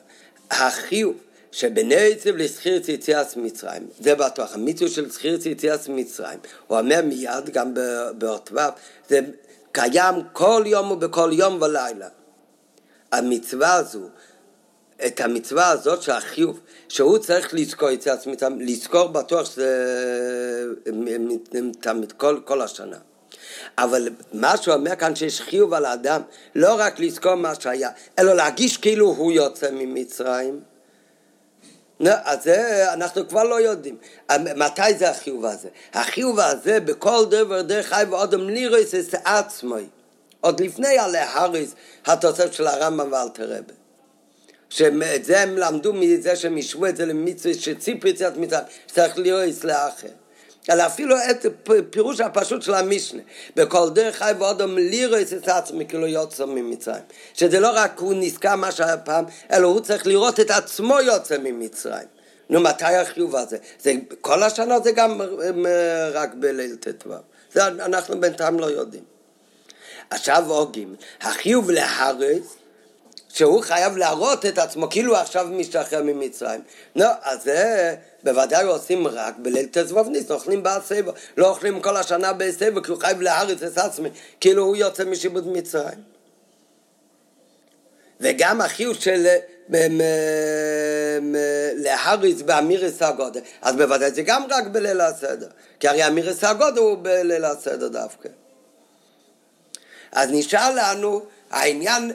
החיוב 0.51 1.15
שבנעצב 1.51 2.35
לזכיר 2.35 2.81
יציאת 2.89 3.37
מצרים, 3.37 3.87
זה 3.99 4.15
בטוח, 4.15 4.53
המיצוי 4.53 4.89
של 4.89 5.09
זכיר 5.09 5.47
יציאת 5.47 5.87
מצרים, 5.89 6.39
הוא 6.67 6.79
אומר 6.79 7.01
מיד 7.03 7.49
גם 7.49 7.73
באות 8.17 8.49
ו', 8.53 8.59
זה 9.09 9.19
קיים 9.71 10.15
כל 10.33 10.63
יום 10.65 10.91
ובכל 10.91 11.29
יום 11.33 11.61
ולילה. 11.61 12.07
המצווה 13.11 13.73
הזו 13.73 14.09
את 15.05 15.21
המצווה 15.21 15.69
הזאת 15.69 16.01
של 16.01 16.11
החיוב, 16.11 16.59
שהוא 16.89 17.17
צריך 17.17 17.53
לזכור 17.53 17.93
את 17.93 18.07
עצמי, 18.07 18.35
לזכור 18.59 19.07
בטוח 19.07 19.45
שזה 19.45 20.65
תמיד 21.79 22.11
כל, 22.11 22.39
כל 22.45 22.61
השנה. 22.61 22.97
אבל 23.77 24.09
מה 24.33 24.57
שהוא 24.57 24.73
אומר 24.73 24.95
כאן 24.95 25.15
שיש 25.15 25.41
חיוב 25.41 25.73
על 25.73 25.85
האדם, 25.85 26.21
לא 26.55 26.75
רק 26.79 26.99
לזכור 26.99 27.35
מה 27.35 27.53
שהיה, 27.59 27.89
אלא 28.19 28.33
להגיש 28.33 28.77
כאילו 28.77 29.05
הוא 29.07 29.31
יוצא 29.31 29.71
ממצרים. 29.71 30.59
לא, 31.99 32.11
אז 32.23 32.43
זה 32.43 32.85
אנחנו 32.93 33.27
כבר 33.29 33.43
לא 33.43 33.61
יודעים. 33.61 33.97
מתי 34.55 34.93
זה 34.97 35.09
החיוב 35.09 35.45
הזה? 35.45 35.69
החיוב 35.93 36.39
הזה 36.39 36.79
בכל 36.79 37.25
דבר 37.29 37.61
דרך 37.61 37.87
חי 37.87 38.03
ואודם 38.09 38.49
לירס 38.49 38.95
את 38.95 39.15
עצמי. 39.25 39.87
עוד 40.41 40.59
לפני 40.59 40.97
הלהריס 40.97 41.75
התוספת 42.05 42.53
של 42.53 42.67
הרמב"ם 42.67 43.11
ואלתר 43.11 43.57
רבי. 43.57 43.73
שאת 44.69 45.25
זה 45.25 45.41
הם 45.41 45.57
למדו 45.57 45.93
מזה 45.93 46.35
שהם 46.35 46.57
ישבו 46.57 46.85
את 46.85 46.97
זה 46.97 47.05
למצווה 47.05 47.53
שציפו 47.53 48.07
יציאת 48.07 48.37
מצרים, 48.37 48.63
שצריך 48.87 49.17
להיות 49.17 49.63
לאחר. 49.63 50.07
אלא 50.69 50.85
אפילו 50.85 51.15
את 51.31 51.45
פירוש 51.89 52.19
הפשוט 52.19 52.61
של 52.61 52.73
המשנה, 52.73 53.21
בכל 53.55 53.89
דרך 53.89 54.15
חי 54.15 54.31
ואודם 54.39 54.77
לירוס 54.77 55.33
את 55.33 55.47
עצמי 55.47 55.85
כאילו 55.87 56.07
יוצא 56.07 56.45
ממצרים. 56.45 57.03
שזה 57.33 57.59
לא 57.59 57.69
רק 57.73 57.99
הוא 57.99 58.13
נזכר 58.17 58.55
מה 58.55 58.71
שהיה 58.71 58.97
פעם, 58.97 59.25
אלא 59.51 59.67
הוא 59.67 59.79
צריך 59.79 60.07
לראות 60.07 60.39
את 60.39 60.51
עצמו 60.51 60.99
יוצא 60.99 61.37
ממצרים. 61.37 62.07
נו, 62.49 62.59
מתי 62.59 62.95
החיוב 62.95 63.35
הזה? 63.35 63.57
זה, 63.79 63.93
כל 64.21 64.43
השנה 64.43 64.79
זה 64.79 64.91
גם 64.91 65.21
רק 66.13 66.33
בליל 66.33 66.75
ט"ו. 66.75 67.09
זה 67.53 67.67
אנחנו 67.67 68.19
בינתיים 68.19 68.59
לא 68.59 68.65
יודעים. 68.65 69.03
עכשיו 70.09 70.43
הוגים, 70.47 70.95
החיוב 71.21 71.71
להרס 71.71 72.56
שהוא 73.37 73.61
חייב 73.61 73.97
להראות 73.97 74.45
את 74.45 74.57
עצמו 74.57 74.89
כאילו 74.89 75.15
עכשיו 75.15 75.47
משתחרר 75.51 76.03
ממצרים. 76.03 76.61
לא, 76.95 77.07
אז 77.21 77.43
זה 77.43 77.95
בוודאי 78.23 78.65
עושים 78.65 79.07
רק 79.07 79.35
בליל 79.37 79.65
ט"ו 79.65 80.03
ניס, 80.03 80.31
אוכלים 80.31 80.63
בסבב, 80.63 81.11
לא 81.37 81.49
אוכלים 81.49 81.81
כל 81.81 81.97
השנה 81.97 82.33
בסבב, 82.33 82.83
כי 82.83 82.91
הוא 82.91 82.99
חייב 82.99 83.21
להריץ 83.21 83.63
את 83.63 83.77
עצמי, 83.77 84.09
כאילו 84.39 84.63
הוא 84.63 84.75
יוצא 84.75 85.03
משיבוד 85.05 85.47
מצרים. 85.47 85.99
וגם 88.19 88.61
החיוב 88.61 88.95
של 88.99 89.27
להריץ 91.75 92.41
באמירס 92.41 93.01
הגודל, 93.01 93.41
אז 93.61 93.75
בוודאי 93.75 94.11
זה 94.11 94.21
גם 94.21 94.43
רק 94.49 94.67
בליל 94.67 95.01
הסדר, 95.01 95.47
כי 95.79 95.87
הרי 95.87 96.07
אמירס 96.07 96.43
הגודל 96.43 96.79
הוא 96.79 96.97
בליל 97.01 97.45
הסדר 97.45 97.87
דווקא. 97.87 98.29
אז 100.11 100.29
נשאר 100.31 100.75
לנו 100.75 101.25
העניין 101.51 102.11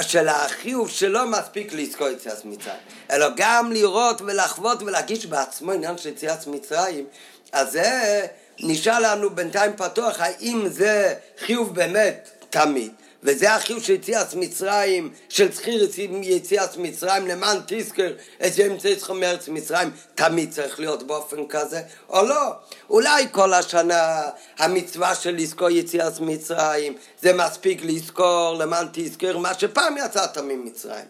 של 0.00 0.28
החיוב 0.28 0.90
שלא 0.90 1.26
מספיק 1.26 1.72
לזכור 1.72 2.08
יציאת 2.08 2.44
מצרים, 2.44 2.76
אלא 3.10 3.26
גם 3.36 3.72
לראות 3.72 4.20
ולחוות 4.20 4.82
ולהגיש 4.82 5.26
בעצמו 5.26 5.72
עניין 5.72 5.98
של 5.98 6.08
יציאת 6.08 6.46
מצרים, 6.46 7.04
אז 7.52 7.72
זה 7.72 8.26
נשאר 8.60 8.98
לנו 8.98 9.30
בינתיים 9.30 9.76
פתוח, 9.76 10.20
האם 10.20 10.68
זה 10.68 11.14
חיוב 11.38 11.74
באמת 11.74 12.30
תמיד, 12.50 12.92
וזה 13.22 13.54
החיוב 13.54 13.82
של 13.82 13.92
יציאת 13.92 14.34
מצרים, 14.34 15.10
של 15.28 15.52
זכיר 15.52 15.88
יציאת 16.22 16.76
מצרים 16.76 17.26
למען 17.26 17.58
תזכר 17.66 18.12
את 18.46 18.52
זה 18.52 18.66
אמצעי 18.66 18.96
צריכים 18.96 19.20
מארץ 19.20 19.48
מצרים, 19.48 19.90
תמיד 20.14 20.52
צריך 20.52 20.80
להיות 20.80 21.02
באופן 21.02 21.46
כזה, 21.48 21.82
או 22.08 22.22
לא. 22.22 22.52
אולי 22.90 23.26
כל 23.30 23.54
השנה 23.54 24.22
המצווה 24.58 25.14
של 25.14 25.36
לזכור 25.36 25.70
יציאת 25.70 26.20
מצרים, 26.20 26.96
זה 27.22 27.32
מספיק 27.32 27.84
לזכור 27.84 28.54
למען 28.58 28.86
תזכר 28.92 29.38
מה 29.38 29.54
שפעם 29.54 29.96
יצאת 30.06 30.38
ממצרים. 30.38 31.06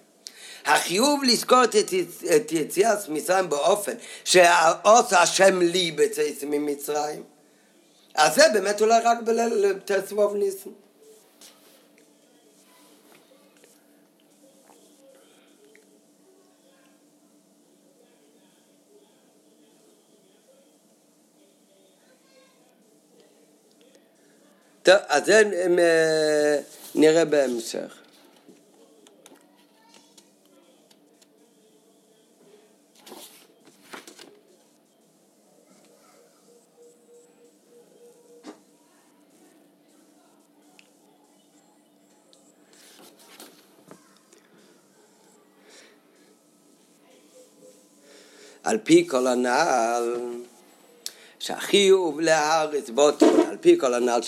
החיוב 0.64 1.24
לזכור 1.24 1.64
את, 1.64 1.76
את 2.36 2.52
יציאת 2.52 3.08
מצרים 3.08 3.48
באופן 3.48 3.92
שעושה 4.24 5.22
השם 5.22 5.62
לי 5.62 5.90
בצאצא 5.90 6.46
ממצרים, 6.46 7.22
אז 8.14 8.34
זה 8.34 8.44
באמת 8.52 8.80
אולי 8.80 9.00
רק 9.04 9.18
בליל 9.22 9.74
תצבוב 9.84 10.36
ניסן. 10.36 10.70
טוב, 24.82 24.94
אז 25.08 25.24
זה 25.24 25.42
אה, 25.78 26.58
נראה 26.94 27.24
בהמשך. 27.24 28.02
על 48.64 48.78
פי 48.84 49.08
כל 49.08 49.26
הנעל 49.26 50.16
שהחיוב 51.42 52.20
להארץ 52.20 52.90
באותו, 52.90 53.26
על 53.50 53.56
פי 53.60 53.78
כל 53.78 53.94
הנ"ל 53.94 54.20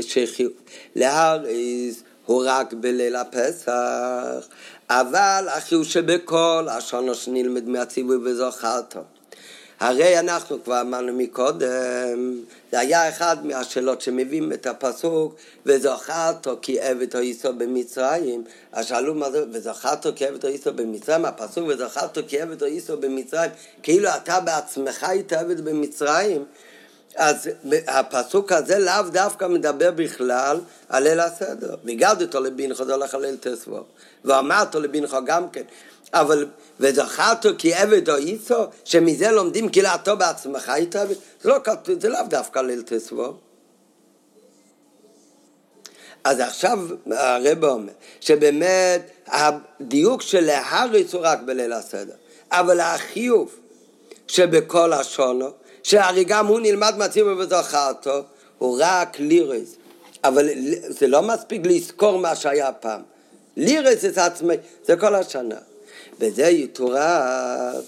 שהחיוב 0.00 0.52
להארץ 0.96 2.02
הוא 2.26 2.44
רק 2.46 2.72
בליל 2.72 3.16
הפסח, 3.16 4.48
אבל 4.90 5.46
החיוב 5.56 5.84
שבכל 5.84 6.66
השונו 6.70 7.14
שנלמד 7.14 7.68
מהציווי 7.68 8.16
וזוכרתו. 8.16 9.00
הרי 9.80 10.18
אנחנו 10.18 10.64
כבר 10.64 10.80
אמרנו 10.80 11.12
מקודם, 11.12 12.40
זה 12.72 12.78
היה 12.80 13.08
אחד 13.08 13.46
מהשאלות 13.46 14.00
שמביאים 14.00 14.52
את 14.52 14.66
הפסוק 14.66 15.34
וזוכרתו 15.66 16.58
כי 16.62 16.80
עבד 16.80 17.16
או 17.16 17.20
איסו 17.20 17.52
במצרים 17.52 18.44
אז 18.72 18.86
שאלו 18.86 19.14
מה 19.14 19.30
זה 19.30 19.44
וזוכרתו 19.52 20.10
כי 20.16 20.26
עבד 20.26 20.44
או 20.44 20.48
איסו 20.48 20.72
במצרים 20.72 21.24
הפסוק 21.24 21.64
וזוכרתו 21.68 22.20
כי 22.28 22.40
עבד 22.40 22.62
או 22.62 22.66
איסו 22.66 22.96
במצרים 22.96 23.50
כאילו 23.82 24.08
אתה 24.08 24.40
בעצמך 24.40 25.04
היית 25.04 25.32
עבד 25.32 25.60
במצרים. 25.60 26.44
אז 27.16 27.48
הפסוק 27.88 28.52
הזה 28.52 28.78
לאו 28.78 29.02
דווקא 29.12 29.44
מדבר 29.44 29.90
בכלל 29.90 30.60
על 30.88 31.02
ליל 31.02 31.20
הסדר. 31.20 31.74
והגדתו 31.84 32.40
לבינך 32.40 32.82
זה 32.82 32.94
הולך 32.94 33.14
על 33.14 33.20
ליל 33.20 33.36
תסבו 33.40 33.84
ואמרתו 34.24 34.80
לבינך 34.80 35.16
גם 35.26 35.50
כן 35.50 35.62
אבל 36.12 36.46
וזכרתו 36.80 37.48
כי 37.58 37.74
עבד 37.74 38.10
או 38.10 38.16
איסו, 38.16 38.64
שמזה 38.84 39.30
לומדים 39.30 39.68
אתה 39.94 40.14
בעצמך 40.14 40.72
זה 40.92 41.14
לא 41.44 41.58
זה 42.00 42.08
לאו 42.08 42.20
דווקא 42.28 42.58
ליל 42.58 42.82
תסבו. 42.86 43.34
אז 46.24 46.40
עכשיו 46.40 46.78
הרב 47.10 47.64
אומר 47.64 47.92
שבאמת 48.20 49.10
הדיוק 49.26 50.22
של 50.22 50.40
להריץ 50.40 51.14
הוא 51.14 51.22
רק 51.24 51.40
בליל 51.40 51.72
הסדר, 51.72 52.14
אבל 52.50 52.80
החיוב 52.80 53.54
שבכל 54.28 54.92
השונו, 54.92 55.50
שהרי 55.82 56.24
גם 56.24 56.46
הוא 56.46 56.60
נלמד 56.60 56.94
מהציבור 56.96 57.32
וזכרתו, 57.38 58.22
הוא 58.58 58.78
רק 58.80 59.18
לירס, 59.20 59.76
אבל 60.24 60.48
זה 60.88 61.06
לא 61.06 61.22
מספיק 61.22 61.62
לזכור 61.64 62.18
מה 62.18 62.36
שהיה 62.36 62.72
פעם. 62.72 63.02
לירס 63.56 64.04
את 64.04 64.18
עצמי, 64.18 64.54
זה 64.84 64.96
כל 64.96 65.14
השנה. 65.14 65.56
וזה 66.20 66.48
יתורף. 66.48 67.84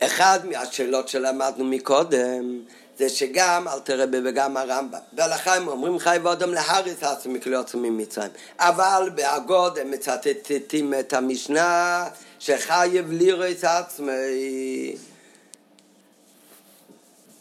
אחד 0.00 0.40
מהשאלות 0.44 1.08
שלמדנו 1.08 1.64
מקודם 1.64 2.60
זה 2.98 3.08
שגם 3.08 3.68
אל 3.68 3.80
תראה 3.80 4.04
וגם 4.24 4.56
הרמב"ם 4.56 4.98
בהלכה 5.12 5.54
הם 5.54 5.68
אומרים 5.68 5.98
חי 5.98 6.18
ואודם 6.22 6.54
להריס 6.54 7.02
עצמי 7.02 7.34
מכליות 7.34 7.74
ממצרים 7.74 8.30
אבל 8.58 9.10
באגוד 9.14 9.78
הם 9.78 9.90
מצטטים 9.90 10.94
את 10.94 11.12
המשנה 11.12 12.04
שחייב 12.38 13.12
לירס 13.12 13.64
עצמי. 13.64 14.96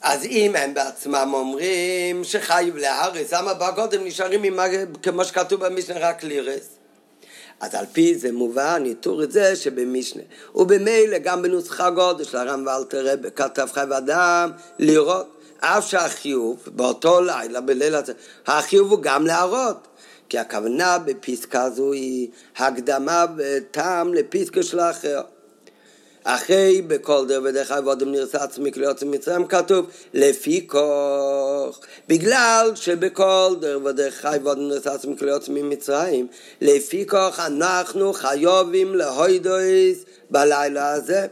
אז 0.01 0.25
אם 0.25 0.55
הם 0.55 0.73
בעצמם 0.73 1.31
אומרים 1.33 2.23
שחייב 2.23 2.77
להריס 2.77 3.33
למה 3.33 3.53
באגוד 3.53 3.93
הם 3.93 4.05
נשארים 4.05 4.43
עם, 4.43 4.59
כמו 5.03 5.25
שכתוב 5.25 5.65
במשנה 5.65 5.99
רק 5.99 6.23
לירס 6.23 6.67
אז 7.59 7.75
על 7.75 7.85
פי 7.93 8.15
זה 8.15 8.31
מובן, 8.31 8.83
יתור 8.85 9.23
את 9.23 9.31
זה 9.31 9.55
שבמשנה. 9.55 10.23
ובמילא 10.55 11.17
גם 11.17 11.41
בנוסחה 11.41 11.89
גודל 11.89 12.23
של 12.23 12.37
הרם 12.37 12.63
ואלתר 12.67 13.07
רב 13.07 13.29
כתב 13.29 13.67
חי 13.73 13.83
ואדם 13.89 14.51
לראות, 14.79 15.27
אף 15.59 15.87
שהחיוב 15.87 16.63
באותו 16.67 17.21
לילה, 17.21 17.61
בליל 17.61 17.95
הזה, 17.95 18.13
החיוב 18.47 18.91
הוא 18.91 19.01
גם 19.01 19.25
להראות. 19.25 19.87
כי 20.29 20.37
הכוונה 20.37 20.97
בפסקה 20.99 21.69
זו 21.69 21.91
היא 21.91 22.29
הקדמה 22.57 23.25
וטעם 23.37 24.13
לפסקה 24.13 24.63
של 24.63 24.79
האחר. 24.79 25.21
אחרי 26.27 26.81
בכל 26.81 27.25
דר 27.27 27.41
ודרך 27.43 27.71
עבודם 27.71 28.11
נרצה 28.11 28.43
עצמי 28.43 28.71
כליות 28.71 29.03
מצרים 29.03 29.47
כתוב 29.47 29.89
לפי 30.13 30.67
כוח 30.67 31.79
בגלל 32.07 32.71
שבכל 32.75 33.55
דר 33.59 33.79
ודרך 33.85 34.25
עבודם 34.25 34.67
נרצה 34.67 34.93
עצמי 34.93 35.17
כליות 35.17 35.49
ממצרים 35.49 36.27
לפי 36.61 37.07
כוח 37.07 37.39
אנחנו 37.39 38.13
חיובים 38.13 38.95
להוידויס 38.95 40.05
בלילה 40.29 40.91
הזה 40.91 41.27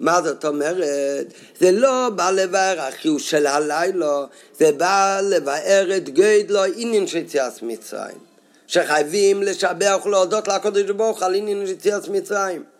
מה 0.00 0.22
זאת 0.22 0.44
אומרת? 0.44 1.26
זה 1.60 1.70
לא 1.70 2.08
בא 2.14 2.30
לבאר 2.30 2.80
החיוב 2.80 3.20
של 3.20 3.46
הלילה, 3.46 4.24
זה 4.58 4.72
בא 4.72 5.20
לבאר 5.22 5.96
את 5.96 6.08
גדלו 6.08 6.60
עניין 6.76 7.06
של 7.06 7.18
יציאת 7.18 7.62
מצרים. 7.62 8.18
שחייבים 8.66 9.42
לשבח 9.42 9.98
ולהודות 10.04 10.48
לקודש 10.48 10.90
ברוך 10.90 11.22
על 11.22 11.34
עניין 11.34 11.66
של 11.66 11.72
יציאת 11.72 12.08
מצרים. 12.08 12.71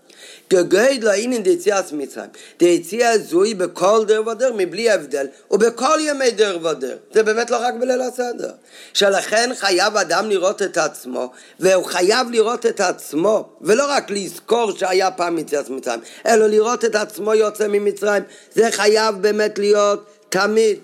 גגד 0.53 1.05
לאינן 1.05 1.43
דיציאת 1.43 1.93
מצרים. 1.93 2.31
דיציאה 2.59 3.19
זוהי 3.19 3.55
בכל 3.55 4.05
דר 4.07 4.23
ודר 4.27 4.53
מבלי 4.57 4.91
הבדל, 4.91 5.27
ובכל 5.51 5.99
ימי 6.01 6.31
דר 6.31 6.59
ודר. 6.63 6.97
זה 7.15 7.23
באמת 7.23 7.51
לא 7.51 7.57
רק 7.57 7.75
בליל 7.81 8.01
הסדר. 8.01 8.51
שלכן 8.95 9.51
חייב 9.59 9.97
אדם 9.97 10.31
לראות 10.31 10.63
את 10.63 10.79
עצמו, 10.79 11.31
והוא 11.61 11.85
חייב 11.85 12.31
לראות 12.31 12.67
את 12.67 12.81
עצמו, 12.81 13.49
ולא 13.61 13.87
רק 13.89 14.11
לזכור 14.11 14.73
שהיה 14.79 15.11
פעם 15.11 15.39
יציאת 15.39 15.71
מצרים, 15.71 16.01
אלא 16.27 16.47
לראות 16.47 16.85
את 16.85 16.95
עצמו 16.95 17.35
יוצא 17.35 17.69
ממצרים. 17.69 18.23
זה 18.55 18.69
חייב 18.71 19.15
באמת 19.21 19.59
להיות 19.59 20.05
תמיד. 20.29 20.79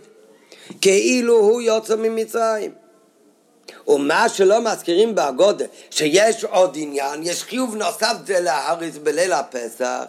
כאילו 0.81 1.37
הוא 1.37 1.63
יוצא 1.63 1.97
ממצרים. 1.97 2.88
ומה 3.89 4.29
שלא 4.29 4.61
מזכירים 4.61 5.15
באגודה, 5.15 5.65
שיש 5.91 6.45
עוד 6.45 6.77
עניין, 6.81 7.23
יש 7.23 7.43
חיוב 7.43 7.75
נוסף 7.77 8.15
זה 8.27 8.41
להאריס 8.41 8.97
בליל 8.97 9.33
הפסח, 9.33 10.05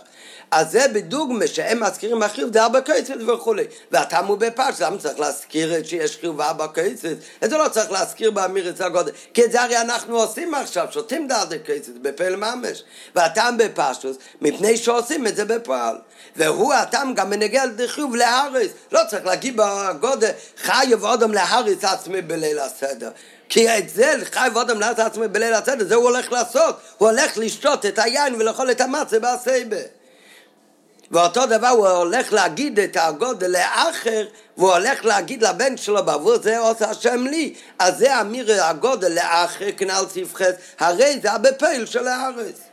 אז 0.51 0.71
זה 0.71 0.87
בדוגמה 0.93 1.47
שהם 1.47 1.83
מזכירים 1.83 2.23
החיוב 2.23 2.53
זה 2.53 2.63
ארבע 2.63 2.81
קייצת 2.81 3.13
וכולי. 3.27 3.63
והטעם 3.91 4.25
הוא 4.25 4.37
בפרש, 4.37 4.81
למה 4.81 4.97
צריך 4.97 5.19
להזכיר 5.19 5.83
שיש 5.83 6.17
חיוב 6.17 6.41
ארבע 6.41 6.67
קייצת? 6.67 7.09
את 7.43 7.49
זה 7.49 7.57
לא 7.57 7.69
צריך 7.69 7.91
להזכיר 7.91 8.31
באמירת 8.31 8.81
הגודל, 8.81 9.11
כי 9.33 9.45
את 9.45 9.51
זה 9.51 9.61
הרי 9.61 9.77
אנחנו 9.77 10.19
עושים 10.19 10.53
עכשיו, 10.53 10.87
שותים 10.91 11.27
דרדי 11.27 11.59
קייצת 11.59 11.93
בפעל 12.01 12.35
ממש. 12.35 12.83
והטעם 13.15 13.57
בפרשוס, 13.57 14.17
מפני 14.41 14.77
שעושים 14.77 15.27
את 15.27 15.35
זה 15.35 15.45
בפועל. 15.45 15.95
והוא 16.35 16.73
הטעם 16.73 17.13
גם 17.13 17.29
מנגע 17.29 17.63
על 17.63 17.71
חיוב 17.87 18.15
להריס. 18.15 18.71
לא 18.91 19.01
צריך 19.09 19.25
להגיד 19.25 19.57
בגודל, 19.57 20.31
חייב 20.57 21.03
אודם 21.03 21.33
להריס 21.33 21.83
עצמי 21.83 22.21
בליל 22.21 22.59
הסדר. 22.59 23.09
כי 23.49 23.77
את 23.77 23.89
זה 23.89 24.13
חייב 24.31 24.57
אודם 24.57 24.79
להריס 24.79 24.99
עצמי 24.99 25.27
בליל 25.27 25.53
הסדר, 25.53 25.85
זה 25.85 25.95
הוא 25.95 26.03
הולך 26.03 26.31
לעשות. 26.31 26.79
הוא 26.97 27.09
הולך 27.09 27.37
לשתות 27.37 27.85
את 27.85 27.99
היין 27.99 28.35
ולאכול 28.35 28.71
את 28.71 28.81
המצה 28.81 29.19
בעשייבה. 29.19 29.77
ואותו 31.11 31.45
דבר 31.45 31.67
הוא 31.67 31.87
הולך 31.87 32.33
להגיד 32.33 32.79
את 32.79 32.97
הגודל 32.99 33.47
לאחר 33.47 34.25
והוא 34.57 34.71
הולך 34.71 35.05
להגיד 35.05 35.43
לבן 35.43 35.77
שלו 35.77 36.05
בעבור 36.05 36.37
זה 36.37 36.59
עושה 36.59 36.89
השם 36.89 37.27
לי 37.27 37.53
אז 37.79 37.97
זה 37.97 38.21
אמיר 38.21 38.63
הגודל 38.63 39.11
לאחר 39.11 39.65
כנל 39.77 40.03
צפחת 40.09 40.55
הרי 40.79 41.19
זה 41.21 41.31
הבפעיל 41.31 41.85
של 41.85 42.07
הארץ 42.07 42.68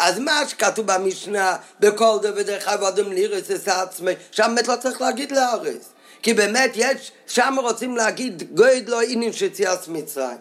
אז 0.00 0.18
מה 0.18 0.42
שכתוב 0.48 0.86
במשנה 0.86 1.56
בכל 1.80 2.18
דבר 2.22 2.42
דרך 2.42 2.68
אדם 2.68 3.12
לירס 3.12 3.50
את 3.50 3.68
עצמי 3.68 4.12
שם 4.30 4.52
באמת 4.54 4.68
לא 4.68 4.76
צריך 4.76 5.00
להגיד 5.00 5.32
לארץ 5.32 5.88
כי 6.22 6.34
באמת 6.34 6.72
יש 6.74 7.12
שם 7.26 7.54
רוצים 7.62 7.96
להגיד 7.96 8.42
גויד 8.54 8.88
לא 8.88 9.00
עניין 9.02 9.32
שציאס 9.32 9.88
מצרים 9.88 10.38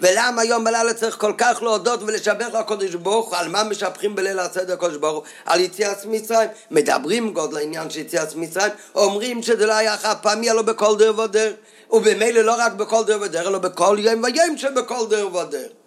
ולמה 0.00 0.42
היום 0.42 0.64
בלילה 0.64 0.94
צריך 0.94 1.16
כל 1.18 1.32
כך 1.38 1.62
להודות 1.62 2.02
ולשבח 2.02 2.46
לקודש 2.60 2.94
ברוך 2.94 3.28
הוא, 3.28 3.36
על 3.36 3.48
מה 3.48 3.64
משבחים 3.64 4.14
בליל 4.14 4.38
הסדר 4.38 4.72
הקודש 4.72 4.96
ברוך 4.96 5.14
הוא? 5.14 5.24
על 5.44 5.60
יציאת 5.60 6.04
מצרים. 6.04 6.48
מדברים 6.70 7.32
גוד 7.32 7.52
לעניין 7.52 7.90
של 7.90 8.00
יציאת 8.00 8.34
מצרים, 8.34 8.72
אומרים 8.94 9.42
שזה 9.42 9.66
לא 9.66 9.72
היה 9.72 9.96
חד 9.96 10.14
פעמי, 10.22 10.50
אלא 10.50 10.62
בכל 10.62 10.96
דר 10.98 11.18
ודר. 11.18 11.52
ובמילא 11.90 12.40
לא 12.40 12.54
רק 12.58 12.72
בכל 12.72 13.04
דר 13.04 13.18
ודר, 13.20 13.48
אלא 13.48 13.58
בכל 13.58 13.96
יום 14.00 14.22
ויום 14.22 14.58
שבכל 14.58 15.06
דר 15.10 15.36
ודר. 15.36 15.79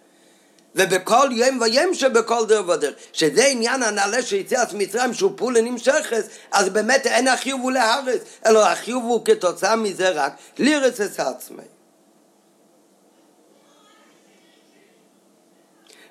ובכל 0.74 1.28
יום 1.32 1.60
ויום 1.60 1.94
שבכל 1.94 2.46
דר 2.46 2.62
ודר, 2.68 2.92
שזה 3.12 3.46
עניין 3.46 3.82
הנעלה 3.82 4.22
של 4.22 4.36
יציאת 4.36 4.72
מצרים 4.72 5.14
שהוא 5.14 5.32
פולה 5.36 5.60
נמשכת, 5.60 6.24
אז 6.52 6.68
באמת 6.68 7.06
אין 7.06 7.28
החיוב 7.28 7.60
הוא 7.60 7.72
להרס, 7.72 8.20
אלא 8.46 8.66
החיוב 8.66 9.04
הוא 9.04 9.24
כתוצאה 9.24 9.76
מזה 9.76 10.10
רק 10.10 10.32
לירס 10.58 11.00
את 11.00 11.20
עצמי. 11.20 11.73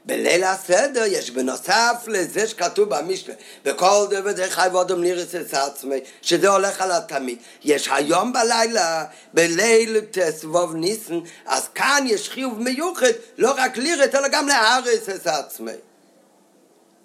בליל 0.06 0.44
הסדר 0.44 1.04
יש 1.08 1.32
בנוסף 1.32 2.04
לזה 2.08 2.48
שכתוב 2.48 2.90
במשנה 2.90 3.34
בכל 3.66 4.06
דבר 4.10 4.32
דרך 4.32 4.54
חי 4.54 4.68
ואודם 4.72 5.04
לירס 5.04 5.36
את 5.36 5.54
עצמי 5.54 6.00
שזה 6.22 6.50
הולך 6.50 6.82
על 6.82 6.92
התמיד. 6.92 7.38
יש 7.64 7.90
היום 7.92 8.34
בלילה 8.34 9.06
בליל 9.34 10.02
תסבוב 10.12 10.76
ניסן 10.76 11.20
אז 11.46 11.68
כאן 11.76 12.04
יש 12.08 12.30
חיוב 12.30 12.60
מיוחד 12.60 13.08
לא 13.38 13.54
רק 13.58 13.78
לירס 13.78 14.16
אלא 14.16 14.28
גם 14.28 14.48
להרס 14.48 15.10
את 15.10 15.28
עצמי. 15.28 15.72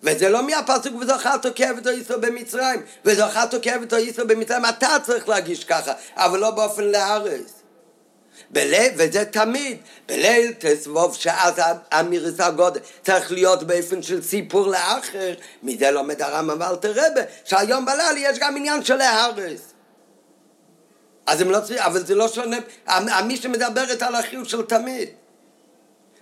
וזה 0.02 0.28
לא 0.28 0.46
מהפסוק 0.46 0.94
וזוכר 1.00 1.36
תוקף 1.36 1.70
אותו 1.76 1.90
ישראל 1.90 2.20
במצרים 2.20 2.82
וזוכר 3.04 3.46
תוקף 3.46 3.76
אותו 3.80 3.96
ישראל 3.96 4.26
במצרים 4.26 4.64
אתה 4.64 4.96
צריך 5.02 5.28
להגיש 5.28 5.64
ככה 5.64 5.92
אבל 6.16 6.38
לא 6.38 6.50
באופן 6.50 6.84
להרס 6.84 7.57
בליל, 8.50 8.92
וזה 8.96 9.24
תמיד, 9.24 9.76
בליל 10.08 10.52
תסבוב 10.58 11.14
שאז 11.14 11.54
אמירס 12.00 12.40
הגודל 12.40 12.80
צריך 13.04 13.32
להיות 13.32 13.62
באופן 13.62 14.02
של 14.02 14.22
סיפור 14.22 14.66
לאחר, 14.66 15.34
מזה 15.62 15.90
לומד 15.90 16.22
הרמב"ם 16.22 16.56
ואלתר 16.60 16.90
רבה, 16.90 17.20
שהיום 17.44 17.86
בלילה 17.86 18.18
יש 18.18 18.38
גם 18.38 18.56
עניין 18.56 18.84
של 18.84 18.96
להרס. 18.96 19.60
אז 21.26 21.40
הם 21.40 21.50
לא 21.50 21.60
צריכים, 21.60 21.78
אבל 21.78 22.06
זה 22.06 22.14
לא 22.14 22.28
שונה, 22.28 22.56
מי 23.24 23.36
שמדברת 23.36 24.02
על 24.02 24.14
החיוב 24.14 24.48
של 24.48 24.62
תמיד. 24.62 25.08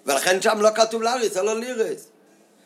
ולכן 0.06 0.42
שם 0.42 0.60
לא 0.60 0.68
כתוב 0.74 1.02
לאריס, 1.02 1.36
אלא 1.36 1.60
לירס. 1.60 2.08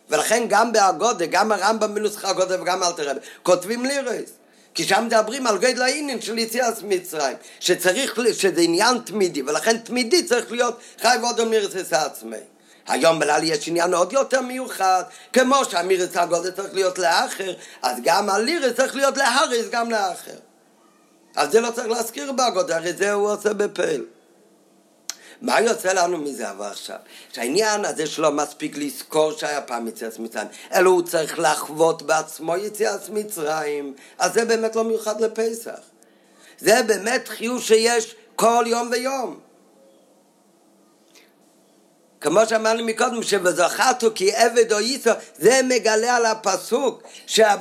ולכן 0.09 0.45
גם 0.49 0.73
בהגודל, 0.73 1.27
גם 1.27 1.53
הרמב"ם 1.53 1.95
בנוסח 1.95 2.25
הגודל 2.25 2.63
וגם 2.63 2.83
אלתר 2.83 3.11
רבה, 3.11 3.21
כותבים 3.43 3.85
לירס. 3.85 4.31
כי 4.75 4.85
שם 4.85 5.05
מדברים 5.07 5.47
על 5.47 5.59
גדל 5.59 5.83
העניין 5.83 6.21
של 6.21 6.39
יציאת 6.39 6.83
מצרים, 6.83 7.37
שצריך, 7.61 8.19
שזה 8.33 8.61
עניין 8.61 8.99
תמידי, 9.05 9.43
ולכן 9.43 9.79
תמידי 9.79 10.23
צריך 10.23 10.53
להיות 10.53 10.79
חי 11.03 11.17
ועוד 11.23 11.41
אמירס 11.41 11.93
עצמי. 11.93 12.37
היום 12.89 13.19
בלילה 13.19 13.45
יש 13.45 13.69
עניין 13.69 13.95
עוד 13.95 14.13
יותר 14.13 14.41
מיוחד, 14.41 15.03
כמו 15.33 15.65
שהמירס 15.71 16.17
הגודל 16.17 16.51
צריך 16.51 16.75
להיות 16.75 16.99
לאחר, 16.99 17.55
אז 17.83 17.97
גם 18.03 18.31
הלירס 18.31 18.77
צריך 18.77 18.97
להיות 18.97 19.17
להריס 19.17 19.67
גם 19.71 19.91
לאחר. 19.91 20.39
אז 21.37 21.53
זה 21.53 21.61
לא 21.61 21.71
צריך 21.71 21.89
להזכיר 21.89 22.33
בגודל, 22.33 22.73
הרי 22.75 22.93
זה 22.93 23.13
הוא 23.13 23.33
עושה 23.33 23.53
בפעל. 23.53 24.05
מה 25.43 25.61
יוצא 25.61 25.93
לנו 25.93 26.19
מזה 26.19 26.51
אבל 26.51 26.67
עכשיו? 26.67 26.97
שהעניין 27.33 27.85
הזה 27.85 28.07
שלא 28.07 28.31
מספיק 28.33 28.77
לזכור 28.77 29.33
שהיה 29.33 29.61
פעם 29.61 29.89
יציאת 29.89 30.19
מצרים, 30.19 30.49
אלא 30.75 30.91
הוא 30.91 31.03
צריך 31.03 31.39
לחוות 31.39 32.03
בעצמו 32.03 32.57
יציאת 32.57 33.09
מצרים, 33.09 33.95
אז 34.19 34.35
זה 34.35 34.45
באמת 34.45 34.77
לא 34.77 34.85
מיוחד 34.85 35.21
לפסח. 35.21 35.79
זה 36.59 36.83
באמת 36.83 37.29
חיוב 37.29 37.63
שיש 37.63 38.15
כל 38.37 38.65
יום 38.67 38.89
ויום. 38.93 39.50
כמו 42.21 42.41
שאמרנו 42.49 42.85
מקודם, 42.85 43.23
שבזכרתו 43.23 44.09
כי 44.15 44.33
עבד 44.33 44.73
או 44.73 44.81
ייסו, 44.81 45.11
זה 45.39 45.61
מגלה 45.65 46.17
על 46.17 46.27
הפסוק 46.27 47.03
שה, 47.27 47.55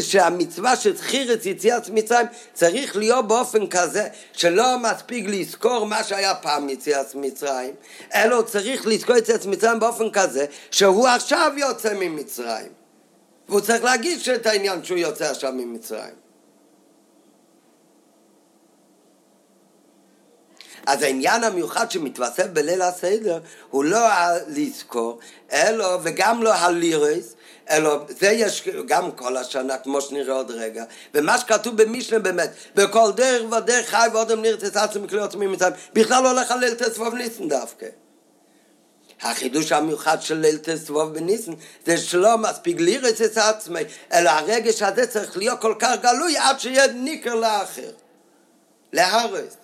שהמצווה 0.00 0.76
של 0.76 0.96
חירץ 0.96 1.46
יציאת 1.46 1.88
מצרים 1.88 2.26
צריך 2.54 2.96
להיות 2.96 3.28
באופן 3.28 3.66
כזה 3.66 4.08
שלא 4.32 4.78
מספיק 4.78 5.24
לזכור 5.28 5.86
מה 5.86 6.04
שהיה 6.04 6.34
פעם 6.34 6.68
יציאת 6.68 7.14
מצרים, 7.14 7.74
אלא 8.14 8.42
צריך 8.42 8.86
לזכור 8.86 9.16
יציאת 9.16 9.46
מצרים 9.46 9.80
באופן 9.80 10.10
כזה 10.10 10.46
שהוא 10.70 11.08
עכשיו 11.08 11.52
יוצא 11.56 11.94
ממצרים. 11.94 12.72
והוא 13.48 13.60
צריך 13.60 13.84
להגיש 13.84 14.28
את 14.28 14.46
העניין 14.46 14.84
שהוא 14.84 14.98
יוצא 14.98 15.30
עכשיו 15.30 15.52
ממצרים. 15.52 16.29
אז 20.86 21.02
העניין 21.02 21.44
המיוחד 21.44 21.90
שמתווסף 21.90 22.46
בליל 22.46 22.82
הסדר 22.82 23.38
הוא 23.70 23.84
לא 23.84 24.08
לזכור, 24.48 25.18
אלא, 25.52 25.98
וגם 26.02 26.42
לא 26.42 26.54
הלירס, 26.54 27.34
אלא 27.70 28.04
זה 28.08 28.26
יש 28.26 28.68
גם 28.86 29.12
כל 29.12 29.36
השנה, 29.36 29.78
כמו 29.78 30.00
שנראה 30.00 30.34
עוד 30.34 30.50
רגע. 30.50 30.84
ומה 31.14 31.38
שכתוב 31.38 31.82
במשנה 31.82 32.18
באמת, 32.18 32.50
בכל 32.74 33.12
דרך 33.16 33.52
ודרך 33.52 33.88
חי 33.88 34.06
ואודם 34.12 34.42
נרצה 34.42 34.82
עצמי 34.82 35.02
מכלי 35.02 35.20
עוצמי 35.20 35.46
מצרים, 35.46 35.72
בכלל 35.92 36.22
לא 36.22 36.30
הולך 36.30 36.50
על 36.50 36.58
ליל 36.58 36.74
תסבוב 36.74 37.14
ניסן 37.14 37.48
דווקא. 37.48 37.86
החידוש 39.22 39.72
המיוחד 39.72 40.22
של 40.22 40.34
ליל 40.34 40.58
תסבוב 40.58 41.14
בניסן 41.14 41.52
זה 41.86 41.96
שלא 41.96 42.38
מספיק 42.38 42.80
לירס 42.80 43.22
את 43.22 43.36
עצמי, 43.36 43.80
אלא 44.12 44.30
הרגש 44.30 44.82
הזה 44.82 45.06
צריך 45.06 45.36
להיות 45.36 45.60
כל 45.60 45.74
כך 45.78 45.94
גלוי 46.02 46.36
עד 46.36 46.60
שיהיה 46.60 46.86
ניקר 46.86 47.34
לאחר, 47.34 47.90
להרס. 48.92 49.56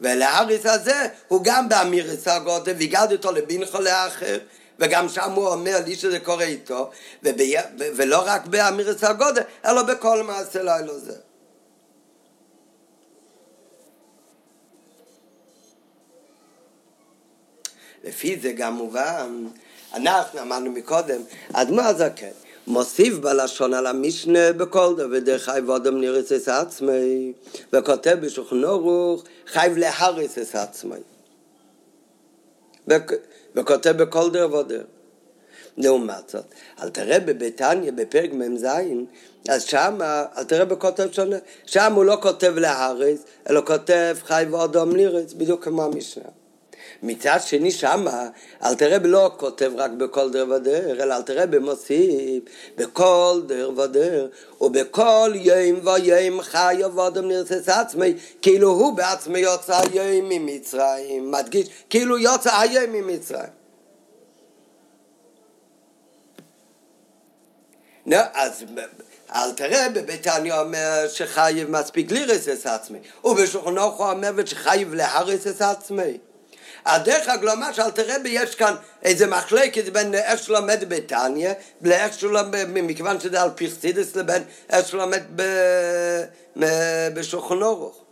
ולאריס 0.00 0.66
הזה 0.66 1.06
הוא 1.28 1.40
גם 1.44 1.68
באמירס 1.68 2.28
הגודל, 2.28 2.74
והגעתי 2.78 3.14
אותו 3.14 3.32
לבינכו 3.32 3.80
לאחר, 3.80 4.38
וגם 4.78 5.08
שם 5.08 5.32
הוא 5.32 5.48
אומר 5.48 5.78
לי 5.86 5.96
שזה 5.96 6.20
קורה 6.20 6.44
איתו, 6.44 6.90
ובי... 7.22 7.54
ולא 7.78 8.22
רק 8.26 8.46
באמירס 8.46 9.04
הגודל, 9.04 9.42
אלא 9.64 9.82
בכל 9.82 10.22
מעשה 10.22 10.62
לילה 10.62 10.98
זה. 10.98 11.16
לפי 18.04 18.38
זה 18.40 18.52
גם 18.52 18.74
מובן, 18.74 19.46
אנחנו 19.94 20.40
אמרנו 20.40 20.70
מקודם, 20.70 21.20
אדמו 21.52 21.80
הזקן, 21.80 22.26
מוסיף 22.68 23.18
בלשון 23.18 23.74
על 23.74 23.86
המשנה 23.86 24.52
בכל 24.52 24.94
דבר 24.96 25.18
דרך 25.18 25.44
חייב 25.44 25.70
אדם 25.70 26.00
נרס 26.00 26.32
את 26.32 26.48
עצמי 26.48 27.32
וכותב 27.72 28.16
בשולחן 28.20 28.64
אורוך 28.64 29.24
חייב 29.46 29.76
להרס 29.76 30.38
את 30.38 30.54
עצמי. 30.54 30.96
וכותב 33.54 33.90
בכל 33.90 34.30
דר 34.30 34.54
ודר. 34.54 34.84
לעומת 35.76 36.28
זאת, 36.28 36.44
אל 36.82 36.88
תראה 36.88 37.20
בביתניה 37.20 37.92
בפרק 37.92 38.32
מ"ז 38.32 38.66
אז 39.48 39.62
שם, 39.62 39.98
אל 40.36 40.44
תראה 40.44 40.64
בכותב 40.64 41.08
שונה 41.12 41.36
שם 41.66 41.92
הוא 41.92 42.04
לא 42.04 42.18
כותב 42.22 42.54
להרס 42.56 43.18
אלא 43.50 43.60
כותב 43.66 44.16
חייב 44.24 44.54
אדם 44.54 44.96
נרס 44.96 45.32
בדיוק 45.32 45.64
כמו 45.64 45.84
המשנה 45.84 46.24
מצד 47.02 47.38
שני 47.40 47.70
שמה, 47.70 48.28
אלתרעב 48.64 49.02
לא 49.06 49.30
כותב 49.36 49.72
רק 49.76 49.90
בכל 49.90 50.30
דר 50.30 50.46
ודר, 50.50 51.02
אלא 51.02 51.16
אלתרעב 51.16 51.58
מוסיף 51.58 52.42
בכל 52.76 53.40
דר 53.46 53.70
ודר, 53.76 54.26
ובכל 54.60 55.32
יום 55.34 55.80
ויום 55.86 56.42
חי 56.42 56.80
עבודם 56.84 57.28
נרצס 57.28 57.68
עצמי, 57.68 58.14
כאילו 58.42 58.70
הוא 58.70 58.96
בעצמי 58.96 59.38
יוצא 59.38 59.80
היום 59.80 60.28
ממצרים, 60.28 61.30
מדגיש, 61.30 61.68
כאילו 61.90 62.18
יוצא 62.18 62.60
היום 62.60 62.92
ממצרים. 62.92 63.58
נו, 68.06 68.16
אז 68.34 68.64
אל 69.34 69.52
תראה, 69.52 69.88
בביתניה 69.88 70.60
אומר 70.60 71.08
שחייב 71.08 71.70
מספיק 71.70 72.10
לירס 72.10 72.48
את 72.48 72.66
עצמי, 72.66 72.98
ובשולחנוך 73.24 73.98
הוא 73.98 74.10
אומר 74.10 74.46
שחייב 74.46 74.94
להרס 74.94 75.46
את 75.46 75.62
הדרך 76.88 77.28
הגלומה 77.28 77.74
שאל 77.74 77.90
תראה 77.90 78.16
יש 78.24 78.54
כאן 78.54 78.74
איזה 79.02 79.26
מחלקת 79.26 79.84
בין 79.84 80.14
איך 80.14 80.42
שלומד 80.42 80.84
בתניא 80.88 81.52
לאיך 81.82 82.18
שלומד, 82.18 82.54
מכיוון 82.68 83.20
שזה 83.20 83.42
על 83.42 83.50
פרסידס 83.50 84.16
לבין 84.16 84.42
איך 84.70 84.88
שלומד 84.88 85.22
בשולחן 87.14 87.62
אורוך. 87.62 88.04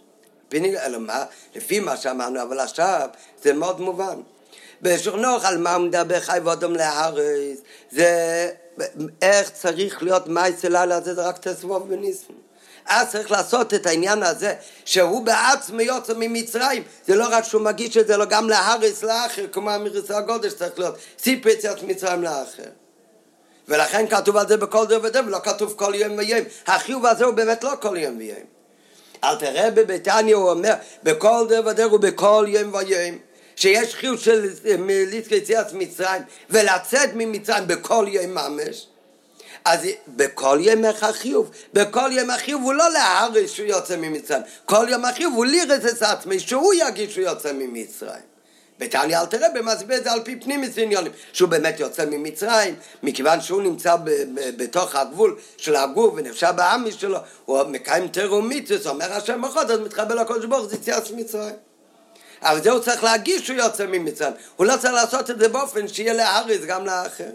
אלא 0.54 0.98
מה? 0.98 1.24
לפי 1.54 1.80
מה 1.80 1.96
שאמרנו, 1.96 2.42
אבל 2.42 2.60
עכשיו 2.60 3.08
זה 3.42 3.52
מאוד 3.52 3.80
מובן. 3.80 4.20
בשולחן 4.82 5.24
אורוך 5.24 5.44
על 5.44 5.58
מה 5.58 5.74
הוא 5.74 5.86
מדבר 5.86 6.20
חי 6.20 6.38
ואודום 6.44 6.74
להרס, 6.74 7.58
זה 7.90 8.50
איך 9.22 9.50
צריך 9.50 10.02
להיות 10.02 10.26
מייסי 10.26 10.68
לילה 10.68 10.96
הזה, 10.96 11.14
זה 11.14 11.22
רק 11.22 11.38
תסבוב 11.38 11.88
בניסן. 11.88 12.45
אז 12.86 13.10
צריך 13.10 13.30
לעשות 13.30 13.74
את 13.74 13.86
העניין 13.86 14.22
הזה 14.22 14.54
שהוא 14.84 15.26
בעצמו 15.26 15.80
יוצא 15.80 16.12
ממצרים. 16.16 16.82
זה 17.06 17.14
לא 17.16 17.26
רק 17.30 17.44
שהוא 17.44 17.62
מגיש 17.62 17.96
את 17.96 18.06
זה, 18.06 18.14
אלא 18.14 18.24
גם 18.24 18.48
להריס 18.48 19.02
לאחר 19.02 19.46
כמו 19.52 19.70
המריס 19.70 20.10
הגודש 20.10 20.52
צריך 20.52 20.78
להיות. 20.78 20.94
סיפר 21.18 21.48
יציאת 21.48 21.82
מצרים 21.82 22.22
לאחר. 22.22 22.70
ולכן 23.68 24.06
כתוב 24.08 24.36
על 24.36 24.48
זה 24.48 24.56
בכל 24.56 24.86
דבר 24.86 25.08
ודבר 25.08 25.26
ולא 25.26 25.38
כתוב 25.38 25.74
כל 25.76 25.92
יום 25.94 26.18
ויום. 26.18 26.40
החיוב 26.66 27.06
הזה 27.06 27.24
הוא 27.24 27.34
באמת 27.34 27.64
לא 27.64 27.72
כל 27.80 27.96
יום 27.96 28.18
ויום. 28.18 28.38
אל 29.24 29.36
תראה 29.36 29.70
בביתניה 29.70 30.36
הוא 30.36 30.50
אומר 30.50 30.74
בכל 31.02 31.46
דבר 31.48 31.70
ודבר 31.70 31.94
ובכל 31.94 32.46
יום 32.48 32.74
ויום 32.74 33.18
שיש 33.56 33.94
חיוב 33.94 34.20
של 34.20 34.50
יציאת 35.30 35.72
מצרים 35.72 36.22
ולצאת 36.50 37.10
ממצרים 37.14 37.66
בכל 37.66 38.06
יום 38.08 38.34
ממש 38.34 38.86
אז 39.66 39.80
בכל 40.08 40.58
ימי 40.60 40.88
החיוב, 40.88 41.50
בכל 41.72 42.10
ימי 42.12 42.32
החיוב 42.32 42.62
הוא 42.62 42.74
לא 42.74 42.90
להרס 42.90 43.50
שהוא 43.50 43.66
יוצא 43.66 43.96
ממצרים, 43.96 44.42
כל 44.64 44.86
יום 44.90 45.04
החיוב 45.04 45.34
הוא 45.34 45.44
לירס 45.44 45.92
את 45.92 46.02
עצמי 46.02 46.40
שהוא 46.40 46.74
יגיד 46.74 47.10
שהוא 47.10 47.24
יוצא 47.24 47.52
ממצרים. 47.52 48.22
בתניא 48.78 49.18
אל 49.18 49.26
תראה 49.26 49.48
במסביר 49.54 49.96
את 49.96 50.04
זה 50.04 50.12
על 50.12 50.20
פי 50.24 50.36
פנים 50.36 50.64
עניונים, 50.76 51.12
שהוא 51.32 51.48
באמת 51.48 51.80
יוצא 51.80 52.04
ממצרים, 52.04 52.74
מכיוון 53.02 53.40
שהוא 53.40 53.62
נמצא 53.62 53.96
ב- 53.96 54.10
ב- 54.10 54.62
בתוך 54.62 54.94
הגבול 54.94 55.38
של 55.56 55.76
הגוף 55.76 56.14
ונחשב 56.16 56.52
בעמי 56.56 56.92
שלו, 56.92 57.18
הוא 57.44 57.62
מקיים 57.62 58.08
תרומיתוס, 58.08 58.86
אומר 58.86 59.12
השם 59.12 59.40
מחוז, 59.40 59.70
אז 59.70 59.80
מתחבר 59.80 60.14
לקודש 60.14 60.44
ברוך 60.44 60.66
זה 60.66 60.76
יציאת 60.76 61.10
מצרים. 61.10 61.56
אבל 62.42 62.62
זה 62.62 62.70
הוא 62.70 62.80
צריך 62.80 63.04
להגיש 63.04 63.46
שהוא 63.46 63.56
יוצא 63.56 63.86
ממצרים, 63.86 64.32
הוא 64.56 64.66
לא 64.66 64.76
צריך 64.76 64.94
לעשות 64.94 65.30
את 65.30 65.38
זה 65.38 65.48
באופן 65.48 65.88
שיהיה 65.88 66.12
להרס 66.12 66.60
גם 66.66 66.86
לאחר. 66.86 67.30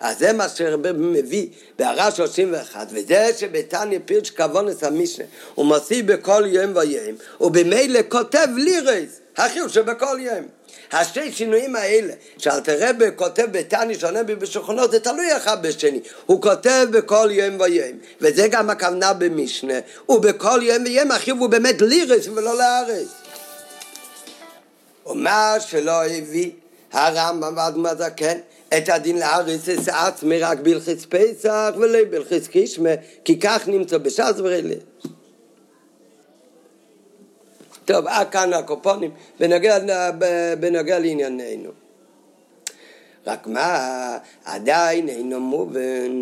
אז 0.00 0.18
זה 0.18 0.32
מה 0.32 0.48
שרבי 0.48 0.88
מביא 0.94 1.46
בהערה 1.78 2.10
31, 2.10 2.86
וזה 2.90 3.30
שבתניא 3.36 3.98
פירש 4.04 4.30
כוונס 4.30 4.84
המשנה, 4.84 5.24
הוא 5.54 5.66
מוסיף 5.66 6.06
בכל 6.06 6.44
יום 6.46 6.76
ויום, 6.76 7.14
ובמילא 7.40 8.00
כותב 8.08 8.46
לירס, 8.56 9.20
החיוב 9.36 9.68
שבכל 9.68 10.18
יום. 10.20 10.46
השתי 10.92 11.32
שינויים 11.32 11.76
האלה, 11.76 12.12
שאלתרבה 12.38 13.10
כותב 13.10 13.46
בתניא 13.50 13.98
שונה 13.98 14.22
בשולחנות, 14.22 14.90
זה 14.90 15.00
תלוי 15.00 15.36
אחד 15.36 15.62
בשני. 15.62 16.00
הוא 16.26 16.42
כותב 16.42 16.86
בכל 16.90 17.28
יום 17.30 17.60
ויום, 17.60 17.98
וזה 18.20 18.48
גם 18.48 18.70
הכוונה 18.70 19.12
במשנה, 19.12 19.74
ובכל 20.08 20.60
יום 20.62 20.84
ויום 20.84 21.10
החיוב 21.10 21.38
הוא 21.38 21.48
באמת 21.48 21.82
לירס 21.82 22.28
ולא 22.28 22.58
לארץ. 22.58 23.08
ומה 25.06 25.56
שלא 25.60 26.04
הביא 26.04 26.50
הרמב"ם 26.92 27.54
ואדמה 27.56 27.94
זקן, 27.94 28.38
את 28.68 28.88
הדין 28.88 29.18
לארץ 29.18 29.68
את 29.68 29.88
עצמי 29.88 30.38
רק 30.38 30.58
בלחיץ 30.58 31.04
פסח 31.04 31.74
ולא 31.76 31.98
בלחיץ 32.10 32.46
קישמה, 32.46 32.90
כי 33.24 33.40
כך 33.40 33.68
נמצא 33.68 33.98
בש"ס 33.98 34.34
ורילה. 34.36 34.74
טוב, 37.84 38.06
עד 38.06 38.30
כאן 38.30 38.52
הקופונים 38.52 39.10
בנוגע, 39.40 39.78
בנוגע 40.60 40.98
לענייננו. 40.98 41.70
רק 43.26 43.46
מה, 43.46 44.18
עדיין 44.44 45.08
אינו 45.08 45.40
מובן, 45.40 46.12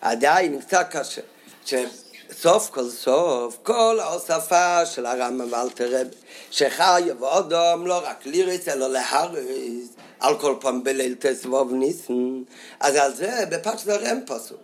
עדיין 0.00 0.60
קצת 0.60 0.86
קשה. 0.90 1.20
סוף 2.32 2.70
כל 2.70 2.88
סוף, 2.88 3.58
כל 3.62 3.98
ההוספה 4.00 4.86
של 4.86 5.06
הרמב"ם 5.06 5.52
ואלתר 5.52 6.00
רב, 6.00 6.06
שחי 6.50 7.02
ואודום 7.20 7.86
לא 7.86 8.02
רק 8.04 8.26
לירס 8.26 8.68
אלא 8.68 8.88
להרס, 8.90 9.88
על 10.24 10.38
כל 10.38 10.54
פעם 10.60 10.84
בליל 10.84 11.14
תסבוב 11.18 11.72
ניסן, 11.72 12.42
אז 12.80 12.96
על 12.96 13.14
זה 13.14 13.44
בפרשת 13.50 13.88
הרם 13.88 14.18
פסוק. 14.26 14.60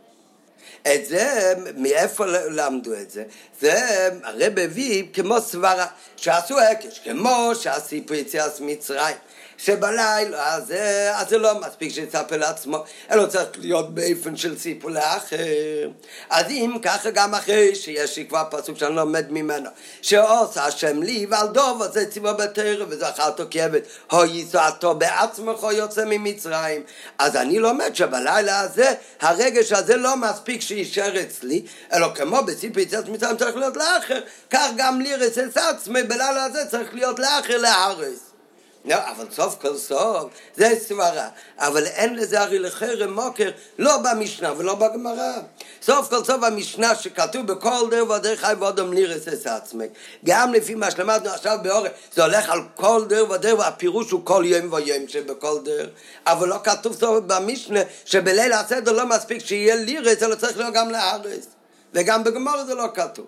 את 0.83 1.07
זה, 1.07 1.55
מאיפה 1.77 2.27
למדו 2.27 2.95
את 2.95 3.11
זה? 3.11 3.25
זה 3.61 4.09
הרב 4.23 4.59
הביא 4.59 5.05
כמו 5.13 5.41
סברה, 5.41 5.87
שעשו 6.17 6.61
הקש, 6.61 6.99
כמו 6.99 7.51
שעשו 7.55 7.95
יציאת 8.15 8.61
מצרים. 8.61 9.17
שבלילה 9.65 10.55
הזה, 10.55 11.13
אז 11.15 11.29
זה 11.29 11.39
לא 11.39 11.61
מספיק 11.61 11.93
שיספר 11.93 12.37
לעצמו, 12.37 12.85
אלא 13.11 13.27
צריך 13.27 13.49
להיות 13.59 13.95
באופן 13.95 14.37
של 14.37 14.59
סיפור 14.59 14.91
לאחר. 14.91 15.37
אז 16.31 16.47
אם 16.51 16.77
ככה 16.83 17.11
גם 17.11 17.35
אחרי 17.35 17.75
שיש 17.75 18.17
לי 18.17 18.27
כבר 18.27 18.45
פסוק 18.51 18.79
שאני 18.79 18.95
לומד 18.95 19.27
ממנו, 19.31 19.71
שעושה 20.03 20.65
השם 20.65 21.03
לי 21.03 21.27
ועל 21.31 21.49
דוב 21.49 21.83
זה 21.93 22.11
ציבור 22.11 22.33
בתרא 22.33 22.85
וזכרתו 22.89 23.45
כעבד, 23.51 23.81
הו 24.11 24.25
יישאתו 24.25 24.95
בעצמך 24.95 25.67
יוצא 25.73 26.05
ממצרים. 26.07 26.83
אז 27.19 27.37
אני 27.37 27.59
לומד 27.59 27.95
שבלילה 27.95 28.61
הזה, 28.61 28.95
הרגש 29.21 29.73
הזה 29.73 29.97
לא 29.97 30.17
מספיק 30.17 30.61
שישאר 30.61 31.23
אצלי, 31.23 31.63
אלא 31.93 32.07
כמו 32.15 32.43
בסיפור 32.43 32.83
יציאת 32.83 33.09
מצרים 33.09 33.37
צריך 33.37 33.57
להיות 33.57 33.77
לאחר, 33.77 34.21
כך 34.51 34.69
גם 34.77 35.01
לירס 35.01 35.39
את 35.39 35.57
עצמי 35.57 36.03
בלילה 36.03 36.45
הזה 36.45 36.67
צריך 36.71 36.95
להיות 36.95 37.19
לאחר 37.19 37.57
להרס. 37.59 38.30
לא, 38.85 38.95
אבל 38.95 39.27
סוף 39.31 39.57
כל 39.61 39.77
סוף 39.77 40.33
זה 40.57 40.69
סברה, 40.89 41.29
אבל 41.59 41.87
אין 41.87 42.17
לזה 42.17 42.41
הרי 42.41 42.59
לחרם 42.59 43.15
מוקר 43.15 43.51
לא 43.79 43.97
במשנה 43.99 44.53
ולא 44.57 44.75
בגמרא. 44.75 45.33
סוף 45.83 46.09
כל 46.11 46.25
סוף 46.25 46.43
המשנה 46.43 46.95
שכתוב 46.95 47.47
בכל 47.47 47.91
דר 47.91 48.11
ודרך 48.11 48.41
חי 48.41 48.53
ואודם 48.61 48.93
לירס 48.93 49.29
את 49.29 49.47
עצמי. 49.47 49.85
גם 50.25 50.55
לפי 50.55 50.75
מה 50.75 50.91
שלמדנו 50.91 51.31
עכשיו 51.31 51.59
באורן, 51.63 51.91
זה 52.13 52.25
הולך 52.25 52.51
על 52.51 52.61
כל 52.75 53.05
דר 53.09 53.31
ודר 53.31 53.59
והפירוש 53.59 54.11
הוא 54.11 54.21
כל 54.25 54.43
יום 54.47 54.73
ויום 54.73 55.09
שבכל 55.09 55.59
דר, 55.65 55.89
אבל 56.27 56.49
לא 56.49 56.57
כתוב 56.65 56.93
סוף 56.93 57.25
במשנה 57.27 57.81
שבליל 58.05 58.53
הסדר 58.53 58.93
לא 58.93 59.07
מספיק 59.07 59.45
שיהיה 59.45 59.77
לירס, 59.77 60.23
אלא 60.23 60.35
צריך 60.35 60.59
להיות 60.59 60.75
גם 60.75 60.91
לארץ. 60.91 61.47
וגם 61.95 62.25
בגמרא 62.25 62.65
זה 62.65 62.75
לא 62.75 62.87
כתוב. 62.95 63.27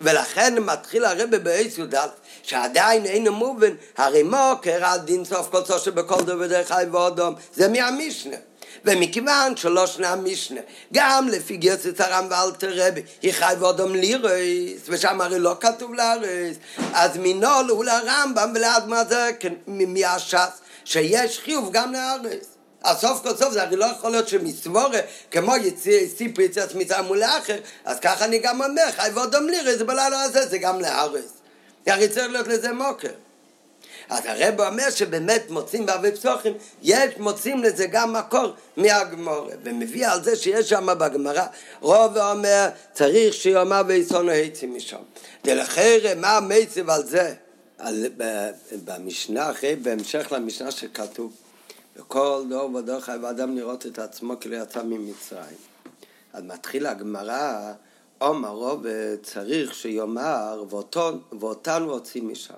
ולכן 0.00 0.58
מתחיל 0.58 1.04
הרבה 1.04 1.38
בעץ 1.38 1.78
י"ד 1.78 1.94
שעדיין 2.42 3.04
אין 3.04 3.28
מובן, 3.28 3.74
הרי 3.96 4.22
מוקר 4.22 4.84
על 4.84 4.98
דין 4.98 5.24
סוף 5.24 5.48
כל 5.50 5.64
סוף 5.64 5.84
שבכל 5.84 6.22
דבר 6.22 6.46
דרך 6.46 6.68
חי 6.68 6.84
ואודום, 6.92 7.34
זה 7.54 7.68
מהמשנה. 7.68 8.36
ומכיוון 8.84 9.56
שלא 9.56 9.86
שני 9.86 10.06
המשנה, 10.06 10.60
גם 10.92 11.28
לפי 11.28 11.56
גרסת 11.56 12.00
הרם 12.00 12.26
ואלתר 12.30 12.72
רבי, 12.74 13.02
היא 13.22 13.32
חי 13.32 13.54
ואודום 13.58 13.94
לירס, 13.94 14.82
ושם 14.88 15.20
הרי 15.20 15.38
לא 15.38 15.56
כתוב 15.60 15.94
לארס, 15.94 16.56
אז 16.92 17.10
מנול 17.16 17.66
הוא 17.68 17.84
לרמב"ם 17.84 18.52
ולאדמה 18.54 19.04
זה 19.04 19.30
מהש"ס, 19.66 20.60
שיש 20.84 21.38
חיוב 21.38 21.72
גם 21.72 21.92
לארס. 21.92 22.46
אז 22.84 22.96
סוף 23.00 23.22
כל 23.22 23.36
סוף 23.36 23.52
זה 23.52 23.62
הרי 23.62 23.76
לא 23.76 23.84
יכול 23.84 24.10
להיות 24.10 24.28
שמסבורה, 24.28 25.00
כמו 25.30 25.52
סיפור 26.16 26.44
יציאת 26.44 26.74
מצרים 26.74 27.04
מול 27.04 27.22
האחר, 27.22 27.56
אז 27.84 28.00
ככה 28.00 28.24
אני 28.24 28.38
גם 28.38 28.62
אומר, 28.62 28.82
חי 28.96 29.10
ואודום 29.14 29.46
לירס, 29.46 29.82
בלילה 29.82 30.22
הזה, 30.22 30.46
זה 30.46 30.58
גם 30.58 30.80
לארס. 30.80 31.41
הרי 31.86 32.08
צריך 32.08 32.32
להיות 32.32 32.48
לזה 32.48 32.72
מוקר. 32.72 33.12
אז 34.08 34.26
הרב 34.26 34.60
אומר 34.60 34.90
שבאמת 34.90 35.50
מוצאים 35.50 35.86
בהרבה 35.86 36.12
פסוחים, 36.12 36.54
יש 36.82 37.16
מוצאים 37.18 37.62
לזה 37.62 37.86
גם 37.86 38.12
מקור 38.12 38.52
מהגמורה, 38.76 39.54
ומביא 39.62 40.08
על 40.08 40.24
זה 40.24 40.36
שיש 40.36 40.68
שם 40.68 40.86
בגמרא, 40.98 41.46
רוב 41.80 42.18
אומר 42.18 42.68
צריך 42.92 43.34
שיאמר 43.34 43.82
ויסונו 43.86 44.30
היצים 44.30 44.74
משם. 44.74 45.02
דלחרם 45.44 46.20
מה 46.20 46.36
המיצב 46.36 46.90
על 46.90 47.06
זה? 47.06 47.34
על, 47.78 48.06
במשנה 48.84 49.50
אחרי, 49.50 49.76
בהמשך 49.76 50.32
למשנה 50.32 50.70
שכתוב, 50.70 51.32
וכל 51.96 52.44
דור 52.48 52.74
ודור 52.74 53.00
חייב 53.00 53.24
אדם 53.24 53.56
לראות 53.56 53.86
את 53.86 53.98
עצמו 53.98 54.40
כאילו 54.40 54.56
יצא 54.56 54.82
ממצרים. 54.82 55.56
אז 56.32 56.42
מתחיל 56.42 56.86
הגמרא 56.86 57.72
עומר 58.22 58.48
רוב 58.48 58.84
צריך 59.22 59.74
שיאמר 59.74 60.64
ואותנו 61.40 61.88
רוצים 61.88 62.28
משם. 62.28 62.54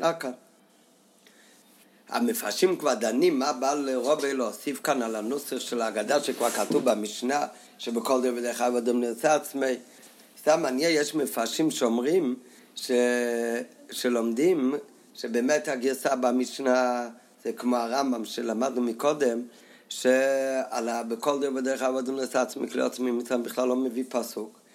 רק 0.00 0.20
כאן. 0.22 0.32
המפרשים 2.08 2.76
כבר 2.76 2.94
דנים 2.94 3.38
מה 3.38 3.52
בא 3.52 3.74
לרובה 3.74 4.32
להוסיף 4.32 4.80
כאן 4.82 5.02
על 5.02 5.16
הנוסח 5.16 5.58
של 5.58 5.80
ההגדה 5.82 6.22
שכבר 6.22 6.50
כתוב 6.50 6.90
במשנה 6.90 7.46
שבכל 7.78 8.20
דבר 8.22 8.40
דרך 8.40 8.60
אגב 8.60 8.76
אדם 8.76 9.00
נרצה 9.00 9.34
עצמי. 9.34 9.74
סתם 10.40 10.62
מעניין, 10.62 10.90
יש 10.94 11.14
מפרשים 11.14 11.70
שאומרים 11.70 12.36
ש... 12.76 12.90
שלומדים 13.90 14.74
שבאמת 15.14 15.68
הגרסה 15.68 16.16
במשנה 16.16 17.08
זה 17.44 17.52
כמו 17.52 17.76
הרמב"ם 17.76 18.24
שלמדנו 18.24 18.82
מקודם 18.82 19.42
שבכל 19.88 21.40
דרך 21.40 21.54
ודרך 21.54 21.82
עבודים 21.82 22.16
לעשות 22.16 22.36
עצמי 22.36 22.70
כלי 22.70 22.82
עצמי 22.82 23.10
מצרים 23.10 23.42
בכלל 23.42 23.68
לא 23.68 23.76
מביא 23.76 24.04
פסוק. 24.08 24.65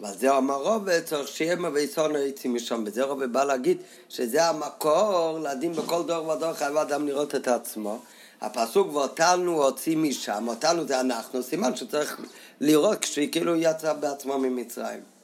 אבל 0.00 0.12
זה 0.18 0.32
המרוב 0.32 1.00
צריך 1.00 1.28
שיהיה 1.28 1.56
מבייסון 1.56 2.16
היצאים 2.16 2.54
משם. 2.54 2.84
וזה 2.86 3.04
רוב 3.04 3.24
בא 3.24 3.44
להגיד 3.44 3.76
שזה 4.08 4.44
המקור 4.44 5.38
לדין 5.42 5.72
בכל 5.72 6.02
דור 6.02 6.28
ודור 6.28 6.52
חייב 6.52 6.76
אדם 6.76 7.06
לראות 7.06 7.34
את 7.34 7.48
עצמו. 7.48 7.98
הפסוק 8.40 8.94
ואותנו 8.94 9.64
הוציא 9.64 9.96
משם, 9.96 10.48
אותנו 10.48 10.86
זה 10.86 11.00
אנחנו, 11.00 11.42
סימן 11.42 11.76
שצריך 11.76 12.20
לראות 12.60 12.98
כשכאילו 12.98 13.56
יצא 13.56 13.92
בעצמו 13.92 14.38
ממצרים. 14.38 15.19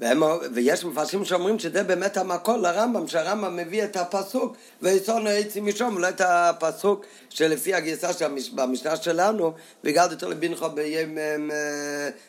והם, 0.00 0.22
ויש 0.54 0.84
מפרשים 0.84 1.24
שאומרים 1.24 1.58
שזה 1.58 1.82
באמת 1.82 2.16
המקור 2.16 2.56
לרמב"ם, 2.56 3.08
שהרמב"ם 3.08 3.56
מביא 3.56 3.84
את 3.84 3.96
הפסוק 3.96 4.56
ויצאנו 4.82 5.28
עצים 5.28 5.66
משום, 5.66 5.98
לא 5.98 6.08
את 6.08 6.20
הפסוק 6.20 7.04
שלפי 7.30 7.74
הגרסה 7.74 8.28
במשנה 8.54 8.96
שלנו, 8.96 9.52
וגדתו 9.84 10.30
לבנכו 10.30 10.70
ביים 10.70 11.18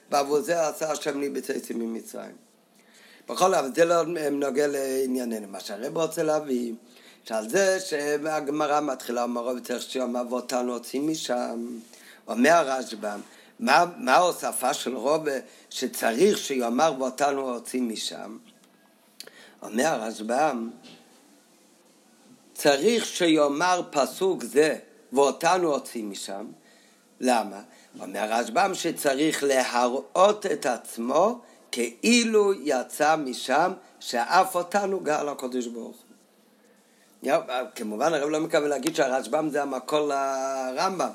בעבור 0.10 0.42
זה 0.42 0.68
עשה 0.68 0.92
השם 0.92 1.20
לי 1.20 1.30
בצאצים 1.30 1.80
ממצרים. 1.80 2.48
בכל 3.30 3.56
אופן, 3.56 3.76
זה 3.76 3.86
לא 3.86 4.04
נוגע 4.32 4.68
לענייננו. 4.68 5.48
מה 5.48 5.60
שהרב 5.60 5.98
רוצה 5.98 6.24
להביא, 6.24 6.74
שעל 7.24 7.50
זה 7.50 7.80
שהגמרא 7.80 8.82
מתחילה, 8.82 9.24
אמרו 9.24 9.56
וצריך 9.56 9.82
שיאמר 9.82 10.24
ואותנו 10.30 10.74
הוצאים 10.74 11.08
משם, 11.08 11.68
אומר 12.28 12.52
הרשב"ם, 12.52 13.20
מה, 13.60 13.86
מה 13.98 14.16
ההוספה 14.16 14.74
של 14.74 14.96
רובה 14.96 15.32
שצריך 15.70 16.38
שיאמר 16.38 16.94
ואותנו 17.00 17.54
הוצאים 17.54 17.90
משם? 17.90 18.38
אומר 19.62 19.86
הרשב"ם, 19.86 20.70
צריך 22.54 23.06
שיאמר 23.06 23.82
פסוק 23.92 24.44
זה 24.44 24.76
ואותנו 25.14 25.74
הוצאים 25.74 26.12
משם. 26.12 26.46
למה? 27.20 27.62
אומר 28.00 28.34
הרשב"ם 28.34 28.72
שצריך 28.74 29.44
להראות 29.44 30.46
את 30.46 30.66
עצמו 30.66 31.40
כאילו 31.72 32.54
יצא 32.54 33.16
משם 33.16 33.72
שאף 34.00 34.56
אותנו 34.56 35.00
גאל 35.00 35.30
הקדוש 35.30 35.68
ברוך 35.68 35.98
הוא. 37.24 37.34
כמובן 37.76 38.14
הרב 38.14 38.30
לא 38.30 38.40
מקווה 38.40 38.68
להגיד 38.68 38.96
שהרשב"ם 38.96 39.50
זה 39.50 39.62
המקור 39.62 40.00
לרמב"ם, 40.00 41.10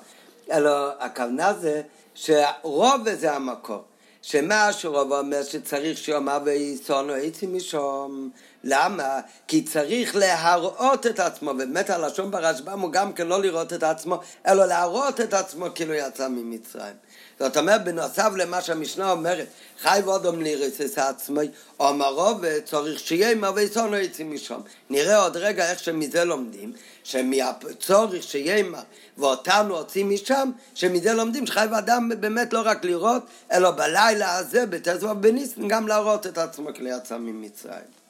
אלא 0.50 1.02
הכוונה 1.02 1.54
זה 1.54 1.82
שרוב 2.14 3.14
זה 3.14 3.32
המקור. 3.32 3.84
שמה 4.22 4.72
שרוב 4.72 5.12
אומר 5.12 5.42
שצריך 5.42 5.98
שיאמר 5.98 6.38
ויסונו 6.44 7.12
עצים 7.12 7.56
משום. 7.56 8.30
למה? 8.64 9.20
כי 9.48 9.62
צריך 9.62 10.16
להראות 10.16 11.06
את 11.06 11.20
עצמו, 11.20 11.50
ובאמת 11.50 11.90
הלשון 11.90 12.30
ברשב"ם 12.30 12.80
הוא 12.80 12.92
גם 12.92 13.12
כן 13.12 13.26
לא 13.26 13.42
לראות 13.42 13.72
את 13.72 13.82
עצמו, 13.82 14.20
אלא 14.46 14.64
להראות 14.64 15.20
את 15.20 15.34
עצמו 15.34 15.66
כאילו 15.74 15.94
יצא 15.94 16.28
ממצרים. 16.28 16.94
זאת 17.38 17.56
אומרת, 17.56 17.84
בנוסף 17.84 18.28
למה 18.36 18.60
שהמשנה 18.60 19.10
אומרת, 19.10 19.46
חי 19.82 20.00
ואודום 20.04 20.42
לירס 20.42 20.98
עצמי, 20.98 21.48
אומרו 21.80 22.34
וצריך 22.42 23.00
שיהיה 23.00 23.34
מה 23.34 23.50
ויסונו 23.54 23.96
עצים 23.96 24.34
משום. 24.34 24.62
נראה 24.90 25.22
עוד 25.22 25.36
רגע 25.36 25.70
איך 25.70 25.78
שמזה 25.78 26.24
לומדים, 26.24 26.72
שמהצורך 27.04 28.22
שיהיה 28.22 28.62
מה 28.62 28.82
ואותנו 29.18 29.76
הוצאים 29.76 30.10
משם, 30.10 30.50
שמזה 30.74 31.12
לומדים 31.12 31.46
שחי 31.46 31.66
ואדם 31.70 32.10
באמת 32.20 32.52
לא 32.52 32.62
רק 32.64 32.84
לראות, 32.84 33.22
אלא 33.52 33.70
בלילה 33.70 34.36
הזה, 34.36 34.66
בתזמא 34.66 35.12
בניסן, 35.12 35.68
גם 35.68 35.88
להראות 35.88 36.26
את 36.26 36.38
עצמו 36.38 36.74
כלי 36.74 36.96
יצא 36.96 37.18
ממצרים. 37.18 38.02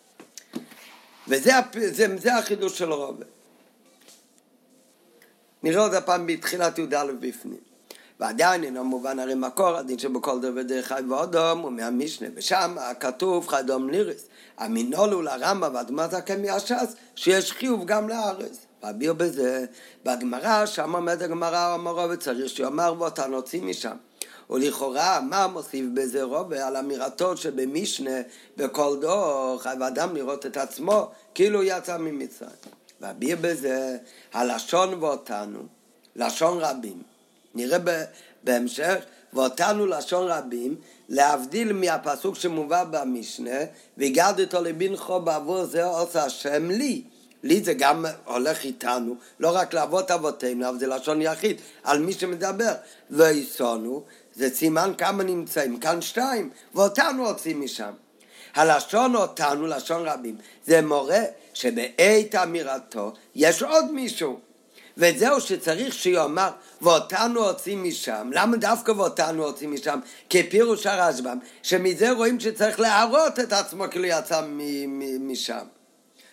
וזה 1.28 1.53
זה, 1.90 2.07
זה 2.19 2.35
החידוש 2.35 2.78
של 2.78 2.93
רובה. 2.93 3.24
נראה 5.62 5.82
עוד 5.82 5.94
הפעם 5.94 6.27
בתחילת 6.27 6.78
י"א 6.78 7.05
בפנים. 7.20 7.72
ועדיין 8.23 8.65
אינו 8.65 8.85
מובן 8.85 9.19
הרי 9.19 9.35
מקור 9.35 9.77
הדין 9.77 9.99
שבכל 9.99 10.40
דבר 10.40 10.62
דרך 10.62 10.86
חי 10.86 11.01
ואודום 11.09 11.59
הוא 11.59 11.73
מהמשנה 11.73 12.28
ושם 12.35 12.77
כתוב 13.01 13.49
חי 13.49 13.61
דום 13.66 13.90
לירס 13.90 14.27
המינולו 14.59 15.23
לרמב"ם 15.23 15.74
ואדמת 15.74 16.15
הקמי 16.15 16.51
הש"ס 16.51 16.94
שיש 17.16 17.53
חיוב 17.53 17.85
גם 17.85 18.09
לארץ. 18.09 18.66
ואביר 18.82 19.12
בזה 19.12 19.65
בגמרא 20.05 20.66
שם 20.66 20.97
עומד 20.97 21.23
הגמרא 21.23 21.74
אמרו 21.74 22.11
וצריך 22.11 22.49
שיאמר 22.49 22.94
ואותה 22.99 23.27
נוציא 23.27 23.62
משם. 23.62 23.97
ולכאורה 24.51 25.20
מה 25.20 25.47
מוסיף 25.47 25.86
בזה 25.94 26.23
רובה 26.23 26.66
על 26.66 26.77
אמירתו 26.77 27.36
שבמשנה 27.36 28.20
בכל 28.57 28.97
דור 29.01 29.59
חייב 29.62 29.82
אדם 29.82 30.16
לראות 30.16 30.47
את 30.47 30.57
עצמו 30.57 31.11
כאילו 31.35 31.62
יצא 31.62 31.99
ממצרים? 31.99 32.51
ואביר 33.01 33.36
בזה 33.40 33.97
הלשון 34.32 34.94
ואותנו 34.94 35.61
לשון 36.16 36.59
רבים 36.61 37.11
נראה 37.55 37.79
בהמשך, 38.45 38.97
ואותנו 39.33 39.87
לשון 39.87 40.29
רבים, 40.29 40.77
להבדיל 41.09 41.73
מהפסוק 41.73 42.37
שמובא 42.37 42.85
במשנה, 42.85 43.59
והגדתו 43.97 44.62
לבנכו 44.62 45.20
בעבור 45.20 45.65
זה 45.65 45.85
עושה 45.85 46.24
השם 46.24 46.70
לי. 46.70 47.03
לי 47.43 47.62
זה 47.62 47.74
גם 47.74 48.05
הולך 48.24 48.65
איתנו, 48.65 49.16
לא 49.41 49.57
רק 49.57 49.74
לאבות 49.74 50.11
אבותינו, 50.11 50.69
אבל 50.69 50.79
זה 50.79 50.87
לשון 50.87 51.23
יחיד, 51.23 51.61
על 51.83 51.99
מי 51.99 52.12
שמדבר. 52.12 52.73
ויסונו, 53.11 54.03
זה 54.35 54.51
סימן 54.51 54.93
כמה 54.99 55.23
נמצאים, 55.23 55.81
כאן 55.81 56.01
שתיים, 56.01 56.51
ואותנו 56.74 57.29
הוצאים 57.29 57.61
משם. 57.61 57.93
הלשון 58.55 59.16
אותנו, 59.16 59.66
לשון 59.66 60.09
רבים, 60.09 60.37
זה 60.66 60.83
מורה 60.83 61.23
שבעת 61.55 62.35
אמירתו 62.43 63.12
יש 63.35 63.62
עוד 63.62 63.93
מישהו. 63.93 64.52
וזהו 64.97 65.40
שצריך 65.40 65.94
שיאמר 65.94 66.51
ואותנו 66.82 67.44
הוצאים 67.44 67.85
משם. 67.85 68.31
למה 68.32 68.56
דווקא 68.56 68.90
ואותנו 68.90 69.44
הוצאים 69.44 69.73
משם? 69.73 69.98
כפירוש 70.31 70.86
הרשב"ם, 70.86 71.39
שמזה 71.62 72.10
רואים 72.10 72.40
שצריך 72.40 72.81
להראות 72.81 73.40
את 73.40 73.52
עצמו 73.52 73.85
כאילו 73.90 74.05
יצא 74.05 74.43
משם. 75.20 75.64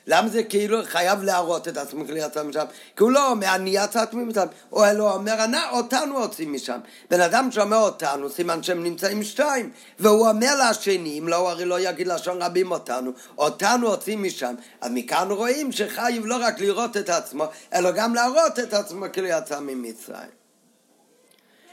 למה 0.10 0.30
זה 0.30 0.44
כאילו 0.44 0.78
חייב 0.84 1.24
להראות 1.24 1.68
את 1.68 1.78
עצמו 1.78 2.06
כאילו 2.06 2.18
יצא 2.18 2.44
משם? 2.44 2.66
כי 2.96 3.04
הוא 3.04 3.12
לא 3.12 3.32
אומר 3.32 3.56
אני 3.56 3.70
יצאתי 3.70 4.16
משם, 4.16 4.46
או 4.72 4.86
אלא 4.86 5.14
אומר 5.14 5.44
אני, 5.44 5.58
אותנו 5.72 6.20
הוצאים 6.20 6.54
משם. 6.54 6.80
בן 7.10 7.22
אדם 7.22 7.52
שאומר 7.52 7.78
אותנו, 7.78 8.30
סימן 8.30 8.64
שהם 8.64 8.84
נמצאים 8.84 9.24
שתיים, 9.24 9.72
והוא 10.00 10.30
אומר 10.30 10.70
לשני, 10.70 11.20
אם 11.20 11.28
לא, 11.28 11.36
הוא 11.36 11.50
הרי 11.50 11.66
לא 11.66 11.80
יגיד 11.80 12.08
לשון 12.08 12.42
רבים 12.42 12.72
אותנו, 12.72 13.12
אותנו 13.38 13.88
הוצאים 13.88 14.24
משם. 14.24 14.56
אז 14.82 14.92
מכאן 14.94 15.32
רואים 15.32 15.72
שחייב 15.72 16.26
לא 16.26 16.38
רק 16.42 16.60
לראות 16.60 16.98
את 16.98 17.10
עצמו, 17.10 17.46
אלא 17.74 17.92
גם 17.92 18.16
להראות 18.16 18.60
את 18.60 18.74
עצמו 18.74 19.06
כאילו 19.14 19.28
יצא 19.28 19.60
ממצרים. 19.60 20.40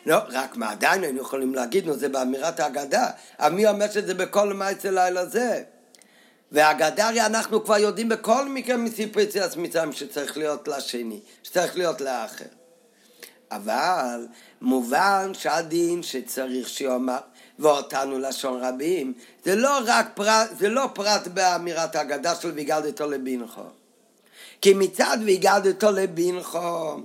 לא, 0.07 0.17
רק 0.29 0.57
מה 0.57 0.71
עדיין 0.71 1.03
היינו 1.03 1.21
יכולים 1.21 1.55
להגיד, 1.55 1.87
נו, 1.87 1.95
זה 1.97 2.09
באמירת 2.09 2.61
ההגדה. 2.61 3.07
מי 3.53 3.67
אומר 3.67 3.91
שזה 3.91 4.15
בכל 4.15 4.53
מעצה 4.53 4.91
לילה 4.91 5.27
זה? 5.27 5.63
והגדרי 6.53 7.21
אנחנו 7.21 7.65
כבר 7.65 7.79
יודעים 7.79 8.09
בכל 8.09 8.49
מקרה 8.49 8.77
מסיפור 8.77 9.23
יציאת 9.23 9.57
מצרים 9.57 9.93
שצריך 9.93 10.37
להיות 10.37 10.69
לשני, 10.69 11.21
שצריך 11.43 11.77
להיות 11.77 12.01
לאחר. 12.01 12.45
אבל 13.51 14.27
מובן 14.61 15.31
שהדין 15.35 16.03
שצריך 16.03 16.69
שיאמר 16.69 17.19
ואותנו 17.59 18.19
לשון 18.19 18.65
רבים, 18.65 19.13
זה 19.45 19.57
לא 19.57 19.79
רק 19.87 20.07
פרט, 20.15 20.51
זה 20.59 20.69
לא 20.69 20.89
פרט 20.95 21.27
באמירת 21.29 21.97
ההגדה 21.97 22.35
של 22.35 22.51
ויגדתו 22.51 23.11
לבינכו. 23.11 23.61
כי 24.61 24.75
מצד 24.75 25.19
ויגדתו 25.25 25.91
לבינכו, 25.91 26.97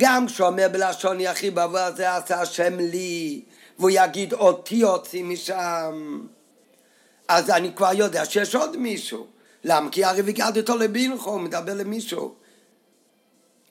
גם 0.00 0.26
כשאומר 0.26 0.68
בלשון 0.72 1.20
יחיד 1.20 1.54
בעבור 1.54 1.78
הזה 1.78 2.16
עשה 2.16 2.40
השם 2.40 2.78
לי, 2.78 3.42
והוא 3.78 3.90
יגיד 3.90 4.32
אותי 4.32 4.82
הוציא 4.82 5.24
משם. 5.24 6.20
אז 7.30 7.50
אני 7.50 7.74
כבר 7.74 7.90
יודע 7.94 8.24
שיש 8.24 8.54
עוד 8.54 8.76
מישהו. 8.76 9.26
למה? 9.64 9.90
כי 9.90 10.04
הרי 10.04 10.22
ויגד 10.22 10.52
אותו 10.56 10.76
לבינכו, 10.76 11.30
הוא 11.30 11.40
מדבר 11.40 11.74
למישהו. 11.74 12.34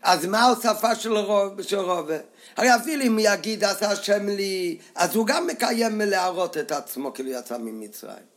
אז 0.01 0.25
מה 0.25 0.39
ההוספה 0.39 0.95
של 0.95 1.17
רוב, 1.17 1.61
של 1.61 1.79
רובה? 1.79 2.17
הרי 2.57 2.75
אפילו 2.75 3.03
אם 3.03 3.17
יגיד 3.21 3.63
עשה 3.63 3.91
השם 3.91 4.27
לי, 4.27 4.77
אז 4.95 5.15
הוא 5.15 5.27
גם 5.27 5.47
מקיים 5.47 6.01
להראות 6.01 6.57
את 6.57 6.71
עצמו 6.71 7.13
כאילו 7.13 7.29
יצא 7.29 7.57
ממצרים. 7.57 8.29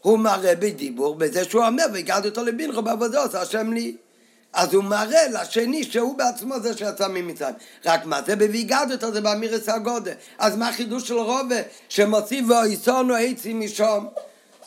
הוא 0.00 0.18
מראה 0.18 0.54
בדיבור 0.54 1.14
בזה 1.14 1.44
שהוא 1.44 1.66
אומר 1.66 1.84
ויגד 1.92 2.22
אותו 2.26 2.44
לבינכו 2.44 2.82
בעבודו 2.82 3.18
עשה 3.18 3.40
השם 3.40 3.72
לי. 3.72 3.96
אז 4.56 4.74
הוא 4.74 4.84
מראה 4.84 5.28
לשני 5.28 5.84
שהוא 5.84 6.18
בעצמו 6.18 6.60
זה 6.60 6.76
שיצא 6.76 7.08
ממצרים. 7.08 7.54
רק 7.86 8.06
מה 8.06 8.20
זה 8.26 8.36
בוויגדתו 8.36 9.12
זה 9.12 9.20
באמירס 9.20 9.68
הגודה. 9.68 10.12
אז 10.38 10.56
מה 10.56 10.68
החידוש 10.68 11.08
של 11.08 11.18
רובה 11.18 11.56
שמוציא 11.88 12.42
ואיסונו 12.48 13.14
עצי 13.14 13.52
משום? 13.52 14.06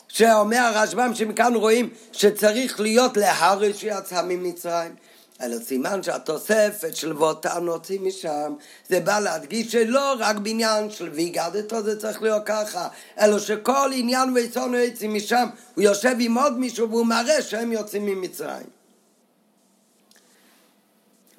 שאומר 0.08 0.58
הרשב"ם 0.58 1.14
שמכאן 1.14 1.54
רואים 1.54 1.88
שצריך 2.12 2.80
להיות 2.80 3.16
להרי 3.16 3.74
שיצא 3.74 4.22
ממצרים. 4.22 4.94
אלא 5.42 5.56
סימן 5.58 6.02
שהתוספת 6.02 6.96
של 6.96 7.16
ואותנו 7.16 7.72
הוציא 7.72 8.00
משם 8.00 8.54
זה 8.88 9.00
בא 9.00 9.18
להדגיש 9.18 9.72
שלא 9.72 10.14
רק 10.18 10.36
בעניין 10.36 10.90
של 10.90 11.08
ויגדתו 11.08 11.82
זה 11.82 12.00
צריך 12.00 12.22
להיות 12.22 12.42
ככה 12.46 12.88
אלא 13.20 13.38
שכל 13.38 13.90
עניין 13.94 14.32
ואיסונו 14.34 14.76
עצי 14.76 15.08
משם 15.08 15.48
הוא 15.74 15.84
יושב 15.84 16.16
עם 16.18 16.38
עוד 16.38 16.58
מישהו 16.58 16.90
והוא 16.90 17.06
מראה 17.06 17.42
שהם 17.42 17.72
יוצאים 17.72 18.06
ממצרים 18.06 18.79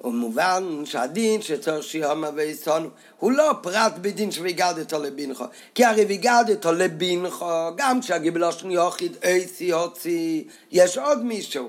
ומובן 0.04 0.82
שהדין 0.84 1.42
שצריך 1.42 1.84
שיום 1.84 2.24
ויסונו 2.34 2.88
הוא 3.18 3.32
לא 3.32 3.54
פרט 3.62 3.92
בדין 4.00 4.30
שוויגדתו 4.30 5.02
לבינכו 5.02 5.44
כי 5.74 5.84
הרי 5.84 6.04
ויגדתו 6.04 6.72
לבינכו 6.72 7.76
גם 7.76 8.00
כשהגיבלושן 8.00 8.70
יוחיד 8.70 9.16
אייסי 9.24 9.72
הוצי 9.72 10.44
יש 10.70 10.98
עוד 10.98 11.24
מישהו 11.24 11.68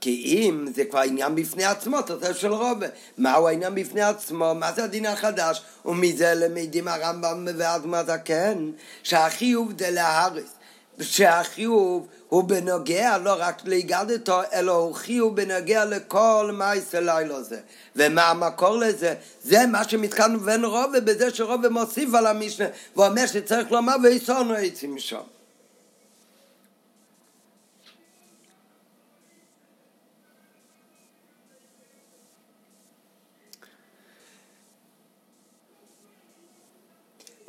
כי 0.00 0.24
אם 0.24 0.66
זה 0.74 0.84
כבר 0.84 1.00
עניין 1.00 1.34
בפני 1.34 1.64
עצמו, 1.64 2.02
תוצר 2.02 2.32
של 2.32 2.52
רובה. 2.52 2.86
מהו 3.18 3.48
העניין 3.48 3.74
בפני 3.74 4.02
עצמו? 4.02 4.54
מה 4.54 4.72
זה 4.72 4.84
הדין 4.84 5.06
החדש? 5.06 5.62
ומזה 5.84 6.34
למדים 6.34 6.88
הרמב"ם 6.88 7.46
ואדמת 7.56 8.08
הכן, 8.08 8.58
שהחיוב 9.02 9.72
דלהרס. 9.72 10.56
שהחיוב 11.00 12.06
הוא 12.28 12.44
בנוגע 12.44 13.18
לא 13.18 13.36
רק 13.38 13.62
ליגדתו, 13.64 14.40
אלא 14.52 14.72
הוא 14.72 14.94
חיוב 14.94 15.36
בנוגע 15.36 15.84
לכל 15.84 16.50
מייסה 16.54 17.00
לילה 17.00 17.42
זה. 17.42 17.60
ומה 17.96 18.30
המקור 18.30 18.76
לזה? 18.76 19.14
זה 19.42 19.66
מה 19.66 19.88
שמתקן 19.88 20.36
בין 20.36 20.64
רובה 20.64 21.00
בזה 21.00 21.34
שרובה 21.34 21.68
מוסיף 21.68 22.14
על 22.14 22.26
המשנה, 22.26 22.66
ואומר 22.96 23.26
שצריך 23.26 23.72
לומר 23.72 23.96
ויסונו 24.02 24.54
עצים 24.54 24.94
משם. 24.94 25.20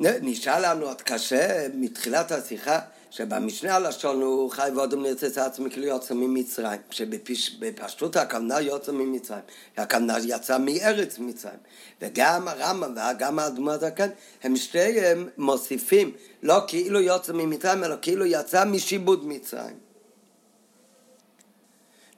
נשאל 0.00 0.72
לנו 0.72 0.86
עוד 0.86 1.02
קשה 1.02 1.66
מתחילת 1.74 2.32
השיחה 2.32 2.78
שבמשנה 3.10 3.76
הלשון 3.76 4.22
הוא 4.22 4.50
חי 4.50 4.68
ואודם 4.76 5.02
נרצה 5.02 5.46
עצמי 5.46 5.70
כאילו 5.70 5.86
יוצא 5.86 6.14
ממצרים 6.14 6.80
שבפשטות 6.90 8.16
הכוונה 8.16 8.60
יוצא 8.60 8.92
ממצרים 8.92 9.40
הכוונה 9.76 10.16
יצא 10.24 10.58
מארץ 10.58 11.18
מצרים. 11.18 11.58
וגם 12.02 12.48
הרמב"ם 12.48 12.94
וגם 13.16 13.38
האדמו 13.38 13.70
הזקן 13.70 14.08
הם 14.42 14.56
שתיהם 14.56 15.28
מוסיפים 15.38 16.12
לא 16.42 16.60
כאילו 16.66 17.00
יוצא 17.00 17.32
ממצרים 17.32 17.84
אלא 17.84 17.96
כאילו 18.02 18.26
יצא 18.26 18.64
משיבוד 18.64 19.26
מצרים 19.26 19.87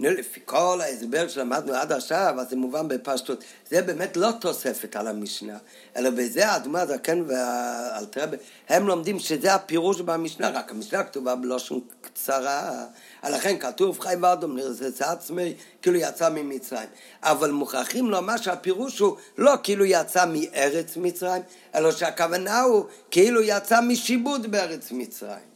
לפי 0.09 0.41
כל 0.45 0.81
ההסבר 0.83 1.29
שלמדנו 1.29 1.75
עד 1.75 1.93
עכשיו, 1.93 2.35
אז 2.41 2.51
זה 2.51 2.57
מובן 2.57 2.89
בפשטות. 2.89 3.45
זה 3.71 3.83
באמת 3.83 4.17
לא 4.17 4.31
תוספת 4.41 4.97
על 4.97 5.07
המשנה, 5.07 5.59
אלא 5.97 6.11
בזה 6.11 6.49
האדמה 6.49 6.81
הזקן 6.81 7.25
והאלתרבה, 7.27 8.37
הם 8.69 8.87
לומדים 8.87 9.19
שזה 9.19 9.55
הפירוש 9.55 10.01
במשנה, 10.01 10.51
רק 10.51 10.71
המשנה 10.71 11.05
כתובה 11.05 11.35
בלושן 11.35 11.75
קצרה, 12.01 12.87
לכן 13.25 13.59
כתוב 13.59 14.01
חי 14.01 14.15
ואדום 14.21 14.57
נרסס 14.57 15.03
עצמי, 15.03 15.55
כאילו 15.83 15.97
יצא 15.97 16.29
ממצרים. 16.29 16.89
אבל 17.23 17.51
מוכרחים 17.51 18.11
לומר 18.11 18.37
שהפירוש 18.37 18.99
הוא 18.99 19.17
לא 19.39 19.55
כאילו 19.63 19.85
יצא 19.85 20.25
מארץ 20.27 20.97
מצרים, 20.97 21.43
אלא 21.75 21.93
שהכוונה 21.93 22.61
הוא 22.61 22.85
כאילו 23.11 23.43
יצא 23.43 23.81
משיבוד 23.81 24.51
בארץ 24.51 24.93
מצרים. 24.93 25.51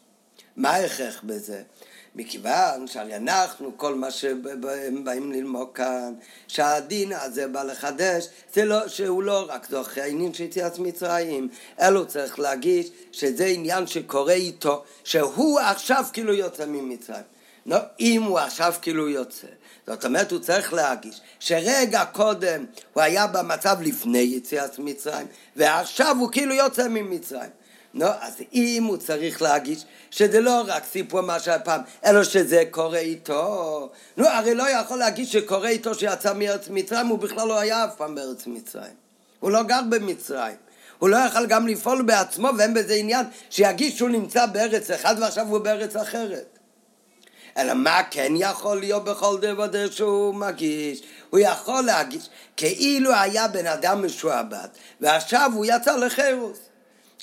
מה 0.57 0.71
ההכרח 0.71 1.21
בזה? 1.25 1.63
מכיוון 2.15 2.87
שהרי 2.87 3.17
אנחנו, 3.17 3.73
כל 3.77 3.95
מה 3.95 4.11
שהם 4.11 4.43
באים 5.05 5.33
ללמוד 5.33 5.69
כאן, 5.75 6.15
שהדין 6.49 7.13
הזה 7.13 7.49
בא 7.49 7.63
לחדש, 7.63 8.29
זה 8.55 8.65
לא, 8.65 8.89
שהוא 8.89 9.23
לא 9.23 9.47
רק 9.49 9.67
זוכה 9.71 10.03
העניין 10.03 10.35
של 10.35 10.45
יציאת 10.45 10.79
מצרים, 10.79 11.49
אלא 11.81 12.05
צריך 12.05 12.39
להגיש 12.39 12.91
שזה 13.13 13.47
עניין 13.47 13.87
שקורה 13.87 14.33
איתו, 14.33 14.85
שהוא 15.05 15.61
עכשיו 15.61 16.05
כאילו 16.13 16.35
יוצא 16.35 16.67
ממצרים. 16.67 17.25
לא, 17.67 17.79
אם 18.01 18.23
הוא 18.23 18.39
עכשיו 18.39 18.75
כאילו 18.83 19.09
יוצא. 19.09 19.47
זאת 19.87 20.05
אומרת, 20.05 20.33
הוא 20.33 20.41
צריך 20.41 20.73
להגיש 20.73 21.21
שרגע 21.41 22.05
קודם 22.05 22.65
הוא 22.93 23.03
היה 23.03 23.27
במצב 23.27 23.77
לפני 23.81 24.19
יציאת 24.19 24.79
מצרים, 24.79 25.27
ועכשיו 25.57 26.17
הוא 26.21 26.33
כאילו 26.33 26.55
יוצא 26.55 26.89
ממצרים. 26.89 27.51
נו, 27.95 28.07
אז 28.21 28.35
אם 28.53 28.85
הוא 28.89 28.97
צריך 28.97 29.43
להגיש 29.43 29.85
שזה 30.11 30.41
לא 30.41 30.63
רק 30.67 30.85
סיפור 30.85 31.21
מה 31.21 31.41
שהיה 31.41 31.59
פעם, 31.59 31.81
אלא 32.05 32.25
שזה 32.25 32.63
קורה 32.71 32.99
איתו, 32.99 33.91
נו, 34.17 34.27
הרי 34.27 34.55
לא 34.55 34.71
יכול 34.71 34.99
להגיש 34.99 35.33
שקורה 35.33 35.69
איתו 35.69 35.95
שיצא 35.95 36.35
מארץ 36.35 36.69
מצרים, 36.71 37.07
הוא 37.07 37.19
בכלל 37.19 37.49
לא 37.49 37.59
היה 37.59 37.85
אף 37.85 37.97
פעם 37.97 38.15
בארץ 38.15 38.47
מצרים. 38.47 38.95
הוא 39.41 39.51
לא 39.51 39.63
גר 39.63 39.81
במצרים. 39.89 40.57
הוא 40.99 41.09
לא 41.09 41.17
יכול 41.17 41.47
גם 41.47 41.67
לפעול 41.67 42.03
בעצמו, 42.03 42.49
ואין 42.59 42.75
בזה 42.75 42.95
עניין 42.95 43.27
שיגיש 43.51 43.97
שהוא 43.97 44.09
נמצא 44.09 44.47
בארץ 44.47 44.91
אחד 44.91 45.15
ועכשיו 45.21 45.47
הוא 45.47 45.59
בארץ 45.59 45.97
אחרת. 45.97 46.59
אלא 47.57 47.75
מה 47.75 48.01
כן 48.11 48.33
יכול 48.37 48.81
להיות 48.81 49.05
בכל 49.05 49.39
דבר 49.41 49.91
שהוא 49.91 50.35
מגיש? 50.35 51.03
הוא 51.31 51.41
יכול 51.41 51.85
להגיש 51.85 52.29
כאילו 52.57 53.15
היה 53.15 53.49
בן 53.49 53.67
אדם 53.67 54.07
משועבד, 54.07 54.69
ועכשיו 55.01 55.51
הוא 55.55 55.67
יצא 55.69 55.97
לחירוס. 55.97 56.59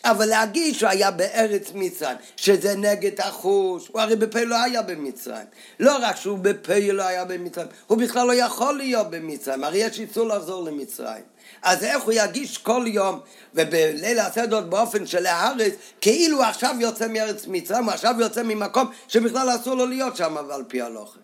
אבל 0.05 0.25
להגיד 0.25 0.75
שהוא 0.75 0.89
היה 0.89 1.11
בארץ 1.11 1.71
מצרים, 1.73 2.17
שזה 2.35 2.75
נגד 2.75 3.21
החוש, 3.21 3.87
הוא 3.87 4.01
הרי 4.01 4.15
בפה 4.15 4.43
לא 4.43 4.63
היה 4.63 4.81
במצרים. 4.81 5.45
לא 5.79 5.97
רק 6.01 6.15
שהוא 6.15 6.39
בפה 6.39 6.91
לא 6.93 7.03
היה 7.03 7.25
במצרים, 7.25 7.67
הוא 7.87 7.97
בכלל 7.97 8.27
לא 8.27 8.33
יכול 8.33 8.77
להיות 8.77 9.09
במצרים, 9.09 9.63
הרי 9.63 9.77
יש 9.77 9.99
איסור 9.99 10.27
לחזור 10.27 10.63
למצרים. 10.63 11.23
אז 11.61 11.83
איך 11.83 12.03
הוא 12.03 12.13
יגיש 12.15 12.57
כל 12.57 12.83
יום, 12.87 13.19
ובליל 13.55 14.19
הסדר 14.19 14.61
באופן 14.61 15.05
של 15.05 15.25
הארץ, 15.25 15.73
כאילו 16.01 16.43
עכשיו 16.43 16.75
יוצא 16.79 17.07
מארץ 17.07 17.47
מצרים, 17.47 17.83
הוא 17.83 17.93
עכשיו 17.93 18.15
יוצא 18.19 18.43
ממקום 18.43 18.91
שבכלל 19.07 19.55
אסור 19.55 19.75
לו 19.75 19.85
להיות 19.85 20.17
שם, 20.17 20.37
אבל 20.37 20.63
פי 20.67 20.81
הלוחם. 20.81 21.19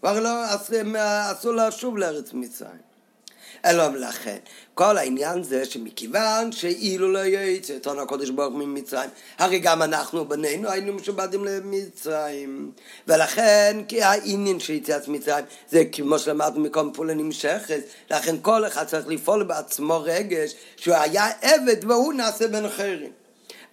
כבר 0.00 0.20
לא, 0.20 0.54
אסור 1.32 1.52
לו 1.52 1.96
לארץ 1.96 2.32
מצרים. 2.32 2.91
אלא 3.64 3.88
לכן. 3.94 4.36
כל 4.74 4.98
העניין 4.98 5.42
זה 5.42 5.64
שמכיוון 5.64 6.52
שאילו 6.52 7.12
לא 7.12 7.24
יצא 7.26 7.76
את 7.76 7.86
הקודש 7.86 8.30
ברוך 8.30 8.54
ממצרים, 8.54 9.10
הרי 9.38 9.58
גם 9.58 9.82
אנחנו 9.82 10.28
בנינו 10.28 10.68
היינו 10.68 10.92
משובדים 10.92 11.44
למצרים. 11.44 12.72
ולכן 13.08 13.82
כי 13.88 14.02
העניין 14.02 14.60
של 14.60 14.72
יציאת 14.72 15.08
מצרים 15.08 15.44
זה 15.70 15.84
כמו 15.92 16.18
שלמדנו 16.18 16.60
מקום 16.60 16.92
פעולה 16.92 17.14
נמשכת, 17.14 17.80
לכן 18.10 18.36
כל 18.42 18.66
אחד 18.66 18.84
צריך 18.84 19.06
לפעול 19.08 19.42
בעצמו 19.42 20.00
רגש 20.04 20.54
שהוא 20.76 20.94
היה 20.94 21.26
עבד 21.42 21.84
והוא 21.84 22.12
נעשה 22.12 22.48
בין 22.48 22.64
אחרים. 22.64 23.12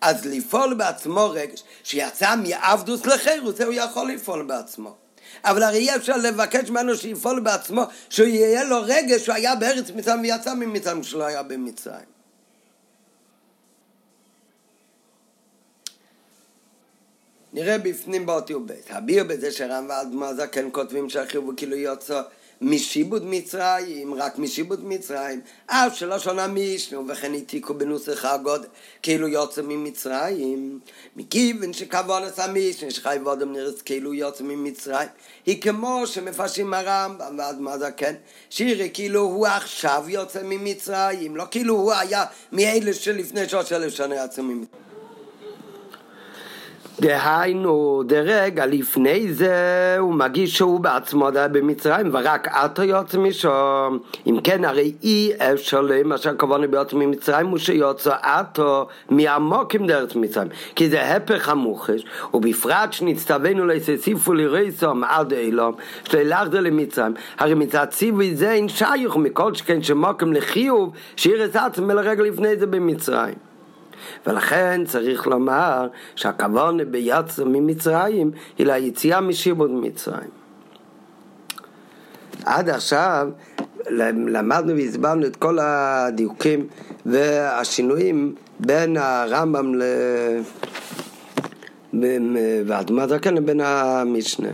אז 0.01 0.25
לפעול 0.25 0.73
בעצמו 0.73 1.29
רגש 1.29 1.63
שיצא 1.83 2.35
מעבדוס 2.35 3.05
לחירוס, 3.05 3.61
הוא 3.61 3.73
יכול 3.73 4.11
לפעול 4.11 4.43
בעצמו. 4.43 4.95
אבל 5.43 5.63
הרי 5.63 5.77
אי 5.77 5.95
אפשר 5.95 6.17
לבקש 6.17 6.69
ממנו 6.69 6.95
שיפעול 6.95 7.39
בעצמו, 7.39 7.83
שיהיה 8.09 8.63
לו 8.63 8.77
רגש 8.83 9.25
שהוא 9.25 9.35
היה 9.35 9.55
בארץ 9.55 9.91
מצרים 9.95 10.21
ויצא 10.21 10.53
ממצרים 10.53 11.01
כשלא 11.01 11.23
היה 11.25 11.43
במצרים. 11.43 12.19
נראה 17.53 17.77
בפנים 17.77 18.25
באותיות 18.25 18.65
ב', 18.65 18.73
הביר 18.89 19.23
בזה 19.23 19.51
שרם 19.51 19.85
ואדמה 19.89 20.33
זקן 20.33 20.69
כותבים 20.71 21.09
שהחיוב 21.09 21.55
כאילו 21.57 21.75
יוצא 21.75 22.21
משיבוד 22.61 23.25
מצרים, 23.25 24.13
רק 24.13 24.37
משיבוד 24.37 24.85
מצרים, 24.85 25.41
אף 25.65 25.95
שלא 25.95 26.19
שונה 26.19 26.47
מישנו, 26.47 27.07
וכן 27.07 27.33
העתיקו 27.33 27.73
בנוסח 27.73 28.25
הגוד, 28.25 28.65
כאילו 29.01 29.27
יוצא 29.27 29.61
ממצרים, 29.61 30.79
מכיוון 31.15 31.73
שכבון 31.73 32.23
עשה 32.23 32.47
מישנו, 32.47 32.91
שחי 32.91 33.17
ואודם 33.23 33.53
נרץ 33.53 33.81
כאילו 33.81 34.13
יוצא 34.13 34.43
ממצרים, 34.43 35.07
היא 35.45 35.61
כמו 35.61 36.07
שמפרשים 36.07 36.73
הרמב"ם 36.73 37.35
ועד 37.37 37.59
מה 37.59 37.77
זה 37.77 37.91
כן, 37.91 38.15
שירי 38.49 38.89
כאילו 38.93 39.21
הוא 39.21 39.47
עכשיו 39.47 40.03
יוצא 40.07 40.39
ממצרים, 40.43 41.35
לא 41.35 41.45
כאילו 41.51 41.75
הוא 41.75 41.93
היה 41.93 42.25
מאלה 42.51 42.93
שלפני 42.93 43.49
שלוש 43.49 43.71
אלף 43.71 43.93
שנה 43.93 44.15
יצא 44.15 44.41
ממצרים. 44.41 44.88
דהיינו, 47.01 48.03
דרגע 48.05 48.65
לפני 48.65 49.33
זה 49.33 49.95
הוא 49.99 50.13
מגיש 50.13 50.57
שהוא 50.57 50.79
בעצמו 50.79 51.29
היה 51.35 51.47
במצרים 51.47 52.09
ורק 52.13 52.47
עתו 52.47 52.83
יוצא 52.83 53.17
משם. 53.17 53.97
אם 54.27 54.37
כן, 54.43 54.65
הרי 54.65 54.93
אי 55.03 55.31
אפשר 55.37 55.81
למה 55.81 56.17
שהכוונה 56.17 56.67
ביוצא 56.67 56.95
ממצרים 56.95 57.47
הוא 57.47 57.57
שיוצא 57.57 58.15
עתו 58.21 58.87
מעמוקים 59.09 59.87
דרך 59.87 60.15
מצרים. 60.15 60.47
כי 60.75 60.89
זה 60.89 61.15
הפך 61.15 61.49
המוחש, 61.49 62.05
ובפרט 62.33 62.93
שנצטווינו 62.93 63.65
לססיפו 63.65 64.33
לרסום 64.33 65.03
עד 65.03 65.33
אילום, 65.33 65.75
שלילך 66.03 66.49
זה 66.51 66.61
למצרים. 66.61 67.13
הרי 67.37 67.53
מצד 67.53 67.85
ציווי 67.89 68.35
זה 68.35 68.51
אין 68.51 68.69
שייך 68.69 69.15
מכל 69.15 69.53
שכן 69.53 69.83
שמוקים 69.83 70.33
לחיוב, 70.33 70.91
שירס 71.15 71.55
עצמם 71.55 71.91
לרגע 71.91 72.23
לפני 72.23 72.55
זה 72.55 72.67
במצרים. 72.67 73.48
ולכן 74.27 74.81
צריך 74.85 75.27
לומר 75.27 75.87
שהכוון 76.15 76.91
ביצר 76.91 77.45
ממצרים 77.45 78.31
היא 78.57 78.67
ליציאה 78.67 79.21
משיבוד 79.21 79.71
מצרים. 79.71 80.29
עד 82.45 82.69
עכשיו 82.69 83.29
למדנו 84.27 84.75
והסברנו 84.75 85.25
את 85.25 85.35
כל 85.35 85.57
הדיוקים 85.61 86.67
והשינויים 87.05 88.35
בין 88.59 88.97
הרמב"ם 88.97 89.75
ל... 89.75 89.83
ואדמת 92.67 93.09
זקן 93.09 93.35
לבין 93.35 93.61
המשנה. 93.61 94.49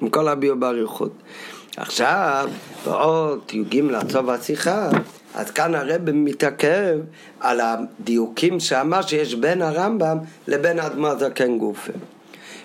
עם 0.00 0.08
כל 0.08 0.28
הביאו 0.28 0.56
באריכות. 0.56 1.12
עכשיו, 1.76 2.48
באות 2.86 3.54
י"ג 3.54 3.76
לצוב 3.80 4.30
השיחה, 4.30 4.90
אז 5.34 5.50
כאן 5.50 5.74
הרב 5.74 6.10
מתעכב 6.10 6.98
על 7.40 7.60
הדיוקים 7.60 8.60
שאמר 8.60 9.02
שיש 9.02 9.34
בין 9.34 9.62
הרמב"ם 9.62 10.18
לבין 10.48 10.78
האדמו"ר 10.78 11.10
הזקן 11.10 11.58
גופה. 11.58 11.92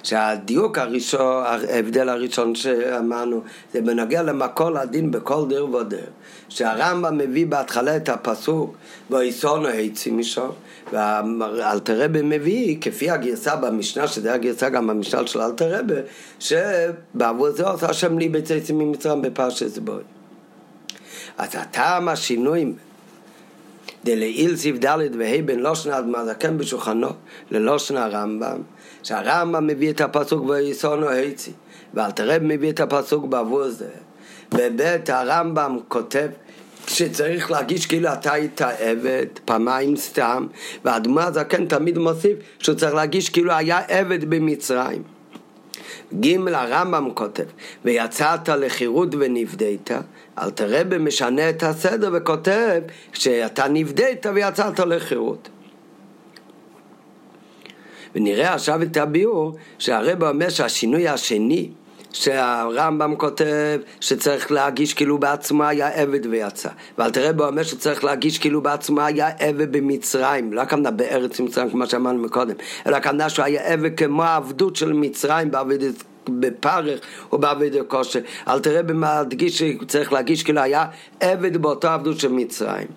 שהדיוק 0.04 0.78
הראשון, 0.78 1.44
ההבדל 1.46 2.10
הראשון 2.10 2.56
שאמרנו, 2.56 3.42
זה 3.74 3.82
בנוגע 3.82 4.24
למקור 4.24 4.78
הדין 4.78 5.12
בכל 5.12 5.46
דיר 5.50 5.76
ודיר. 5.76 6.06
שהרמב"ם 6.50 7.18
מביא 7.18 7.48
בהתחלה 7.48 7.96
את 7.96 8.10
הפסוק, 8.10 8.76
ואיסונו 9.10 9.68
היצי 9.68 10.12
משם, 10.12 10.50
ואלתרבה 10.92 12.22
מביא, 12.22 12.78
כפי 12.82 13.10
הגרסה 13.12 13.56
במשנה, 13.56 14.08
שזה 14.08 14.34
הגרסה 14.34 14.70
גם 14.70 14.88
במשנה 14.88 15.28
של 15.28 15.42
אלתרבה, 15.42 15.96
שבעבור 16.40 17.52
זה 17.52 17.68
עושה 17.68 17.90
השם 17.90 18.18
לי 18.18 18.30
בצאצים 18.30 18.78
ממצרים 18.80 19.22
בפרשת 19.22 19.78
בוי. 19.78 20.17
אז 21.38 21.50
הטעם 21.56 22.10
השינויים 22.10 22.76
דלעיל 24.04 24.56
סעיף 24.56 24.78
ד' 24.86 24.98
וה' 25.20 25.42
בין 25.46 25.60
לושן 25.60 25.92
עד 25.92 26.06
מזקן 26.06 26.58
בשולחנו? 26.58 27.10
ללושן 27.52 27.98
הרמב"ם 27.98 28.62
שהרמב"ם 29.04 29.68
מביא 29.68 29.90
את 29.90 30.02
הפסוק 30.02 30.50
ויסונו 30.50 31.10
היצי 31.10 31.52
ואלתרב 31.94 32.42
מביא 32.44 32.70
את 32.70 32.80
הפסוק 32.80 33.26
בעבור 33.26 33.70
זה. 33.70 33.90
ובית 34.54 35.10
הרמב"ם 35.10 35.78
כותב 35.88 36.28
שצריך 36.88 37.52
להגיש 37.52 37.86
כאילו 37.86 38.14
אתה 38.14 38.34
היית 38.34 38.62
עבד 38.62 39.26
פעמיים 39.46 39.96
סתם 39.96 40.48
והאדמה 40.86 41.24
הזקן 41.24 41.66
תמיד 41.66 41.98
מוסיף 41.98 42.38
שהוא 42.60 42.76
צריך 42.76 42.94
להגיש 42.94 43.30
כאילו 43.30 43.54
היה 43.54 43.80
עבד 43.88 44.30
במצרים 44.30 45.04
ג' 46.14 46.48
הרמב"ם 46.54 47.10
כותב 47.14 47.44
ויצאת 47.86 48.50
לחירות 48.50 49.16
ונפדית 49.20 49.90
אל 50.38 50.50
תראה 50.50 50.84
במשנה 50.84 51.50
את 51.50 51.64
הסדר 51.64 52.10
וכותב 52.14 52.82
שאתה 53.14 53.68
נפדית 53.68 54.26
ויצאת 54.34 54.80
לחירות. 54.80 55.50
ונראה 58.16 58.54
עכשיו 58.54 58.82
את 58.82 58.98
הביאור 58.98 59.56
שהרב 59.80 60.24
אומר 60.24 60.50
שהשינוי 60.50 61.08
השני 61.08 61.70
שהרמב"ם 62.14 63.16
כותב 63.16 63.80
שצריך 64.00 64.52
להגיש 64.52 64.94
כאילו 64.94 65.18
בעצמו 65.18 65.64
היה 65.64 65.88
עבד 65.88 66.26
ויצא. 66.26 66.70
ואל 66.98 67.12
תראה 67.12 67.34
בו 67.34 67.46
אומר 67.46 67.64
שצריך 67.64 68.04
להגיש 68.04 68.40
כאילו 68.40 68.62
בעצמו 68.62 69.02
היה 69.02 69.30
עבד 69.40 69.72
במצרים. 69.72 70.54
לא 70.54 70.62
הכוונה 70.62 70.92
בארץ 70.92 71.40
מצרים 71.40 71.70
כמו 71.70 71.88
שאמרנו 71.88 72.24
מקודם 72.24 72.56
אלא 72.88 72.96
הכוונה 72.96 73.30
שהוא 73.30 73.46
היה 73.46 73.74
עבד 73.74 73.98
כמו 73.98 74.24
העבדות 74.24 74.76
של 74.76 74.94
מצרים 74.94 75.52
בעבודת 75.52 76.04
בפרך 76.30 77.00
או 77.32 77.40
כושר. 77.88 78.20
אל 78.48 78.60
תראה 78.60 78.84
במה 78.84 79.14
להדגיש 79.14 79.58
שצריך 79.58 80.14
להגיש 80.14 80.44
כאילו 80.44 80.62
היה 80.62 80.86
עבד 81.20 81.58
באותו 81.58 81.88
עבדות 81.88 82.20
של 82.20 82.32
מצרים. 82.32 82.88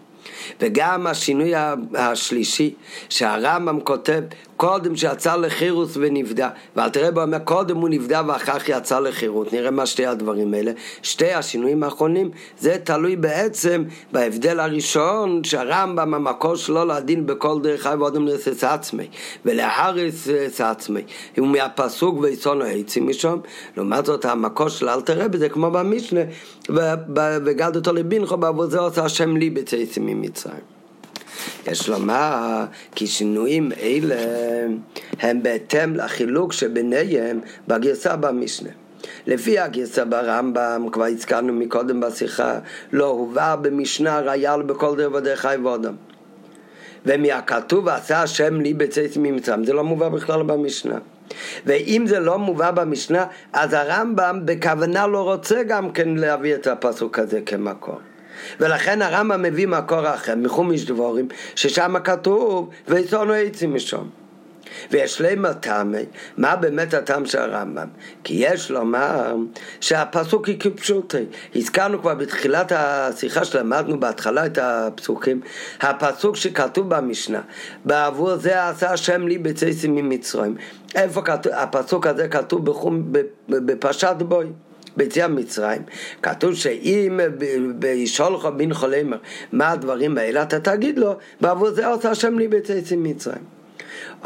וגם 0.61 1.07
השינוי 1.07 1.53
השלישי 1.95 2.75
שהרמב"ם 3.09 3.81
כותב 3.81 4.23
קודם 4.61 4.97
שיצא 4.97 5.37
לחירוס 5.37 5.97
ונפדה 5.97 6.49
ואל 6.77 6.89
תראה 6.89 7.11
בו 7.11 7.23
אומר 7.23 7.39
קודם 7.39 7.77
הוא 7.77 7.89
נפדה 7.89 8.23
ואחר 8.27 8.59
כך 8.59 8.69
יצא 8.69 9.01
לחירות 9.01 9.53
נראה 9.53 9.71
מה 9.71 9.87
שתי 9.87 10.07
הדברים 10.07 10.55
האלה. 10.55 10.73
שתי 11.03 11.33
השינויים 11.33 11.83
האחרונים 11.83 12.31
זה 12.59 12.77
תלוי 12.85 13.17
בעצם 13.17 13.85
בהבדל 14.13 14.61
הראשון 14.61 15.45
שהרמב"ם 15.45 16.15
המקור 16.15 16.57
שלו 16.57 16.85
לדין 16.85 17.27
בכל 17.27 17.61
דרך 17.63 17.83
חי 17.83 17.95
ואודם 17.99 18.27
לסס 18.27 18.65
עצמי. 18.65 19.09
ולהריס 19.45 20.29
עצמי. 20.65 21.03
הוא 21.39 21.49
מהפסוק 21.49 22.19
ויסונו 22.21 22.65
העצים 22.65 23.09
משום 23.09 23.41
לעומת 23.77 24.07
זאת 24.07 24.25
המקור 24.25 24.69
של 24.69 24.89
אל 24.89 25.01
תראה 25.01 25.29
בזה 25.29 25.49
כמו 25.49 25.71
במשנה 25.71 26.21
וגד 27.45 27.77
אותו 27.77 27.93
לבינכו 27.93 28.37
בעבור 28.37 28.67
זה 28.67 28.79
עושה 28.79 29.05
השם 29.05 29.37
לי 29.37 29.51
בצייצים 29.51 30.07
ממצרים 30.07 30.80
יש 31.67 31.89
לומר 31.89 32.65
כי 32.95 33.07
שינויים 33.07 33.73
אלה 33.81 34.17
הם 35.21 35.43
בהתאם 35.43 35.97
לחילוק 35.97 36.53
שביניהם 36.53 37.41
בגרסה 37.69 38.17
במשנה. 38.17 38.71
לפי 39.27 39.59
הגרסה 39.59 40.05
ברמב"ם, 40.05 40.87
כבר 40.93 41.05
הזכרנו 41.05 41.53
מקודם 41.53 42.01
בשיחה, 42.01 42.59
לא 42.93 43.07
הובא 43.07 43.57
במשנה 43.57 44.21
ראייה 44.21 44.59
בכל 44.59 44.97
דרך 44.97 45.15
ודרך 45.15 45.41
חי 45.41 45.57
ואודם. 45.63 45.95
ומהכתוב 47.07 47.89
עשה 47.89 48.23
השם 48.23 48.61
לי 48.61 48.75
בצאת 48.75 49.11
ממצרים, 49.17 49.65
זה 49.65 49.73
לא 49.73 49.85
מובא 49.85 50.09
בכלל 50.09 50.43
במשנה. 50.43 50.99
ואם 51.67 52.05
זה 52.07 52.21
לא 52.21 52.39
מובא 52.39 52.71
במשנה, 52.71 53.25
אז 53.53 53.73
הרמב"ם 53.73 54.41
בכוונה 54.45 55.07
לא 55.07 55.23
רוצה 55.23 55.63
גם 55.63 55.91
כן 55.91 56.09
להביא 56.09 56.55
את 56.55 56.67
הפסוק 56.67 57.19
הזה 57.19 57.41
כמקור. 57.47 57.99
ולכן 58.61 59.03
הרמב"ם 59.03 59.43
מביא 59.43 59.67
מקור 59.67 60.15
אחר, 60.15 60.35
מחומיש 60.37 60.85
דבורים, 60.85 61.29
ששם 61.55 61.95
כתוב, 62.05 62.71
ויצאנו 62.89 63.33
עצים 63.33 63.75
משום. 63.75 64.11
ויש 64.91 65.21
להם 65.21 65.45
הטעמי, 65.45 66.05
מה 66.37 66.57
באמת 66.57 66.95
הטעם 66.95 67.27
של 67.27 67.39
הרמב"ם? 67.39 67.89
כי 68.25 68.35
יש 68.35 68.71
לומר 68.71 69.37
שהפסוק 69.81 70.47
היא 70.47 70.61
כפשוטי. 70.61 71.25
הזכרנו 71.55 72.01
כבר 72.01 72.15
בתחילת 72.15 72.73
השיחה 72.75 73.45
שלמדנו 73.45 74.01
בהתחלה 74.01 74.47
את 74.47 74.59
הפסוקים, 74.63 75.41
הפסוק 75.81 76.37
שכתוב 76.37 76.89
במשנה, 76.89 77.41
בעבור 77.85 78.37
זה 78.37 78.69
עשה 78.69 78.93
השם 78.93 79.29
לי 79.29 79.39
בצייסים 79.39 79.95
ממצרים. 79.95 80.57
איפה 80.95 81.23
כתוב, 81.23 81.53
הפסוק 81.57 82.07
הזה 82.07 82.29
כתוב 82.29 82.65
בחום, 82.65 83.13
בפרשת 83.49 84.17
בוי. 84.19 84.47
ביציאה 84.97 85.29
ממצרים, 85.29 85.83
כתוב 86.23 86.55
שאם 86.55 87.21
לך 88.37 88.47
בן 88.47 88.75
חולמר 88.75 89.17
מה 89.53 89.71
הדברים 89.71 90.19
האלה, 90.19 90.43
אתה 90.43 90.61
תגיד 90.61 90.99
לו, 90.99 91.17
בעבור 91.41 91.71
זה 91.71 91.87
עושה 91.87 92.11
השם 92.11 92.39
לי 92.39 92.49
ביציאה 92.49 92.79
ממצרים. 92.97 93.60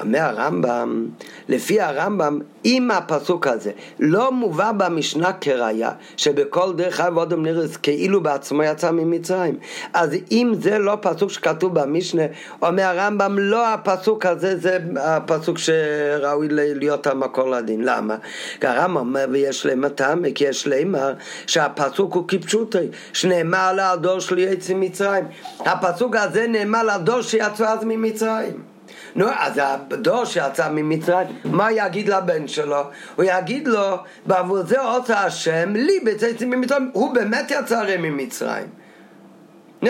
אומר 0.02 0.18
הרמב"ם, 0.18 1.06
לפי 1.48 1.80
הרמב"ם, 1.80 2.38
אם 2.64 2.90
הפסוק 2.90 3.46
הזה 3.46 3.70
לא 4.00 4.32
מובא 4.32 4.72
במשנה 4.72 5.32
כראיה, 5.32 5.90
שבכל 6.16 6.72
דרך 6.76 6.94
חייב 6.94 7.16
אודם 7.16 7.42
נרס 7.42 7.76
כאילו 7.76 8.22
בעצמו 8.22 8.62
יצא 8.62 8.90
ממצרים, 8.90 9.58
אז 9.92 10.10
אם 10.32 10.52
זה 10.60 10.78
לא 10.78 10.98
פסוק 11.00 11.30
שכתוב 11.30 11.80
במשנה, 11.80 12.22
אומר 12.62 12.82
הרמב"ם, 12.82 13.38
לא 13.38 13.68
הפסוק 13.68 14.26
הזה 14.26 14.56
זה 14.58 14.78
הפסוק 14.96 15.58
שראוי 15.58 16.48
להיות 16.50 17.06
המקור 17.06 17.50
לדין. 17.50 17.84
למה? 17.84 18.16
כי 18.60 18.66
הרמב"ם 18.66 18.96
אומר, 18.96 19.26
ויש 19.30 19.66
להם 19.66 19.84
הטעם, 19.84 20.30
כי 20.34 20.44
יש 20.44 20.66
לאמר 20.66 21.12
שהפסוק 21.46 22.14
הוא 22.14 22.24
כפשוטי, 22.28 22.78
שנאמר 23.12 23.72
לדור 23.72 24.18
שלי 24.18 24.42
יצא 24.42 24.74
ממצרים. 24.74 25.24
הפסוק 25.60 26.16
הזה 26.16 26.46
נאמר 26.46 26.82
לדור 26.82 27.22
שיצא 27.22 27.64
אז 27.64 27.84
ממצרים. 27.84 28.73
נו, 29.14 29.26
אז 29.38 29.60
הדור 29.64 30.24
שיצא 30.24 30.68
ממצרים, 30.70 31.26
מה 31.44 31.72
יגיד 31.72 32.08
לבן 32.08 32.48
שלו? 32.48 32.82
הוא 33.16 33.24
יגיד 33.28 33.68
לו, 33.68 33.96
בעבור 34.26 34.62
זה 34.62 34.80
עושה 34.80 35.24
השם, 35.24 35.72
לי 35.76 36.00
בצאצים 36.00 36.50
ממצרים, 36.50 36.90
הוא 36.92 37.14
באמת 37.14 37.50
יצא 37.50 37.78
הרי 37.78 37.96
ממצרים. 37.96 38.66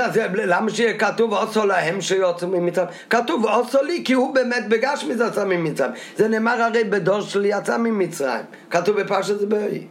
אז 0.02 0.20
למה 0.34 0.70
שיהיה 0.70 0.98
כתוב 0.98 1.34
עושו 1.34 1.66
להם 1.66 2.00
שיוצאו 2.00 2.48
ממצרים? 2.48 2.88
כתוב 3.10 3.46
עושו 3.46 3.82
לי 3.82 4.02
כי 4.04 4.12
הוא 4.12 4.34
באמת 4.34 4.68
בגשמי 4.68 5.14
יצא 5.14 5.44
ממצרים. 5.44 5.92
זה 6.16 6.28
נאמר 6.28 6.62
הרי 6.62 6.84
בדור 6.84 7.20
שלי 7.20 7.48
יצא 7.48 7.76
ממצרים. 7.76 8.44
כתוב 8.70 9.00
בפרשת 9.00 9.40
בארי. 9.40 9.86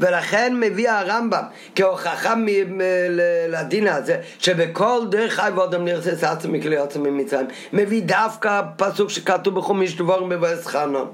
ולכן 0.00 0.54
מביא 0.60 0.90
הרמב"ם 0.90 1.42
כהוכחה 1.74 2.34
לדין 3.48 3.88
הזה 3.88 4.16
שבכל 4.38 5.00
דרך 5.10 5.34
חי 5.34 5.50
ואודם 5.54 5.84
נרסס 5.84 6.24
עצמי 6.24 6.62
כלי 6.62 6.76
עצמי 6.76 7.10
ממצרים. 7.10 7.46
מביא 7.72 8.02
דווקא 8.02 8.62
פסוק 8.76 9.10
שכתוב 9.10 9.54
בחומיש 9.54 9.96
דבורים 9.96 10.28
בבואס 10.28 10.66
חנון 10.66 11.12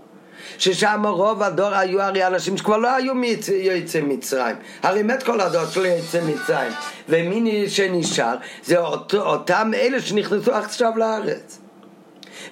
ששם 0.58 1.02
רוב 1.06 1.42
הדור 1.42 1.74
היו 1.74 2.02
הרי 2.02 2.26
אנשים 2.26 2.56
שכבר 2.56 2.76
לא 2.76 2.94
היו 2.94 3.12
יוצאי 3.48 4.00
מצרים. 4.00 4.56
הרי 4.82 5.02
מת 5.02 5.22
כל 5.22 5.40
הדור 5.40 5.64
שלו 5.64 5.84
יוצאי 5.84 6.20
מצרים. 6.20 6.72
ומי 7.08 7.68
שנשאר? 7.68 8.34
זה 8.64 8.78
אותם 9.14 9.70
אלה 9.74 10.00
שנכנסו 10.00 10.54
עכשיו 10.54 10.92
לארץ 10.96 11.63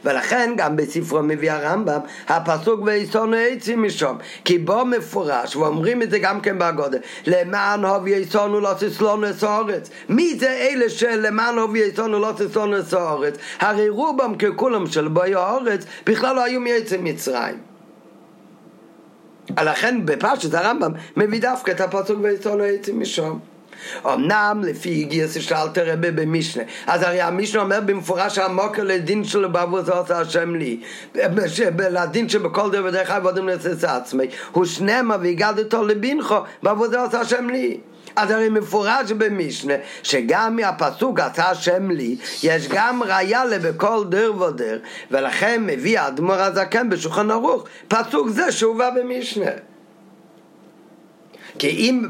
ולכן 0.04 0.52
גם 0.56 0.76
בספרו 0.76 1.22
מביא 1.22 1.52
הרמב"ם 1.52 2.00
הפסוק 2.28 2.80
ויסונו 2.84 3.36
עצים 3.36 3.82
משום 3.82 4.18
כי 4.44 4.58
בו 4.58 4.84
מפורש 4.84 5.56
ואומרים 5.56 6.02
את 6.02 6.10
זה 6.10 6.18
גם 6.18 6.40
כן 6.40 6.58
בגודל 6.58 6.98
למען 7.26 7.84
הוב 7.84 8.06
יסונו 8.06 8.60
לא 8.60 8.70
תסלונו 8.78 9.30
את 9.30 9.42
האורץ 9.42 9.90
מי 10.08 10.38
זה 10.38 10.50
אלה 10.50 10.90
שלמען 10.90 11.58
הוב 11.58 11.76
יסונו 11.76 12.18
לא 12.18 12.32
תסלונו 12.36 12.78
את 12.78 12.92
האורץ 12.92 13.34
הרי 13.60 13.88
רובם 13.88 14.34
ככולם 14.34 14.86
של 14.86 15.08
בואי 15.08 15.34
האורץ 15.34 15.84
בכלל 16.06 16.36
לא 16.36 16.44
היו 16.44 16.60
מעצם 16.60 17.04
מצרים. 17.04 17.56
לכן 19.62 20.06
בפרשת 20.06 20.54
הרמב"ם 20.54 20.92
מביא 21.16 21.40
דווקא 21.40 21.70
את 21.70 21.80
הפסוק 21.80 22.18
ויסונו 22.22 22.64
עצים 22.64 23.00
משום 23.00 23.51
אמנם 24.06 24.62
לפי 24.66 25.04
גרסה 25.04 25.40
של 25.40 25.54
אלתר 25.54 25.92
רבי 25.92 26.10
במשנה, 26.10 26.62
אז 26.86 27.02
הרי 27.02 27.20
המשנה 27.20 27.62
אומר 27.62 27.80
במפורש 27.80 28.38
המוקר 28.38 28.82
לדין 28.82 29.24
שלו 29.24 29.52
בעבור 29.52 29.82
זה 29.82 29.92
עושה 29.92 30.20
השם 30.20 30.54
לי, 30.54 30.80
לדין 31.90 32.28
שבכל 32.28 32.70
דבר 32.70 32.88
ודרך 32.88 33.12
ועודם 33.22 33.48
לצאת 33.48 33.84
עצמי, 33.84 34.26
הוא 34.52 34.64
שנמה 34.64 35.16
והגדתו 35.20 35.82
לבינכו 35.82 36.36
בעבור 36.62 36.86
זה 36.86 37.00
עושה 37.00 37.20
השם 37.20 37.50
לי. 37.50 37.78
אז 38.16 38.30
הרי 38.30 38.48
מפורש 38.48 39.12
במשנה 39.12 39.74
שגם 40.02 40.56
מהפסוק 40.56 41.20
עשה 41.20 41.50
השם 41.50 41.90
לי 41.90 42.16
יש 42.42 42.68
גם 42.68 43.02
ראיה 43.02 43.44
לבכל 43.44 44.04
דר 44.09 44.32
ודר 44.42 44.78
ולכן 45.10 45.62
מביא 45.66 46.00
האדמו"ר 46.00 46.34
הזקן 46.34 46.88
בשולחן 46.88 47.30
ערוך 47.30 47.64
פסוק 47.88 48.28
זה 48.28 48.52
שהובא 48.52 48.90
במשנה 48.90 49.50
כי 51.62 51.68
אם, 51.68 52.05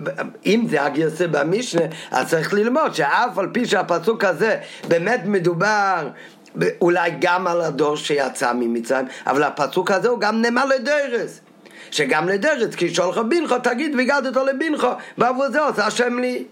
אם 0.46 0.66
זה 0.70 0.82
הגרסה 0.82 1.26
במשנה, 1.26 1.82
אז 2.10 2.30
צריך 2.30 2.54
ללמוד 2.54 2.94
שאף 2.94 3.38
על 3.38 3.48
פי 3.52 3.66
שהפסוק 3.66 4.24
הזה 4.24 4.56
באמת 4.88 5.20
מדובר 5.24 6.08
אולי 6.80 7.10
גם 7.20 7.46
על 7.46 7.60
הדור 7.60 7.96
שיצא 7.96 8.52
ממצרים, 8.52 9.06
אבל 9.26 9.42
הפסוק 9.42 9.90
הזה 9.90 10.08
הוא 10.08 10.20
גם 10.20 10.42
נאמר 10.42 10.64
לדרס. 10.64 11.40
שגם 11.90 12.28
לדרס, 12.28 12.74
כי 12.74 12.94
שולח 12.94 13.18
בינך, 13.18 13.54
תגיד 13.62 13.94
והגדת 13.94 14.36
לבינך, 14.36 14.86
ועבור 15.18 15.50
זה 15.50 15.60
עושה 15.60 15.86
השם 15.86 16.18
לי. 16.18 16.44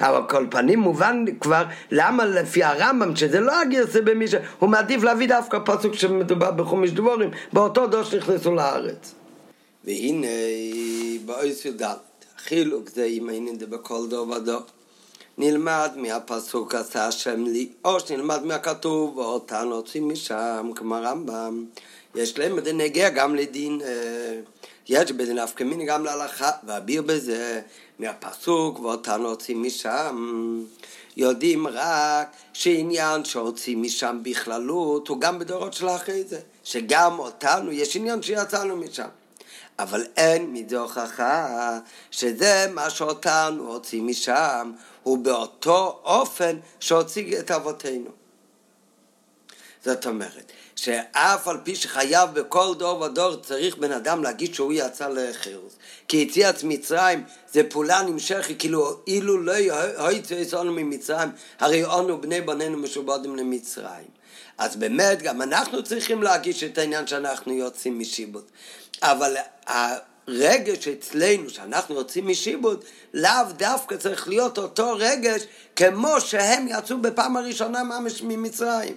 אבל 0.00 0.20
כל 0.28 0.46
פנים 0.50 0.78
מובן 0.78 1.24
כבר 1.40 1.64
למה 1.90 2.24
לפי 2.24 2.64
הרמב"ם 2.64 3.16
שזה 3.16 3.40
לא 3.40 3.60
הגרסה 3.60 4.00
במישהו 4.00 4.40
הוא 4.58 4.70
מעדיף 4.70 5.02
להביא 5.02 5.28
דווקא 5.28 5.58
פסוק 5.64 5.94
שמדובר 5.94 6.50
בחומש 6.50 6.90
דבורים 6.90 7.30
באותו 7.52 7.86
דור 7.86 8.02
שנכנסו 8.02 8.54
לארץ 8.54 9.14
והנה 9.84 10.26
באויס 11.24 11.64
יודעת. 11.64 11.98
חילוק 12.36 12.88
זה 12.88 13.04
אם 13.04 13.28
היינו 13.28 13.50
זה 13.58 13.66
בכל 13.66 14.06
דור 14.08 14.28
ודור 14.28 14.60
נלמד 15.38 15.90
מהפסוק 15.96 16.74
עשה 16.74 17.06
השם 17.06 17.44
לי 17.44 17.68
או 17.84 18.00
שנלמד 18.00 18.44
מהכתוב 18.44 19.18
ואותן 19.18 19.66
הוצאים 19.66 20.08
משם 20.08 20.70
כמו 20.74 20.94
רמב"ם 21.02 21.64
יש 22.14 22.38
להם 22.38 22.56
בזה 22.56 22.72
נגיע 22.72 23.10
גם 23.10 23.34
לדין 23.34 23.80
יש 24.88 25.12
בזה 25.12 25.34
נפקא 25.34 25.64
מיני 25.64 25.86
גם 25.86 26.04
להלכה 26.04 26.50
ואביר 26.66 27.02
בזה 27.02 27.60
מהפסוק 27.98 28.80
ואותן 28.80 29.20
הוצאים 29.20 29.62
משם. 29.62 30.64
יודעים 31.16 31.66
רק 31.66 32.36
שעניין 32.52 33.24
שהוצאים 33.24 33.82
משם 33.82 34.18
בכללות 34.22 35.08
הוא 35.08 35.20
גם 35.20 35.38
בדורות 35.38 35.72
של 35.72 35.88
אחרי 35.88 36.24
זה 36.24 36.40
שגם 36.64 37.18
אותנו 37.18 37.72
יש 37.72 37.96
עניין 37.96 38.22
שיצאנו 38.22 38.76
משם 38.76 39.08
אבל 39.78 40.06
אין 40.16 40.52
מזה 40.52 40.78
הוכחה 40.78 41.78
שזה 42.10 42.66
מה 42.74 42.90
שאותנו 42.90 43.72
הוציא 43.72 44.02
משם, 44.02 44.72
הוא 45.02 45.18
באותו 45.18 46.00
אופן 46.04 46.56
שהוציא 46.80 47.38
את 47.38 47.50
אבותינו. 47.50 48.10
זאת 49.84 50.06
אומרת, 50.06 50.52
שאף 50.76 51.48
על 51.48 51.58
פי 51.64 51.76
שחייב 51.76 52.30
בכל 52.32 52.74
דור 52.78 53.00
ודור 53.00 53.36
צריך 53.36 53.76
בן 53.76 53.92
אדם 53.92 54.22
להגיד 54.22 54.54
שהוא 54.54 54.72
יצא 54.72 55.08
לחירוס. 55.08 55.72
כי 56.08 56.16
יציאת 56.16 56.62
מצרים 56.62 57.24
זה 57.52 57.62
פעולה 57.70 58.02
נמשכת, 58.02 58.58
כאילו 58.58 59.00
אילו 59.06 59.40
לא 59.40 59.52
היו 59.52 60.10
יצאנו 60.38 60.72
ממצרים, 60.72 61.28
הרי 61.60 61.84
אנו 61.84 62.20
בני 62.20 62.40
בנינו 62.40 62.78
משובדים 62.78 63.36
למצרים. 63.36 64.08
אז 64.58 64.76
באמת 64.76 65.22
גם 65.22 65.42
אנחנו 65.42 65.84
צריכים 65.84 66.22
להגיש 66.22 66.64
את 66.64 66.78
העניין 66.78 67.06
שאנחנו 67.06 67.52
יוצאים 67.52 67.98
משיבוט. 67.98 68.50
אבל 69.02 69.36
הרגש 69.66 70.88
אצלנו, 70.88 71.50
שאנחנו 71.50 71.94
יוצאים 71.94 72.28
משיבוט, 72.28 72.84
לאו 73.14 73.52
דווקא 73.56 73.96
צריך 73.96 74.28
להיות 74.28 74.58
אותו 74.58 74.94
רגש 74.98 75.42
כמו 75.76 76.20
שהם 76.20 76.66
יצאו 76.68 76.98
בפעם 76.98 77.36
הראשונה 77.36 77.82
ממש 77.82 78.22
ממצרים. 78.22 78.96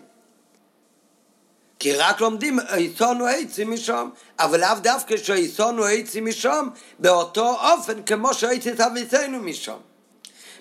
כי 1.80 1.94
רק 1.94 2.22
לומדים, 2.22 2.60
עיסונו 2.60 3.26
עצים 3.26 3.72
משום, 3.72 4.12
אבל 4.40 4.60
לאו 4.62 4.76
דווקא 4.82 5.18
שעיסונו 5.18 5.84
עצים 5.84 6.26
משום, 6.26 6.70
באותו 7.00 7.58
אופן 7.72 8.04
כמו 8.04 8.34
שהייתי 8.34 8.72
את 8.72 8.80
אביתנו 8.80 9.40
משום. 9.40 9.80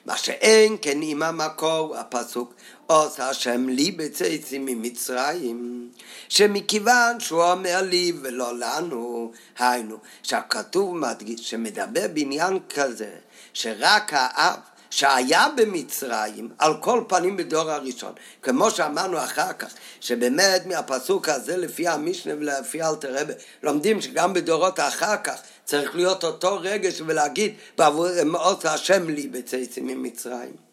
מה 0.06 0.16
שאין 0.16 0.76
כן 0.82 0.98
עם 1.02 1.22
המקור, 1.22 1.96
הפסוק, 1.96 2.54
עושה 2.86 3.28
השם 3.28 3.68
לי 3.68 3.90
בצאצים 3.90 4.66
ממצרים, 4.66 5.88
שמכיוון 6.28 7.20
שהוא 7.20 7.42
אומר 7.42 7.82
לי 7.82 8.12
ולא 8.22 8.58
לנו, 8.58 9.32
היינו, 9.58 9.96
שהכתוב 10.22 10.96
מדגיש, 10.96 11.50
שמדבר 11.50 12.06
בעניין 12.14 12.58
כזה, 12.68 13.10
שרק 13.52 14.12
האב 14.12 14.58
שהיה 14.90 15.46
במצרים, 15.56 16.48
על 16.58 16.74
כל 16.80 17.04
פנים 17.08 17.36
בדור 17.36 17.70
הראשון, 17.70 18.12
כמו 18.42 18.70
שאמרנו 18.70 19.18
אחר 19.18 19.52
כך, 19.52 19.74
שבאמת 20.00 20.66
מהפסוק 20.66 21.28
הזה 21.28 21.56
לפי 21.56 21.88
המשנה 21.88 22.32
ולפי 22.38 22.82
אלתר 22.82 23.20
רבי, 23.20 23.32
לומדים 23.62 24.00
שגם 24.00 24.32
בדורות 24.32 24.80
אחר 24.80 25.16
כך 25.24 25.40
צריך 25.64 25.94
להיות 25.94 26.24
אותו 26.24 26.58
רגש 26.60 27.02
ולהגיד, 27.06 27.54
בעבור 27.78 28.06
עושה 28.32 28.74
השם 28.74 29.08
לי 29.10 29.28
בצאצים 29.28 29.86
ממצרים. 29.86 30.65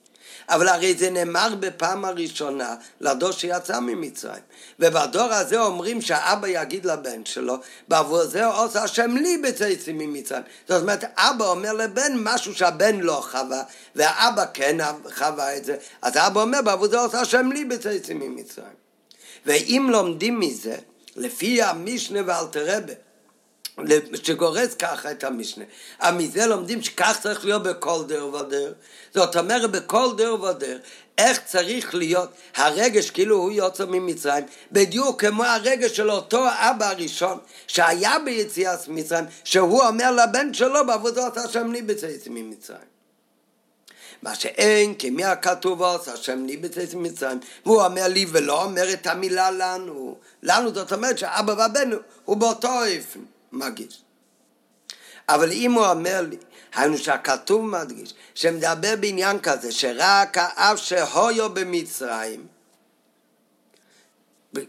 אבל 0.50 0.68
הרי 0.68 0.96
זה 0.96 1.10
נאמר 1.10 1.56
בפעם 1.60 2.06
הראשונה 2.06 2.76
לדור 3.02 3.32
שיצא 3.32 3.80
ממצרים. 3.80 4.44
ובדור 4.80 5.34
הזה 5.34 5.62
אומרים 5.62 6.02
שהאבא 6.02 6.48
יגיד 6.48 6.86
לבן 6.86 7.26
שלו, 7.26 7.56
בעבור 7.88 8.26
זה 8.26 8.46
עושה 8.46 8.84
השם 8.84 9.18
לי 9.18 9.38
בצאצים 9.38 9.98
ממצרים. 9.98 10.44
זאת 10.68 10.82
אומרת, 10.82 11.04
אבא 11.18 11.46
אומר 11.46 11.74
לבן 11.74 12.12
משהו 12.16 12.56
שהבן 12.56 13.00
לא 13.00 13.24
חווה, 13.32 13.64
והאבא 13.96 14.46
כן 14.54 14.78
חווה 15.18 15.58
את 15.58 15.66
זה, 15.66 15.76
אז 16.02 16.16
האבא 16.16 16.42
אומר, 16.42 16.62
בעבור 16.62 16.88
זה 16.88 17.00
עושה 17.00 17.22
השם 17.22 17.52
לי 17.52 17.66
בצאצים 17.66 18.20
ממצרים. 18.20 18.84
ואם 19.46 19.88
לומדים 19.92 20.40
מזה, 20.40 20.76
לפי 21.16 21.62
המשנה 21.62 22.20
ואלתרבה, 22.26 22.94
שגורס 24.24 24.74
ככה 24.74 25.12
את 25.12 25.24
המשנה. 25.24 25.64
אבל 26.02 26.18
מזה 26.18 26.46
לומדים 26.46 26.82
שכך 26.82 27.18
צריך 27.22 27.46
להיות 27.46 27.64
בכל 27.64 28.04
דר 28.08 28.26
ודר. 28.26 28.74
זאת 29.14 29.36
אומרת, 29.36 29.72
בכל 29.72 30.10
דר 30.18 30.42
ודר, 30.42 30.78
איך 31.18 31.40
צריך 31.46 31.96
להיות 31.96 32.30
הרגש 32.56 33.10
כאילו 33.10 33.36
הוא 33.36 33.52
יוצא 33.52 33.86
ממצרים, 33.86 34.46
בדיוק 34.72 35.26
כמו 35.26 35.44
הרגש 35.44 35.92
של 35.92 36.12
אותו 36.12 36.46
אבא 36.48 36.90
הראשון 36.90 37.40
שהיה 37.68 38.20
ביציאת 38.26 38.88
מצרים, 38.88 39.26
שהוא 39.44 39.84
אומר 39.84 40.12
לבן 40.12 40.54
שלו 40.54 40.86
בעבודת 40.88 41.38
השם 41.38 41.74
בצאצא 41.86 42.30
ממצרים. 42.30 42.94
מה 44.22 44.36
שאין 44.36 44.94
כמי 45.00 45.24
הכתוב 45.24 45.84
עושה 45.84 46.14
השם 46.14 46.48
בצאצא 46.62 46.98
ממצרים 46.98 47.40
והוא 47.66 47.86
אומר 47.86 48.08
לי 48.08 48.26
ולא 48.32 48.64
אומר 48.64 48.94
את 48.94 49.08
המילה 49.08 49.52
לנו 49.52 50.18
לנו 50.44 50.74
זאת 50.74 50.94
אומרת 50.94 51.18
שאבא 51.18 51.54
והבן 51.58 51.90
הוא 52.26 52.38
באותו 52.38 52.68
אופן 52.68 53.20
מגיש. 53.54 54.02
אבל 55.30 55.52
אם 55.52 55.72
הוא 55.72 55.86
אומר 55.86 56.22
לי, 56.30 56.38
היינו 56.76 56.98
שהכתוב 56.98 57.66
מדגיש, 57.66 58.14
שמדבר 58.36 58.94
בעניין 59.00 59.40
כזה, 59.40 59.72
שרק 59.72 60.38
האב 60.38 60.78
שהויו 60.78 61.54
במצרים, 61.54 62.48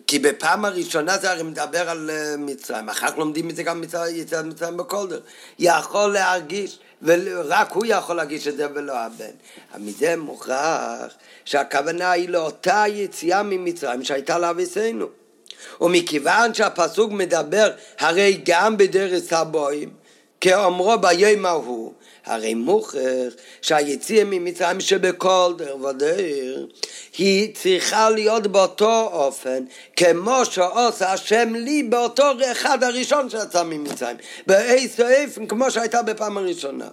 כי 0.06 0.19
בפעם 0.19 0.65
הראשונה 0.65 1.19
זה 1.19 1.31
הרי 1.31 1.43
מדבר 1.43 1.90
על 1.90 2.11
אה, 2.11 2.36
מצרים, 2.39 2.89
אחר 2.89 3.11
כך 3.11 3.19
לומדים 3.19 3.51
את 3.51 3.56
זה 3.56 3.62
גם 3.62 3.81
מצרים, 3.81 4.24
מצרים 4.44 4.77
בכל 4.77 5.06
דרך, 5.09 5.23
יכול 5.59 6.12
להרגיש, 6.12 6.78
ורק 7.02 7.73
הוא 7.73 7.86
יכול 7.86 8.16
להרגיש 8.16 8.48
את 8.48 8.56
זה 8.56 8.66
ולא 8.74 8.98
הבן. 8.98 9.31
מזה 9.78 10.16
מוכרח 10.16 11.12
שהכוונה 11.44 12.11
היא 12.11 12.28
לאותה 12.28 12.85
יציאה 12.89 13.43
ממצרים 13.43 14.05
שהייתה 14.05 14.39
לאביסנו. 14.39 15.06
ומכיוון 15.81 16.55
שהפסוק 16.55 17.12
מדבר 17.12 17.70
הרי 17.99 18.41
גם 18.45 18.77
בדרס 18.77 19.32
הבוים, 19.32 19.91
כאומרו 20.41 20.99
ביום 20.99 21.47
ההוא, 21.47 21.93
הרי 22.24 22.55
מוכרח 22.55 23.32
שהיציאה 23.62 24.24
ממצרים 24.24 24.81
שבכל 24.81 25.55
דר 25.59 25.77
ודר 25.77 26.66
היא 27.19 27.55
צריכה 27.55 28.11
להיות 28.11 28.47
באותו 28.47 29.09
אופן 29.12 29.65
כמו 29.97 30.45
שעושה 30.45 31.12
השם 31.12 31.55
לי 31.55 31.82
באותו 31.82 32.32
אחד 32.53 32.85
הראשון 32.85 33.31
שיצא 33.31 33.62
ממצרים 33.62 34.16
באיזה 34.47 35.24
אופן 35.24 35.47
כמו 35.47 35.70
שהייתה 35.70 36.03
בפעם 36.03 36.39
הראשונה 36.39 36.89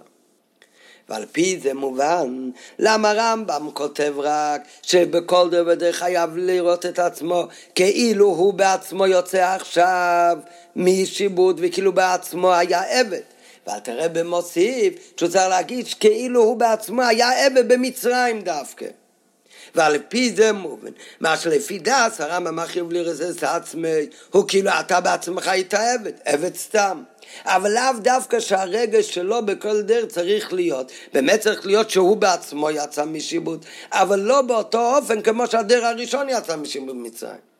ועל 1.08 1.26
פי 1.32 1.58
זה 1.62 1.74
מובן 1.74 2.50
למה 2.78 3.12
רמב"ם 3.12 3.70
כותב 3.74 4.14
רק 4.16 4.62
שבכל 4.82 5.50
דבר 5.50 5.72
ודרך 5.72 5.96
חייב 5.96 6.36
לראות 6.36 6.86
את 6.86 6.98
עצמו 6.98 7.44
כאילו 7.74 8.26
הוא 8.26 8.54
בעצמו 8.54 9.06
יוצא 9.06 9.54
עכשיו 9.54 10.36
משיבוט 10.76 11.56
וכאילו 11.58 11.92
בעצמו 11.92 12.52
היה 12.52 13.00
עבד 13.00 13.20
ואל 13.66 13.78
תראה 13.78 14.08
במוסיף 14.08 14.94
שהוא 15.16 15.28
צריך 15.28 15.48
להגיד 15.48 15.86
כאילו 16.00 16.42
הוא 16.42 16.56
בעצמו 16.56 17.02
היה 17.02 17.46
עבד 17.46 17.72
במצרים 17.72 18.40
דווקא 18.40 18.86
ועל 19.74 19.98
פי 20.08 20.32
זה 20.32 20.52
מובן. 20.52 20.90
מה 21.20 21.36
שלפי 21.36 21.78
דס, 21.78 22.20
הרמב"ם 22.20 22.58
החיוב 22.58 22.92
לרסס 22.92 23.44
עצמי, 23.44 24.06
הוא 24.30 24.44
כאילו 24.48 24.70
אתה 24.80 25.00
בעצמך 25.00 25.48
היית 25.48 25.74
עבד, 25.74 26.12
עבד 26.24 26.54
סתם. 26.54 27.02
אבל 27.44 27.70
לאו 27.70 28.00
דווקא 28.02 28.40
שהרגש 28.40 29.14
שלו 29.14 29.46
בכל 29.46 29.82
דרך 29.82 30.06
צריך 30.06 30.52
להיות. 30.52 30.92
באמת 31.12 31.40
צריך 31.40 31.66
להיות 31.66 31.90
שהוא 31.90 32.16
בעצמו 32.16 32.70
יצא 32.70 33.04
משיבוט, 33.04 33.64
אבל 33.92 34.20
לא 34.20 34.42
באותו 34.42 34.96
אופן 34.96 35.22
כמו 35.22 35.46
שהדרך 35.46 35.84
הראשון 35.84 36.28
יצא 36.28 36.56
משיבוט 36.56 36.96
מצרים. 36.96 37.52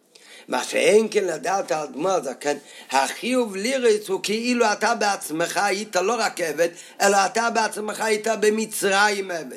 מה 0.49 0.65
שאין 0.65 1.09
כן 1.11 1.25
לדעת 1.25 1.73
על 1.73 1.87
דמו 1.87 2.09
הזקן, 2.09 2.57
החיוב 2.91 3.57
לירס 3.57 4.09
הוא 4.09 4.21
כאילו 4.23 4.73
אתה 4.73 4.95
בעצמך 4.95 5.57
היית 5.57 5.97
לא 5.97 6.15
רק 6.19 6.41
עבד, 6.41 6.69
אלא 7.01 7.17
אתה 7.27 7.51
בעצמך 7.51 8.01
היית 8.01 8.27
במצרים 8.41 9.31
עבד. 9.31 9.57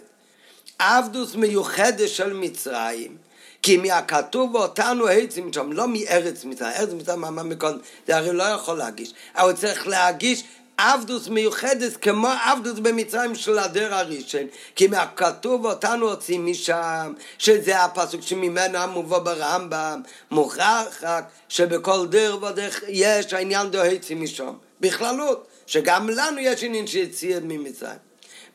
עבדוס 0.79 1.35
מיוחדת 1.35 2.09
של 2.09 2.33
מצרים, 2.33 3.17
כי 3.65 3.77
מהכתוב 3.77 4.55
אותנו 4.55 5.07
עצים 5.07 5.53
שם, 5.53 5.71
לא 5.71 5.87
מארץ 5.87 6.45
מצרים, 6.45 6.71
ארץ 6.71 6.89
מצרים 6.93 7.21
מה 7.21 7.43
מקודם, 7.43 7.77
זה 8.07 8.17
הרי 8.17 8.33
לא 8.33 8.43
יכול 8.43 8.77
להגיש, 8.77 9.13
אבל 9.35 9.53
צריך 9.53 9.87
להגיש 9.87 10.43
עבדוס 10.77 11.27
מיוחדת 11.27 11.97
כמו 11.97 12.27
עבדוס 12.27 12.79
במצרים 12.79 13.35
של 13.35 13.59
הדר 13.59 13.93
הראשון. 13.93 14.41
כי 14.75 14.87
מהכתוב 14.87 15.65
אותנו 15.65 16.09
הוצאים 16.09 16.45
משם 16.45 17.13
שזה 17.37 17.83
הפסוק 17.83 18.21
שממנו 18.21 18.77
המובא 18.77 19.19
ברמב"ם 19.19 20.01
מוכרח 20.31 21.03
רק 21.03 21.25
שבכל 21.49 22.07
דר 22.09 22.37
ודרך 22.43 22.83
יש 22.87 23.33
העניין 23.33 23.71
דוהצים 23.71 24.21
משם. 24.21 24.53
בכללות 24.81 25.47
שגם 25.67 26.09
לנו 26.09 26.39
יש 26.39 26.63
עניין 26.63 26.87
שיציאת 26.87 27.43
ממצרים 27.45 27.97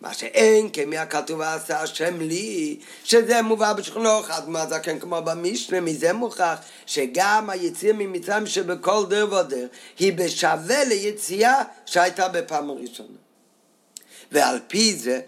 מה 0.01 0.15
שאין 0.15 0.71
כמי 0.73 0.99
הכתוב 0.99 1.41
עשה 1.41 1.81
השם 1.81 2.21
לי, 2.21 2.79
שזה 3.05 3.43
מובא 3.43 3.73
בשכונו 3.73 4.21
אחד 4.21 4.49
מהזקן 4.49 4.99
כמו 4.99 5.23
במשנה, 5.23 5.81
מזה 5.81 6.13
מוכח 6.13 6.59
שגם 6.87 7.51
היציאה 7.51 7.93
ממצרים 7.93 8.47
שבכל 8.47 9.05
דר 9.09 9.33
ודר 9.33 9.67
היא 9.99 10.13
בשווה 10.13 10.85
ליציאה 10.85 11.63
שהייתה 11.87 12.29
בפעם 12.29 12.71
הראשונה. 12.71 13.09
ועל 14.33 14.59
פי 14.67 14.95
זה 14.95 15.21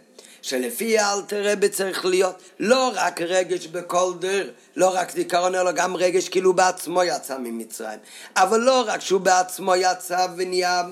שלפי 0.42 0.98
האלתר 0.98 1.52
רבי 1.52 1.68
צריך 1.68 2.04
להיות 2.04 2.42
לא 2.60 2.92
רק 2.94 3.20
רגש 3.20 3.66
בכל 3.66 4.12
דר, 4.18 4.48
לא 4.76 4.94
רק 4.94 5.10
זיכרון, 5.10 5.54
אלא 5.54 5.72
גם 5.72 5.96
רגש 5.96 6.28
כאילו 6.28 6.52
בעצמו 6.52 7.04
יצא 7.04 7.38
ממצרים. 7.38 7.98
אבל 8.36 8.60
לא 8.60 8.84
רק 8.86 9.00
שהוא 9.00 9.20
בעצמו 9.20 9.76
יצא 9.76 10.26
ונהיה 10.36 10.82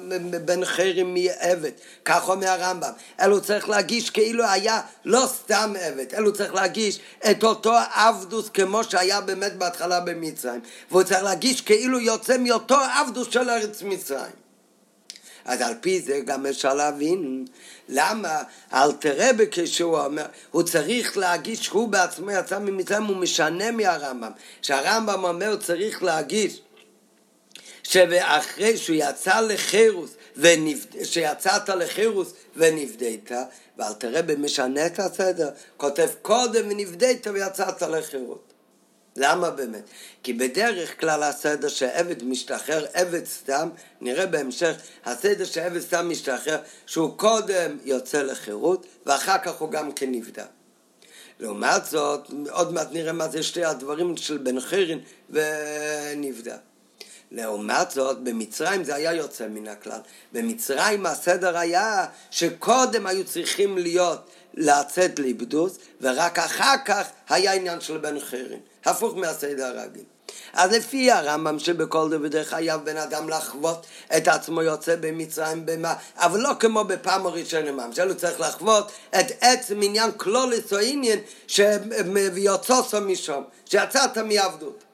בן 0.44 0.64
חרם 0.64 1.14
מעבד, 1.14 1.70
כך 2.04 2.28
אומר 2.28 2.48
הרמב"ם, 2.48 2.92
אלא 3.20 3.38
צריך 3.38 3.68
להגיש 3.68 4.10
כאילו 4.10 4.44
היה 4.44 4.80
לא 5.04 5.26
סתם 5.26 5.72
עבד, 5.80 6.14
אלא 6.14 6.30
צריך 6.30 6.54
להגיש 6.54 6.98
את 7.30 7.44
אותו 7.44 7.72
עבדוס 7.94 8.48
כמו 8.48 8.84
שהיה 8.84 9.20
באמת 9.20 9.56
בהתחלה 9.56 10.00
במצרים, 10.00 10.60
והוא 10.90 11.02
צריך 11.02 11.22
להגיש 11.22 11.60
כאילו 11.60 12.00
יוצא 12.00 12.36
מאותו 12.38 12.76
עבדוס 12.76 13.28
של 13.30 13.50
ארץ 13.50 13.82
מצרים. 13.82 14.40
אז 15.44 15.60
על 15.60 15.74
פי 15.80 16.00
זה 16.00 16.20
גם 16.20 16.46
אפשר 16.46 16.74
להבין 16.74 17.44
למה 17.88 18.42
אלתרבה 18.72 19.44
כשהוא 19.50 19.98
אומר, 19.98 20.26
הוא 20.50 20.62
צריך 20.62 21.16
להגיש 21.16 21.64
שהוא 21.64 21.88
בעצמו 21.88 22.30
יצא 22.30 22.58
ממצרים, 22.58 23.04
הוא 23.04 23.16
משנה 23.16 23.70
מהרמב"ם. 23.70 24.32
שהרמב"ם 24.62 25.24
אומר, 25.24 25.56
צריך 25.56 26.02
להגיש 26.02 26.60
שאחרי 27.82 28.76
שהוא 28.76 28.96
יצא 28.98 29.40
לחירוס, 29.40 30.10
ונבד... 30.36 31.04
שיצאת 31.04 31.68
לחירוס 31.68 32.32
ונפדית, 32.56 33.30
ואלתרבה 33.78 34.36
משנה 34.36 34.86
את 34.86 34.98
הסדר, 34.98 35.50
כותב 35.76 36.08
קודם 36.22 36.68
ונפדית 36.70 37.26
ויצאת 37.26 37.82
לחירוס. 37.82 38.49
למה 39.16 39.50
באמת? 39.50 39.82
כי 40.22 40.32
בדרך 40.32 41.00
כלל 41.00 41.22
הסדר 41.22 41.68
שעבד 41.68 42.24
משתחרר, 42.24 42.86
עבד 42.92 43.24
סתם, 43.24 43.68
נראה 44.00 44.26
בהמשך, 44.26 44.74
הסדר 45.04 45.44
שעבד 45.44 45.80
סתם 45.80 46.08
משתחרר, 46.08 46.58
שהוא 46.86 47.18
קודם 47.18 47.78
יוצא 47.84 48.22
לחירות, 48.22 48.86
ואחר 49.06 49.38
כך 49.38 49.60
הוא 49.60 49.70
גם 49.70 49.92
כן 49.92 50.12
נבדל. 50.12 50.44
לעומת 51.40 51.86
זאת, 51.86 52.30
עוד 52.50 52.72
מעט 52.72 52.88
נראה 52.92 53.12
מה 53.12 53.28
זה 53.28 53.42
שתי 53.42 53.64
הדברים 53.64 54.16
של 54.16 54.38
בן 54.38 54.60
חירין 54.60 55.00
ונבדל. 55.30 56.56
לעומת 57.30 57.90
זאת, 57.90 58.20
במצרים 58.20 58.84
זה 58.84 58.94
היה 58.94 59.12
יוצא 59.12 59.48
מן 59.48 59.68
הכלל. 59.68 60.00
במצרים 60.32 61.06
הסדר 61.06 61.58
היה 61.58 62.06
שקודם 62.30 63.06
היו 63.06 63.24
צריכים 63.24 63.78
להיות 63.78 64.30
לצאת 64.54 65.18
ליבדוס, 65.18 65.78
ורק 66.00 66.38
אחר 66.38 66.74
כך 66.84 67.06
היה 67.28 67.52
עניין 67.52 67.80
של 67.80 67.98
בן 67.98 68.20
חירין. 68.20 68.60
הפוך 68.84 69.16
מהסדר 69.16 69.64
הרגיל. 69.64 70.04
אז 70.52 70.72
לפי 70.72 71.10
הרמב"ם 71.10 71.58
שבכל 71.58 72.10
דבר 72.10 72.44
חייב 72.44 72.80
בן 72.84 72.96
אדם 72.96 73.28
לחוות 73.28 73.86
את 74.16 74.28
עצמו 74.28 74.62
יוצא 74.62 74.96
במצרים 75.00 75.66
במה, 75.66 75.94
אבל 76.16 76.40
לא 76.40 76.50
כמו 76.60 76.84
בפעם 76.84 77.26
הראשונה 77.26 77.72
ממש, 77.72 77.98
אלא 77.98 78.14
צריך 78.14 78.40
לחוות 78.40 78.92
את 79.20 79.26
עצם 79.40 79.82
עניין 79.82 80.10
כלולס 80.16 80.72
או 80.72 80.78
עניין 80.78 81.18
שיוצאו 81.46 83.00
משם, 83.00 83.42
שיצאת 83.64 84.18
מעבדות. 84.18 84.84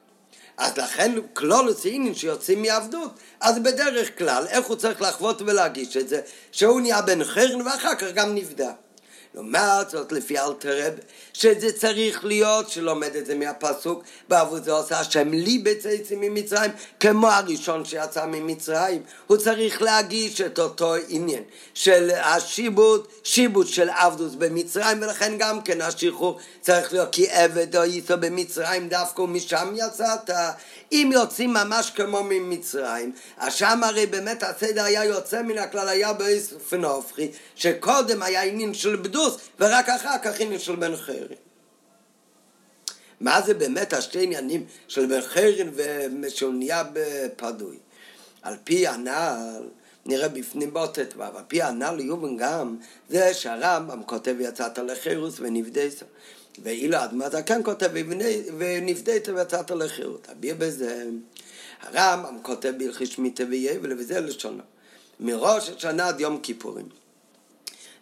אז 0.57 0.77
לכן 0.77 1.11
כלולוס 1.33 1.81
עניין 1.85 2.15
שיוצאים 2.15 2.61
מעבדות, 2.61 3.11
אז 3.39 3.59
בדרך 3.59 4.17
כלל 4.17 4.45
איך 4.49 4.65
הוא 4.65 4.75
צריך 4.75 5.01
לחוות 5.01 5.41
ולהגיש 5.41 5.97
את 5.97 6.09
זה? 6.09 6.21
שהוא 6.51 6.81
נהיה 6.81 7.01
בן 7.01 7.23
חרן 7.23 7.61
ואחר 7.61 7.95
כך 7.95 8.07
גם 8.13 8.35
נבדק. 8.35 8.86
no 9.33 9.43
mal 9.43 9.87
zot 9.89 10.11
le 10.11 10.21
fi 10.21 10.37
שזה 11.39 11.71
צריך 11.71 12.25
להיות 12.25 12.69
שלומד 12.69 13.15
את 13.15 13.25
זה 13.25 13.35
מהפסוק 13.35 14.03
בעבודו 14.27 14.77
עושה 14.77 14.99
השם 14.99 15.29
לי 15.33 15.57
בצאצים 15.57 16.21
ממצרים 16.21 16.71
כמו 16.99 17.27
הראשון 17.27 17.85
שיצא 17.85 18.25
ממצרים. 18.25 19.01
הוא 19.27 19.37
צריך 19.37 19.81
להגיש 19.81 20.41
את 20.41 20.59
אותו 20.59 20.95
עניין 21.07 21.43
של 21.73 22.11
השיבוט 22.23 23.07
שיבוט 23.23 23.67
של 23.67 23.89
עבדוס 23.89 24.35
במצרים 24.35 25.01
ולכן 25.01 25.33
גם 25.37 25.61
כן 25.61 25.81
השחרור 25.81 26.39
צריך 26.61 26.93
להיות 26.93 27.09
כי 27.11 27.29
עבד 27.29 27.75
או 27.75 27.83
איתו 27.83 28.17
במצרים 28.17 28.89
דווקא 28.89 29.21
ומשם 29.21 29.73
יצאת 29.75 30.29
אם 30.91 31.09
יוצאים 31.13 31.53
ממש 31.53 31.91
כמו 31.95 32.23
ממצרים 32.23 33.11
אז 33.37 33.53
שם 33.53 33.83
הרי 33.83 34.05
באמת 34.05 34.43
הסדר 34.43 34.83
היה 34.83 35.05
יוצא 35.05 35.41
מן 35.41 35.57
הכלל 35.57 35.89
היה 35.89 36.13
באופן 36.13 36.83
הופכי 36.83 37.31
שקודם 37.55 38.23
היה 38.23 38.43
עניין 38.43 38.73
של 38.73 38.95
בדוס 38.95 39.37
ורק 39.59 39.89
אחר 39.89 40.17
כך 40.23 40.39
עניין 40.39 40.59
של 40.59 40.75
בן 40.75 40.95
חרין 40.95 41.26
מה 43.21 43.41
זה 43.41 43.53
באמת 43.53 43.93
השתי 43.93 44.23
עניינים 44.23 44.65
של 44.87 45.05
ושהוא 46.21 46.53
נהיה 46.53 46.83
בפדוי 46.93 47.77
על 48.41 48.55
פי 48.63 48.87
הנעל 48.87 49.69
נראה 50.05 50.27
בפנים 50.27 50.73
בוטט 50.73 51.13
ועל 51.17 51.43
פי 51.47 51.61
הנ"ל 51.61 51.99
יובן 51.99 52.37
גם 52.37 52.77
זה 53.09 53.33
שהרמב"ם 53.33 54.03
כותב 54.03 54.35
יצאת 54.39 54.77
לחירוס 54.77 55.35
ונבדסו 55.39 56.05
ואילו 56.63 57.03
אדמת 57.03 57.31
כן 57.45 57.61
כותב 57.63 57.89
ונפדית 58.57 59.29
ויצאת 59.29 59.71
לחירות. 59.71 60.27
אביר 60.31 60.55
בזה, 60.57 61.05
הרמב"ם 61.81 62.37
כותב 62.41 62.73
בהלכי 62.77 63.05
שמיטה 63.05 63.43
ויבל 63.49 63.99
וזה 63.99 64.19
לשונו. 64.19 64.63
מראש 65.19 65.69
השנה 65.69 66.07
עד 66.07 66.19
יום 66.19 66.39
כיפורים. 66.43 66.89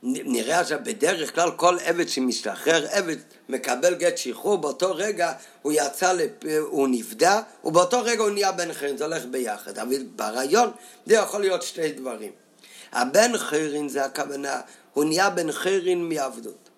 נראה 0.06 0.60
עכשיו 0.60 0.80
בדרך 0.84 1.36
כלל 1.36 1.52
כל 1.52 1.78
עבד 1.84 2.08
שמשתחרר, 2.08 2.88
עבד 2.90 3.16
מקבל 3.50 3.96
גט 3.96 4.18
שחרור, 4.18 4.58
באותו 4.58 4.96
רגע 4.96 5.34
הוא 5.62 5.74
יצא, 5.76 6.14
לפ... 6.14 6.32
הוא 6.62 6.88
נפדה, 6.88 7.42
ובאותו 7.64 8.02
רגע 8.04 8.24
הוא 8.24 8.30
נהיה 8.30 8.52
בן 8.52 8.74
חרין, 8.74 8.98
זה 8.98 9.06
הולך 9.06 9.26
ביחד. 9.26 9.78
אבל 9.78 10.04
ברעיון 10.16 10.72
זה 11.06 11.16
יכול 11.16 11.42
להיות 11.42 11.64
שתי 11.64 11.92
דברים. 11.92 12.32
הבן 12.92 13.38
חרין 13.38 13.90
זה 13.90 14.06
הכוונה, 14.06 14.62
הוא 14.94 15.04
נהיה 15.04 15.30
בן 15.30 15.52
חרין 15.52 16.10
מעבדות. 16.10 16.70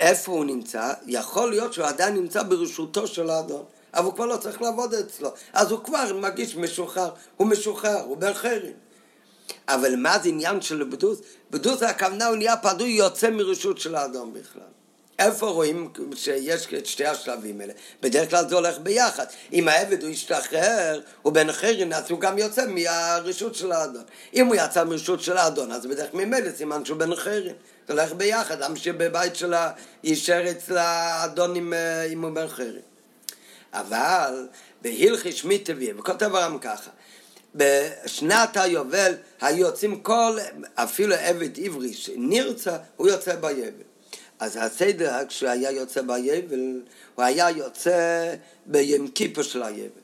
איפה 0.00 0.32
הוא 0.32 0.44
נמצא, 0.44 0.92
יכול 1.06 1.50
להיות 1.50 1.72
שהוא 1.72 1.86
עדיין 1.86 2.14
נמצא 2.14 2.42
ברשותו 2.42 3.06
של 3.06 3.30
האדון, 3.30 3.64
אבל 3.94 4.04
הוא 4.04 4.14
כבר 4.14 4.26
לא 4.26 4.36
צריך 4.36 4.62
לעבוד 4.62 4.94
אצלו, 4.94 5.30
אז 5.52 5.70
הוא 5.70 5.84
כבר 5.84 6.14
מרגיש 6.14 6.56
משוחרר, 6.56 7.10
הוא 7.36 7.46
משוחרר, 7.46 8.00
הוא 8.00 8.16
בן 8.16 8.34
חרין. 8.34 8.72
אבל 9.68 9.96
מה 9.96 10.18
זה 10.18 10.28
עניין 10.28 10.60
של 10.60 10.84
בדוס? 10.84 11.20
בדוס 11.50 11.82
הכוונה 11.82 12.26
הוא 12.26 12.36
נהיה 12.36 12.56
פדוי 12.56 12.90
יוצא 12.90 13.30
מרשות 13.30 13.78
של 13.78 13.94
האדון 13.94 14.32
בכלל. 14.32 14.62
איפה 15.18 15.46
רואים 15.46 15.92
שיש 16.14 16.66
את 16.74 16.86
שתי 16.86 17.06
השלבים 17.06 17.60
האלה? 17.60 17.72
בדרך 18.02 18.30
כלל 18.30 18.48
זה 18.48 18.54
הולך 18.54 18.78
ביחד. 18.78 19.26
אם 19.52 19.68
העבד 19.68 20.02
הוא 20.02 20.10
ישתחרר, 20.10 21.00
הוא 21.22 21.32
בן 21.32 21.52
חרין, 21.52 21.92
אז 21.92 22.10
הוא 22.10 22.20
גם 22.20 22.38
יוצא 22.38 22.66
מהרשות 22.66 23.54
של 23.54 23.72
האדון. 23.72 24.02
אם 24.34 24.46
הוא 24.46 24.54
יצא 24.54 24.84
מרשות 24.84 25.20
של 25.20 25.36
האדון, 25.36 25.72
אז 25.72 25.86
בדרך 25.86 26.14
ממילא 26.14 26.50
סימן 26.56 26.84
שהוא 26.84 26.98
בן 26.98 27.14
חרין. 27.14 27.54
זה 27.88 27.92
הולך 27.92 28.12
ביחד, 28.12 28.62
למה 28.62 28.76
שבבית 28.76 29.36
שלה 29.36 29.70
יישאר 30.04 30.50
אצל 30.50 30.78
האדון 30.78 31.72
אה, 31.72 32.02
עם 32.02 32.24
הוא 32.24 32.30
בן 32.30 32.48
חרין. 32.48 32.80
אבל 33.72 34.46
בהלכי 34.82 35.32
שמי 35.32 35.58
טבעי, 35.58 35.92
וכותב 35.98 36.34
הרם 36.34 36.58
ככה, 36.58 36.90
בשנת 37.54 38.56
היובל 38.56 39.14
היו 39.40 39.66
יוצאים 39.66 40.00
כל, 40.00 40.38
אפילו 40.74 41.14
עבד 41.14 41.58
עברי 41.64 41.92
שנרצה, 41.92 42.76
הוא 42.96 43.08
יוצא 43.08 43.34
ביבל. 43.36 43.88
אז 44.38 44.58
הסדר, 44.60 45.26
כשהוא 45.28 45.50
היה 45.50 45.70
יוצא 45.70 46.02
ביבל, 46.02 46.80
הוא 47.14 47.24
היה 47.24 47.50
יוצא 47.50 48.34
ביום 48.66 49.08
כיפר 49.08 49.42
של 49.42 49.62
היבל. 49.62 50.00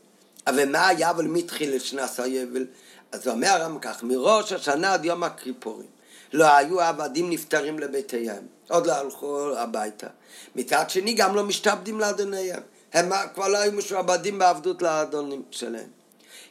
אבל 0.46 0.68
מה 0.68 0.88
היה 0.88 1.10
אבל 1.10 1.24
מתחיל 1.24 1.78
שנת 1.78 2.18
היבל? 2.18 2.66
אז 3.12 3.28
אומר 3.28 3.48
הרמב"ם 3.48 3.78
כך, 3.78 4.02
מראש 4.02 4.52
השנה 4.52 4.94
עד 4.94 5.04
יום 5.04 5.22
הכיפורים. 5.22 5.86
לא 6.32 6.56
היו 6.56 6.80
העבדים 6.80 7.30
נפטרים 7.30 7.78
לביתיהם, 7.78 8.46
עוד 8.68 8.86
לא 8.86 8.92
הלכו 8.92 9.56
הביתה. 9.56 10.06
מצד 10.56 10.90
שני 10.90 11.14
גם 11.14 11.34
לא 11.34 11.44
משתעבדים 11.44 12.00
לאדוניהם. 12.00 12.60
הם 12.92 13.10
כבר 13.34 13.48
לא 13.48 13.58
היו 13.58 13.72
משועבדים 13.72 14.38
בעבדות 14.38 14.82
לאדונים 14.82 15.42
שלהם. 15.50 16.03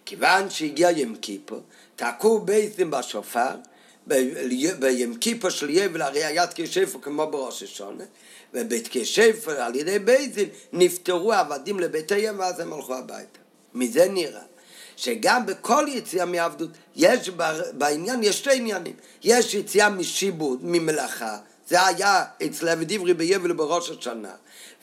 כיוון 0.05 0.49
שהגיע 0.49 0.91
יום 0.91 1.15
כיפור, 1.15 1.61
תקעו 1.95 2.39
בייסים 2.39 2.91
בשופר, 2.91 3.55
ביום 4.79 5.15
כיפור 5.21 5.49
של 5.49 5.69
יבל 5.69 6.01
הרי 6.01 6.23
היה 6.23 6.47
תקשפר 6.47 6.99
כמו 7.01 7.27
בראש 7.27 7.63
השונה, 7.63 8.03
ובתקשפר 8.53 9.61
על 9.61 9.75
ידי 9.75 9.99
בייסים 9.99 10.49
נפטרו 10.73 11.33
עבדים 11.33 11.79
לביתיהם 11.79 12.39
ואז 12.39 12.59
הם 12.59 12.73
הלכו 12.73 12.95
הביתה. 12.95 13.39
מזה 13.73 14.07
נראה 14.09 14.41
שגם 14.95 15.45
בכל 15.45 15.85
יציאה 15.89 16.25
מעבדות 16.25 16.69
יש 16.95 17.29
בעניין, 17.73 18.23
יש 18.23 18.39
שתי 18.39 18.57
עניינים. 18.57 18.93
יש 19.23 19.53
יציאה 19.53 19.89
משיבוד, 19.89 20.59
ממלאכה, 20.63 21.37
זה 21.67 21.85
היה 21.85 22.25
אצל 22.45 22.69
עבד 22.69 22.91
עברי 22.91 23.13
ביבל 23.13 23.53
בראש 23.53 23.89
השנה. 23.89 24.31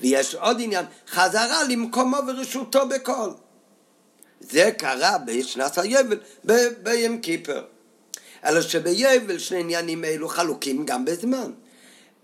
ויש 0.01 0.35
עוד 0.35 0.57
עניין, 0.61 0.85
חזרה 1.11 1.63
למקומו 1.69 2.17
ורשותו 2.29 2.89
בכל. 2.89 3.31
זה 4.41 4.71
קרה 4.79 5.19
בשנת 5.19 5.79
היבל 5.79 6.19
ביום 6.83 7.21
כיפר. 7.21 7.65
אלא 8.45 8.61
שביבל 8.61 9.39
שני 9.39 9.59
עניינים 9.59 10.05
אלו 10.05 10.29
חלוקים 10.29 10.87
גם 10.87 11.05
בזמן. 11.05 11.51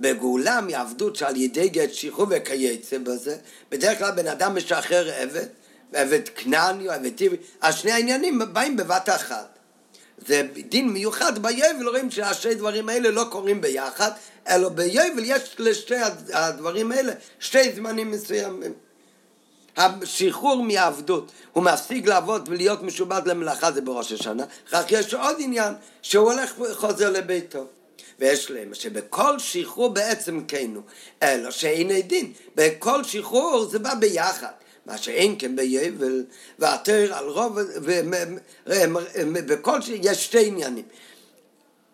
בגאולה 0.01 0.61
מעבדות 0.61 1.17
שעל 1.17 1.37
ידי 1.37 1.69
גט 1.69 1.93
שחרור 1.93 2.27
וכייצא 2.31 2.99
בזה, 2.99 3.37
בדרך 3.71 3.99
כלל 3.99 4.11
בן 4.11 4.27
אדם 4.27 4.55
משחרר 4.55 5.11
עבד, 5.15 5.47
עבד 5.93 6.29
כנעני 6.35 6.89
או 6.89 6.93
עבד 6.93 7.17
טבעי, 7.17 7.39
השני 7.63 7.93
העניינים 7.93 8.41
באים 8.53 8.77
בבת 8.77 9.09
אחת. 9.09 9.59
זה 10.27 10.43
דין 10.69 10.89
מיוחד 10.89 11.39
ביבל, 11.39 11.89
רואים 11.89 12.11
שהשני 12.11 12.55
דברים 12.55 12.89
האלה 12.89 13.11
לא 13.11 13.25
קורים 13.31 13.61
ביחד, 13.61 14.11
אלא 14.49 14.69
ביבל 14.69 15.25
יש 15.25 15.57
לשתי 15.59 15.97
הדברים 16.33 16.93
האלה 16.93 17.13
שתי 17.39 17.73
זמנים 17.73 18.11
מסוימים. 18.11 18.73
השחרור 19.77 20.63
מעבדות, 20.63 21.33
הוא 21.53 21.65
מפסיק 21.65 22.07
לעבוד 22.07 22.49
ולהיות 22.49 22.83
משובד 22.83 23.23
למלאכה 23.27 23.73
זה 23.73 23.81
בראש 23.81 24.13
השנה, 24.13 24.45
רק 24.73 24.93
יש 24.93 25.15
עוד 25.15 25.37
עניין 25.39 25.75
שהוא 26.03 26.33
הולך 26.33 26.61
וחוזר 26.61 27.11
לביתו. 27.11 27.67
ויש 28.19 28.51
להם 28.51 28.75
שבכל 28.75 29.39
שחרור 29.39 29.89
בעצם 29.89 30.41
כנו, 30.49 30.81
אלא 31.23 31.51
שאין 31.51 32.01
דין, 32.01 32.33
בכל 32.55 33.05
שחרור 33.05 33.67
זה 33.71 33.79
בא 33.79 33.95
ביחד. 33.95 34.53
מה 34.87 34.99
שאין 34.99 35.37
כן 35.39 35.57
ביבל, 35.57 36.25
והתר 36.59 37.15
על 37.15 37.29
רוב, 37.29 37.59
ובכל 39.17 39.83
ש... 39.83 39.89
יש 39.89 40.25
שתי 40.25 40.47
עניינים. 40.47 40.85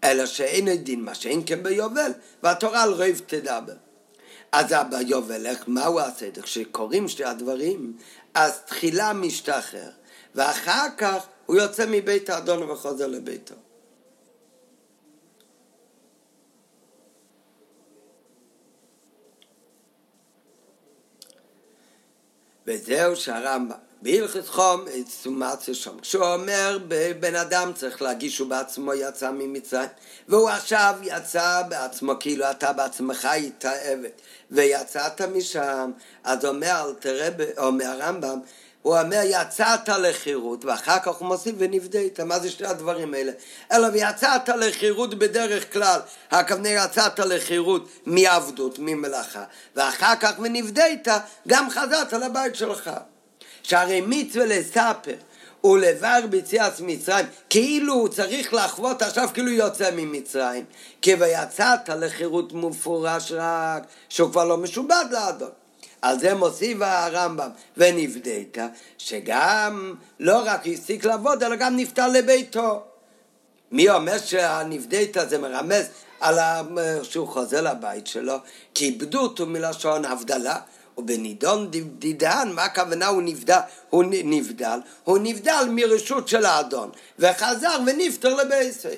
אלא 0.05 0.27
שאין 0.27 0.75
דין 0.75 1.01
מה 1.01 1.15
שאין 1.15 1.43
כן 1.47 1.63
ביובל, 1.63 2.13
והתורה 2.43 2.83
על 2.83 2.91
רוב 2.91 3.21
תדבר. 3.27 3.73
אז 4.53 4.75
ביובל, 4.91 5.47
איך, 5.47 5.69
מהו 5.69 6.01
הסדר? 6.01 6.43
כשקוראים 6.43 7.09
שתי 7.09 7.25
הדברים, 7.25 7.97
אז 8.35 8.63
תחילה 8.63 9.13
משתחרר, 9.13 9.91
ואחר 10.35 10.87
כך 10.97 11.27
הוא 11.47 11.57
יוצא 11.57 11.85
מבית 11.89 12.31
האדון 12.31 12.71
וחוזר 12.71 13.07
לביתו. 13.07 13.55
וזהו 22.67 23.17
שהרמב"ם 23.17 23.77
בהלכת 24.03 24.49
חום, 24.49 24.85
סומציה 25.23 25.75
שם. 25.75 26.01
כשהוא 26.03 26.25
אומר, 26.25 26.79
בן 27.21 27.35
אדם 27.35 27.73
צריך 27.75 28.03
להגיש 28.03 28.37
שהוא 28.37 28.49
בעצמו 28.49 28.95
יצא 28.95 29.31
ממצרים, 29.31 29.89
והוא 30.29 30.49
עכשיו 30.49 30.95
יצא 31.03 31.63
בעצמו, 31.69 32.13
כאילו 32.21 32.51
אתה 32.51 32.73
בעצמך 32.73 33.25
היית 33.25 33.65
עבד, 33.65 34.09
ויצאת 34.51 35.21
משם, 35.21 35.91
אז 36.25 36.45
אומר, 36.45 36.93
תראה, 37.01 37.29
אומר 37.59 37.87
הרמב"ם, 37.87 38.39
הוא 38.83 38.99
אומר, 38.99 39.21
יצאת 39.25 39.89
לחירות, 39.89 40.65
ואחר 40.65 40.99
כך 40.99 41.09
הוא 41.09 41.29
מוסיף 41.29 41.55
ונפדית. 41.59 42.21
מה 42.21 42.39
זה 42.39 42.51
שני 42.51 42.69
הדברים 42.69 43.15
האלה? 43.15 43.33
אלא 43.73 43.87
ויצאת 43.93 44.49
לחירות 44.49 45.15
בדרך 45.15 45.73
כלל, 45.73 46.01
הכוונה 46.31 46.69
יצאת 46.69 47.19
לחירות 47.19 47.89
מעבדות, 48.07 48.79
ממלאכה, 48.79 49.45
ואחר 49.77 50.17
כך 50.21 50.33
ונפדית, 50.39 51.09
גם 51.49 51.71
חזרת 51.71 52.13
לבית 52.13 52.55
שלך. 52.55 52.91
שהרי 53.63 54.03
מצווה 54.07 54.47
לספר 54.47 55.15
ולבר 55.65 56.21
ביציאת 56.31 56.81
מצרים, 56.81 57.27
כאילו 57.51 57.95
הוא 57.95 58.09
צריך 58.09 58.55
לחוות 58.55 59.03
עכשיו 59.03 59.29
כאילו 59.35 59.51
יוצא 59.51 59.91
ממצרים, 59.97 60.65
כי 61.03 61.15
ויצאת 61.15 61.89
לחירות 61.89 62.53
מפורש 62.53 63.33
רק, 63.33 63.83
שהוא 64.09 64.31
כבר 64.31 64.45
לא 64.45 64.57
משובד 64.57 65.05
לאדון. 65.11 65.51
על 66.03 66.19
זה 66.19 66.35
מוסיף 66.35 66.79
הרמב"ם, 66.81 67.49
ונפדית, 67.77 68.59
שגם 68.99 69.95
לא 70.21 70.43
רק 70.45 70.67
הפסיק 70.67 71.05
לעבוד, 71.05 71.43
אלא 71.43 71.57
גם 71.57 71.77
נפטר 71.77 72.09
לביתו. 72.09 72.83
מי 73.73 73.91
אומר 73.91 74.19
שהנפדית 74.19 75.17
זה 75.29 75.39
מרמז 75.39 75.89
על 76.21 76.39
שהוא 77.03 77.29
חוזר 77.29 77.61
לבית 77.61 78.07
שלו? 78.07 78.37
כי 78.75 78.85
איבדו 78.85 79.21
אותו 79.21 79.47
מלשון 79.47 80.05
הבדלה. 80.05 80.57
ובנידון 80.99 81.71
דידן, 81.99 82.53
מה 82.55 82.65
הכוונה 82.65 83.07
הוא 83.07 83.23
נבדל? 83.23 83.59
הוא 83.91 84.05
נבדל, 84.09 84.79
הוא 85.05 85.19
נבדל 85.23 85.65
מרשות 85.71 86.29
של 86.29 86.45
האדון, 86.45 86.91
וחזר 87.19 87.79
ונפטר 87.87 88.35
לבייסי. 88.35 88.89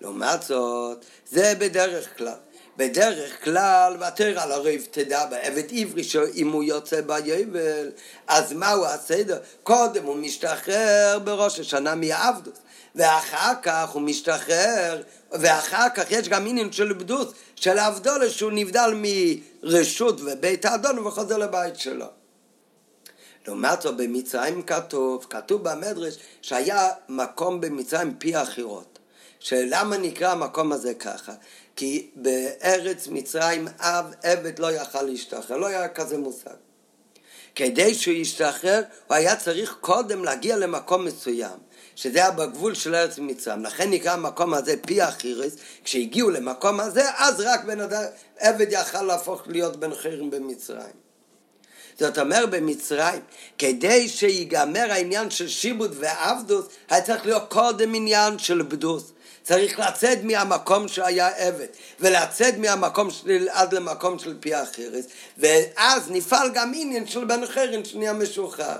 לעומת 0.00 0.42
זאת, 0.42 1.04
זה 1.30 1.54
בדרך 1.58 2.18
כלל. 2.18 2.34
בדרך 2.76 3.44
כלל, 3.44 3.96
ותר 4.00 4.40
על 4.40 4.52
הרב 4.52 4.80
תדע 4.90 5.26
בעבד 5.26 5.62
עברי 5.70 6.04
שאם 6.04 6.52
הוא 6.52 6.64
יוצא 6.64 7.00
ביבל, 7.00 7.90
אז 8.26 8.52
מהו 8.52 8.84
הסדר? 8.84 9.38
קודם 9.62 10.04
הוא 10.04 10.16
משתחרר 10.16 11.18
בראש 11.24 11.60
השנה 11.60 11.94
מעבדוס, 11.94 12.58
ואחר 12.94 13.52
כך 13.62 13.88
הוא 13.88 14.02
משתחרר, 14.02 15.02
ואחר 15.32 15.88
כך 15.94 16.10
יש 16.10 16.28
גם 16.28 16.46
עניין 16.46 16.72
של 16.72 16.92
בדוס, 16.92 17.28
של 17.56 17.78
אבדולה 17.78 18.30
שהוא 18.30 18.52
נבדל 18.52 18.94
מרשות 19.62 20.20
ובית 20.20 20.64
האדון 20.64 20.98
וחוזר 20.98 21.38
לבית 21.38 21.76
שלו. 21.76 22.06
לעומת 23.46 23.82
זאת 23.82 23.96
במצרים 23.96 24.62
כתוב, 24.62 25.26
כתוב 25.30 25.68
במדרש 25.68 26.18
שהיה 26.42 26.88
מקום 27.08 27.60
במצרים 27.60 28.14
פי 28.18 28.36
החירות. 28.36 28.98
שלמה 29.38 29.96
נקרא 29.96 30.32
המקום 30.32 30.72
הזה 30.72 30.94
ככה? 30.94 31.32
כי 31.76 32.10
בארץ 32.16 33.08
מצרים 33.08 33.68
אב 33.78 34.14
עבד 34.22 34.58
לא 34.58 34.72
יכל 34.72 35.02
להשתחרר, 35.02 35.56
לא 35.56 35.66
היה 35.66 35.88
כזה 35.88 36.18
מושג. 36.18 36.54
כדי 37.54 37.94
שהוא 37.94 38.14
ישתחרר, 38.14 38.82
הוא 39.06 39.16
היה 39.16 39.36
צריך 39.36 39.76
קודם 39.80 40.24
להגיע 40.24 40.56
למקום 40.56 41.04
מסוים. 41.04 41.58
שזה 41.96 42.18
היה 42.18 42.30
בגבול 42.30 42.74
של 42.74 42.94
ארץ 42.94 43.18
מצרים. 43.18 43.64
לכן 43.64 43.90
נקרא 43.90 44.12
המקום 44.12 44.54
הזה 44.54 44.74
פי 44.86 45.02
החירס, 45.02 45.56
כשהגיעו 45.84 46.30
למקום 46.30 46.80
הזה, 46.80 47.02
אז 47.16 47.40
רק 47.40 47.64
בן 47.64 47.80
אדם, 47.80 48.02
עבד 48.38 48.66
יכל 48.70 49.02
להפוך 49.02 49.42
להיות 49.46 49.76
בן 49.76 49.94
חירים 49.94 50.30
במצרים. 50.30 51.02
זאת 51.98 52.18
אומרת 52.18 52.50
במצרים, 52.50 53.20
כדי 53.58 54.08
שיגמר 54.08 54.86
העניין 54.90 55.30
של 55.30 55.48
שיבוד 55.48 55.96
ועבדוס, 56.00 56.66
היה 56.90 57.02
צריך 57.02 57.26
להיות 57.26 57.42
קודם 57.48 57.94
עניין 57.94 58.38
של 58.38 58.62
בדוס. 58.62 59.12
צריך 59.42 59.78
לצאת 59.78 60.18
מהמקום 60.22 60.88
שהיה 60.88 61.28
עבד, 61.36 61.66
ולצאת 62.00 62.58
מהמקום 62.58 63.10
של, 63.10 63.48
עד 63.50 63.74
למקום 63.74 64.18
של 64.18 64.36
פי 64.40 64.54
החירס, 64.54 65.04
ואז 65.38 66.10
נפעל 66.10 66.50
גם 66.54 66.72
עניין 66.74 67.06
של 67.06 67.24
בן 67.24 67.46
חירים 67.46 67.84
שנהיה 67.84 68.12
משוחרר. 68.12 68.76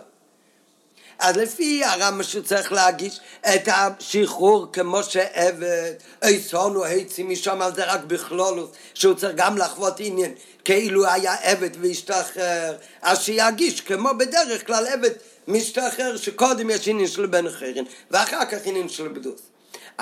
אז 1.19 1.37
לפי 1.37 1.85
הרמב"ם 1.85 2.23
שהוא 2.23 2.43
צריך 2.43 2.73
להגיש 2.73 3.21
את 3.41 3.69
השחרור 3.69 4.73
כמו 4.73 5.03
שעבד, 5.03 5.93
אייסון 6.23 6.77
או 6.77 6.85
עצים 6.85 7.31
משם 7.31 7.63
על 7.63 7.75
זה 7.75 7.85
רק 7.85 8.01
בכלולות, 8.05 8.77
שהוא 8.95 9.15
צריך 9.15 9.33
גם 9.37 9.59
לחוות 9.59 9.95
עניין 9.99 10.35
כאילו 10.65 11.07
היה 11.07 11.35
עבד 11.43 11.71
והשתחרר, 11.81 12.77
אז 13.03 13.23
שיגיש 13.23 13.81
כמו 13.81 14.11
בדרך 14.19 14.67
כלל 14.67 14.87
עבד 14.87 15.11
משתחרר 15.49 16.17
שקודם 16.17 16.71
יש 16.71 16.89
עניין 16.89 17.09
של 17.09 17.27
בן 17.27 17.51
חרין 17.51 17.85
ואחר 18.11 18.45
כך 18.45 18.59
עניין 18.65 18.89
של 18.89 19.09
בדוס. 19.09 19.52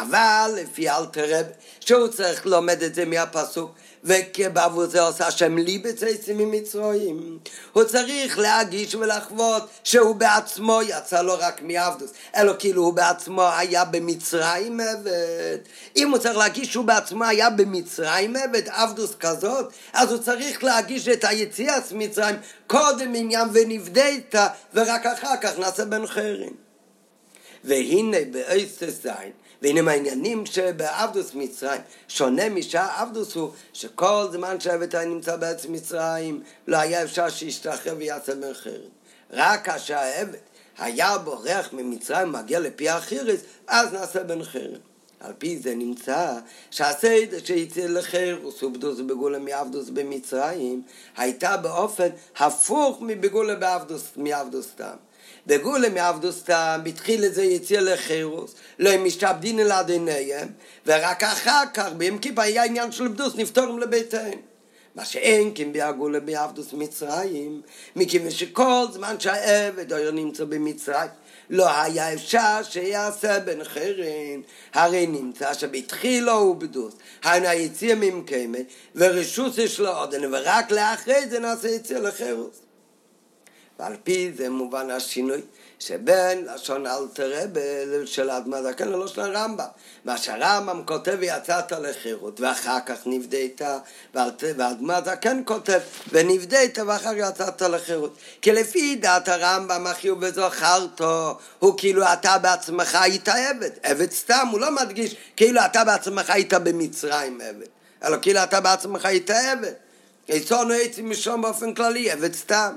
אבל 0.03 0.51
לפי 0.57 0.91
אלתר 0.91 1.39
רב, 1.39 1.47
שהוא 1.81 2.09
צריך 2.09 2.47
לומד 2.47 2.83
את 2.83 2.95
זה 2.95 3.05
מהפסוק, 3.05 3.75
וכבעבור 4.05 4.87
זה 4.87 5.01
עושה 5.01 5.27
השם 5.27 5.59
לי 5.59 5.79
בצייצים 5.79 6.39
ממצרואים. 6.39 7.39
הוא 7.73 7.85
צריך 7.85 8.39
להגיש 8.39 8.95
ולחוות 8.95 9.69
שהוא 9.85 10.15
בעצמו 10.15 10.81
יצא 10.83 11.23
לא 11.23 11.37
רק 11.41 11.63
מעבדוס, 11.63 12.11
אלא 12.37 12.53
כאילו 12.59 12.83
הוא 12.83 12.93
בעצמו 12.93 13.49
היה 13.49 13.85
במצרים 13.85 14.81
עבד. 14.81 15.59
אם 15.97 16.11
הוא 16.11 16.19
צריך 16.19 16.37
להגיש 16.37 16.73
שהוא 16.73 16.85
בעצמו 16.85 17.25
היה 17.25 17.51
במצרים 17.51 18.37
עבד, 18.37 18.69
עבדוס 18.69 19.15
כזאת, 19.21 19.73
אז 19.93 20.13
הוא 20.13 20.19
צריך 20.19 20.65
להגיש 20.65 21.09
את 21.09 21.25
היציאת 21.25 21.93
מצרים 21.93 22.37
קודם 22.67 23.15
עניין 23.15 23.49
ונבדית, 23.53 24.35
ורק 24.75 25.07
אחר 25.07 25.37
כך 25.41 25.59
נעשה 25.59 25.85
בן 25.85 26.07
חרין. 26.07 26.53
והנה 27.65 28.17
באיסס 28.31 29.03
זין 29.03 29.33
והנה 29.63 29.83
מהעניינים 29.83 30.47
שבעבדוס 30.47 31.35
מצרים? 31.35 31.81
שונה 32.09 32.49
משעבדוס 32.49 33.35
הוא 33.35 33.51
שכל 33.73 34.25
זמן 34.33 34.61
שהעבד 34.61 34.97
היה 34.97 35.05
נמצא 35.05 35.37
בארץ 35.37 35.67
מצרים 35.67 36.43
לא 36.67 36.77
היה 36.77 37.03
אפשר 37.03 37.29
שישתחרר 37.29 37.95
ויעשה 37.99 38.33
מחר 38.35 38.81
רק 39.31 39.65
כאשר 39.65 39.97
העבד 39.97 40.39
היה 40.79 41.19
בורח 41.19 41.73
ממצרים 41.73 42.35
ומגיע 42.35 42.61
לפי 42.61 42.89
החירס 42.89 43.41
אז 43.67 43.93
נעשה 43.93 44.25
בן 44.25 44.45
חרם 44.45 44.81
על 45.21 45.33
פי 45.39 45.59
זה 45.59 45.75
נמצא 45.75 46.39
שהסיידה 46.71 47.37
שיצא 47.45 47.81
לחירוס 47.81 48.63
ובדוס 48.63 49.01
בגולה 49.01 49.39
מעבדוס 49.39 49.89
במצרים 49.89 50.83
הייתה 51.17 51.57
באופן 51.57 52.09
הפוך 52.39 52.99
מבגולה 53.01 53.55
בעבדוס, 53.55 54.11
מעבדוס 54.17 54.67
סתם 54.67 54.97
בגולה 55.47 55.89
מעבדוסתם, 55.89 56.81
בתחיל 56.85 57.25
את 57.25 57.35
זה 57.35 57.81
לחירוס, 57.81 58.55
לא 58.79 58.91
הם 58.91 59.05
משתעבדין 59.05 59.61
אל 59.61 59.73
עדיניהם, 59.73 60.49
ורק 60.87 61.23
אחר 61.23 61.63
כך, 61.75 61.89
ביום 61.97 62.19
כיפה 62.19 62.43
היה 62.43 62.65
עניין 62.65 62.93
של 62.93 63.09
בדוס, 63.09 63.35
נפתורם 63.37 63.79
לביתיהם. 63.79 64.39
מה 64.95 65.05
שאין 65.05 65.53
כן 65.55 65.73
בהגולה 65.73 66.21
בעבדוס 66.21 66.73
מצרים, 66.73 67.63
מכיוון 67.97 68.31
שכל 68.31 68.87
זמן 68.93 69.21
שהעבד 69.21 69.93
היה 69.93 70.11
נמצא 70.11 70.45
במצרים, 70.45 71.11
לא 71.51 71.83
היה 71.83 72.13
אפשר 72.13 72.63
שיעשה 72.63 73.41
בן 73.41 73.65
חרין, 73.65 74.43
הרי 74.75 75.07
נמצא 75.07 75.55
שבתחילו 75.55 76.33
הוא 76.33 76.57
בדוס, 76.57 76.95
היינו 77.23 77.49
היציע 77.49 77.95
ממקיימה, 77.95 78.59
ורשוס 78.95 79.59
יש 79.59 79.81
לו 79.81 79.89
עודן, 79.89 80.35
ורק 80.35 80.71
לאחרי 80.71 81.29
זה 81.29 81.39
נעשה 81.39 81.69
יציע 81.69 82.01
לחירוס. 82.01 82.70
ועל 83.81 83.97
פי 84.05 84.33
זה 84.37 84.51
מובן 84.51 84.91
השינוי 84.91 85.41
שבין 85.79 86.45
לשון 86.55 86.87
אלתר 86.87 87.33
רבי 87.43 87.61
של 88.07 88.31
זקן 88.65 88.89
ללשון 88.89 89.25
הרמב"ם. 89.25 89.65
מה 90.05 90.19
שהרמב"ם 90.19 90.83
כותב 90.87 91.17
ויצאת 91.19 91.73
לחירות 91.73 92.41
ואחר 92.41 92.79
כך 92.87 92.97
נבדית 93.07 93.61
והאדמה 94.15 95.01
זקן 95.05 95.43
כותב 95.45 95.81
ונבדית 96.13 96.79
ואחר 96.79 97.11
יצאת 97.17 97.63
לחירות. 97.63 98.17
כי 98.43 98.53
לפי 98.53 98.97
דעת 98.97 99.29
הרמב"ם 99.29 99.87
החיוב 99.87 100.19
וזוכרתו 100.23 101.39
הוא 101.59 101.75
כאילו 101.79 102.03
אתה 102.13 102.39
בעצמך 102.39 102.95
היית 102.95 103.29
עבד. 103.29 103.71
עבד 103.83 104.11
סתם, 104.11 104.47
הוא 104.51 104.61
לא 104.61 104.71
מדגיש 104.71 105.17
כאילו 105.37 105.61
אתה 105.65 105.85
בעצמך 105.85 106.31
היית 106.31 106.55
במצרים 106.55 107.41
עבד. 107.41 107.67
אלא 108.05 108.17
כאילו 108.23 108.43
אתה 108.43 108.61
בעצמך 108.61 109.05
היית 109.05 109.31
עבד. 109.31 109.73
עצונו 110.29 110.75
עצים 110.75 111.11
משום 111.11 111.43
באופן 111.43 111.75
כללי, 111.75 112.11
עבד 112.11 112.35
סתם. 112.35 112.75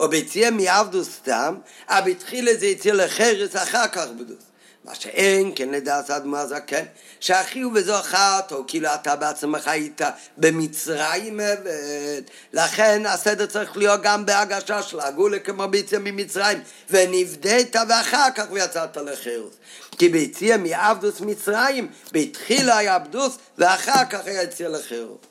או 0.00 0.08
ביציאה 0.08 0.50
מעבדוס 0.50 1.08
סתם, 1.08 1.54
אבל 1.88 2.10
התחיל 2.10 2.48
זה 2.58 2.66
יציאה 2.66 2.94
לחרס 2.94 3.56
אחר 3.56 3.88
כך 3.88 4.06
בדוס. 4.18 4.44
מה 4.84 4.94
שאין 4.94 5.52
כן 5.54 5.68
לדעת 5.68 6.10
אדמה 6.10 6.46
זקן, 6.46 6.84
שהחיוב 7.20 7.72
וזו 7.76 7.98
אחת, 7.98 8.52
או 8.52 8.64
כאילו 8.66 8.88
אתה 8.94 9.16
בעצמך 9.16 9.68
היית 9.68 10.00
במצרים 10.36 11.40
עבד. 11.40 12.22
לכן 12.52 13.06
הסדר 13.06 13.46
צריך 13.46 13.76
להיות 13.76 14.02
גם 14.02 14.26
בהגשה 14.26 14.82
של 14.82 15.00
הגולה 15.00 15.38
כמו 15.38 15.68
ביציאה 15.68 16.00
ממצרים, 16.00 16.60
ונבדית 16.90 17.76
ואחר 17.88 18.28
כך 18.34 18.44
ויצאת 18.50 18.96
לחירוס. 18.96 19.54
כי 19.98 20.08
ביציאה 20.08 20.56
מעבדוס 20.56 21.20
מצרים, 21.20 21.88
בתחילה 22.12 22.76
היה 22.76 22.94
עבדוס, 22.94 23.38
ואחר 23.58 24.04
כך 24.10 24.20
היה 24.26 24.42
יציאה 24.42 24.68
לחירוס. 24.68 25.27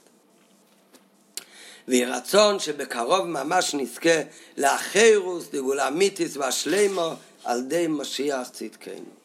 ויהי 1.87 2.05
רצון 2.05 2.59
שבקרוב 2.59 3.25
ממש 3.25 3.73
נזכה 3.73 4.21
לאחירוס, 4.57 5.47
דגולה 5.51 5.89
מיתיס 5.89 6.37
והשלימו 6.37 7.13
על 7.43 7.61
די 7.61 7.87
משיח 7.89 8.49
צדקנו. 8.49 9.16